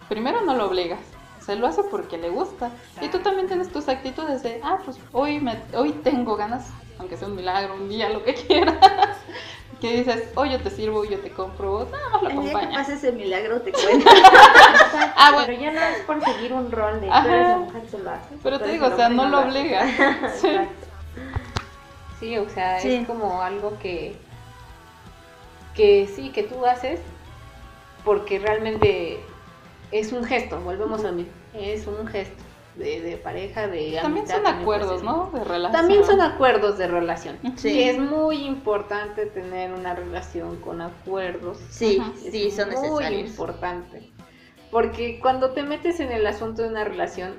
primero 0.08 0.42
no 0.42 0.54
lo 0.56 0.68
obligas, 0.68 1.00
o 1.40 1.44
sea, 1.44 1.56
lo 1.56 1.66
hace 1.66 1.82
porque 1.84 2.20
le 2.20 2.30
gusta. 2.30 2.70
Y 3.02 3.08
tú 3.08 3.18
también 3.20 3.48
tienes 3.48 3.72
tus 3.72 3.88
actitudes 3.90 4.44
de, 4.44 4.62
ah, 4.64 4.78
pues 4.86 5.00
hoy, 5.12 5.40
me, 5.40 5.58
hoy 5.74 5.92
tengo 5.92 6.36
ganas, 6.36 6.68
aunque 7.00 7.18
sea 7.18 7.28
un 7.28 7.36
milagro, 7.36 7.74
un 7.74 7.90
día, 7.90 8.10
lo 8.10 8.24
que 8.24 8.34
quieras. 8.48 8.78
Que 9.80 9.98
dices, 9.98 10.30
hoy 10.36 10.52
yo 10.52 10.60
te 10.62 10.70
sirvo, 10.70 11.04
yo 11.06 11.18
te 11.18 11.32
compro, 11.32 11.88
nada 11.92 12.10
más 12.10 12.22
lo 12.22 12.30
El 12.30 12.42
día 12.42 12.60
que 12.60 12.68
pase 12.68 12.94
ese 12.94 13.12
milagro 13.12 13.60
te 13.62 13.72
cuento. 13.72 14.08
Ah, 15.16 15.32
bueno, 15.34 15.48
Pero 15.48 15.60
ya 15.62 15.72
no 15.72 15.82
es 15.82 16.04
por 16.04 16.24
seguir 16.24 16.54
un 16.54 16.72
rol 16.72 17.02
de 17.02 17.08
tú 17.08 17.14
eres 17.28 17.48
la 17.48 17.58
mujer, 17.58 17.84
tú 17.90 17.98
lo 17.98 18.12
haces. 18.12 18.38
pero 18.44 18.60
te 18.60 18.72
digo, 18.72 18.86
o 18.86 18.96
sea, 18.96 19.10
no 19.10 19.28
lo 19.28 19.40
obligas. 19.42 19.90
Sí. 20.40 20.50
Sí, 22.20 22.38
o 22.38 22.48
sea, 22.50 22.80
Sí. 22.80 22.94
es 22.98 23.08
como 23.08 23.42
algo 23.42 23.80
que, 23.80 24.16
que 25.74 26.08
sí, 26.16 26.30
que 26.30 26.44
tú 26.44 26.64
haces 26.68 27.00
porque 28.04 28.40
realmente 28.40 29.20
es 29.92 30.12
un 30.12 30.24
gesto, 30.24 30.60
volvemos 30.62 31.04
a 31.06 31.12
mí, 31.12 31.28
es 31.54 31.88
un 31.88 32.08
gesto 32.08 32.44
de, 32.76 33.02
de 33.02 33.18
pareja, 33.18 33.68
de 33.68 34.00
También 34.02 34.06
amistad, 34.26 34.38
son 34.38 34.48
acuerdos. 34.48 35.04
¿no? 35.04 35.30
De 35.34 35.44
relación. 35.44 35.72
También 35.72 36.06
son 36.06 36.22
acuerdos 36.22 36.78
de 36.78 36.88
relación. 36.88 37.38
Sí. 37.58 37.70
Y 37.72 37.84
es 37.84 38.00
muy 38.00 38.38
importante 38.46 39.26
tener 39.26 39.74
una 39.74 39.94
relación 39.94 40.58
con 40.58 40.82
acuerdos. 40.82 41.58
Sí, 41.70 41.98
Ajá. 42.00 42.14
sí, 42.18 42.48
Es 42.48 42.56
son 42.56 42.70
Muy 42.70 42.82
necesarios. 42.82 43.30
importante. 43.30 44.10
Porque 44.72 45.20
cuando 45.20 45.52
te 45.52 45.64
metes 45.64 46.00
en 46.00 46.12
el 46.12 46.26
asunto 46.26 46.62
de 46.62 46.70
una 46.70 46.86
relación, 46.86 47.34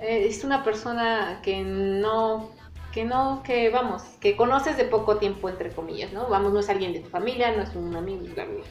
eh, 0.00 0.26
es 0.28 0.42
una 0.42 0.64
persona 0.64 1.40
que 1.42 1.62
no, 1.62 2.50
que 2.92 3.04
no, 3.04 3.42
que 3.44 3.70
vamos, 3.70 4.02
que 4.20 4.36
conoces 4.36 4.76
de 4.76 4.84
poco 4.84 5.18
tiempo, 5.18 5.48
entre 5.48 5.70
comillas, 5.70 6.12
¿no? 6.12 6.26
Vamos, 6.28 6.52
no 6.52 6.58
es 6.58 6.68
alguien 6.68 6.92
de 6.92 7.00
tu 7.00 7.08
familia, 7.08 7.54
no 7.56 7.62
es 7.62 7.74
un 7.76 7.94
amigo, 7.94 8.22
bla, 8.34 8.44
bla, 8.44 8.54
bla. 8.54 8.64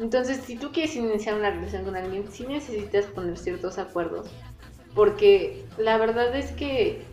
Entonces, 0.00 0.40
si 0.44 0.56
tú 0.56 0.72
quieres 0.72 0.96
iniciar 0.96 1.36
una 1.36 1.50
relación 1.50 1.84
con 1.84 1.94
alguien, 1.94 2.32
sí 2.32 2.46
necesitas 2.46 3.04
poner 3.06 3.36
ciertos 3.36 3.78
acuerdos. 3.78 4.28
Porque 4.94 5.66
la 5.76 5.98
verdad 5.98 6.34
es 6.34 6.52
que 6.52 7.04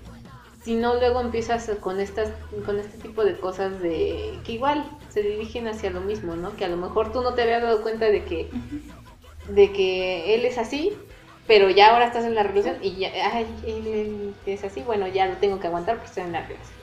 si 0.64 0.76
no 0.76 0.96
luego 0.96 1.22
empiezas 1.22 1.70
con 1.80 2.00
estas 2.00 2.32
con 2.66 2.80
este 2.80 2.98
tipo 2.98 3.24
de 3.24 3.38
cosas 3.38 3.80
de 3.80 4.38
que 4.44 4.54
igual 4.54 4.84
se 5.08 5.22
dirigen 5.22 5.68
hacia 5.68 5.92
lo 5.92 6.02
mismo 6.02 6.36
no 6.36 6.58
que 6.58 6.66
a 6.66 6.68
lo 6.68 6.76
mejor 6.76 7.14
tú 7.14 7.22
no 7.22 7.36
te 7.36 7.44
habías 7.44 7.62
dado 7.62 7.82
cuenta 7.82 8.08
de 8.08 8.26
que 8.26 8.50
de 9.48 9.72
que 9.72 10.36
él 10.36 10.44
es 10.44 10.58
así 10.58 10.92
pero 11.48 11.70
ya 11.70 11.92
ahora 11.92 12.08
estás 12.08 12.26
en 12.26 12.36
la 12.36 12.44
relación 12.44 12.76
y 12.82 12.98
ya 12.98 13.12
ay, 13.32 13.46
él, 13.66 13.88
él 13.88 14.34
es 14.46 14.66
así 14.66 14.82
bueno 14.82 15.08
ya 15.08 15.28
lo 15.28 15.38
tengo 15.38 15.62
que 15.62 15.68
aguantar 15.68 15.96
porque 15.96 16.10
estoy 16.10 16.24
en 16.24 16.34
la 16.34 16.42
relación 16.42 16.78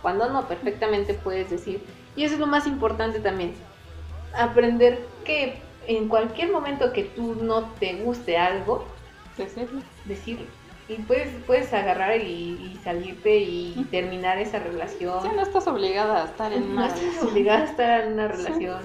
cuando 0.00 0.28
no 0.28 0.46
perfectamente 0.46 1.14
puedes 1.14 1.50
decir 1.50 1.82
y 2.14 2.22
eso 2.22 2.34
es 2.34 2.40
lo 2.40 2.46
más 2.46 2.68
importante 2.68 3.18
también 3.18 3.52
aprender 4.32 5.13
que 5.24 5.54
en 5.86 6.08
cualquier 6.08 6.50
momento 6.52 6.92
que 6.92 7.04
tú 7.04 7.36
no 7.42 7.62
te 7.80 7.94
guste 7.96 8.36
algo 8.38 8.84
Decirlo. 9.36 9.80
decirlo. 10.04 10.46
Y 10.88 10.94
puedes, 10.96 11.28
puedes 11.46 11.72
agarrar 11.72 12.20
y, 12.20 12.22
y 12.72 12.80
salirte 12.84 13.36
y 13.38 13.86
terminar 13.90 14.38
esa 14.38 14.58
relación. 14.58 15.22
Sí, 15.22 15.28
no 15.34 15.42
estás 15.42 15.66
obligada 15.66 16.22
a 16.22 16.24
estar 16.26 16.52
en 16.52 16.68
No 16.68 16.72
una 16.74 16.86
estás 16.86 17.00
relación. 17.02 17.28
obligada 17.30 17.60
a 17.60 17.64
estar 17.64 18.00
en 18.04 18.12
una 18.12 18.28
relación. 18.28 18.82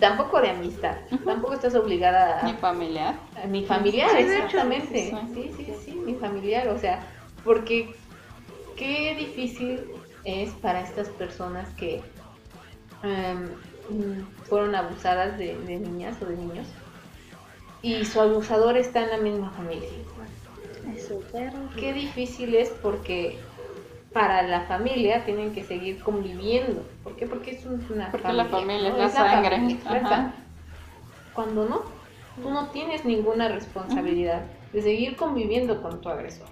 Tampoco 0.00 0.40
de 0.40 0.50
amistad. 0.50 0.96
Tampoco 1.24 1.54
estás 1.54 1.76
obligada 1.76 2.42
Ni 2.42 2.50
a, 2.50 2.54
familiar. 2.56 3.14
a 3.40 3.46
mi 3.46 3.64
familiar, 3.64 4.10
exactamente. 4.16 5.10
sí. 5.10 5.16
Sí, 5.34 5.52
sí, 5.56 5.72
sí, 5.84 5.92
mi 5.92 6.14
familiar. 6.14 6.66
O 6.68 6.78
sea, 6.78 7.06
porque 7.44 7.94
qué 8.76 9.14
difícil 9.16 9.84
es 10.24 10.50
para 10.54 10.80
estas 10.80 11.08
personas 11.10 11.68
que 11.74 12.02
em, 13.04 13.48
fueron 14.48 14.74
abusadas 14.74 15.38
de, 15.38 15.56
de 15.58 15.78
niñas 15.78 16.16
o 16.22 16.26
de 16.26 16.36
niños 16.36 16.66
y 17.82 18.04
su 18.04 18.20
abusador 18.20 18.76
está 18.76 19.02
en 19.04 19.10
la 19.10 19.18
misma 19.18 19.50
familia. 19.50 19.88
Es 20.94 21.08
súper 21.08 21.52
Qué 21.78 21.92
difícil 21.92 22.54
es 22.54 22.70
porque 22.70 23.38
para 24.12 24.42
la 24.42 24.62
familia 24.62 25.24
tienen 25.24 25.52
que 25.52 25.62
seguir 25.64 26.02
conviviendo. 26.02 26.82
¿Por 27.04 27.16
qué? 27.16 27.26
Porque 27.26 27.50
es 27.52 27.66
un- 27.66 27.84
una 27.90 28.10
Porque 28.10 28.22
familia. 28.22 28.44
la 28.44 28.48
familia 28.48 28.88
¿no? 28.90 28.96
es 28.96 29.02
la 29.02 29.10
sangre. 29.10 29.56
familia, 29.56 29.78
la. 30.02 30.34
Cuando 31.34 31.66
no, 31.68 31.82
tú 32.42 32.50
no 32.50 32.68
tienes 32.68 33.04
ninguna 33.04 33.48
responsabilidad 33.48 34.42
de 34.72 34.82
seguir 34.82 35.16
conviviendo 35.16 35.82
con 35.82 36.00
tu 36.00 36.08
agresor. 36.08 36.48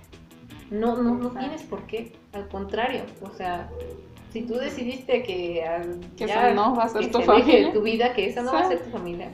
No, 0.71 0.97
no, 0.97 1.15
no 1.15 1.31
tienes 1.31 1.63
por 1.63 1.83
qué. 1.87 2.13
Al 2.33 2.49
contrario, 2.49 3.03
o 3.23 3.31
sea, 3.35 3.69
si 4.35 4.43
tú 4.43 4.55
decidiste 4.55 5.23
que, 5.23 5.65
ah, 5.65 5.81
Que 6.17 6.27
ya- 6.27 6.35
esa 6.49 6.55
no 6.55 6.75
va 6.75 6.83
a 6.85 6.89
ser 6.89 7.09
tu 7.09 7.21
familia. 7.23 7.73
tu 7.73 7.83
vida, 7.83 8.13
que 8.13 8.27
esa 8.27 8.43
no 8.43 8.53
va 8.53 8.63
a 8.63 8.69
ser 8.69 8.81
tu 8.83 8.91
familia, 8.91 9.31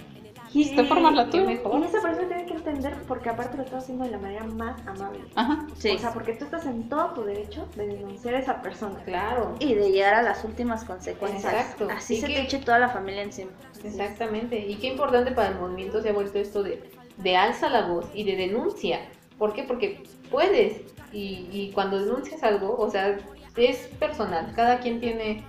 Y, 0.53 0.75
Te 0.75 0.83
formas 0.85 1.15
la 1.15 1.31
tuya. 1.31 1.45
mejor. 1.45 1.81
y 1.81 1.85
esa 1.85 2.03
persona 2.03 2.27
tiene 2.27 2.45
que 2.45 2.55
entender 2.55 2.93
porque 3.07 3.29
aparte 3.31 3.57
lo 3.57 3.63
estás 3.63 3.85
haciendo 3.85 4.05
de 4.05 4.11
la 4.11 4.19
manera 4.19 4.45
más 4.45 4.85
amable. 4.85 5.21
Ajá. 5.37 5.65
Sí. 5.79 5.91
O 5.91 5.99
sea, 5.99 6.13
porque 6.13 6.33
tú 6.35 6.45
estás 6.45 6.67
en 6.67 6.89
todo 6.89 7.13
tu 7.15 7.23
derecho 7.23 7.67
de 7.77 7.87
denunciar 7.87 8.35
a 8.35 8.41
esa 8.41 8.61
persona. 8.61 8.99
Claro. 9.05 9.55
y 9.61 9.75
de 9.75 9.91
llegar 9.93 10.13
a 10.15 10.23
las 10.23 10.45
últimas 10.45 10.83
consecuencias. 10.85 11.45
Exacto. 11.55 11.89
Así 11.97 12.15
Y 12.15 12.21
se 12.21 12.27
que- 12.27 12.35
te 12.35 12.41
eche 12.43 12.59
toda 12.59 12.79
la 12.81 12.89
familia 12.91 13.23
encima. 13.23 13.53
Exactamente. 13.85 14.59
Y 14.59 14.75
qué 14.77 14.89
importante 14.89 15.31
para 15.31 15.49
el 15.51 15.55
movimiento 15.59 16.03
se 16.03 16.09
ha 16.11 16.13
vuelto 16.13 16.39
esto 16.39 16.63
de, 16.65 16.83
de 17.17 17.37
alza 17.37 17.69
la 17.71 17.87
voz 17.87 18.07
y 18.13 18.25
de 18.25 18.35
denuncia. 18.37 19.09
¿Por 19.39 19.53
qué? 19.55 19.63
Porque 19.63 20.03
puedes. 20.33 20.81
Y, 21.13 21.49
y 21.53 21.71
cuando 21.75 21.99
denuncias 22.01 22.43
algo, 22.43 22.77
o 22.77 22.91
sea, 22.91 23.19
es 23.57 23.79
personal. 23.99 24.53
Cada 24.55 24.81
quien 24.81 25.01
tiene, 25.01 25.45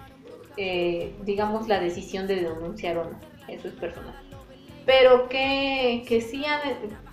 eh, 0.58 1.14
digamos, 1.24 1.68
la 1.68 1.80
decisión 1.80 2.28
de 2.28 2.36
denunciar 2.38 2.98
o 2.98 3.06
no. 3.06 3.20
Eso 3.48 3.68
es 3.68 3.74
personal. 3.76 4.16
Pero 4.86 5.30
que, 5.30 6.04
que 6.08 6.22
sí 6.22 6.44
han, 6.46 6.60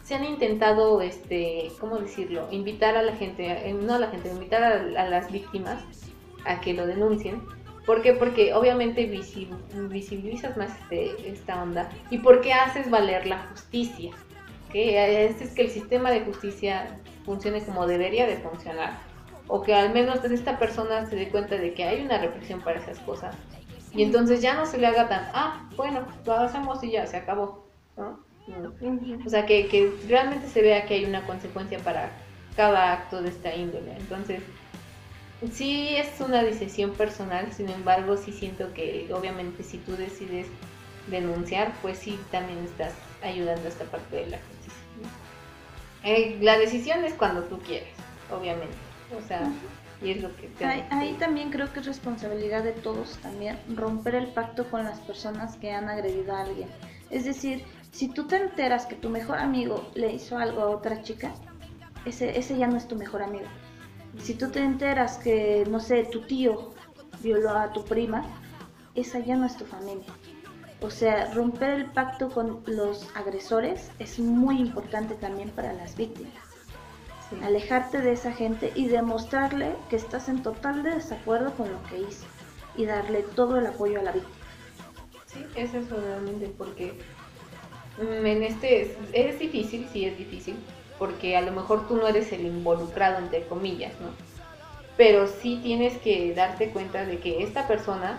se 0.02 0.14
han 0.14 0.24
intentado, 0.24 1.00
este, 1.02 1.70
¿cómo 1.78 1.98
decirlo? 1.98 2.48
Invitar 2.50 2.96
a 2.96 3.02
la 3.02 3.14
gente, 3.16 3.46
eh, 3.68 3.74
no 3.74 3.94
a 3.94 3.98
la 3.98 4.08
gente, 4.08 4.30
invitar 4.30 4.62
a, 4.62 5.08
las 5.08 5.30
víctimas 5.30 5.84
a 6.44 6.60
que 6.60 6.72
lo 6.72 6.86
denuncien. 6.86 7.42
¿Por 7.84 8.02
qué? 8.02 8.14
Porque 8.14 8.54
obviamente 8.54 9.10
visi- 9.10 9.48
visibilizas 9.88 10.56
más 10.56 10.70
este, 10.82 11.30
esta 11.30 11.62
onda 11.62 11.90
y 12.10 12.18
porque 12.18 12.52
haces 12.52 12.90
valer 12.90 13.26
la 13.26 13.38
justicia. 13.48 14.12
que 14.72 15.26
es 15.26 15.54
que 15.54 15.62
el 15.62 15.70
sistema 15.70 16.10
de 16.10 16.20
justicia 16.20 16.98
funcione 17.24 17.62
como 17.62 17.86
debería 17.86 18.26
de 18.26 18.36
funcionar. 18.36 18.98
O 19.48 19.62
que 19.62 19.74
al 19.74 19.92
menos 19.92 20.22
esta 20.24 20.58
persona 20.58 21.06
se 21.06 21.16
dé 21.16 21.30
cuenta 21.30 21.56
de 21.56 21.74
que 21.74 21.84
hay 21.84 22.02
una 22.02 22.18
represión 22.18 22.60
para 22.60 22.78
esas 22.78 22.98
cosas. 23.00 23.34
Y 23.92 24.02
entonces 24.02 24.42
ya 24.42 24.54
no 24.54 24.66
se 24.66 24.78
le 24.78 24.86
haga 24.86 25.08
tan, 25.08 25.30
ah, 25.32 25.68
bueno, 25.76 26.06
lo 26.24 26.34
hacemos 26.34 26.82
y 26.84 26.90
ya, 26.90 27.06
se 27.06 27.16
acabó. 27.16 27.66
¿no? 27.96 28.20
No. 28.46 28.72
O 29.26 29.28
sea, 29.28 29.46
que, 29.46 29.68
que 29.68 29.92
realmente 30.08 30.48
se 30.48 30.62
vea 30.62 30.86
que 30.86 30.94
hay 30.94 31.04
una 31.04 31.26
consecuencia 31.26 31.78
para 31.80 32.10
cada 32.56 32.92
acto 32.92 33.22
de 33.22 33.28
esta 33.28 33.54
índole. 33.54 33.92
Entonces, 33.96 34.42
sí 35.52 35.96
es 35.96 36.20
una 36.20 36.42
decisión 36.42 36.92
personal, 36.92 37.52
sin 37.52 37.68
embargo, 37.68 38.16
sí 38.16 38.32
siento 38.32 38.72
que 38.74 39.08
obviamente 39.12 39.62
si 39.62 39.78
tú 39.78 39.96
decides 39.96 40.48
denunciar, 41.08 41.72
pues 41.82 41.98
sí 41.98 42.18
también 42.30 42.58
estás 42.64 42.92
ayudando 43.22 43.64
a 43.64 43.68
esta 43.68 43.84
parte 43.84 44.16
de 44.16 44.26
la 44.26 44.38
justicia. 44.38 44.82
¿no? 45.02 46.08
Eh, 46.08 46.38
la 46.40 46.58
decisión 46.58 47.04
es 47.04 47.14
cuando 47.14 47.42
tú 47.44 47.58
quieres, 47.58 47.88
obviamente. 48.30 48.87
O 49.16 49.26
sea, 49.26 49.50
y 50.02 50.10
es 50.10 50.22
lo 50.22 50.34
que 50.36 50.48
te 50.48 50.64
Ahí, 50.64 50.84
ahí 50.90 51.14
también 51.14 51.50
creo 51.50 51.72
que 51.72 51.80
es 51.80 51.86
responsabilidad 51.86 52.62
de 52.62 52.72
todos 52.72 53.18
también 53.18 53.58
romper 53.74 54.14
el 54.14 54.28
pacto 54.28 54.68
con 54.70 54.84
las 54.84 55.00
personas 55.00 55.56
que 55.56 55.72
han 55.72 55.88
agredido 55.88 56.34
a 56.34 56.42
alguien. 56.42 56.68
Es 57.10 57.24
decir, 57.24 57.64
si 57.90 58.08
tú 58.08 58.26
te 58.26 58.36
enteras 58.36 58.86
que 58.86 58.96
tu 58.96 59.08
mejor 59.08 59.38
amigo 59.38 59.90
le 59.94 60.12
hizo 60.12 60.38
algo 60.38 60.60
a 60.60 60.70
otra 60.70 61.02
chica, 61.02 61.32
ese, 62.04 62.38
ese 62.38 62.56
ya 62.56 62.68
no 62.68 62.76
es 62.76 62.86
tu 62.86 62.96
mejor 62.96 63.22
amigo. 63.22 63.46
Si 64.18 64.34
tú 64.34 64.50
te 64.50 64.60
enteras 64.60 65.18
que, 65.18 65.64
no 65.68 65.80
sé, 65.80 66.04
tu 66.04 66.22
tío 66.22 66.74
violó 67.22 67.50
a 67.50 67.72
tu 67.72 67.84
prima, 67.84 68.24
esa 68.94 69.18
ya 69.18 69.36
no 69.36 69.46
es 69.46 69.56
tu 69.56 69.64
familia. 69.64 70.06
O 70.80 70.90
sea, 70.90 71.32
romper 71.34 71.70
el 71.70 71.86
pacto 71.86 72.28
con 72.28 72.62
los 72.66 73.08
agresores 73.16 73.90
es 73.98 74.18
muy 74.20 74.60
importante 74.60 75.14
también 75.14 75.50
para 75.50 75.72
las 75.72 75.96
víctimas 75.96 76.47
Alejarte 77.42 78.00
de 78.00 78.12
esa 78.12 78.32
gente 78.32 78.72
y 78.74 78.88
demostrarle 78.88 79.76
que 79.90 79.96
estás 79.96 80.28
en 80.28 80.42
total 80.42 80.82
desacuerdo 80.82 81.54
con 81.56 81.70
lo 81.70 81.82
que 81.84 82.00
hizo 82.00 82.26
y 82.76 82.86
darle 82.86 83.22
todo 83.22 83.58
el 83.58 83.66
apoyo 83.66 84.00
a 84.00 84.02
la 84.02 84.12
víctima. 84.12 84.34
Sí, 85.26 85.44
es 85.54 85.74
eso 85.74 86.00
realmente, 86.00 86.48
porque 86.56 86.92
mm, 87.98 88.26
en 88.26 88.42
este 88.42 88.82
es, 88.82 88.88
es 89.12 89.38
difícil, 89.38 89.88
sí 89.92 90.04
es 90.04 90.16
difícil, 90.16 90.56
porque 90.98 91.36
a 91.36 91.42
lo 91.42 91.52
mejor 91.52 91.86
tú 91.86 91.96
no 91.96 92.08
eres 92.08 92.32
el 92.32 92.46
involucrado, 92.46 93.18
entre 93.18 93.46
comillas, 93.46 93.92
¿no? 94.00 94.08
Pero 94.96 95.26
sí 95.26 95.60
tienes 95.62 95.98
que 95.98 96.34
darte 96.34 96.70
cuenta 96.70 97.04
de 97.04 97.18
que 97.18 97.42
esta 97.42 97.68
persona 97.68 98.18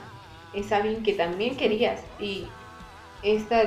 es 0.53 0.71
alguien 0.71 1.03
que 1.03 1.13
también 1.13 1.57
querías 1.57 2.01
y 2.19 2.47
esta 3.21 3.63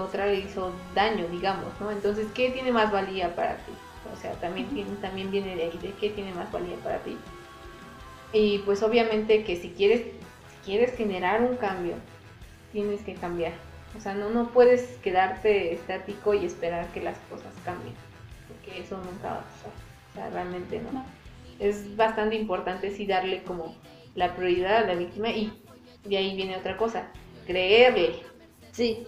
otra 0.00 0.26
le 0.26 0.40
hizo 0.40 0.72
daño, 0.94 1.26
digamos, 1.28 1.78
¿no? 1.80 1.90
Entonces, 1.90 2.26
¿qué 2.34 2.50
tiene 2.50 2.72
más 2.72 2.90
valía 2.90 3.34
para 3.36 3.56
ti? 3.58 3.72
O 4.12 4.16
sea, 4.16 4.32
también, 4.34 4.68
tiene, 4.68 4.90
también 5.00 5.30
viene 5.30 5.56
de 5.56 5.64
ahí, 5.64 5.78
de 5.80 5.92
qué 5.94 6.10
tiene 6.10 6.32
más 6.34 6.50
valía 6.52 6.76
para 6.76 6.98
ti. 6.98 7.16
Y 8.32 8.58
pues 8.58 8.82
obviamente 8.82 9.44
que 9.44 9.56
si 9.56 9.70
quieres, 9.70 10.02
si 10.02 10.64
quieres 10.64 10.96
generar 10.96 11.42
un 11.42 11.56
cambio, 11.56 11.94
tienes 12.72 13.02
que 13.02 13.14
cambiar. 13.14 13.52
O 13.96 14.00
sea, 14.00 14.14
no, 14.14 14.30
no 14.30 14.48
puedes 14.48 14.82
quedarte 15.02 15.74
estático 15.74 16.34
y 16.34 16.46
esperar 16.46 16.88
que 16.92 17.02
las 17.02 17.18
cosas 17.30 17.52
cambien, 17.64 17.94
porque 18.48 18.80
eso 18.80 18.96
nunca 18.98 19.28
va 19.28 19.38
a 19.40 19.44
pasar. 19.44 19.72
O 20.10 20.14
sea, 20.14 20.30
realmente 20.30 20.80
no. 20.80 20.92
No. 20.92 21.04
Es 21.58 21.94
bastante 21.96 22.36
importante 22.36 22.90
sí 22.90 23.06
darle 23.06 23.42
como 23.42 23.76
la 24.14 24.34
prioridad 24.34 24.78
a 24.78 24.86
la 24.86 24.94
víctima 24.94 25.28
y 25.30 25.62
de 26.04 26.16
ahí 26.16 26.34
viene 26.34 26.56
otra 26.56 26.76
cosa, 26.76 27.08
creerle. 27.46 28.22
Sí, 28.72 29.06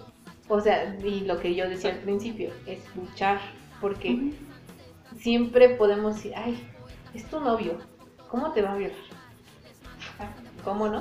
O 0.48 0.60
sea, 0.60 0.94
y 1.02 1.20
lo 1.20 1.40
que 1.40 1.54
yo 1.54 1.68
decía 1.68 1.90
al 1.90 2.00
principio, 2.00 2.50
es 2.66 2.78
luchar, 2.94 3.40
porque 3.80 4.32
siempre 5.24 5.70
podemos 5.70 6.16
decir, 6.16 6.34
ay, 6.36 6.54
es 7.14 7.24
tu 7.30 7.40
novio, 7.40 7.78
¿cómo 8.28 8.52
te 8.52 8.60
va 8.60 8.72
a 8.72 8.76
violar? 8.76 8.96
¿Cómo 10.62 10.88
no? 10.88 10.98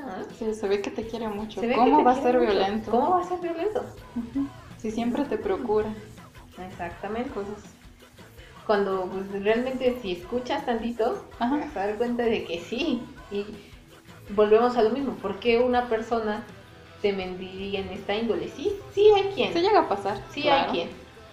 Ah, 0.00 0.22
Sí, 0.38 0.52
se 0.54 0.68
ve 0.68 0.82
que 0.82 0.90
te 0.90 1.06
quiere 1.06 1.28
mucho. 1.28 1.62
¿Cómo 1.74 2.04
va 2.04 2.10
a 2.12 2.22
ser 2.22 2.38
mucho. 2.38 2.50
violento? 2.50 2.90
¿Cómo 2.90 3.10
va 3.10 3.20
a 3.22 3.24
ser 3.24 3.40
violento? 3.40 3.84
Si 4.76 4.90
siempre 4.90 5.24
te 5.24 5.38
procura. 5.38 5.88
Exactamente. 6.70 7.30
Cosas. 7.30 7.64
Cuando 8.66 9.06
pues, 9.06 9.42
realmente 9.42 9.98
si 10.02 10.12
escuchas 10.12 10.64
tantito, 10.66 11.24
Ajá. 11.38 11.56
vas 11.56 11.76
a 11.76 11.86
dar 11.86 11.96
cuenta 11.96 12.24
de 12.24 12.44
que 12.44 12.60
sí. 12.60 13.02
Y 13.30 13.44
volvemos 14.34 14.76
a 14.76 14.82
lo 14.82 14.90
mismo. 14.90 15.14
¿Por 15.14 15.38
qué 15.40 15.58
una 15.58 15.88
persona 15.88 16.44
te 17.02 17.12
mentiría 17.12 17.80
en 17.80 17.88
esta 17.88 18.14
índole? 18.14 18.48
Sí, 18.48 18.74
sí 18.94 19.10
hay 19.14 19.30
quien. 19.34 19.52
Se 19.52 19.60
llega 19.60 19.80
a 19.80 19.88
pasar. 19.88 20.22
Sí 20.32 20.42
claro. 20.42 20.70
hay 20.72 20.78
quien. 20.78 20.88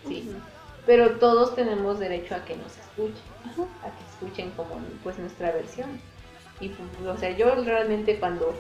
Sí. 0.08 0.32
Pero 0.86 1.18
todos 1.18 1.56
tenemos 1.56 2.00
derecho 2.00 2.36
a 2.36 2.46
que 2.46 2.56
nos 2.58 2.78
escuchen. 2.78 3.24
A 3.84 3.90
que 3.90 4.04
escuchen 4.12 4.52
como 4.52 4.80
pues 5.04 5.18
nuestra 5.18 5.52
versión. 5.52 6.00
Y 6.60 6.70
pues, 6.70 6.90
o 7.08 7.18
sea, 7.18 7.36
yo 7.36 7.54
realmente 7.64 8.20
cuando 8.20 8.56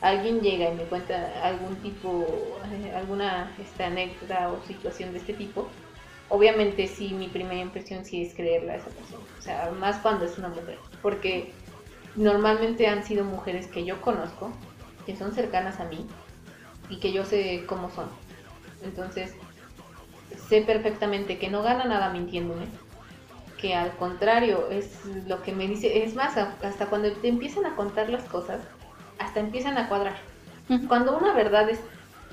alguien 0.00 0.40
llega 0.40 0.70
y 0.70 0.74
me 0.74 0.84
cuenta 0.84 1.32
algún 1.42 1.76
tipo, 1.76 2.58
eh, 2.72 2.92
alguna 2.94 3.54
esta 3.58 3.86
anécdota 3.86 4.50
o 4.50 4.66
situación 4.66 5.12
de 5.12 5.18
este 5.18 5.32
tipo, 5.34 5.68
obviamente 6.28 6.86
sí, 6.86 7.14
mi 7.14 7.28
primera 7.28 7.60
impresión 7.60 8.04
sí 8.04 8.22
es 8.22 8.34
creerle 8.34 8.72
a 8.72 8.76
esa 8.76 8.90
persona. 8.90 9.24
O 9.38 9.42
sea, 9.42 9.70
más 9.78 9.98
cuando 9.98 10.24
es 10.24 10.38
una 10.38 10.48
mujer. 10.48 10.78
Porque 11.02 11.52
normalmente 12.14 12.86
han 12.88 13.04
sido 13.04 13.24
mujeres 13.24 13.66
que 13.66 13.84
yo 13.84 14.00
conozco, 14.00 14.52
que 15.04 15.16
son 15.16 15.32
cercanas 15.32 15.78
a 15.80 15.84
mí 15.84 16.06
y 16.88 16.98
que 16.98 17.12
yo 17.12 17.24
sé 17.24 17.64
cómo 17.66 17.90
son. 17.90 18.08
Entonces, 18.82 19.34
sé 20.48 20.62
perfectamente 20.62 21.38
que 21.38 21.48
no 21.48 21.62
gana 21.62 21.84
nada 21.84 22.10
mintiéndome 22.10 22.66
que 23.56 23.74
al 23.74 23.92
contrario 23.96 24.68
es 24.70 25.04
lo 25.26 25.42
que 25.42 25.52
me 25.52 25.66
dice, 25.66 26.04
es 26.04 26.14
más, 26.14 26.36
hasta 26.36 26.86
cuando 26.86 27.10
te 27.12 27.28
empiezan 27.28 27.66
a 27.66 27.74
contar 27.74 28.08
las 28.08 28.24
cosas, 28.24 28.60
hasta 29.18 29.40
empiezan 29.40 29.78
a 29.78 29.88
cuadrar. 29.88 30.16
Cuando 30.88 31.16
una 31.16 31.32
verdad 31.32 31.68
es, 31.70 31.78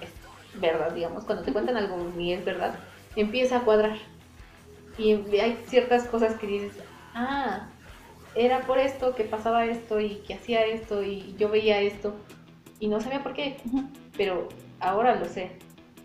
es 0.02 0.60
verdad, 0.60 0.91
digamos, 0.91 1.24
cuando 1.24 1.44
te 1.44 1.53
cuentan 1.53 1.78
algo 1.78 2.11
y 2.18 2.34
es 2.34 2.44
verdad, 2.44 2.76
empieza 3.15 3.57
a 3.57 3.61
cuadrar. 3.61 3.98
Y 4.98 5.14
hay 5.38 5.57
ciertas 5.68 6.06
cosas 6.06 6.36
que 6.36 6.48
dices, 6.48 6.74
ah, 7.14 7.68
era 8.36 8.61
por 8.61 8.80
esto 8.80 9.15
que 9.15 9.24
pasaba 9.24 9.65
esto 9.65 9.99
y 9.99 10.15
que 10.28 10.34
hacía 10.34 10.65
esto 10.65 11.03
y 11.03 11.36
yo 11.38 11.49
veía 11.49 11.80
esto 11.80 12.15
y 12.80 12.88
no 12.88 12.99
sabía 12.99 13.24
por 13.24 13.34
qué, 13.34 13.57
pero 14.18 14.49
ahora 14.80 15.15
lo 15.15 15.26
sé. 15.26 15.52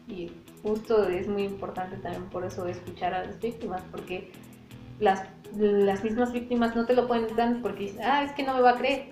Y 0.07 0.31
justo 0.63 1.09
es 1.09 1.29
muy 1.29 1.45
importante 1.45 1.97
también 1.97 2.25
por 2.31 2.45
eso 2.45 2.67
escuchar 2.67 3.15
a 3.15 3.25
las 3.25 3.41
víctimas, 3.41 3.83
porque 3.91 4.33
las, 4.99 5.23
las 5.57 6.03
mismas 6.05 6.33
víctimas 6.33 6.75
no 6.75 6.87
te 6.87 6.95
lo 6.95 7.07
pueden 7.07 7.35
dar 7.37 7.61
porque 7.63 7.85
dicen, 7.85 8.03
ah, 8.05 8.25
es 8.25 8.33
que 8.33 8.43
no 8.43 8.55
me 8.55 8.61
va 8.61 8.71
a 8.71 8.77
creer 8.77 9.11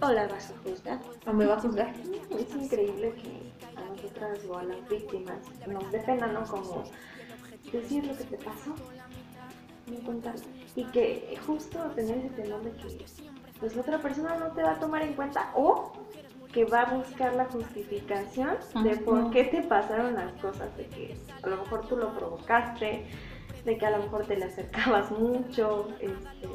o 0.00 0.12
la 0.12 0.28
vas 0.28 0.50
a 0.50 0.68
juzgar. 0.68 1.00
o 1.26 1.32
me 1.32 1.46
va 1.46 1.54
a 1.56 1.60
juzgar. 1.60 1.92
Es 2.38 2.54
increíble 2.54 3.14
que 3.14 3.52
a 3.76 3.84
nosotras 3.84 4.38
o 4.48 4.56
a 4.56 4.62
las 4.64 4.88
víctimas 4.88 5.38
nos 5.66 5.90
dé 5.90 6.00
pena, 6.00 6.26
¿no? 6.28 6.44
Como 6.44 6.84
decir 7.72 8.06
lo 8.06 8.16
que 8.16 8.24
te 8.24 8.36
pasó, 8.36 8.74
no. 9.86 10.32
Y 10.76 10.84
que 10.86 11.38
justo 11.46 11.78
tener 11.94 12.18
ese 12.18 12.30
temor 12.30 12.62
de 12.62 12.70
que 12.72 13.04
pues 13.58 13.74
la 13.74 13.82
otra 13.82 13.98
persona 13.98 14.36
no 14.36 14.52
te 14.52 14.62
va 14.62 14.72
a 14.72 14.78
tomar 14.78 15.02
en 15.02 15.14
cuenta 15.14 15.50
o 15.56 15.92
que 16.58 16.64
va 16.64 16.82
a 16.82 16.92
buscar 16.92 17.34
la 17.36 17.44
justificación 17.44 18.56
de 18.82 18.96
por 18.96 19.30
qué 19.30 19.44
te 19.44 19.62
pasaron 19.62 20.14
las 20.14 20.32
cosas, 20.42 20.76
de 20.76 20.86
que 20.86 21.16
a 21.40 21.48
lo 21.48 21.58
mejor 21.58 21.86
tú 21.86 21.96
lo 21.96 22.12
provocaste, 22.18 23.06
de 23.64 23.78
que 23.78 23.86
a 23.86 23.90
lo 23.90 23.98
mejor 23.98 24.26
te 24.26 24.36
le 24.36 24.46
acercabas 24.46 25.08
mucho, 25.12 25.88
este, 26.00 26.48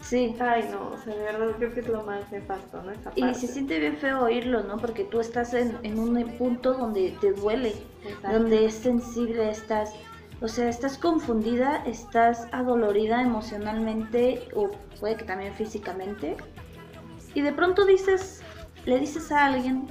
Sí. 0.00 0.34
Ay, 0.40 0.68
no, 0.70 0.92
o 0.92 0.96
sea, 0.96 1.14
de 1.14 1.22
verdad 1.22 1.48
creo 1.58 1.74
que 1.74 1.80
es 1.80 1.88
lo 1.88 2.02
más 2.04 2.30
nefasto, 2.32 2.80
¿no? 2.82 2.92
Esa 2.92 3.12
Y 3.16 3.20
parte. 3.22 3.40
se 3.40 3.48
siente 3.48 3.78
bien 3.80 3.96
feo 3.98 4.22
oírlo, 4.22 4.62
¿no? 4.62 4.78
Porque 4.78 5.02
tú 5.04 5.20
estás 5.20 5.52
en, 5.52 5.76
en 5.82 5.98
un 5.98 6.14
punto 6.38 6.72
donde 6.74 7.10
te 7.20 7.32
duele, 7.32 7.74
Exacto. 8.06 8.38
donde 8.38 8.64
es 8.66 8.74
sensible, 8.74 9.50
estás, 9.50 9.92
o 10.40 10.46
sea, 10.48 10.68
estás 10.70 10.96
confundida, 10.96 11.82
estás 11.86 12.46
adolorida 12.52 13.20
emocionalmente 13.20 14.48
o 14.54 14.70
puede 15.00 15.16
que 15.16 15.24
también 15.24 15.52
físicamente. 15.52 16.36
Y 17.34 17.40
de 17.42 17.52
pronto 17.52 17.84
dices, 17.84 18.43
le 18.86 18.98
dices 18.98 19.30
a 19.32 19.46
alguien 19.46 19.88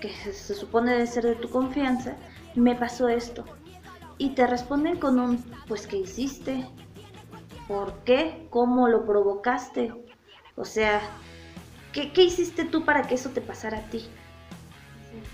que 0.00 0.10
se, 0.10 0.32
se 0.32 0.54
supone 0.54 0.92
debe 0.92 1.06
ser 1.06 1.24
de 1.24 1.34
tu 1.34 1.48
confianza, 1.50 2.14
me 2.54 2.74
pasó 2.74 3.08
esto. 3.08 3.44
Y 4.16 4.30
te 4.30 4.46
responden 4.46 4.98
con 4.98 5.18
un, 5.18 5.44
pues, 5.66 5.86
¿qué 5.86 5.96
hiciste? 5.98 6.66
¿Por 7.66 7.92
qué? 8.04 8.46
¿Cómo 8.50 8.88
lo 8.88 9.04
provocaste? 9.06 9.92
O 10.56 10.64
sea, 10.64 11.00
¿qué, 11.92 12.12
qué 12.12 12.22
hiciste 12.24 12.64
tú 12.64 12.84
para 12.84 13.02
que 13.02 13.14
eso 13.16 13.30
te 13.30 13.40
pasara 13.40 13.78
a 13.78 13.82
ti? 13.90 14.06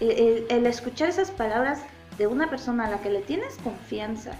El, 0.00 0.10
el- 0.10 0.46
el 0.48 0.66
escuchar 0.66 1.08
esas 1.08 1.30
palabras 1.30 1.82
de 2.18 2.26
una 2.26 2.48
persona 2.50 2.86
a 2.86 2.90
la 2.90 3.00
que 3.00 3.10
le 3.10 3.20
tienes 3.22 3.56
confianza, 3.62 4.32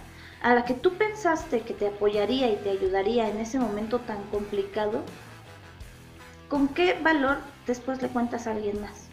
a 0.43 0.55
la 0.55 0.65
que 0.65 0.75
tú 0.75 0.95
pensaste 0.95 1.61
que 1.61 1.75
te 1.75 1.87
apoyaría 1.89 2.51
y 2.51 2.57
te 2.57 2.71
ayudaría 2.71 3.29
en 3.29 3.39
ese 3.41 3.59
momento 3.59 3.99
tan 4.01 4.23
complicado, 4.25 5.03
¿con 6.49 6.69
qué 6.69 6.99
valor 7.03 7.39
después 7.67 8.01
le 8.03 8.09
cuentas 8.09 8.47
a 8.47 8.53
alguien 8.53 8.81
más? 8.81 9.09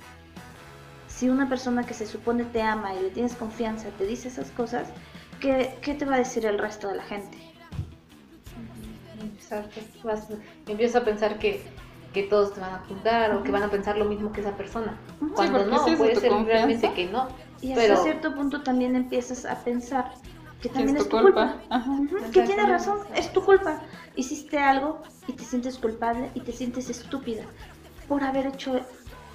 Si 1.07 1.29
una 1.29 1.47
persona 1.49 1.85
que 1.85 1.93
se 1.93 2.05
supone 2.07 2.43
te 2.45 2.61
ama 2.61 2.95
y 2.95 3.01
le 3.01 3.09
tienes 3.11 3.35
confianza 3.35 3.89
te 3.97 4.05
dice 4.05 4.27
esas 4.29 4.49
cosas, 4.51 4.87
¿qué, 5.39 5.77
qué 5.81 5.93
te 5.93 6.05
va 6.05 6.15
a 6.15 6.19
decir 6.19 6.45
el 6.45 6.57
resto 6.57 6.87
de 6.87 6.95
la 6.95 7.03
gente? 7.03 7.37
Empiezas 10.67 11.01
a 11.01 11.05
pensar 11.05 11.37
que, 11.39 11.61
que 12.13 12.23
todos 12.23 12.53
te 12.53 12.61
van 12.61 12.73
a 12.75 12.79
juzgar 12.87 13.35
o 13.35 13.43
que 13.43 13.51
van 13.51 13.63
a 13.63 13.69
pensar 13.69 13.97
lo 13.97 14.05
mismo 14.05 14.31
que 14.31 14.41
esa 14.41 14.55
persona. 14.55 14.97
Ujú. 15.19 15.33
Cuando 15.33 15.59
porque 15.59 15.71
no, 15.75 15.85
es 15.85 15.91
de 15.91 15.97
puede 15.97 16.13
tu 16.13 16.19
ser 16.21 16.29
confianza. 16.29 16.65
realmente 16.65 16.93
que 16.93 17.05
no. 17.11 17.27
Y 17.61 17.71
hasta 17.73 17.81
Pero- 17.81 18.03
cierto 18.03 18.33
punto 18.35 18.63
también 18.63 18.95
empiezas 18.95 19.45
a 19.45 19.55
pensar 19.63 20.11
que 20.61 20.69
también 20.69 20.95
es 20.97 21.03
es 21.03 21.09
tu 21.09 21.17
tu 21.17 21.23
culpa. 21.23 21.53
culpa. 21.53 21.75
Ajá. 21.75 21.91
Ujú, 21.91 22.31
Que 22.31 22.41
tiene 22.43 22.63
razón, 22.65 22.99
es 23.15 23.31
tu 23.33 23.43
culpa. 23.43 23.81
Hiciste 24.15 24.57
algo 24.59 25.01
y 25.27 25.33
te 25.33 25.43
sientes 25.43 25.77
culpable 25.77 26.29
y 26.33 26.41
te 26.41 26.51
sientes 26.51 26.89
estúpida 26.89 27.43
por 28.11 28.25
haber 28.25 28.47
hecho 28.47 28.75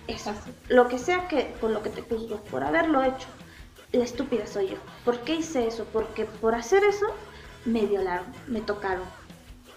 eso. 0.06 0.28
Así. 0.28 0.52
Lo 0.68 0.86
que 0.86 0.98
sea 0.98 1.28
que 1.28 1.54
por 1.62 1.70
lo 1.70 1.82
que 1.82 1.88
te 1.88 2.02
juzgo, 2.02 2.36
por 2.50 2.62
haberlo 2.62 3.02
hecho. 3.02 3.26
La 3.92 4.04
estúpida 4.04 4.46
soy 4.46 4.68
yo. 4.68 4.76
¿Por 5.02 5.20
qué 5.20 5.36
hice 5.36 5.66
eso? 5.66 5.86
Porque 5.94 6.26
por 6.26 6.54
hacer 6.54 6.84
eso 6.84 7.06
me 7.64 7.86
violaron, 7.86 8.26
me 8.46 8.60
tocaron, 8.60 9.06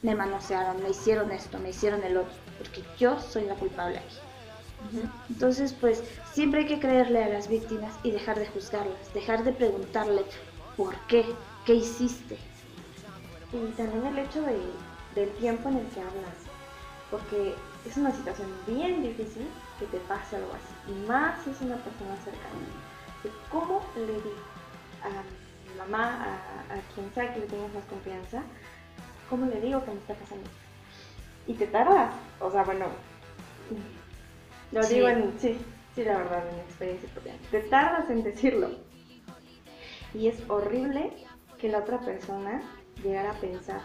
me 0.02 0.16
manosearon, 0.16 0.84
me 0.84 0.90
hicieron 0.90 1.32
esto, 1.32 1.60
me 1.60 1.70
hicieron 1.70 2.04
el 2.04 2.18
otro. 2.18 2.34
Porque 2.58 2.84
yo 2.98 3.18
soy 3.22 3.46
la 3.46 3.56
culpable 3.56 4.00
aquí. 4.00 4.18
Entonces, 5.30 5.72
pues 5.72 6.04
siempre 6.34 6.62
hay 6.62 6.66
que 6.66 6.82
creerle 6.82 7.24
a 7.24 7.30
las 7.30 7.48
víctimas 7.48 7.96
y 8.04 8.12
dejar 8.12 8.38
de 8.38 8.48
juzgarlas, 8.48 9.14
dejar 9.14 9.46
de 9.46 9.54
preguntarle 9.54 10.26
por 10.76 10.94
qué, 11.08 11.24
qué 11.66 11.76
hiciste. 11.76 12.38
Y 13.54 13.72
también 13.78 14.08
el 14.08 14.20
hecho 14.20 14.42
de, 14.42 14.60
del 15.16 15.30
tiempo 15.38 15.70
en 15.70 15.78
el 15.78 15.88
que 15.88 16.02
hablas, 16.02 16.36
porque 17.10 17.56
es 17.86 17.98
una 17.98 18.12
situación 18.12 18.50
bien 18.68 19.02
difícil 19.02 19.48
que 19.80 19.86
te 19.88 19.98
pase 20.02 20.36
algo 20.36 20.52
así, 20.54 20.92
y 20.92 21.06
más 21.08 21.44
si 21.44 21.52
es 21.52 21.62
una 21.62 21.78
persona 21.78 22.16
cercana. 22.18 22.60
De 23.24 23.32
¿Cómo 23.50 23.82
le 23.96 24.14
digo 24.14 24.32
a 25.04 25.10
mi 25.70 25.78
mamá, 25.78 26.24
a, 26.24 26.74
a 26.74 26.82
quien 26.94 27.12
sea 27.14 27.34
que 27.34 27.40
le 27.42 27.46
tengas 27.48 27.74
más 27.74 27.86
confianza, 27.86 28.44
cómo 29.30 29.46
le 29.46 29.60
digo 29.62 29.84
que 29.84 29.92
me 29.92 29.98
está 30.00 30.14
pasando? 30.16 30.50
Y 31.48 31.54
te 31.54 31.68
tardas, 31.68 32.14
o 32.40 32.52
sea, 32.52 32.64
bueno, 32.64 32.86
lo 34.72 34.84
Sí. 34.84 34.94
digo 34.96 35.08
en, 35.08 35.40
sí, 35.40 35.58
sí, 35.96 36.04
la 36.04 36.18
verdad, 36.18 36.48
en 36.50 36.56
mi 36.56 36.62
experiencia 36.62 37.10
propia, 37.10 37.34
te 37.50 37.62
tardas 37.62 38.10
en 38.10 38.24
decirlo. 38.24 38.70
Y 40.14 40.28
es 40.28 40.38
horrible 40.50 41.12
que 41.60 41.70
la 41.70 41.80
otra 41.80 42.00
persona 42.00 42.62
llegara 43.04 43.32
a 43.32 43.36
pensar 43.36 43.82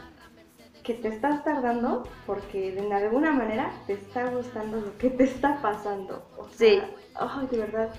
que 0.84 0.94
te 0.94 1.08
estás 1.08 1.42
tardando 1.44 2.06
porque 2.26 2.72
de 2.72 2.94
alguna 2.94 3.32
manera 3.32 3.72
te 3.86 3.94
está 3.94 4.26
gustando 4.30 4.80
lo 4.80 4.96
que 4.98 5.10
te 5.10 5.24
está 5.24 5.60
pasando. 5.60 6.22
O 6.36 6.46
Sí. 6.50 6.76
sea, 6.76 6.90
ay, 7.14 7.46
de 7.50 7.56
verdad. 7.58 7.90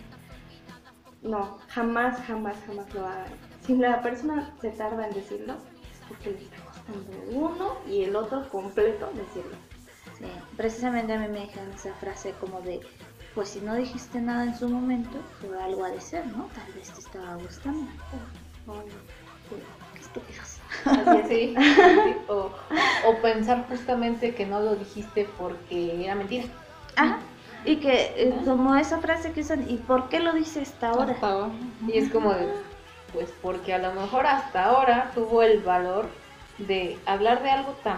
No, 1.22 1.58
jamás, 1.70 2.22
jamás, 2.28 2.56
jamás 2.68 2.94
lo 2.94 3.06
hagan. 3.06 3.34
Si 3.66 3.76
la 3.76 4.02
persona 4.04 4.54
se 4.62 4.70
tarda 4.70 5.08
en 5.08 5.14
decirlo, 5.16 5.56
es 5.92 6.00
porque 6.08 6.30
le 6.32 6.38
está 6.44 6.58
costando 6.64 7.12
uno 7.32 7.72
y 7.88 8.04
el 8.04 8.16
otro 8.16 8.48
completo 8.50 9.10
decirlo. 9.16 9.58
Sí, 10.20 10.26
precisamente 10.56 11.14
a 11.14 11.20
mí 11.20 11.28
me 11.28 11.42
dijeron 11.42 11.72
esa 11.74 11.94
frase 11.96 12.34
como 12.40 12.62
de, 12.62 12.80
pues 13.34 13.50
si 13.50 13.62
no 13.62 13.74
dijiste 13.74 14.22
nada 14.22 14.44
en 14.46 14.56
su 14.56 14.70
momento, 14.70 15.20
fue 15.42 15.60
algo 15.62 15.84
ha 15.84 15.90
de 15.90 16.00
ser, 16.00 16.28
¿no? 16.28 16.48
Tal 16.54 16.72
vez 16.74 16.92
te 16.94 17.00
estaba 17.00 17.36
gustando. 17.38 17.90
Ay, 18.68 18.90
sí. 19.50 19.56
Qué 19.96 20.00
estúpidos. 20.02 20.55
Así 20.86 21.18
es, 21.18 21.28
sí. 21.28 21.56
O, 22.28 22.50
o 23.06 23.16
pensar 23.22 23.66
justamente 23.70 24.34
que 24.34 24.46
no 24.46 24.60
lo 24.60 24.76
dijiste 24.76 25.30
porque 25.38 26.04
era 26.04 26.16
mentira. 26.16 26.46
Ajá. 26.96 27.20
Y 27.66 27.78
que 27.78 28.14
eh, 28.18 28.36
como 28.46 28.76
esa 28.76 29.00
frase 29.00 29.32
que 29.32 29.42
usan, 29.42 29.70
¿y 29.70 29.78
por 29.78 30.10
qué 30.10 30.20
lo 30.20 30.34
dice 30.34 30.62
hasta 30.62 30.90
ahora? 30.90 31.14
Hasta 31.14 31.32
ahora. 31.32 31.52
Y 31.88 31.98
es 31.98 32.10
como 32.12 32.32
de, 32.34 32.48
pues 33.14 33.32
porque 33.42 33.74
a 33.74 33.78
lo 33.80 33.94
mejor 33.94 34.26
hasta 34.28 34.66
ahora 34.66 35.12
tuvo 35.16 35.42
el 35.42 35.62
valor 35.62 36.08
de 36.60 36.98
hablar 37.06 37.42
de 37.44 37.50
algo 37.52 37.72
tan, 37.84 37.98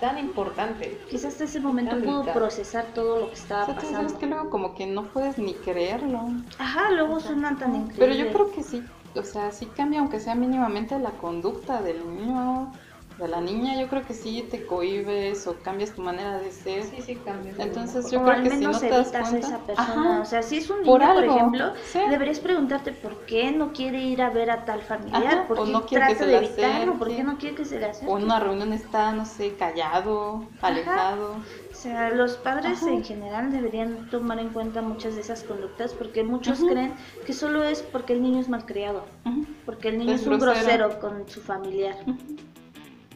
tan 0.00 0.18
importante. 0.18 0.98
Quizás 1.10 1.32
hasta 1.32 1.44
ese 1.44 1.60
momento 1.60 1.98
pudo 1.98 2.24
procesar 2.32 2.84
todo 2.94 3.20
lo 3.20 3.26
que 3.26 3.32
O 3.32 3.34
estaba 3.34 3.64
sea, 3.66 3.74
tú 3.74 3.80
sabes 3.80 3.94
pasando. 4.12 4.18
que 4.18 4.26
luego 4.26 4.50
como 4.50 4.74
que 4.74 4.86
no 4.86 5.04
puedes 5.04 5.38
ni 5.38 5.54
creerlo. 5.54 6.20
Ajá, 6.58 6.90
luego 6.92 7.20
suena 7.20 7.56
tan 7.58 7.74
increíble. 7.74 7.96
Pero 7.98 8.14
yo 8.14 8.32
creo 8.32 8.52
que 8.52 8.62
sí, 8.62 8.82
o 9.14 9.22
sea, 9.24 9.50
sí 9.52 9.72
cambia 9.72 10.00
aunque 10.00 10.20
sea 10.20 10.34
mínimamente 10.34 10.98
la 10.98 11.16
conducta 11.18 11.82
del 11.82 12.06
niño, 12.08 12.72
de 13.16 13.28
la 13.28 13.40
niña, 13.40 13.80
yo 13.80 13.88
creo 13.88 14.04
que 14.04 14.14
sí 14.14 14.46
te 14.50 14.64
cohibes 14.64 15.46
o 15.46 15.60
cambias 15.62 15.94
tu 15.94 16.02
manera 16.02 16.38
de 16.38 16.50
ser. 16.52 16.84
Sí, 16.84 17.02
sí, 17.02 17.16
cambia. 17.24 17.52
Entonces 17.58 18.10
yo 18.10 18.20
o 18.20 18.24
creo 18.24 18.36
al 18.36 18.42
que 18.42 18.50
si 18.50 18.56
no 18.64 18.70
menos 18.70 18.80
te 18.80 18.88
das 18.90 19.06
evitas 19.06 19.14
a 19.26 19.30
cuenta, 19.30 19.46
esa 19.48 19.66
persona. 19.66 19.92
Ajá, 19.92 20.20
O 20.22 20.24
sea, 20.24 20.42
si 20.42 20.58
es 20.58 20.70
un 20.70 20.82
niño, 20.82 20.98
por 20.98 21.24
ejemplo, 21.24 21.74
sí. 21.82 21.98
deberías 22.08 22.40
preguntarte 22.40 22.92
por 22.92 23.24
qué 23.24 23.50
no 23.52 23.72
quiere 23.72 24.00
ir 24.02 24.22
a 24.22 24.30
ver 24.30 24.50
a 24.50 24.64
tal 24.64 24.82
familiar, 24.82 25.24
Ajá, 25.38 25.48
por 25.48 25.62
qué 25.64 25.72
no 25.72 25.84
quiere 25.86 26.06
que 26.06 26.14
se 26.14 26.26
de 26.26 26.32
le 26.32 26.36
evitarlo, 26.46 26.98
por 26.98 27.08
qué 27.08 27.24
no 27.24 27.38
quiere 27.38 27.56
que 27.56 27.64
se 27.64 27.78
le 27.78 27.86
acerque. 27.86 28.12
o 28.12 28.18
en 28.18 28.24
una 28.24 28.40
reunión 28.40 28.72
está, 28.72 29.12
no 29.12 29.24
sé, 29.24 29.56
callado, 29.56 30.56
alejado. 30.60 31.44
O 31.78 31.80
sea, 31.80 32.10
los 32.10 32.36
padres 32.36 32.82
Ajá. 32.82 32.90
en 32.90 33.04
general 33.04 33.52
deberían 33.52 34.10
tomar 34.10 34.40
en 34.40 34.48
cuenta 34.48 34.82
muchas 34.82 35.14
de 35.14 35.20
esas 35.20 35.44
conductas 35.44 35.94
porque 35.94 36.24
muchos 36.24 36.58
creen 36.58 36.92
que 37.24 37.32
solo 37.32 37.62
es 37.62 37.82
porque 37.82 38.14
el 38.14 38.20
niño 38.20 38.40
es 38.40 38.48
malcriado, 38.48 39.04
Ujú, 39.24 39.46
porque 39.64 39.90
el 39.90 39.98
niño 39.98 40.12
Es 40.14 40.22
es, 40.22 40.26
un 40.26 40.40
grosero. 40.40 40.88
grosero 40.88 41.00
con 41.00 41.28
su 41.28 41.40
familiar. 41.40 41.94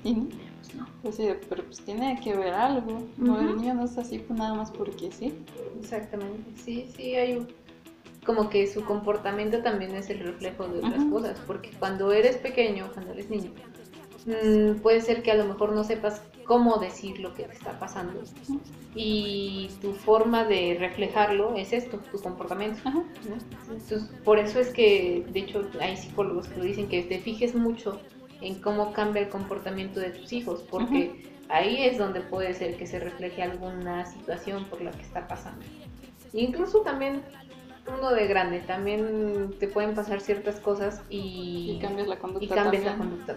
Y 0.05 0.14
no, 0.14 0.26
Pues 0.60 0.74
no. 0.76 0.86
pues 1.02 1.16
sí, 1.16 1.28
pero 1.48 1.64
pues 1.64 1.80
tiene 1.80 2.20
que 2.22 2.36
ver 2.36 2.55
algo. 2.55 3.02
No, 3.16 3.40
el 3.40 3.56
niño 3.56 3.74
no 3.74 3.84
es 3.84 3.98
así 3.98 4.20
pues, 4.20 4.39
nada 4.39 4.55
más 4.55 4.70
porque 4.70 5.10
sí. 5.10 5.34
Exactamente, 5.80 6.52
sí, 6.56 6.86
sí, 6.97 7.16
hay 7.16 7.39
un... 7.39 7.48
Como 8.24 8.48
que 8.48 8.68
su 8.68 8.84
comportamiento 8.84 9.59
también 9.62 9.93
es 9.97 10.09
el 10.09 10.20
reflejo 10.20 10.68
de 10.68 10.78
otras 10.78 11.02
cosas, 11.06 11.40
porque 11.48 11.70
cuando 11.80 12.12
eres 12.12 12.36
pequeño, 12.36 12.89
cuando 12.94 13.10
eres 13.12 13.28
niño, 13.28 13.51
mm, 14.27 14.81
puede 14.81 15.01
ser 15.01 15.23
que 15.23 15.31
a 15.32 15.35
lo 15.36 15.44
mejor 15.47 15.73
no 15.73 15.85
sepas 15.85 16.23
cómo 16.44 16.78
decir 16.78 17.20
lo 17.20 17.35
que 17.35 17.44
te 17.44 17.53
está 17.55 17.78
pasando. 17.78 18.20
Y 18.94 19.70
tu 19.81 19.94
forma 19.94 20.44
de 20.44 20.77
reflejarlo 20.78 21.55
es 21.57 21.73
esto, 21.73 21.99
tu 21.99 22.20
comportamiento. 22.20 22.81
Entonces, 23.70 24.11
por 24.24 24.39
eso 24.39 24.61
es 24.61 24.70
que, 24.70 25.24
de 25.31 25.40
hecho, 25.40 25.69
hay 25.81 25.97
psicólogos 25.97 26.49
que 26.49 26.59
lo 26.59 26.65
dicen 26.65 26.89
que 26.89 27.03
te 27.03 27.19
fijes 27.20 27.55
mucho 27.55 28.01
en 28.40 28.61
cómo 28.61 28.93
cambia 28.93 29.23
el 29.23 29.28
comportamiento 29.28 30.01
de 30.01 30.11
tus 30.11 30.32
hijos, 30.32 30.62
porque 30.69 31.32
ahí 31.49 31.85
es 31.85 31.97
donde 31.97 32.20
puede 32.20 32.53
ser 32.55 32.77
que 32.77 32.86
se 32.86 32.99
refleje 32.99 33.43
alguna 33.43 34.05
situación 34.05 34.65
por 34.66 34.82
la 34.82 34.90
que 34.90 35.03
está 35.03 35.27
pasando. 35.28 35.65
Incluso 36.32 36.81
también 36.81 37.23
uno 37.86 38.12
de 38.12 38.27
grande, 38.27 38.61
también 38.61 39.55
te 39.59 39.69
pueden 39.69 39.94
pasar 39.94 40.20
ciertas 40.20 40.61
cosas 40.61 41.03
y, 41.09 41.77
Y 41.77 41.78
cambias 41.81 42.09
la 42.09 42.19
conducta 42.19 42.44
y 42.44 42.49
cambias 42.49 42.85
la 42.85 42.97
también. 42.97 43.11
conducta 43.11 43.36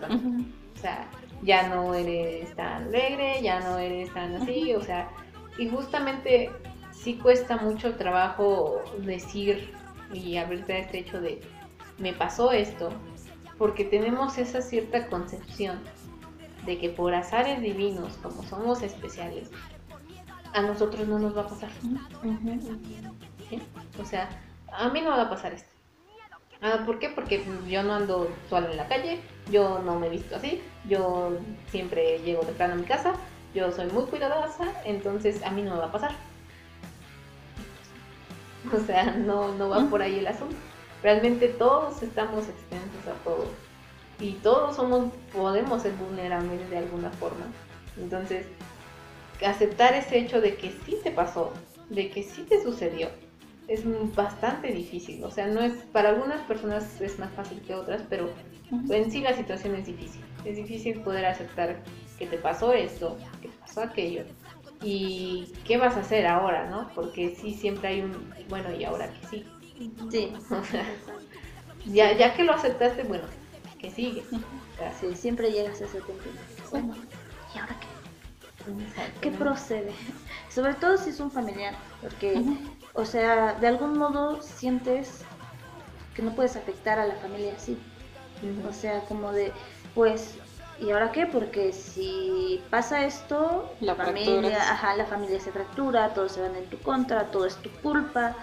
sea, 0.86 1.08
ya 1.42 1.68
no 1.70 1.94
eres 1.94 2.56
tan 2.56 2.84
alegre, 2.84 3.42
ya 3.42 3.60
no 3.60 3.78
eres 3.80 4.14
tan 4.14 4.36
así, 4.36 4.74
o 4.76 4.82
sea, 4.82 5.10
y 5.58 5.68
justamente 5.68 6.52
sí 6.92 7.16
cuesta 7.16 7.58
mucho 7.58 7.96
trabajo 7.96 8.84
decir 9.00 9.74
y 10.14 10.38
abrirte 10.38 10.74
a 10.74 10.78
este 10.80 11.00
hecho 11.00 11.20
de 11.20 11.42
me 11.98 12.14
pasó 12.14 12.52
esto, 12.52 12.90
porque 13.58 13.86
tenemos 13.86 14.38
esa 14.38 14.62
cierta 14.62 15.08
concepción 15.08 15.80
de 16.66 16.78
que 16.78 16.90
por 16.90 17.14
azares 17.14 17.62
divinos, 17.62 18.18
como 18.22 18.44
somos 18.44 18.82
especiales, 18.82 19.50
a 20.54 20.62
nosotros 20.62 21.08
no 21.08 21.20
nos 21.20 21.36
va 21.36 21.42
a 21.42 21.48
pasar. 21.48 21.70
¿sí? 23.50 23.62
O 24.00 24.06
sea, 24.06 24.30
a 24.72 24.90
mí 24.90 25.02
no 25.02 25.12
me 25.12 25.18
va 25.18 25.24
a 25.24 25.30
pasar 25.30 25.54
esto. 25.54 25.75
Ah, 26.62 26.84
¿Por 26.86 27.00
qué? 27.00 27.10
Porque 27.10 27.44
yo 27.68 27.84
no 27.84 27.94
ando 27.94 28.32
sola 28.50 28.72
en 28.72 28.78
la 28.78 28.88
calle, 28.88 29.20
yo 29.52 29.80
no 29.86 30.00
me 30.00 30.08
he 30.08 30.10
visto 30.10 30.36
así, 30.36 30.62
yo 30.88 31.38
siempre 31.70 32.20
llego 32.20 32.42
temprano 32.42 32.74
a 32.74 32.78
mi 32.78 32.86
casa 32.86 33.14
yo 33.56 33.72
soy 33.72 33.88
muy 33.88 34.04
cuidadosa, 34.04 34.66
entonces 34.84 35.42
a 35.44 35.50
mí 35.50 35.64
no 35.64 35.76
me 35.76 35.80
va 35.80 35.86
a 35.86 35.92
pasar. 35.92 36.12
O 38.74 38.80
sea, 38.80 39.12
no, 39.12 39.54
no 39.54 39.70
va 39.70 39.88
por 39.92 40.02
ahí 40.02 40.18
el 40.18 40.26
asunto. 40.26 40.56
Realmente 41.04 41.50
todos 41.50 42.02
estamos 42.02 42.50
extensos 42.50 43.08
a 43.08 43.24
todo. 43.24 43.46
Y 44.20 44.32
todos 44.34 44.76
somos, 44.76 45.14
podemos 45.32 45.84
ser 45.84 45.94
vulnerables 45.94 46.68
de 46.72 46.80
alguna 46.80 47.12
forma. 47.12 47.46
Entonces, 47.96 48.48
aceptar 49.46 49.94
ese 49.94 50.18
hecho 50.18 50.42
de 50.42 50.56
que 50.56 50.72
sí 50.84 50.98
te 51.04 51.12
pasó, 51.12 51.54
de 51.90 52.10
que 52.10 52.24
sí 52.24 52.42
te 52.42 52.64
sucedió, 52.64 53.10
es 53.68 53.84
bastante 54.16 54.72
difícil. 54.72 55.24
O 55.24 55.32
sea, 55.32 55.48
no 55.48 55.62
es, 55.62 55.74
para 55.92 56.10
algunas 56.10 56.42
personas 56.42 57.02
es 57.02 57.20
más 57.20 57.32
fácil 57.34 57.62
que 57.62 57.74
otras, 57.74 58.04
pero 58.10 58.30
en 58.90 59.12
sí 59.12 59.22
la 59.22 59.34
situación 59.34 59.76
es 59.76 59.86
difícil. 59.86 60.22
Es 60.44 60.58
difícil 60.58 61.02
poder 61.02 61.26
aceptar 61.26 61.82
que 62.18 62.28
te 62.28 62.38
pasó 62.38 62.74
esto, 62.74 63.18
que 63.42 63.50
te 63.50 63.58
pasó 63.58 63.82
aquello. 63.82 64.24
Y 64.82 65.52
qué 65.66 65.78
vas 65.78 65.96
a 65.96 66.02
hacer 66.02 66.28
ahora, 66.28 66.70
¿no? 66.70 66.90
Porque 66.94 67.36
sí 67.36 67.54
siempre 67.54 67.90
hay 67.90 68.02
un, 68.02 68.34
bueno, 68.50 68.74
y 68.74 68.84
ahora 68.84 69.10
que 69.10 69.28
sí. 69.28 69.46
Sí. 70.12 70.34
O 70.50 70.64
sea, 70.64 70.86
ya, 71.86 72.16
ya 72.16 72.34
que 72.34 72.44
lo 72.44 72.54
aceptaste, 72.54 73.04
bueno, 73.04 73.26
que 73.80 73.90
sigue. 73.90 74.24
Sí, 75.00 75.16
siempre 75.16 75.52
llegas 75.52 75.82
a 75.82 75.86
ese 75.86 76.00
punto. 76.00 76.24
Bueno, 76.72 76.96
¿y 77.54 77.58
ahora 77.58 77.76
qué? 77.80 77.88
¿Qué 79.22 79.32
procede? 79.32 79.92
Sobre 80.50 80.74
todo 80.74 80.98
si 80.98 81.12
es 81.12 81.20
un 81.20 81.32
familiar, 81.32 81.76
porque, 82.02 82.42
o 82.96 83.06
sea, 83.06 83.54
de 83.56 83.68
algún 83.68 83.98
modo 83.98 84.42
sientes 84.42 85.22
que 86.16 86.22
no 86.22 86.34
puedes 86.34 86.56
afectar 86.56 86.98
a 86.98 87.06
la 87.06 87.16
familia 87.16 87.54
así. 87.56 87.78
O 88.68 88.74
sea, 88.74 89.02
como 89.02 89.32
de, 89.32 89.52
pues, 89.94 90.36
¿y 90.80 90.92
ahora 90.92 91.12
qué? 91.12 91.26
Porque 91.26 91.74
si 91.74 92.64
pasa 92.70 93.06
esto, 93.06 93.74
La 93.82 93.96
la 93.96 94.06
familia, 94.06 94.72
ajá, 94.72 94.96
la 94.96 95.06
familia 95.06 95.40
se 95.40 95.52
fractura, 95.52 96.14
todos 96.14 96.34
se 96.34 96.42
van 96.42 96.56
en 96.56 96.66
tu 96.70 96.80
contra, 96.80 97.32
todo 97.32 97.46
es 97.46 97.56
tu 97.58 97.70
culpa. 97.82 98.34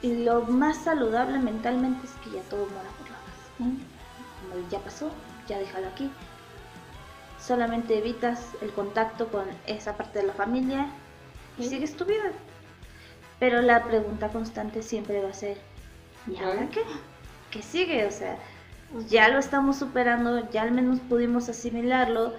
Y 0.00 0.24
lo 0.24 0.42
más 0.42 0.78
saludable 0.78 1.38
mentalmente 1.38 2.06
es 2.06 2.12
que 2.24 2.36
ya 2.36 2.42
todo 2.48 2.66
muera 2.66 2.90
por 2.98 3.10
la 3.10 3.16
paz. 3.16 3.34
Como 3.58 4.68
ya 4.70 4.78
pasó, 4.78 5.10
ya 5.48 5.58
déjalo 5.58 5.88
aquí. 5.88 6.10
Solamente 7.38 7.98
evitas 7.98 8.48
el 8.62 8.72
contacto 8.72 9.28
con 9.28 9.44
esa 9.66 9.96
parte 9.96 10.20
de 10.20 10.26
la 10.26 10.32
familia 10.32 10.86
y 11.58 11.68
sigues 11.68 11.96
tu 11.96 12.04
vida. 12.04 12.32
Pero 13.42 13.60
la 13.60 13.82
pregunta 13.82 14.28
constante 14.28 14.84
siempre 14.84 15.20
va 15.20 15.30
a 15.30 15.34
ser, 15.34 15.56
¿y 16.28 16.36
ahora 16.36 16.68
qué? 16.70 16.82
¿Qué 17.50 17.60
sigue? 17.60 18.06
O 18.06 18.10
sea, 18.12 18.38
ya 19.08 19.30
lo 19.30 19.40
estamos 19.40 19.80
superando, 19.80 20.48
ya 20.52 20.62
al 20.62 20.70
menos 20.70 21.00
pudimos 21.00 21.48
asimilarlo, 21.48 22.34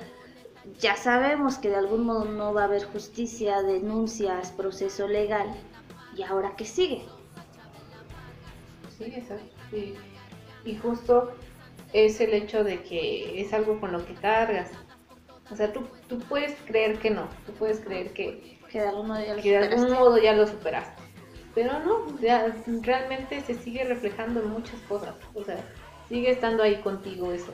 ya 0.79 0.95
sabemos 0.95 1.57
que 1.57 1.67
de 1.67 1.75
algún 1.75 2.05
modo 2.05 2.23
no 2.23 2.53
va 2.53 2.61
a 2.61 2.65
haber 2.67 2.85
justicia, 2.85 3.61
denuncias, 3.63 4.53
proceso 4.53 5.09
legal. 5.09 5.53
¿Y 6.15 6.23
ahora 6.23 6.53
qué 6.55 6.63
sigue? 6.63 7.03
Sí, 8.97 9.03
exacto. 9.03 9.57
sí. 9.71 9.95
Y 10.63 10.77
justo 10.77 11.33
es 11.91 12.21
el 12.21 12.33
hecho 12.33 12.63
de 12.63 12.81
que 12.81 13.41
es 13.41 13.51
algo 13.51 13.77
con 13.81 13.91
lo 13.91 14.05
que 14.05 14.13
cargas. 14.13 14.71
O 15.51 15.55
sea, 15.57 15.73
tú, 15.73 15.81
tú 16.07 16.19
puedes 16.19 16.57
creer 16.61 16.97
que 16.99 17.09
no, 17.09 17.27
tú 17.45 17.51
puedes 17.51 17.81
creer 17.81 18.13
que, 18.13 18.52
Que 18.73 18.81
de 18.81 18.87
algún 18.87 19.07
modo 19.07 19.21
ya 19.23 19.35
lo 19.35 19.41
que 19.43 19.51
de 19.51 19.57
algún 19.57 19.79
superaste. 19.81 20.03
modo 20.03 20.17
ya 20.17 20.33
lo 20.33 20.47
superaste. 20.47 21.03
Pero 21.53 21.79
no, 21.81 22.19
ya 22.19 22.55
realmente 22.81 23.39
se 23.41 23.53
sigue 23.53 23.83
reflejando 23.83 24.41
en 24.41 24.49
muchas 24.49 24.79
cosas. 24.89 25.13
O 25.35 25.43
sea, 25.43 25.63
sigue 26.09 26.31
estando 26.31 26.63
ahí 26.63 26.77
contigo 26.77 27.31
eso. 27.31 27.53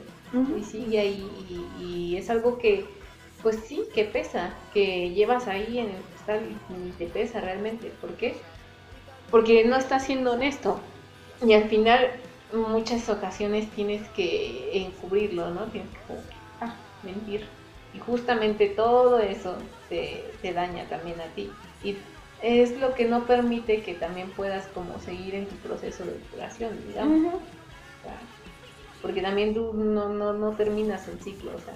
Y 0.56 0.64
sigue 0.64 0.98
ahí 0.98 1.30
y, 1.78 1.84
y 1.84 2.16
es 2.16 2.30
algo 2.30 2.56
que, 2.56 2.86
pues 3.42 3.56
sí, 3.66 3.82
que 3.94 4.04
pesa, 4.04 4.54
que 4.72 5.10
llevas 5.10 5.46
ahí 5.46 5.78
en 5.78 5.90
el 5.90 6.02
cristal 6.02 6.40
y, 6.86 6.90
te 6.92 7.04
pesa 7.04 7.42
realmente. 7.42 7.92
¿Por 8.00 8.14
qué? 8.14 8.36
Porque 9.30 9.66
no 9.66 9.76
estás 9.76 10.06
siendo 10.06 10.32
honesto. 10.32 10.80
Y 11.46 11.52
al 11.52 11.64
final, 11.64 12.12
muchas 12.54 13.10
ocasiones 13.10 13.68
tienes 13.72 14.08
que 14.10 14.70
encubrirlo, 14.86 15.50
¿no? 15.50 15.66
Tienes 15.66 15.90
que, 15.90 16.14
ah, 16.62 16.74
mentir. 17.02 17.44
Y 17.92 17.98
justamente 17.98 18.68
todo 18.68 19.18
eso 19.18 19.58
te, 19.90 20.24
te 20.40 20.54
daña 20.54 20.88
también 20.88 21.20
a 21.20 21.26
ti. 21.34 21.50
Y 21.84 21.98
es 22.42 22.80
lo 22.80 22.94
que 22.94 23.04
no 23.04 23.24
permite 23.24 23.82
que 23.82 23.94
también 23.94 24.30
puedas 24.30 24.66
como 24.68 24.98
seguir 25.00 25.34
en 25.34 25.46
tu 25.46 25.56
proceso 25.56 26.04
de 26.04 26.14
curación, 26.30 26.78
digamos. 26.86 27.18
Ujú. 27.18 27.36
O 27.36 28.02
sea, 28.02 28.18
porque 29.02 29.20
también 29.20 29.52
tú 29.52 29.74
no, 29.74 30.08
no, 30.08 30.32
no 30.32 30.52
terminas 30.52 31.06
el 31.08 31.20
ciclo, 31.20 31.52
o 31.54 31.58
sea. 31.58 31.74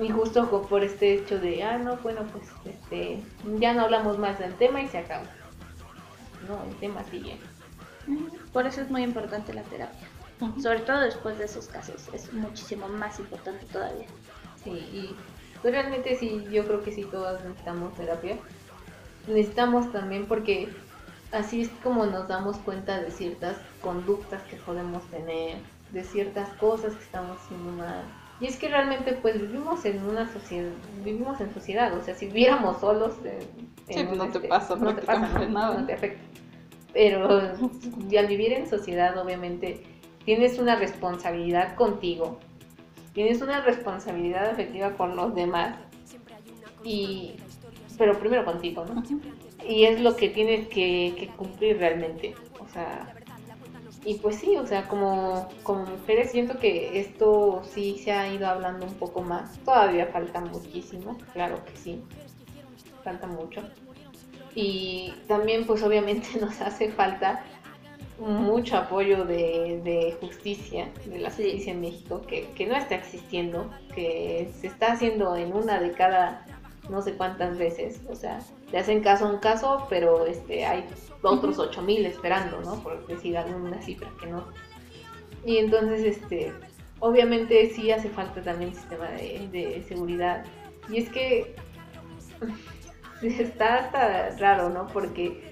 Y 0.00 0.10
justo 0.10 0.48
por 0.68 0.84
este 0.84 1.14
hecho 1.14 1.38
de, 1.38 1.62
ah, 1.62 1.78
no, 1.78 1.96
bueno, 1.98 2.22
pues 2.32 2.44
este, 2.64 3.22
ya 3.58 3.72
no 3.72 3.82
hablamos 3.82 4.18
más 4.18 4.38
del 4.38 4.54
tema 4.54 4.80
y 4.80 4.88
se 4.88 4.98
acaba. 4.98 5.24
No, 6.48 6.62
el 6.70 6.76
tema 6.76 7.04
sigue. 7.10 7.36
Por 8.52 8.66
eso 8.66 8.80
es 8.80 8.90
muy 8.90 9.02
importante 9.02 9.52
la 9.52 9.62
terapia. 9.62 10.08
Sobre 10.60 10.80
todo 10.80 11.00
después 11.00 11.38
de 11.38 11.44
esos 11.44 11.66
casos, 11.68 12.08
es 12.12 12.32
muchísimo 12.32 12.88
más 12.88 13.20
importante 13.20 13.64
todavía. 13.66 14.06
Sí, 14.64 14.70
y 14.70 15.14
pues 15.62 15.72
realmente 15.72 16.16
sí, 16.16 16.44
yo 16.50 16.66
creo 16.66 16.82
que 16.82 16.92
sí, 16.92 17.04
todas 17.04 17.42
necesitamos 17.44 17.94
terapia. 17.94 18.36
Necesitamos 19.28 19.90
también 19.92 20.26
porque 20.26 20.68
así 21.30 21.62
es 21.62 21.70
como 21.82 22.06
nos 22.06 22.28
damos 22.28 22.56
cuenta 22.58 23.00
de 23.00 23.10
ciertas 23.10 23.56
conductas 23.80 24.42
que 24.42 24.56
podemos 24.56 25.02
tener, 25.04 25.56
de 25.92 26.04
ciertas 26.04 26.48
cosas 26.54 26.94
que 26.94 27.04
estamos 27.04 27.38
haciendo 27.38 27.72
mal. 27.72 28.02
Y 28.40 28.46
es 28.46 28.56
que 28.56 28.68
realmente 28.68 29.12
pues 29.12 29.40
vivimos 29.40 29.84
en 29.84 30.04
una 30.04 30.30
sociedad, 30.32 30.72
vivimos 31.04 31.40
en 31.40 31.54
sociedad, 31.54 31.96
o 31.96 32.02
sea, 32.02 32.14
si 32.16 32.26
viviéramos 32.26 32.80
solos, 32.80 33.14
en 33.24 33.62
Sí, 33.88 34.04
pues, 34.04 34.16
no 34.16 34.28
te 34.28 34.40
pasa 34.40 34.76
no 34.76 34.94
te 34.94 35.02
pasa 35.02 35.46
nada. 35.48 35.78
no 35.78 35.86
te 35.86 35.92
afecta. 35.92 36.22
Pero 36.92 37.28
al 37.30 38.26
vivir 38.26 38.52
en 38.52 38.68
sociedad, 38.68 39.16
obviamente, 39.18 39.82
tienes 40.24 40.58
una 40.58 40.76
responsabilidad 40.76 41.74
contigo, 41.76 42.38
tienes 43.12 43.40
una 43.42 43.60
responsabilidad 43.60 44.50
afectiva 44.50 44.92
con 44.92 45.16
los 45.16 45.34
demás, 45.34 45.76
y 46.84 47.34
pero 47.98 48.18
primero 48.18 48.44
contigo, 48.44 48.84
¿no? 48.84 49.02
Y 49.68 49.84
es 49.84 50.00
lo 50.00 50.16
que 50.16 50.28
tienes 50.30 50.68
que, 50.68 51.14
que 51.16 51.28
cumplir 51.36 51.78
realmente, 51.78 52.34
o 52.58 52.68
sea, 52.68 53.14
y 54.04 54.14
pues 54.14 54.36
sí, 54.36 54.56
o 54.56 54.66
sea, 54.66 54.88
como, 54.88 55.48
mujeres 55.66 56.32
siento 56.32 56.58
que 56.58 56.98
esto 56.98 57.62
sí 57.64 57.98
se 58.02 58.10
ha 58.10 58.32
ido 58.32 58.48
hablando 58.48 58.86
un 58.86 58.94
poco 58.94 59.22
más, 59.22 59.58
todavía 59.60 60.06
falta 60.06 60.40
muchísimo, 60.40 61.16
claro 61.32 61.64
que 61.64 61.76
sí, 61.76 62.02
falta 63.04 63.28
mucho. 63.28 63.62
Y 64.54 65.14
también 65.28 65.66
pues 65.66 65.82
obviamente 65.82 66.28
nos 66.40 66.60
hace 66.60 66.90
falta 66.90 67.44
mucho 68.18 68.76
apoyo 68.76 69.24
de, 69.24 69.80
de 69.84 70.16
justicia, 70.20 70.88
de 71.06 71.18
la 71.18 71.30
Sí. 71.30 71.42
justicia 71.44 71.72
en 71.72 71.80
México, 71.80 72.22
que, 72.22 72.48
que 72.54 72.66
no 72.66 72.76
está 72.76 72.94
existiendo, 72.94 73.70
que 73.94 74.50
se 74.60 74.66
está 74.68 74.92
haciendo 74.92 75.36
en 75.36 75.52
una 75.52 75.80
de 75.80 75.92
cada 75.92 76.46
no 76.90 77.00
sé 77.00 77.14
cuántas 77.14 77.58
veces, 77.58 78.00
o 78.08 78.16
sea, 78.16 78.40
le 78.72 78.78
hacen 78.78 79.02
caso 79.02 79.26
a 79.26 79.30
un 79.30 79.38
caso, 79.38 79.86
pero 79.88 80.26
este 80.26 80.64
hay 80.66 80.84
otros 81.22 81.58
8000 81.58 82.06
esperando, 82.06 82.60
¿no? 82.60 82.82
Por 82.82 83.06
decir 83.06 83.36
alguna 83.38 83.80
cifra 83.80 84.10
que 84.20 84.26
no. 84.26 84.48
Y 85.46 85.58
entonces, 85.58 86.02
este, 86.04 86.52
obviamente 86.98 87.70
sí 87.70 87.92
hace 87.92 88.08
falta 88.08 88.42
también 88.42 88.74
sistema 88.74 89.08
de, 89.10 89.48
de 89.52 89.84
seguridad. 89.88 90.44
Y 90.90 90.98
es 90.98 91.08
que 91.10 91.54
está 93.22 93.76
hasta 93.76 94.30
raro, 94.38 94.68
¿no? 94.68 94.88
Porque 94.88 95.51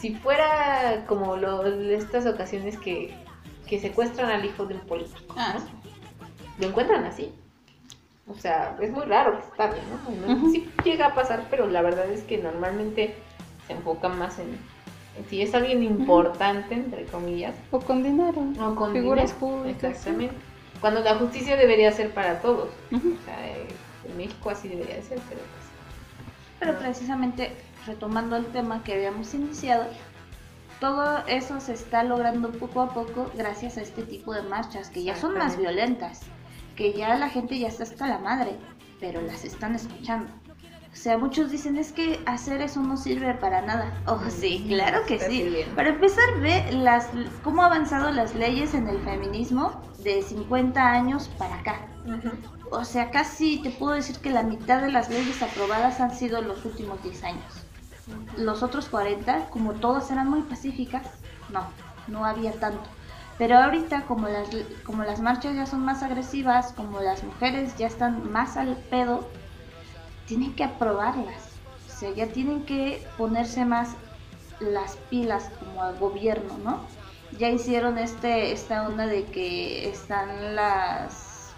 si 0.00 0.14
fuera 0.14 1.04
como 1.06 1.36
lo, 1.36 1.64
estas 1.66 2.26
ocasiones 2.26 2.76
que, 2.78 3.14
que 3.66 3.78
secuestran 3.80 4.30
al 4.30 4.44
hijo 4.44 4.66
de 4.66 4.74
un 4.74 4.80
político, 4.80 5.34
Ah, 5.38 5.54
¿no? 5.58 5.64
Lo 6.60 6.68
encuentran 6.68 7.04
así. 7.04 7.32
O 8.26 8.34
sea, 8.34 8.76
es 8.80 8.90
muy 8.90 9.04
raro 9.04 9.36
que 9.36 9.42
se 9.44 9.50
tarde, 9.56 9.78
¿no? 10.26 10.32
Ujú. 10.34 10.50
Sí 10.50 10.70
llega 10.84 11.06
a 11.08 11.14
pasar, 11.14 11.46
pero 11.50 11.66
la 11.66 11.82
verdad 11.82 12.08
es 12.10 12.22
que 12.22 12.38
normalmente 12.38 13.14
se 13.66 13.74
enfoca 13.74 14.08
más 14.08 14.38
en, 14.38 14.48
en 15.18 15.28
si 15.28 15.42
es 15.42 15.54
alguien 15.54 15.82
importante, 15.82 16.74
entre 16.74 17.04
comillas, 17.06 17.54
O 17.70 17.80
con 17.80 18.02
dinero. 18.02 18.42
o 18.60 18.74
con 18.74 18.92
Figuras 18.92 19.34
dinero. 19.34 19.56
públicas. 19.58 19.90
Exactamente. 19.90 20.34
Cuando 20.80 21.00
la 21.00 21.16
justicia 21.16 21.56
debería 21.56 21.92
ser 21.92 22.12
para 22.12 22.40
todos. 22.40 22.70
Ujú. 22.92 23.16
O 23.20 23.24
sea, 23.24 23.46
eh, 23.46 23.66
en 24.08 24.16
México 24.16 24.48
así 24.50 24.68
debería 24.68 24.96
de 24.96 25.02
ser, 25.02 25.18
pero 25.28 25.40
pues. 25.40 25.64
Pero 26.60 26.72
no. 26.74 26.78
precisamente, 26.78 27.52
retomando 27.86 28.36
el 28.36 28.46
tema 28.46 28.82
que 28.82 28.94
habíamos 28.94 29.34
iniciado, 29.34 29.86
todo 30.80 31.24
eso 31.26 31.60
se 31.60 31.72
está 31.72 32.02
logrando 32.04 32.50
poco 32.50 32.82
a 32.82 32.92
poco 32.92 33.30
gracias 33.36 33.78
a 33.78 33.82
este 33.82 34.02
tipo 34.02 34.34
de 34.34 34.42
marchas 34.42 34.90
que 34.90 35.02
ya 35.04 35.16
son 35.16 35.38
más 35.38 35.56
violentas, 35.56 36.22
que 36.76 36.92
ya 36.92 37.16
la 37.16 37.28
gente 37.28 37.58
ya 37.58 37.68
está 37.68 37.84
hasta 37.84 38.08
la 38.08 38.18
madre, 38.18 38.56
pero 39.00 39.20
las 39.22 39.44
están 39.44 39.74
escuchando. 39.74 40.30
O 40.92 40.96
sea, 40.96 41.18
muchos 41.18 41.50
dicen 41.50 41.76
es 41.76 41.92
que 41.92 42.20
hacer 42.24 42.60
eso 42.60 42.80
no 42.80 42.96
sirve 42.96 43.34
para 43.34 43.62
nada. 43.62 43.92
Oh, 44.06 44.20
sí, 44.30 44.64
claro 44.68 45.04
que 45.06 45.18
sí. 45.18 45.64
Para 45.74 45.88
empezar, 45.88 46.24
ve 46.40 46.70
las, 46.72 47.08
cómo 47.42 47.62
han 47.62 47.72
avanzado 47.72 48.12
las 48.12 48.34
leyes 48.34 48.74
en 48.74 48.86
el 48.86 48.98
feminismo 49.00 49.82
de 50.04 50.22
50 50.22 50.80
años 50.80 51.28
para 51.36 51.56
acá. 51.56 51.88
O 52.70 52.84
sea, 52.84 53.10
casi 53.10 53.60
te 53.62 53.70
puedo 53.70 53.94
decir 53.94 54.18
que 54.18 54.30
la 54.30 54.42
mitad 54.42 54.82
de 54.82 54.92
las 54.92 55.08
leyes 55.08 55.42
aprobadas 55.42 56.00
han 56.00 56.14
sido 56.14 56.38
en 56.38 56.48
los 56.48 56.64
últimos 56.64 57.02
10 57.02 57.24
años. 57.24 57.63
Los 58.36 58.62
otros 58.62 58.88
40, 58.88 59.48
como 59.50 59.74
todas 59.74 60.10
eran 60.10 60.28
muy 60.28 60.42
pacíficas, 60.42 61.06
no, 61.50 61.66
no 62.08 62.24
había 62.24 62.52
tanto. 62.52 62.88
Pero 63.38 63.58
ahorita, 63.58 64.02
como 64.02 64.28
las, 64.28 64.48
como 64.84 65.02
las 65.02 65.20
marchas 65.20 65.56
ya 65.56 65.66
son 65.66 65.84
más 65.84 66.02
agresivas, 66.02 66.72
como 66.72 67.00
las 67.00 67.24
mujeres 67.24 67.76
ya 67.76 67.86
están 67.86 68.30
más 68.30 68.56
al 68.56 68.76
pedo, 68.76 69.28
tienen 70.26 70.54
que 70.54 70.64
aprobarlas. 70.64 71.48
O 71.88 71.98
sea, 71.98 72.10
ya 72.10 72.28
tienen 72.28 72.64
que 72.64 73.06
ponerse 73.16 73.64
más 73.64 73.90
las 74.60 74.96
pilas 75.10 75.50
como 75.58 75.82
al 75.82 75.98
gobierno, 75.98 76.58
¿no? 76.62 76.80
Ya 77.38 77.48
hicieron 77.48 77.98
este, 77.98 78.52
esta 78.52 78.86
onda 78.86 79.06
de 79.06 79.24
que 79.24 79.88
están 79.88 80.54
las, 80.54 81.52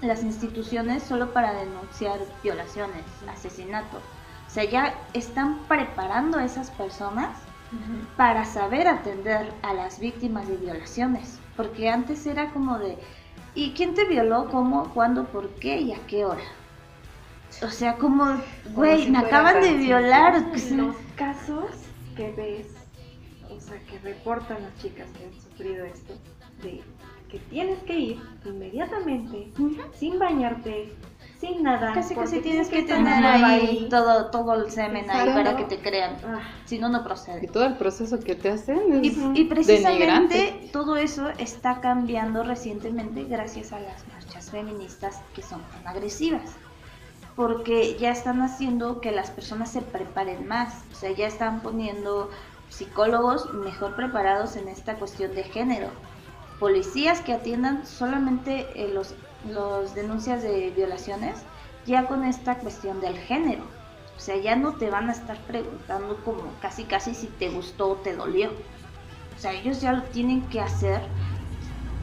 las 0.00 0.22
instituciones 0.22 1.02
solo 1.02 1.32
para 1.32 1.52
denunciar 1.52 2.20
violaciones, 2.44 3.04
asesinatos. 3.28 4.02
O 4.56 4.58
sea, 4.58 4.70
ya 4.70 4.94
están 5.12 5.58
preparando 5.68 6.38
a 6.38 6.44
esas 6.46 6.70
personas 6.70 7.36
para 8.16 8.46
saber 8.46 8.88
atender 8.88 9.52
a 9.60 9.74
las 9.74 10.00
víctimas 10.00 10.48
de 10.48 10.56
violaciones. 10.56 11.38
Porque 11.58 11.90
antes 11.90 12.24
era 12.24 12.50
como 12.54 12.78
de, 12.78 12.96
¿y 13.54 13.72
quién 13.72 13.92
te 13.92 14.06
violó? 14.06 14.48
¿Cómo? 14.48 14.94
¿Cuándo? 14.94 15.26
¿Por 15.26 15.50
qué? 15.56 15.82
¿Y 15.82 15.92
a 15.92 15.98
qué 16.06 16.24
hora? 16.24 16.40
O 17.62 17.68
sea, 17.68 17.98
como, 17.98 18.40
güey, 18.72 19.04
si 19.04 19.10
me 19.10 19.18
acaban 19.18 19.60
de 19.60 19.74
violar. 19.74 20.42
Los 20.70 20.96
casos 21.16 21.66
que 22.16 22.32
ves, 22.32 22.68
o 23.54 23.60
sea, 23.60 23.78
que 23.80 23.98
reportan 23.98 24.62
las 24.62 24.74
chicas 24.78 25.06
que 25.18 25.26
han 25.26 25.34
sufrido 25.34 25.84
esto, 25.84 26.14
de 26.62 26.82
que 27.28 27.38
tienes 27.50 27.78
que 27.80 27.98
ir 27.98 28.20
inmediatamente, 28.46 29.52
sin 29.92 30.18
bañarte, 30.18 30.94
sin 31.40 31.62
nada. 31.62 31.92
Casi 31.92 32.14
casi 32.14 32.40
tienes 32.40 32.68
que 32.68 32.82
tener 32.82 33.24
ahí 33.24 33.86
todo, 33.90 34.30
todo 34.30 34.54
el 34.54 34.70
semen 34.70 35.08
ahí 35.10 35.30
para 35.34 35.56
que 35.56 35.64
te 35.64 35.80
crean. 35.80 36.16
Ah, 36.26 36.40
Si 36.64 36.78
no, 36.78 36.88
no 36.88 37.00
Y 37.00 37.04
procede. 37.04 37.46
todo 37.48 37.66
el 37.66 37.76
proceso 37.76 38.18
que 38.20 38.34
te 38.34 38.50
hacen 38.50 39.04
Y, 39.04 39.08
es 39.08 39.16
y 39.34 39.44
precisamente 39.44 40.34
denigrante. 40.34 40.70
todo 40.72 40.96
eso 40.96 41.28
está 41.38 41.80
cambiando 41.80 42.42
recientemente 42.42 43.24
gracias 43.24 43.72
a 43.72 43.80
las 43.80 44.06
marchas 44.08 44.50
feministas 44.50 45.20
que 45.34 45.42
son 45.42 45.60
tan 45.72 45.86
agresivas. 45.86 46.52
Porque 47.34 47.96
ya 47.98 48.10
están 48.12 48.40
haciendo 48.40 49.00
que 49.02 49.12
las 49.12 49.30
personas 49.30 49.70
se 49.70 49.82
preparen 49.82 50.48
más. 50.48 50.84
O 50.92 50.94
sea, 50.94 51.10
ya 51.12 51.26
están 51.26 51.60
poniendo 51.60 52.30
psicólogos 52.70 53.52
mejor 53.52 53.94
preparados 53.94 54.56
en 54.56 54.68
esta 54.68 54.94
cuestión 54.94 55.34
de 55.34 55.44
género. 55.44 55.88
Policías 56.58 57.20
que 57.20 57.34
atiendan 57.34 57.84
solamente 57.86 58.66
eh, 58.74 58.88
los, 58.92 59.14
los 59.50 59.94
denuncias 59.94 60.42
de 60.42 60.72
violaciones 60.74 61.42
ya 61.86 62.06
con 62.06 62.24
esta 62.24 62.58
cuestión 62.58 63.00
del 63.00 63.16
género. 63.18 63.64
O 64.16 64.20
sea, 64.20 64.36
ya 64.36 64.56
no 64.56 64.74
te 64.74 64.90
van 64.90 65.08
a 65.08 65.12
estar 65.12 65.36
preguntando 65.42 66.16
como 66.24 66.42
casi 66.60 66.84
casi 66.84 67.14
si 67.14 67.26
te 67.26 67.50
gustó 67.50 67.90
o 67.90 67.96
te 67.96 68.16
dolió. 68.16 68.50
O 69.36 69.38
sea, 69.38 69.52
ellos 69.52 69.80
ya 69.80 69.92
lo 69.92 70.02
tienen 70.04 70.42
que 70.48 70.60
hacer 70.60 71.00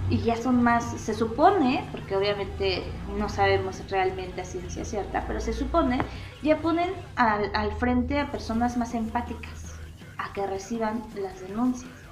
y 0.09 0.19
ya 0.19 0.35
son 0.35 0.61
más, 0.61 0.83
se 0.83 1.13
supone, 1.13 1.83
porque 1.91 2.15
obviamente 2.15 2.83
no 3.17 3.29
sabemos 3.29 3.81
realmente 3.89 4.41
a 4.41 4.45
ciencia 4.45 4.85
cierta, 4.85 5.23
pero 5.25 5.39
se 5.41 5.53
supone, 5.53 5.99
ya 6.43 6.57
ponen 6.59 6.91
al, 7.15 7.49
al 7.55 7.71
frente 7.71 8.19
a 8.19 8.31
personas 8.31 8.77
más 8.77 8.93
empáticas 8.93 9.75
a 10.17 10.31
que 10.33 10.45
reciban 10.45 11.01
las 11.15 11.39
denuncias. 11.41 12.02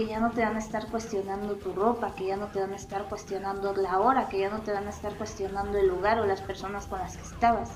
Que 0.00 0.06
ya 0.06 0.18
no 0.18 0.30
te 0.30 0.40
van 0.40 0.56
a 0.56 0.60
estar 0.60 0.86
cuestionando 0.86 1.56
tu 1.56 1.74
ropa, 1.74 2.14
que 2.14 2.28
ya 2.28 2.38
no 2.38 2.46
te 2.46 2.58
van 2.58 2.72
a 2.72 2.76
estar 2.76 3.04
cuestionando 3.10 3.74
la 3.74 3.98
hora, 3.98 4.30
que 4.30 4.38
ya 4.38 4.48
no 4.48 4.62
te 4.62 4.72
van 4.72 4.86
a 4.86 4.88
estar 4.88 5.12
cuestionando 5.16 5.76
el 5.76 5.88
lugar 5.88 6.18
o 6.20 6.24
las 6.24 6.40
personas 6.40 6.86
con 6.86 7.00
las 7.00 7.18
que 7.18 7.22
estabas. 7.22 7.70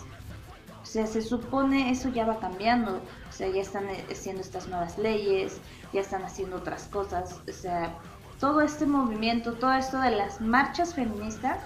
O 0.83 0.87
sea, 0.87 1.07
se 1.07 1.21
supone 1.21 1.91
eso 1.91 2.09
ya 2.09 2.25
va 2.25 2.41
cambiando. 2.41 3.03
O 3.29 3.33
sea, 3.33 3.49
ya 3.49 3.61
están 3.61 3.85
haciendo 4.11 4.41
estas 4.41 4.69
nuevas 4.69 4.97
leyes, 4.97 5.61
ya 5.93 6.01
están 6.01 6.23
haciendo 6.23 6.57
otras 6.57 6.85
cosas. 6.85 7.43
O 7.47 7.53
sea, 7.53 7.95
todo 8.41 8.63
este 8.63 8.87
movimiento, 8.87 9.53
todo 9.53 9.75
esto 9.75 10.01
de 10.01 10.13
las 10.13 10.41
marchas 10.41 10.95
feministas, 10.95 11.59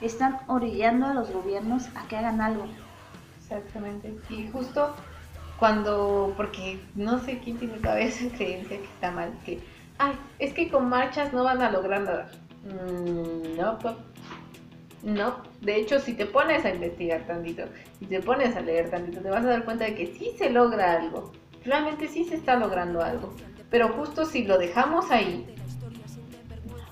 están 0.00 0.38
orillando 0.46 1.08
a 1.08 1.12
los 1.12 1.30
gobiernos 1.30 1.88
a 1.94 2.08
que 2.08 2.16
hagan 2.16 2.40
algo. 2.40 2.64
Exactamente. 3.42 4.16
Y 4.30 4.48
justo 4.48 4.94
cuando, 5.58 6.32
porque 6.38 6.80
no 6.94 7.18
sé 7.18 7.38
quién 7.38 7.58
tiene 7.58 7.74
todavía 7.74 8.06
esa 8.06 8.34
creencia 8.34 8.78
que 8.78 8.84
está 8.84 9.10
mal, 9.10 9.38
que, 9.44 9.75
ay, 9.98 10.18
es 10.38 10.52
que 10.52 10.68
con 10.70 10.88
marchas 10.88 11.32
no 11.32 11.44
van 11.44 11.62
a 11.62 11.70
lograr 11.70 12.00
nada. 12.02 12.30
Mm, 12.64 13.56
no, 13.56 13.78
pues, 13.78 13.94
no. 15.02 15.36
De 15.60 15.76
hecho, 15.76 16.00
si 16.00 16.14
te 16.14 16.26
pones 16.26 16.64
a 16.64 16.70
investigar 16.74 17.26
tantito, 17.26 17.64
y 18.00 18.06
te 18.06 18.20
pones 18.20 18.56
a 18.56 18.60
leer 18.60 18.90
tantito, 18.90 19.20
te 19.20 19.30
vas 19.30 19.44
a 19.44 19.48
dar 19.48 19.64
cuenta 19.64 19.84
de 19.84 19.94
que 19.94 20.06
sí 20.08 20.32
se 20.38 20.50
logra 20.50 20.92
algo. 21.00 21.32
Realmente 21.64 22.08
sí 22.08 22.24
se 22.24 22.34
está 22.36 22.56
logrando 22.56 23.02
algo. 23.02 23.34
Pero 23.70 23.88
justo 23.90 24.24
si 24.24 24.44
lo 24.44 24.58
dejamos 24.58 25.10
ahí, 25.10 25.46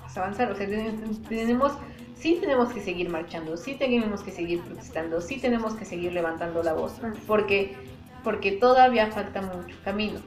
vamos 0.01 0.17
a 0.17 0.21
avanzar. 0.21 0.51
O 0.51 0.55
sea, 0.55 0.67
ten- 0.67 1.23
tenemos, 1.27 1.73
sí 2.15 2.37
tenemos 2.41 2.73
que 2.73 2.81
seguir 2.81 3.09
marchando, 3.09 3.55
sí 3.57 3.75
tenemos 3.75 4.21
que 4.21 4.31
seguir 4.31 4.61
protestando, 4.63 5.21
sí 5.21 5.37
tenemos 5.39 5.73
que 5.75 5.85
seguir 5.85 6.11
levantando 6.13 6.63
la 6.63 6.73
voz, 6.73 6.93
porque, 7.27 7.77
porque 8.23 8.51
todavía 8.53 9.07
falta 9.11 9.41
mucho 9.41 9.75
camino. 9.83 10.19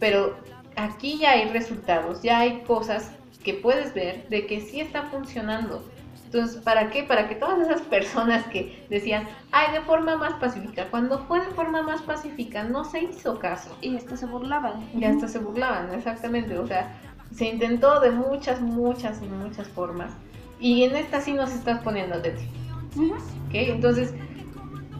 Pero 0.00 0.36
aquí 0.76 1.18
ya 1.18 1.32
hay 1.32 1.48
resultados, 1.48 2.22
ya 2.22 2.40
hay 2.40 2.60
cosas 2.60 3.12
que 3.42 3.54
puedes 3.54 3.94
ver 3.94 4.28
de 4.28 4.46
que 4.46 4.60
sí 4.60 4.80
está 4.80 5.04
funcionando. 5.04 5.84
Entonces, 6.24 6.62
¿para 6.62 6.88
qué? 6.88 7.02
Para 7.02 7.28
que 7.28 7.34
todas 7.34 7.60
esas 7.60 7.82
personas 7.82 8.46
que 8.46 8.86
decían, 8.88 9.28
ay, 9.50 9.72
de 9.72 9.82
forma 9.82 10.16
más 10.16 10.32
pacífica, 10.34 10.88
cuando 10.90 11.18
fue 11.26 11.40
de 11.40 11.52
forma 11.52 11.82
más 11.82 12.00
pacífica 12.02 12.64
no 12.64 12.84
se 12.84 13.02
hizo 13.02 13.38
caso. 13.38 13.76
Y 13.82 13.96
hasta 13.96 14.16
se 14.16 14.24
burlaban. 14.24 14.88
Y 14.98 15.04
hasta 15.04 15.28
se 15.28 15.38
burlaban, 15.38 15.92
exactamente. 15.92 16.58
O 16.58 16.66
sea, 16.66 16.98
se 17.34 17.46
intentó 17.46 18.00
de 18.00 18.10
muchas, 18.12 18.62
muchas 18.62 19.20
y 19.20 19.26
muchas 19.26 19.68
formas. 19.68 20.12
Y 20.58 20.84
en 20.84 20.96
esta 20.96 21.20
sí 21.20 21.34
nos 21.34 21.52
estás 21.52 21.82
poniendo 21.82 22.14
atención. 22.14 22.50
Ujú. 22.96 23.14
¿ok? 23.14 23.54
Entonces, 23.54 24.14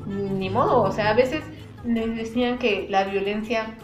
ni 0.06 0.50
modo. 0.50 0.82
O 0.82 0.92
sea, 0.92 1.10
a 1.10 1.14
veces 1.14 1.42
les 1.84 2.14
decían 2.14 2.58
que 2.58 2.86
la 2.90 3.04
violencia 3.04 3.74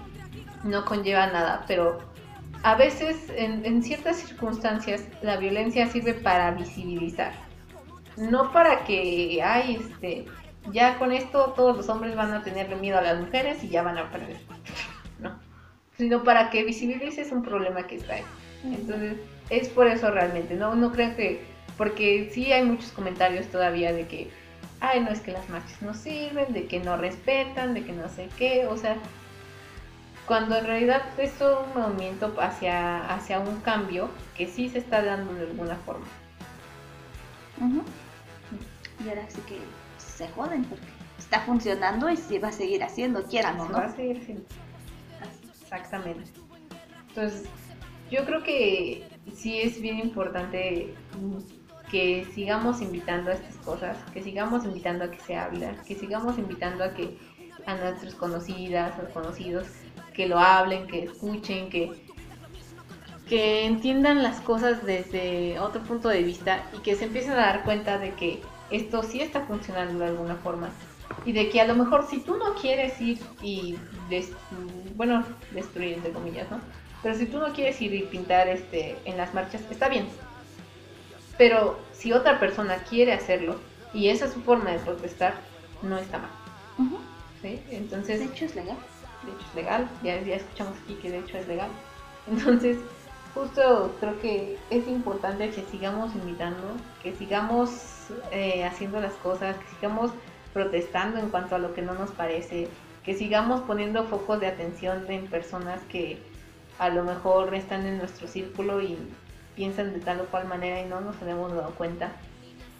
no 0.65 0.85
conlleva 0.85 1.27
nada, 1.29 1.65
pero 1.67 1.99
a 2.63 2.75
veces 2.75 3.31
en, 3.37 3.65
en 3.65 3.83
ciertas 3.83 4.17
circunstancias 4.17 5.05
la 5.23 5.37
violencia 5.37 5.87
sirve 5.89 6.15
para 6.15 6.51
visibilizar. 6.53 7.33
No 8.17 8.53
para 8.53 8.85
que, 8.85 9.41
ay, 9.43 9.79
este, 9.81 10.27
ya 10.73 10.99
con 10.99 11.13
esto 11.13 11.53
todos 11.57 11.77
los 11.77 11.89
hombres 11.89 12.17
van 12.17 12.33
a 12.33 12.43
tenerle 12.43 12.77
miedo 12.77 12.99
a 12.99 13.03
las 13.03 13.21
mujeres 13.21 13.63
y 13.63 13.69
ya 13.69 13.83
van 13.83 13.99
a 13.99 14.11
perder. 14.11 14.39
No. 15.21 15.39
Sino 15.97 16.23
para 16.25 16.51
que 16.51 16.65
visibilices 16.65 17.33
un 17.33 17.43
problema 17.43 17.87
que 17.87 17.99
trae. 17.99 18.25
Entonces, 18.65 19.15
es 19.51 19.69
por 19.69 19.87
eso 19.87 20.11
realmente. 20.11 20.55
No, 20.55 20.75
no 20.75 20.93
creo 20.93 21.15
que. 21.17 21.43
Porque 21.77 22.31
sí 22.33 22.53
hay 22.53 22.65
muchos 22.65 22.91
comentarios 22.93 23.47
todavía 23.47 23.93
de 23.93 24.07
que. 24.07 24.31
Ay, 24.81 25.01
no 25.01 25.11
es 25.11 25.21
que 25.21 25.33
las 25.33 25.49
marchas 25.49 25.81
no 25.83 25.95
sirven, 25.95 26.53
de 26.53 26.67
que 26.67 26.79
no 26.81 26.97
respetan, 26.97 27.75
de 27.75 27.85
que 27.85 27.93
no 27.93 28.09
sé 28.09 28.29
qué. 28.37 28.67
O 28.67 28.77
sea, 28.77 28.97
cuando 30.29 30.57
en 30.57 30.67
realidad 30.67 31.03
es 31.19 31.33
todo 31.39 31.65
un 31.65 31.83
movimiento 31.83 32.35
hacia, 32.39 32.99
hacia 33.13 33.41
un 33.41 33.61
cambio 33.63 34.11
que 34.37 34.47
sí 34.47 34.69
se 34.69 34.79
está 34.79 35.03
dando 35.03 35.33
de 35.33 35.47
alguna 35.47 35.75
forma. 35.77 36.07
Y 39.05 39.09
ahora 39.09 39.25
sí 39.29 39.41
que 39.49 39.59
se 39.97 40.29
joden 40.29 40.65
porque 40.65 40.87
está 41.19 41.41
funcionando 41.41 42.11
y 42.11 42.17
se 42.17 42.39
va 42.39 42.49
a 42.49 42.53
seguir 42.53 42.85
haciendo, 42.85 43.25
quieran 43.25 43.59
o 43.59 43.65
No 43.65 43.71
no. 43.71 43.79
va 43.79 43.87
a 43.87 43.97
seguir 43.97 44.23
siendo. 44.23 44.45
Exactamente. 45.63 46.31
Entonces, 47.09 47.49
yo 48.11 48.25
creo 48.25 48.43
que 48.43 49.09
sí 49.35 49.59
es 49.59 49.81
bien 49.81 49.99
importante 49.99 50.95
que 51.91 52.27
sigamos 52.35 52.83
invitando 52.83 53.31
a 53.31 53.35
estas 53.35 53.57
cosas, 53.57 53.97
que 54.13 54.23
sigamos 54.23 54.65
invitando 54.65 55.05
a 55.05 55.11
que 55.11 55.21
se 55.21 55.37
hable, 55.37 55.75
que 55.87 55.95
sigamos 55.95 56.39
invitando 56.39 56.85
a 56.85 56.93
que 56.93 57.17
a 57.67 57.75
nuestros 57.77 58.15
conocidas, 58.15 58.99
a 58.99 59.03
los 59.03 59.13
conocidos, 59.13 59.67
que 60.19 60.28
lo 60.28 60.39
hablen, 60.40 60.89
que 60.89 61.05
escuchen, 61.05 61.70
que, 61.70 62.03
que 63.27 63.66
entiendan 63.66 64.23
las 64.23 64.40
cosas 64.40 64.85
desde 64.85 65.59
otro 65.61 65.85
punto 65.86 66.09
de 66.09 66.23
vista 66.23 66.70
y 66.73 66.81
que 66.81 66.97
se 66.97 67.05
empiecen 67.05 67.32
a 67.32 67.36
dar 67.47 67.65
cuenta 67.65 67.99
de 67.99 68.16
que 68.16 68.43
esto 68.70 69.03
sí 69.03 69.20
está 69.20 69.47
funcionando 69.47 69.99
de 70.01 70.07
alguna 70.07 70.36
forma 70.39 70.78
y 71.24 71.32
de 71.32 71.49
que 71.51 71.61
a 71.61 71.66
lo 71.66 71.74
mejor 71.74 72.07
si 72.09 72.20
tú 72.24 72.36
no 72.36 72.55
quieres 72.61 73.01
ir 73.01 73.19
y 73.40 73.89
des- 74.09 74.36
bueno 74.51 75.24
destruir 75.51 75.95
entre 75.95 76.12
comillas 76.12 76.51
no 76.51 76.61
pero 77.03 77.15
si 77.15 77.27
tú 77.27 77.39
no 77.39 77.53
quieres 77.53 77.81
ir 77.81 77.95
y 77.95 78.09
pintar 78.09 78.49
este 78.49 79.09
en 79.09 79.16
las 79.16 79.35
marchas 79.35 79.62
está 79.70 79.89
bien 79.89 80.07
pero 81.36 81.89
si 81.93 82.12
otra 82.12 82.40
persona 82.40 82.82
quiere 82.82 83.12
hacerlo 83.12 83.61
y 83.93 84.09
esa 84.09 84.27
es 84.27 84.32
su 84.32 84.43
forma 84.43 84.70
de 84.73 84.78
protestar 84.81 85.49
no 85.81 85.97
está 85.99 86.19
mal. 86.19 86.31
¿sí? 87.40 87.65
Entonces, 87.70 88.19
De 88.19 88.27
hecho 88.27 88.45
es 88.45 88.55
legal. 88.57 88.78
De 89.29 89.37
hecho 89.37 89.47
es 89.49 89.55
legal, 89.55 89.89
ya, 90.03 90.21
ya 90.21 90.37
escuchamos 90.37 90.75
aquí 90.85 90.95
que 90.95 91.11
de 91.11 91.19
hecho 91.19 91.39
es 91.39 91.49
legal. 91.49 91.71
Entonces, 92.27 92.79
justo 93.35 93.95
creo 94.01 94.21
que 94.21 94.59
es 94.71 94.89
importante 94.89 95.51
que 95.51 95.63
sigamos 95.71 96.15
invitando, 96.15 96.63
que 97.03 97.15
sigamos 97.15 98.09
eh, 98.33 98.65
haciendo 98.65 99.01
las 99.01 99.15
cosas, 99.15 99.57
que 99.57 99.69
sigamos 99.77 100.11
protestando 100.53 101.19
en 101.19 101.29
cuanto 101.31 101.55
a 101.55 101.59
lo 101.59 101.75
que 101.75 101.83
no 101.83 101.95
nos 101.95 102.11
parece, 102.11 102.69
que 103.05 103.15
sigamos 103.15 103.61
poniendo 103.63 104.05
focos 104.05 104.41
de 104.41 104.49
atención 104.49 105.05
en 105.09 105.27
personas 105.27 105.81
que 105.89 106.19
a 106.79 106.89
lo 106.89 107.05
mejor 107.05 107.55
están 107.55 107.87
en 107.87 107.99
nuestro 107.99 108.29
círculo 108.29 108.81
y 108.81 108.97
piensan 109.57 109.93
de 109.93 110.01
tal 110.01 110.21
o 110.21 110.27
cual 110.27 110.47
manera 110.47 110.81
y 110.81 110.87
no 110.87 111.01
nos 111.01 111.21
hemos 111.23 111.53
dado 111.53 111.75
cuenta. 111.75 112.13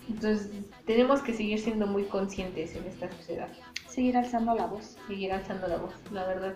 Entonces, 0.09 0.51
tenemos 0.87 1.21
que 1.21 1.35
seguir 1.35 1.61
siendo 1.61 1.87
muy 1.87 2.05
conscientes 2.05 2.75
en 2.75 2.85
esta 2.85 3.11
sociedad, 3.11 3.49
Seguir 3.99 4.17
alzando 4.17 4.55
la 4.55 4.67
voz. 4.67 4.97
seguir 5.09 5.33
alzando 5.33 5.67
la 5.67 5.77
voz, 5.77 5.93
la 6.13 6.25
verdad. 6.25 6.55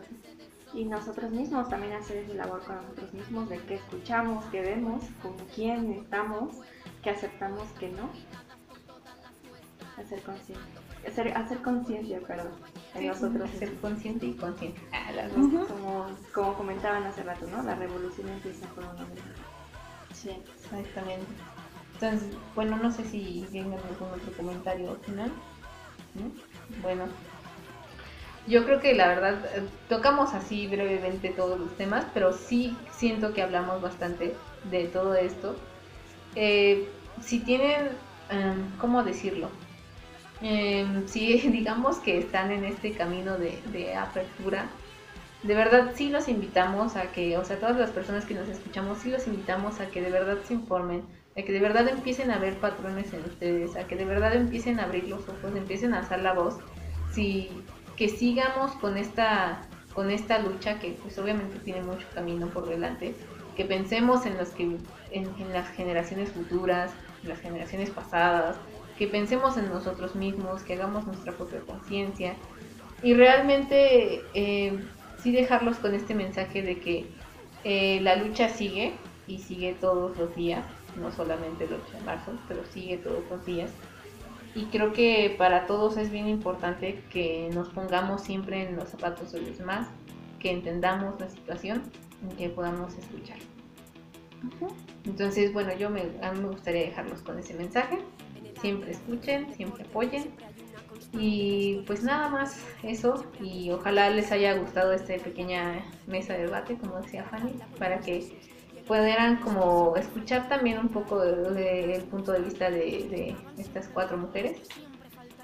Y 0.73 0.85
nosotros 0.85 1.32
mismos 1.32 1.69
también 1.69 1.93
hacer 1.93 2.19
esa 2.19 2.35
labor 2.35 2.62
con 2.62 2.77
nosotros 2.77 3.12
mismos 3.12 3.48
de 3.48 3.59
qué 3.62 3.74
escuchamos, 3.74 4.44
qué 4.52 4.60
vemos, 4.60 5.02
con 5.20 5.35
quién 5.52 5.90
estamos, 5.90 6.59
qué 7.02 7.10
aceptamos, 7.10 7.64
qué 7.81 7.89
no. 7.89 8.09
Hacer 10.01 10.23
conciencia. 10.23 10.81
Hacer, 11.05 11.36
hacer 11.36 11.62
conciencia, 11.62 12.20
perdón, 12.20 12.52
en 12.94 13.01
Sí, 13.01 13.09
nosotros 13.09 13.51
ser 13.59 13.74
consciente 13.81 14.27
y 14.27 14.35
consciente. 14.35 14.81
Ah, 14.93 15.10
las 15.10 15.35
dos. 15.35 15.47
Ujú. 15.47 15.66
Como, 15.66 16.06
como 16.32 16.55
comentaban 16.55 17.02
hace 17.02 17.24
rato, 17.24 17.48
¿no? 17.48 17.60
La 17.64 17.74
revolución 17.74 18.28
empieza 18.28 18.69
por 18.69 18.85
uno 18.85 18.93
mismo. 18.93 19.32
Sí. 20.14 20.31
Exactamente. 20.62 21.27
Entonces, 21.94 22.36
bueno, 22.55 22.77
no 22.77 22.93
sé 22.93 23.02
si 23.05 23.44
tengan 23.51 23.81
algún 23.81 24.12
otro 24.12 24.32
comentario 24.36 24.94
final. 25.05 25.32
¿no? 26.14 26.31
Bueno, 26.82 27.05
yo 28.47 28.64
creo 28.64 28.81
que 28.81 28.94
la 28.94 29.09
verdad 29.09 29.44
eh, 29.55 29.69
tocamos 29.89 30.35
así 30.35 30.66
brevemente 30.66 31.31
todos 31.31 31.59
los 31.59 31.77
temas, 31.77 32.06
pero 32.12 32.32
sí 32.32 32.77
siento 32.90 33.32
que 33.35 33.43
hablamos 33.43 33.81
bastante 33.81 34.35
de 34.64 34.85
todo 34.86 35.14
esto. 35.14 35.56
Eh, 36.35 36.89
si 37.20 37.40
tienen, 37.40 37.89
em, 38.31 38.77
¿cómo 38.78 39.05
decirlo? 39.05 39.51
Em, 40.40 41.06
si 41.06 41.39
digamos 41.51 41.98
que 41.98 42.19
están 42.19 42.51
en 42.51 42.64
este 42.64 42.93
camino 42.93 43.39
de, 43.39 43.60
de 43.73 43.94
apertura, 43.94 44.66
de 45.43 45.55
verdad 45.55 45.93
sí 45.94 46.09
los 46.09 46.28
invitamos 46.28 46.97
a 46.97 47.12
que, 47.12 47.36
o 47.36 47.44
sea, 47.44 47.59
todas 47.59 47.77
las 47.77 47.90
personas 47.90 48.24
que 48.24 48.35
nos 48.35 48.48
escuchamos, 48.48 48.98
sí 48.98 49.10
los 49.10 49.27
invitamos 49.27 49.81
a 49.81 49.86
que 49.90 50.01
de 50.01 50.10
verdad 50.10 50.39
se 50.44 50.55
informen, 50.55 51.05
a 51.36 51.43
que 51.43 51.52
de 51.52 51.60
verdad 51.60 51.89
empiecen 51.89 52.31
a 52.31 52.39
ver 52.39 52.59
patrones 52.59 53.12
en 53.12 53.24
ustedes, 53.24 53.77
a 53.77 53.86
que 53.86 53.97
de 53.97 54.05
verdad 54.05 54.35
empiecen 54.35 54.81
a 54.81 54.85
abrir 54.85 55.09
los 55.09 55.28
ojos, 55.28 55.55
empiecen 55.56 55.94
a 55.94 55.98
alzar 55.98 56.20
la 56.20 56.32
voz, 56.32 56.59
si, 57.12 57.51
que 57.97 58.09
sigamos 58.09 58.73
con 58.73 58.97
esta, 58.97 59.62
con 59.94 60.10
esta 60.10 60.39
lucha 60.39 60.78
que 60.78 60.97
pues 61.02 61.19
obviamente 61.19 61.59
tiene 61.60 61.82
mucho 61.82 62.06
camino 62.14 62.48
por 62.48 62.69
delante, 62.69 63.14
que 63.56 63.64
pensemos 63.64 64.27
en 64.27 64.39
los 64.39 64.51
que, 64.51 64.78
en, 65.10 65.52
las 65.52 65.69
generaciones 65.70 66.31
futuras, 66.31 66.93
en 67.23 67.28
las 67.28 67.40
generaciones 67.40 67.90
pasadas, 67.90 68.56
que 68.98 69.06
pensemos 69.06 69.56
en 69.56 69.69
nosotros 69.69 70.14
mismos, 70.14 70.62
que 70.62 70.74
hagamos 70.74 71.06
nuestra 71.06 71.32
propia 71.32 71.60
conciencia 71.60 72.35
y 73.02 73.14
realmente 73.14 74.23
eh, 74.35 74.78
sí 75.23 75.32
dejarlos 75.32 75.77
con 75.78 75.94
este 75.94 76.14
mensaje 76.14 76.62
de 76.62 76.78
que 76.78 77.06
eh, 77.64 78.01
la 78.02 78.16
lucha 78.16 78.48
sigue 78.48 78.94
y 79.27 79.39
sigue 79.39 79.74
todos 79.81 80.16
los 80.16 80.35
días, 80.35 80.64
no 80.97 81.12
solamente 81.12 81.64
el 81.64 81.74
8 81.74 81.98
de 81.98 82.05
marzo, 82.05 82.32
pero 82.48 82.64
sigue 82.73 82.98
todos 82.98 83.23
los 83.31 83.44
días. 83.44 83.70
Y 84.54 84.66
creo 84.66 84.92
que 84.92 85.34
para 85.38 85.66
todos 85.66 85.96
es 85.96 86.10
bien 86.10 86.28
importante 86.28 87.02
que 87.10 87.48
nos 87.54 87.68
pongamos 87.70 88.22
siempre 88.22 88.68
en 88.68 88.76
los 88.76 88.90
zapatos 88.90 89.32
de 89.32 89.40
los 89.40 89.58
demás, 89.58 89.88
que 90.38 90.50
entendamos 90.50 91.18
la 91.20 91.30
situación 91.30 91.82
y 92.30 92.34
que 92.34 92.48
podamos 92.50 92.94
escuchar. 92.96 93.38
Entonces, 95.04 95.52
bueno, 95.52 95.72
yo 95.76 95.88
me, 95.88 96.02
a 96.22 96.32
mí 96.32 96.40
me 96.40 96.48
gustaría 96.48 96.82
dejarlos 96.82 97.22
con 97.22 97.38
ese 97.38 97.54
mensaje. 97.54 97.98
Siempre 98.60 98.90
escuchen, 98.90 99.54
siempre 99.54 99.84
apoyen. 99.84 100.30
Y 101.12 101.82
pues 101.86 102.02
nada 102.02 102.28
más 102.28 102.64
eso. 102.82 103.24
Y 103.40 103.70
ojalá 103.70 104.10
les 104.10 104.32
haya 104.32 104.54
gustado 104.54 104.92
esta 104.92 105.14
pequeña 105.16 105.84
mesa 106.06 106.34
de 106.34 106.46
debate, 106.46 106.76
como 106.76 107.00
decía 107.00 107.24
Fanny, 107.24 107.54
para 107.78 108.00
que 108.00 108.36
pudieran 108.86 109.36
como 109.36 109.96
escuchar 109.96 110.48
también 110.48 110.78
un 110.78 110.88
poco 110.88 111.20
del 111.20 111.54
de, 111.54 111.94
el 111.94 112.02
punto 112.02 112.32
de 112.32 112.40
vista 112.40 112.70
de, 112.70 112.80
de 112.80 113.36
estas 113.59 113.88
cuatro 113.88 114.16
mujeres. 114.16 114.59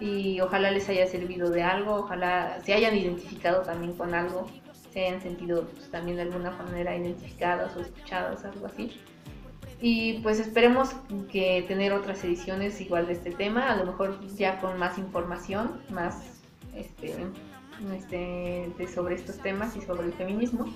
Y 0.00 0.40
ojalá 0.40 0.70
les 0.70 0.88
haya 0.88 1.06
servido 1.06 1.50
de 1.50 1.62
algo, 1.62 1.96
ojalá 1.96 2.60
se 2.64 2.72
hayan 2.72 2.96
identificado 2.96 3.62
también 3.62 3.94
con 3.94 4.14
algo, 4.14 4.46
se 4.92 5.06
hayan 5.06 5.20
sentido 5.20 5.66
pues, 5.66 5.90
también 5.90 6.16
de 6.16 6.22
alguna 6.22 6.50
manera 6.50 6.96
identificadas 6.96 7.76
o 7.76 7.80
escuchadas, 7.80 8.44
algo 8.44 8.66
así. 8.66 9.00
Y 9.80 10.20
pues 10.20 10.40
esperemos 10.40 10.90
que 11.30 11.64
tener 11.68 11.92
otras 11.92 12.22
ediciones 12.24 12.80
igual 12.80 13.06
de 13.06 13.12
este 13.12 13.30
tema, 13.30 13.70
a 13.70 13.76
lo 13.76 13.86
mejor 13.86 14.18
ya 14.36 14.60
con 14.60 14.76
más 14.78 14.98
información, 14.98 15.80
más 15.90 16.40
este, 16.74 17.14
este, 17.94 18.72
de 18.76 18.88
sobre 18.88 19.14
estos 19.14 19.38
temas 19.38 19.76
y 19.76 19.80
sobre 19.80 20.06
el 20.06 20.12
feminismo. 20.12 20.66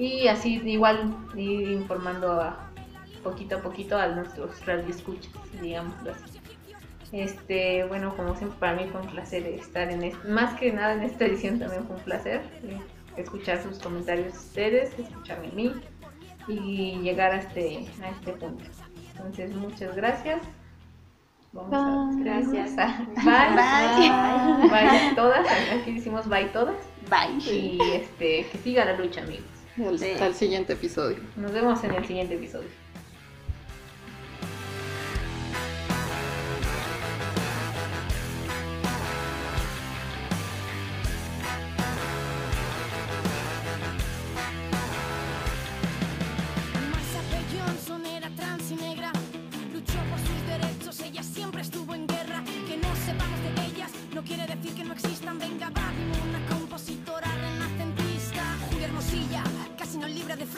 Y 0.00 0.28
así 0.28 0.62
igual 0.64 1.14
ir 1.36 1.72
informando 1.72 2.40
a, 2.40 2.70
poquito 3.22 3.56
a 3.56 3.60
poquito 3.60 3.98
a 3.98 4.08
nuestros 4.08 4.64
radioescuchas, 4.64 5.30
digámoslo 5.60 6.12
así. 6.12 6.40
Este, 7.12 7.84
bueno, 7.84 8.16
como 8.16 8.34
siempre 8.34 8.58
para 8.58 8.76
mí 8.76 8.88
fue 8.90 9.02
un 9.02 9.08
placer 9.08 9.46
estar 9.46 9.90
en 9.90 10.04
este, 10.04 10.26
más 10.26 10.58
que 10.58 10.72
nada 10.72 10.94
en 10.94 11.02
esta 11.02 11.26
edición 11.26 11.58
también 11.58 11.84
fue 11.86 11.96
un 11.96 12.02
placer 12.02 12.40
eh, 12.62 12.80
escuchar 13.16 13.62
sus 13.62 13.78
comentarios 13.78 14.32
de 14.32 14.38
ustedes, 14.38 14.98
escucharme 14.98 15.48
a 15.48 15.52
mí 15.52 15.74
y 16.48 16.98
llegar 17.02 17.32
a 17.32 17.40
este, 17.40 17.86
a 18.02 18.08
este 18.08 18.32
punto. 18.32 18.64
Entonces, 19.12 19.54
muchas 19.54 19.94
gracias. 19.96 20.40
Vamos 21.52 21.74
a 21.74 22.14
Bye. 22.14 22.24
gracias. 22.24 22.76
Bye. 23.16 23.50
Bye. 24.62 24.70
Bye 24.70 25.14
todas. 25.14 25.46
Aquí 25.78 25.92
decimos 25.92 26.26
bye 26.26 26.46
todas. 26.46 26.76
Bye. 27.10 27.52
Y 27.52 27.78
este, 27.92 28.46
que 28.46 28.58
siga 28.58 28.86
la 28.86 28.96
lucha, 28.96 29.20
amigos. 29.20 29.59
Sí. 29.98 30.12
al 30.20 30.34
siguiente 30.34 30.72
episodio. 30.74 31.18
Nos 31.36 31.52
vemos 31.52 31.82
en 31.84 31.94
el 31.94 32.06
siguiente 32.06 32.34
episodio. 32.34 32.68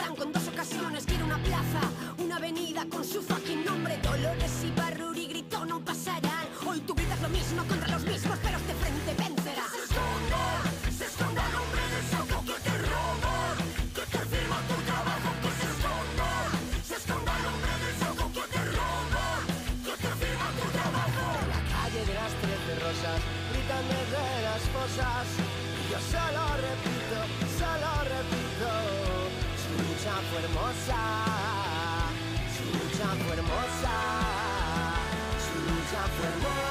Franco 0.02 0.24
en 0.24 0.32
dos 0.32 0.48
ocasiones. 0.48 1.04
Quiere 1.06 1.22
una 1.22 1.38
plaza, 1.38 1.80
una 2.18 2.36
avenida 2.36 2.84
con 2.90 3.04
su 3.04 3.22
fucking 3.22 3.64
nombre. 3.64 3.96
Dolores 4.02 4.52
y 4.66 4.70
Barruri 4.72 5.28
gritó, 5.28 5.64
no 5.64 5.78
pasarán. 5.78 6.46
Hoy 6.66 6.80
tú 6.80 6.92
gritas 6.94 7.20
lo 7.22 7.28
mismo 7.28 7.62
contra 7.68 7.86
los 7.86 8.02
mismos, 8.02 8.36
pero 8.42 8.58
este 8.58 8.74
frente 8.74 9.10
vencerá. 9.14 9.62
Se 9.70 9.82
esconda, 9.86 10.42
se 10.98 11.04
esconda 11.04 11.42
el 11.46 11.54
hombre 11.54 11.84
de 11.94 12.00
saco 12.10 12.38
que 12.48 12.56
te 12.66 12.74
roba. 12.90 13.34
Que 13.94 14.04
te 14.12 14.22
firma 14.32 14.58
tu 14.70 14.76
trabajo, 14.90 15.30
que 15.42 15.50
se 15.60 15.66
esconda. 15.70 16.28
Se 16.88 16.94
esconda 16.98 17.32
el 17.38 17.44
hombre 17.46 17.74
de 17.82 17.90
saco 18.02 18.24
que 18.36 18.44
te 18.54 18.62
roba. 18.74 19.24
Que 19.86 19.94
te 20.02 20.10
firma 20.18 20.48
tu 20.58 20.66
trabajo. 20.78 21.24
la 21.54 21.60
calle 21.74 22.02
de 22.10 22.14
las 22.20 22.32
trece 22.42 22.72
rosas 22.82 23.18
gritan 23.54 23.84
desde 23.86 24.22
las 24.50 24.62
hermosa 30.42 30.98
su 32.56 32.64
lucha 32.72 33.08
fue 33.24 33.36
hermosa 33.36 33.94
su 35.44 35.54
lucha 35.70 36.02
fue 36.16 36.26
hermosa 36.26 36.61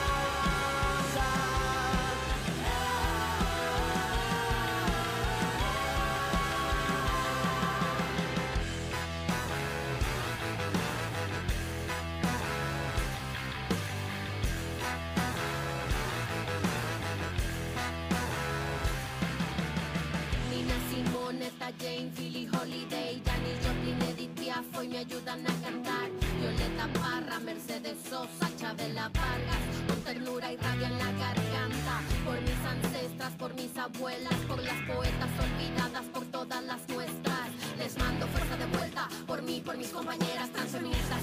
ayudan 25.02 25.42
a 25.48 25.54
cantar. 25.66 26.10
Violeta 26.40 26.88
Parra, 27.00 27.40
Mercedes 27.40 27.98
Sosa, 28.08 28.48
Chabela 28.58 29.10
Vargas, 29.10 29.64
con 29.88 30.00
ternura 30.02 30.52
y 30.52 30.58
rabia 30.58 30.88
en 30.88 30.98
la 30.98 31.12
garganta. 31.24 31.96
Por 32.26 32.40
mis 32.42 32.62
ancestras 32.74 33.34
por 33.34 33.54
mis 33.56 33.76
abuelas, 33.78 34.36
por 34.48 34.62
las 34.62 34.80
poetas 34.92 35.32
olvidadas, 35.46 36.06
por 36.14 36.26
todas 36.26 36.64
las 36.64 36.88
nuestras. 36.90 37.50
Les 37.78 37.98
mando 37.98 38.28
fuerza 38.28 38.56
de 38.58 38.66
vuelta 38.78 39.10
por 39.26 39.42
mí, 39.42 39.62
por 39.66 39.76
mis 39.78 39.90
compañeras 39.90 40.50
transfeministas 40.52 41.22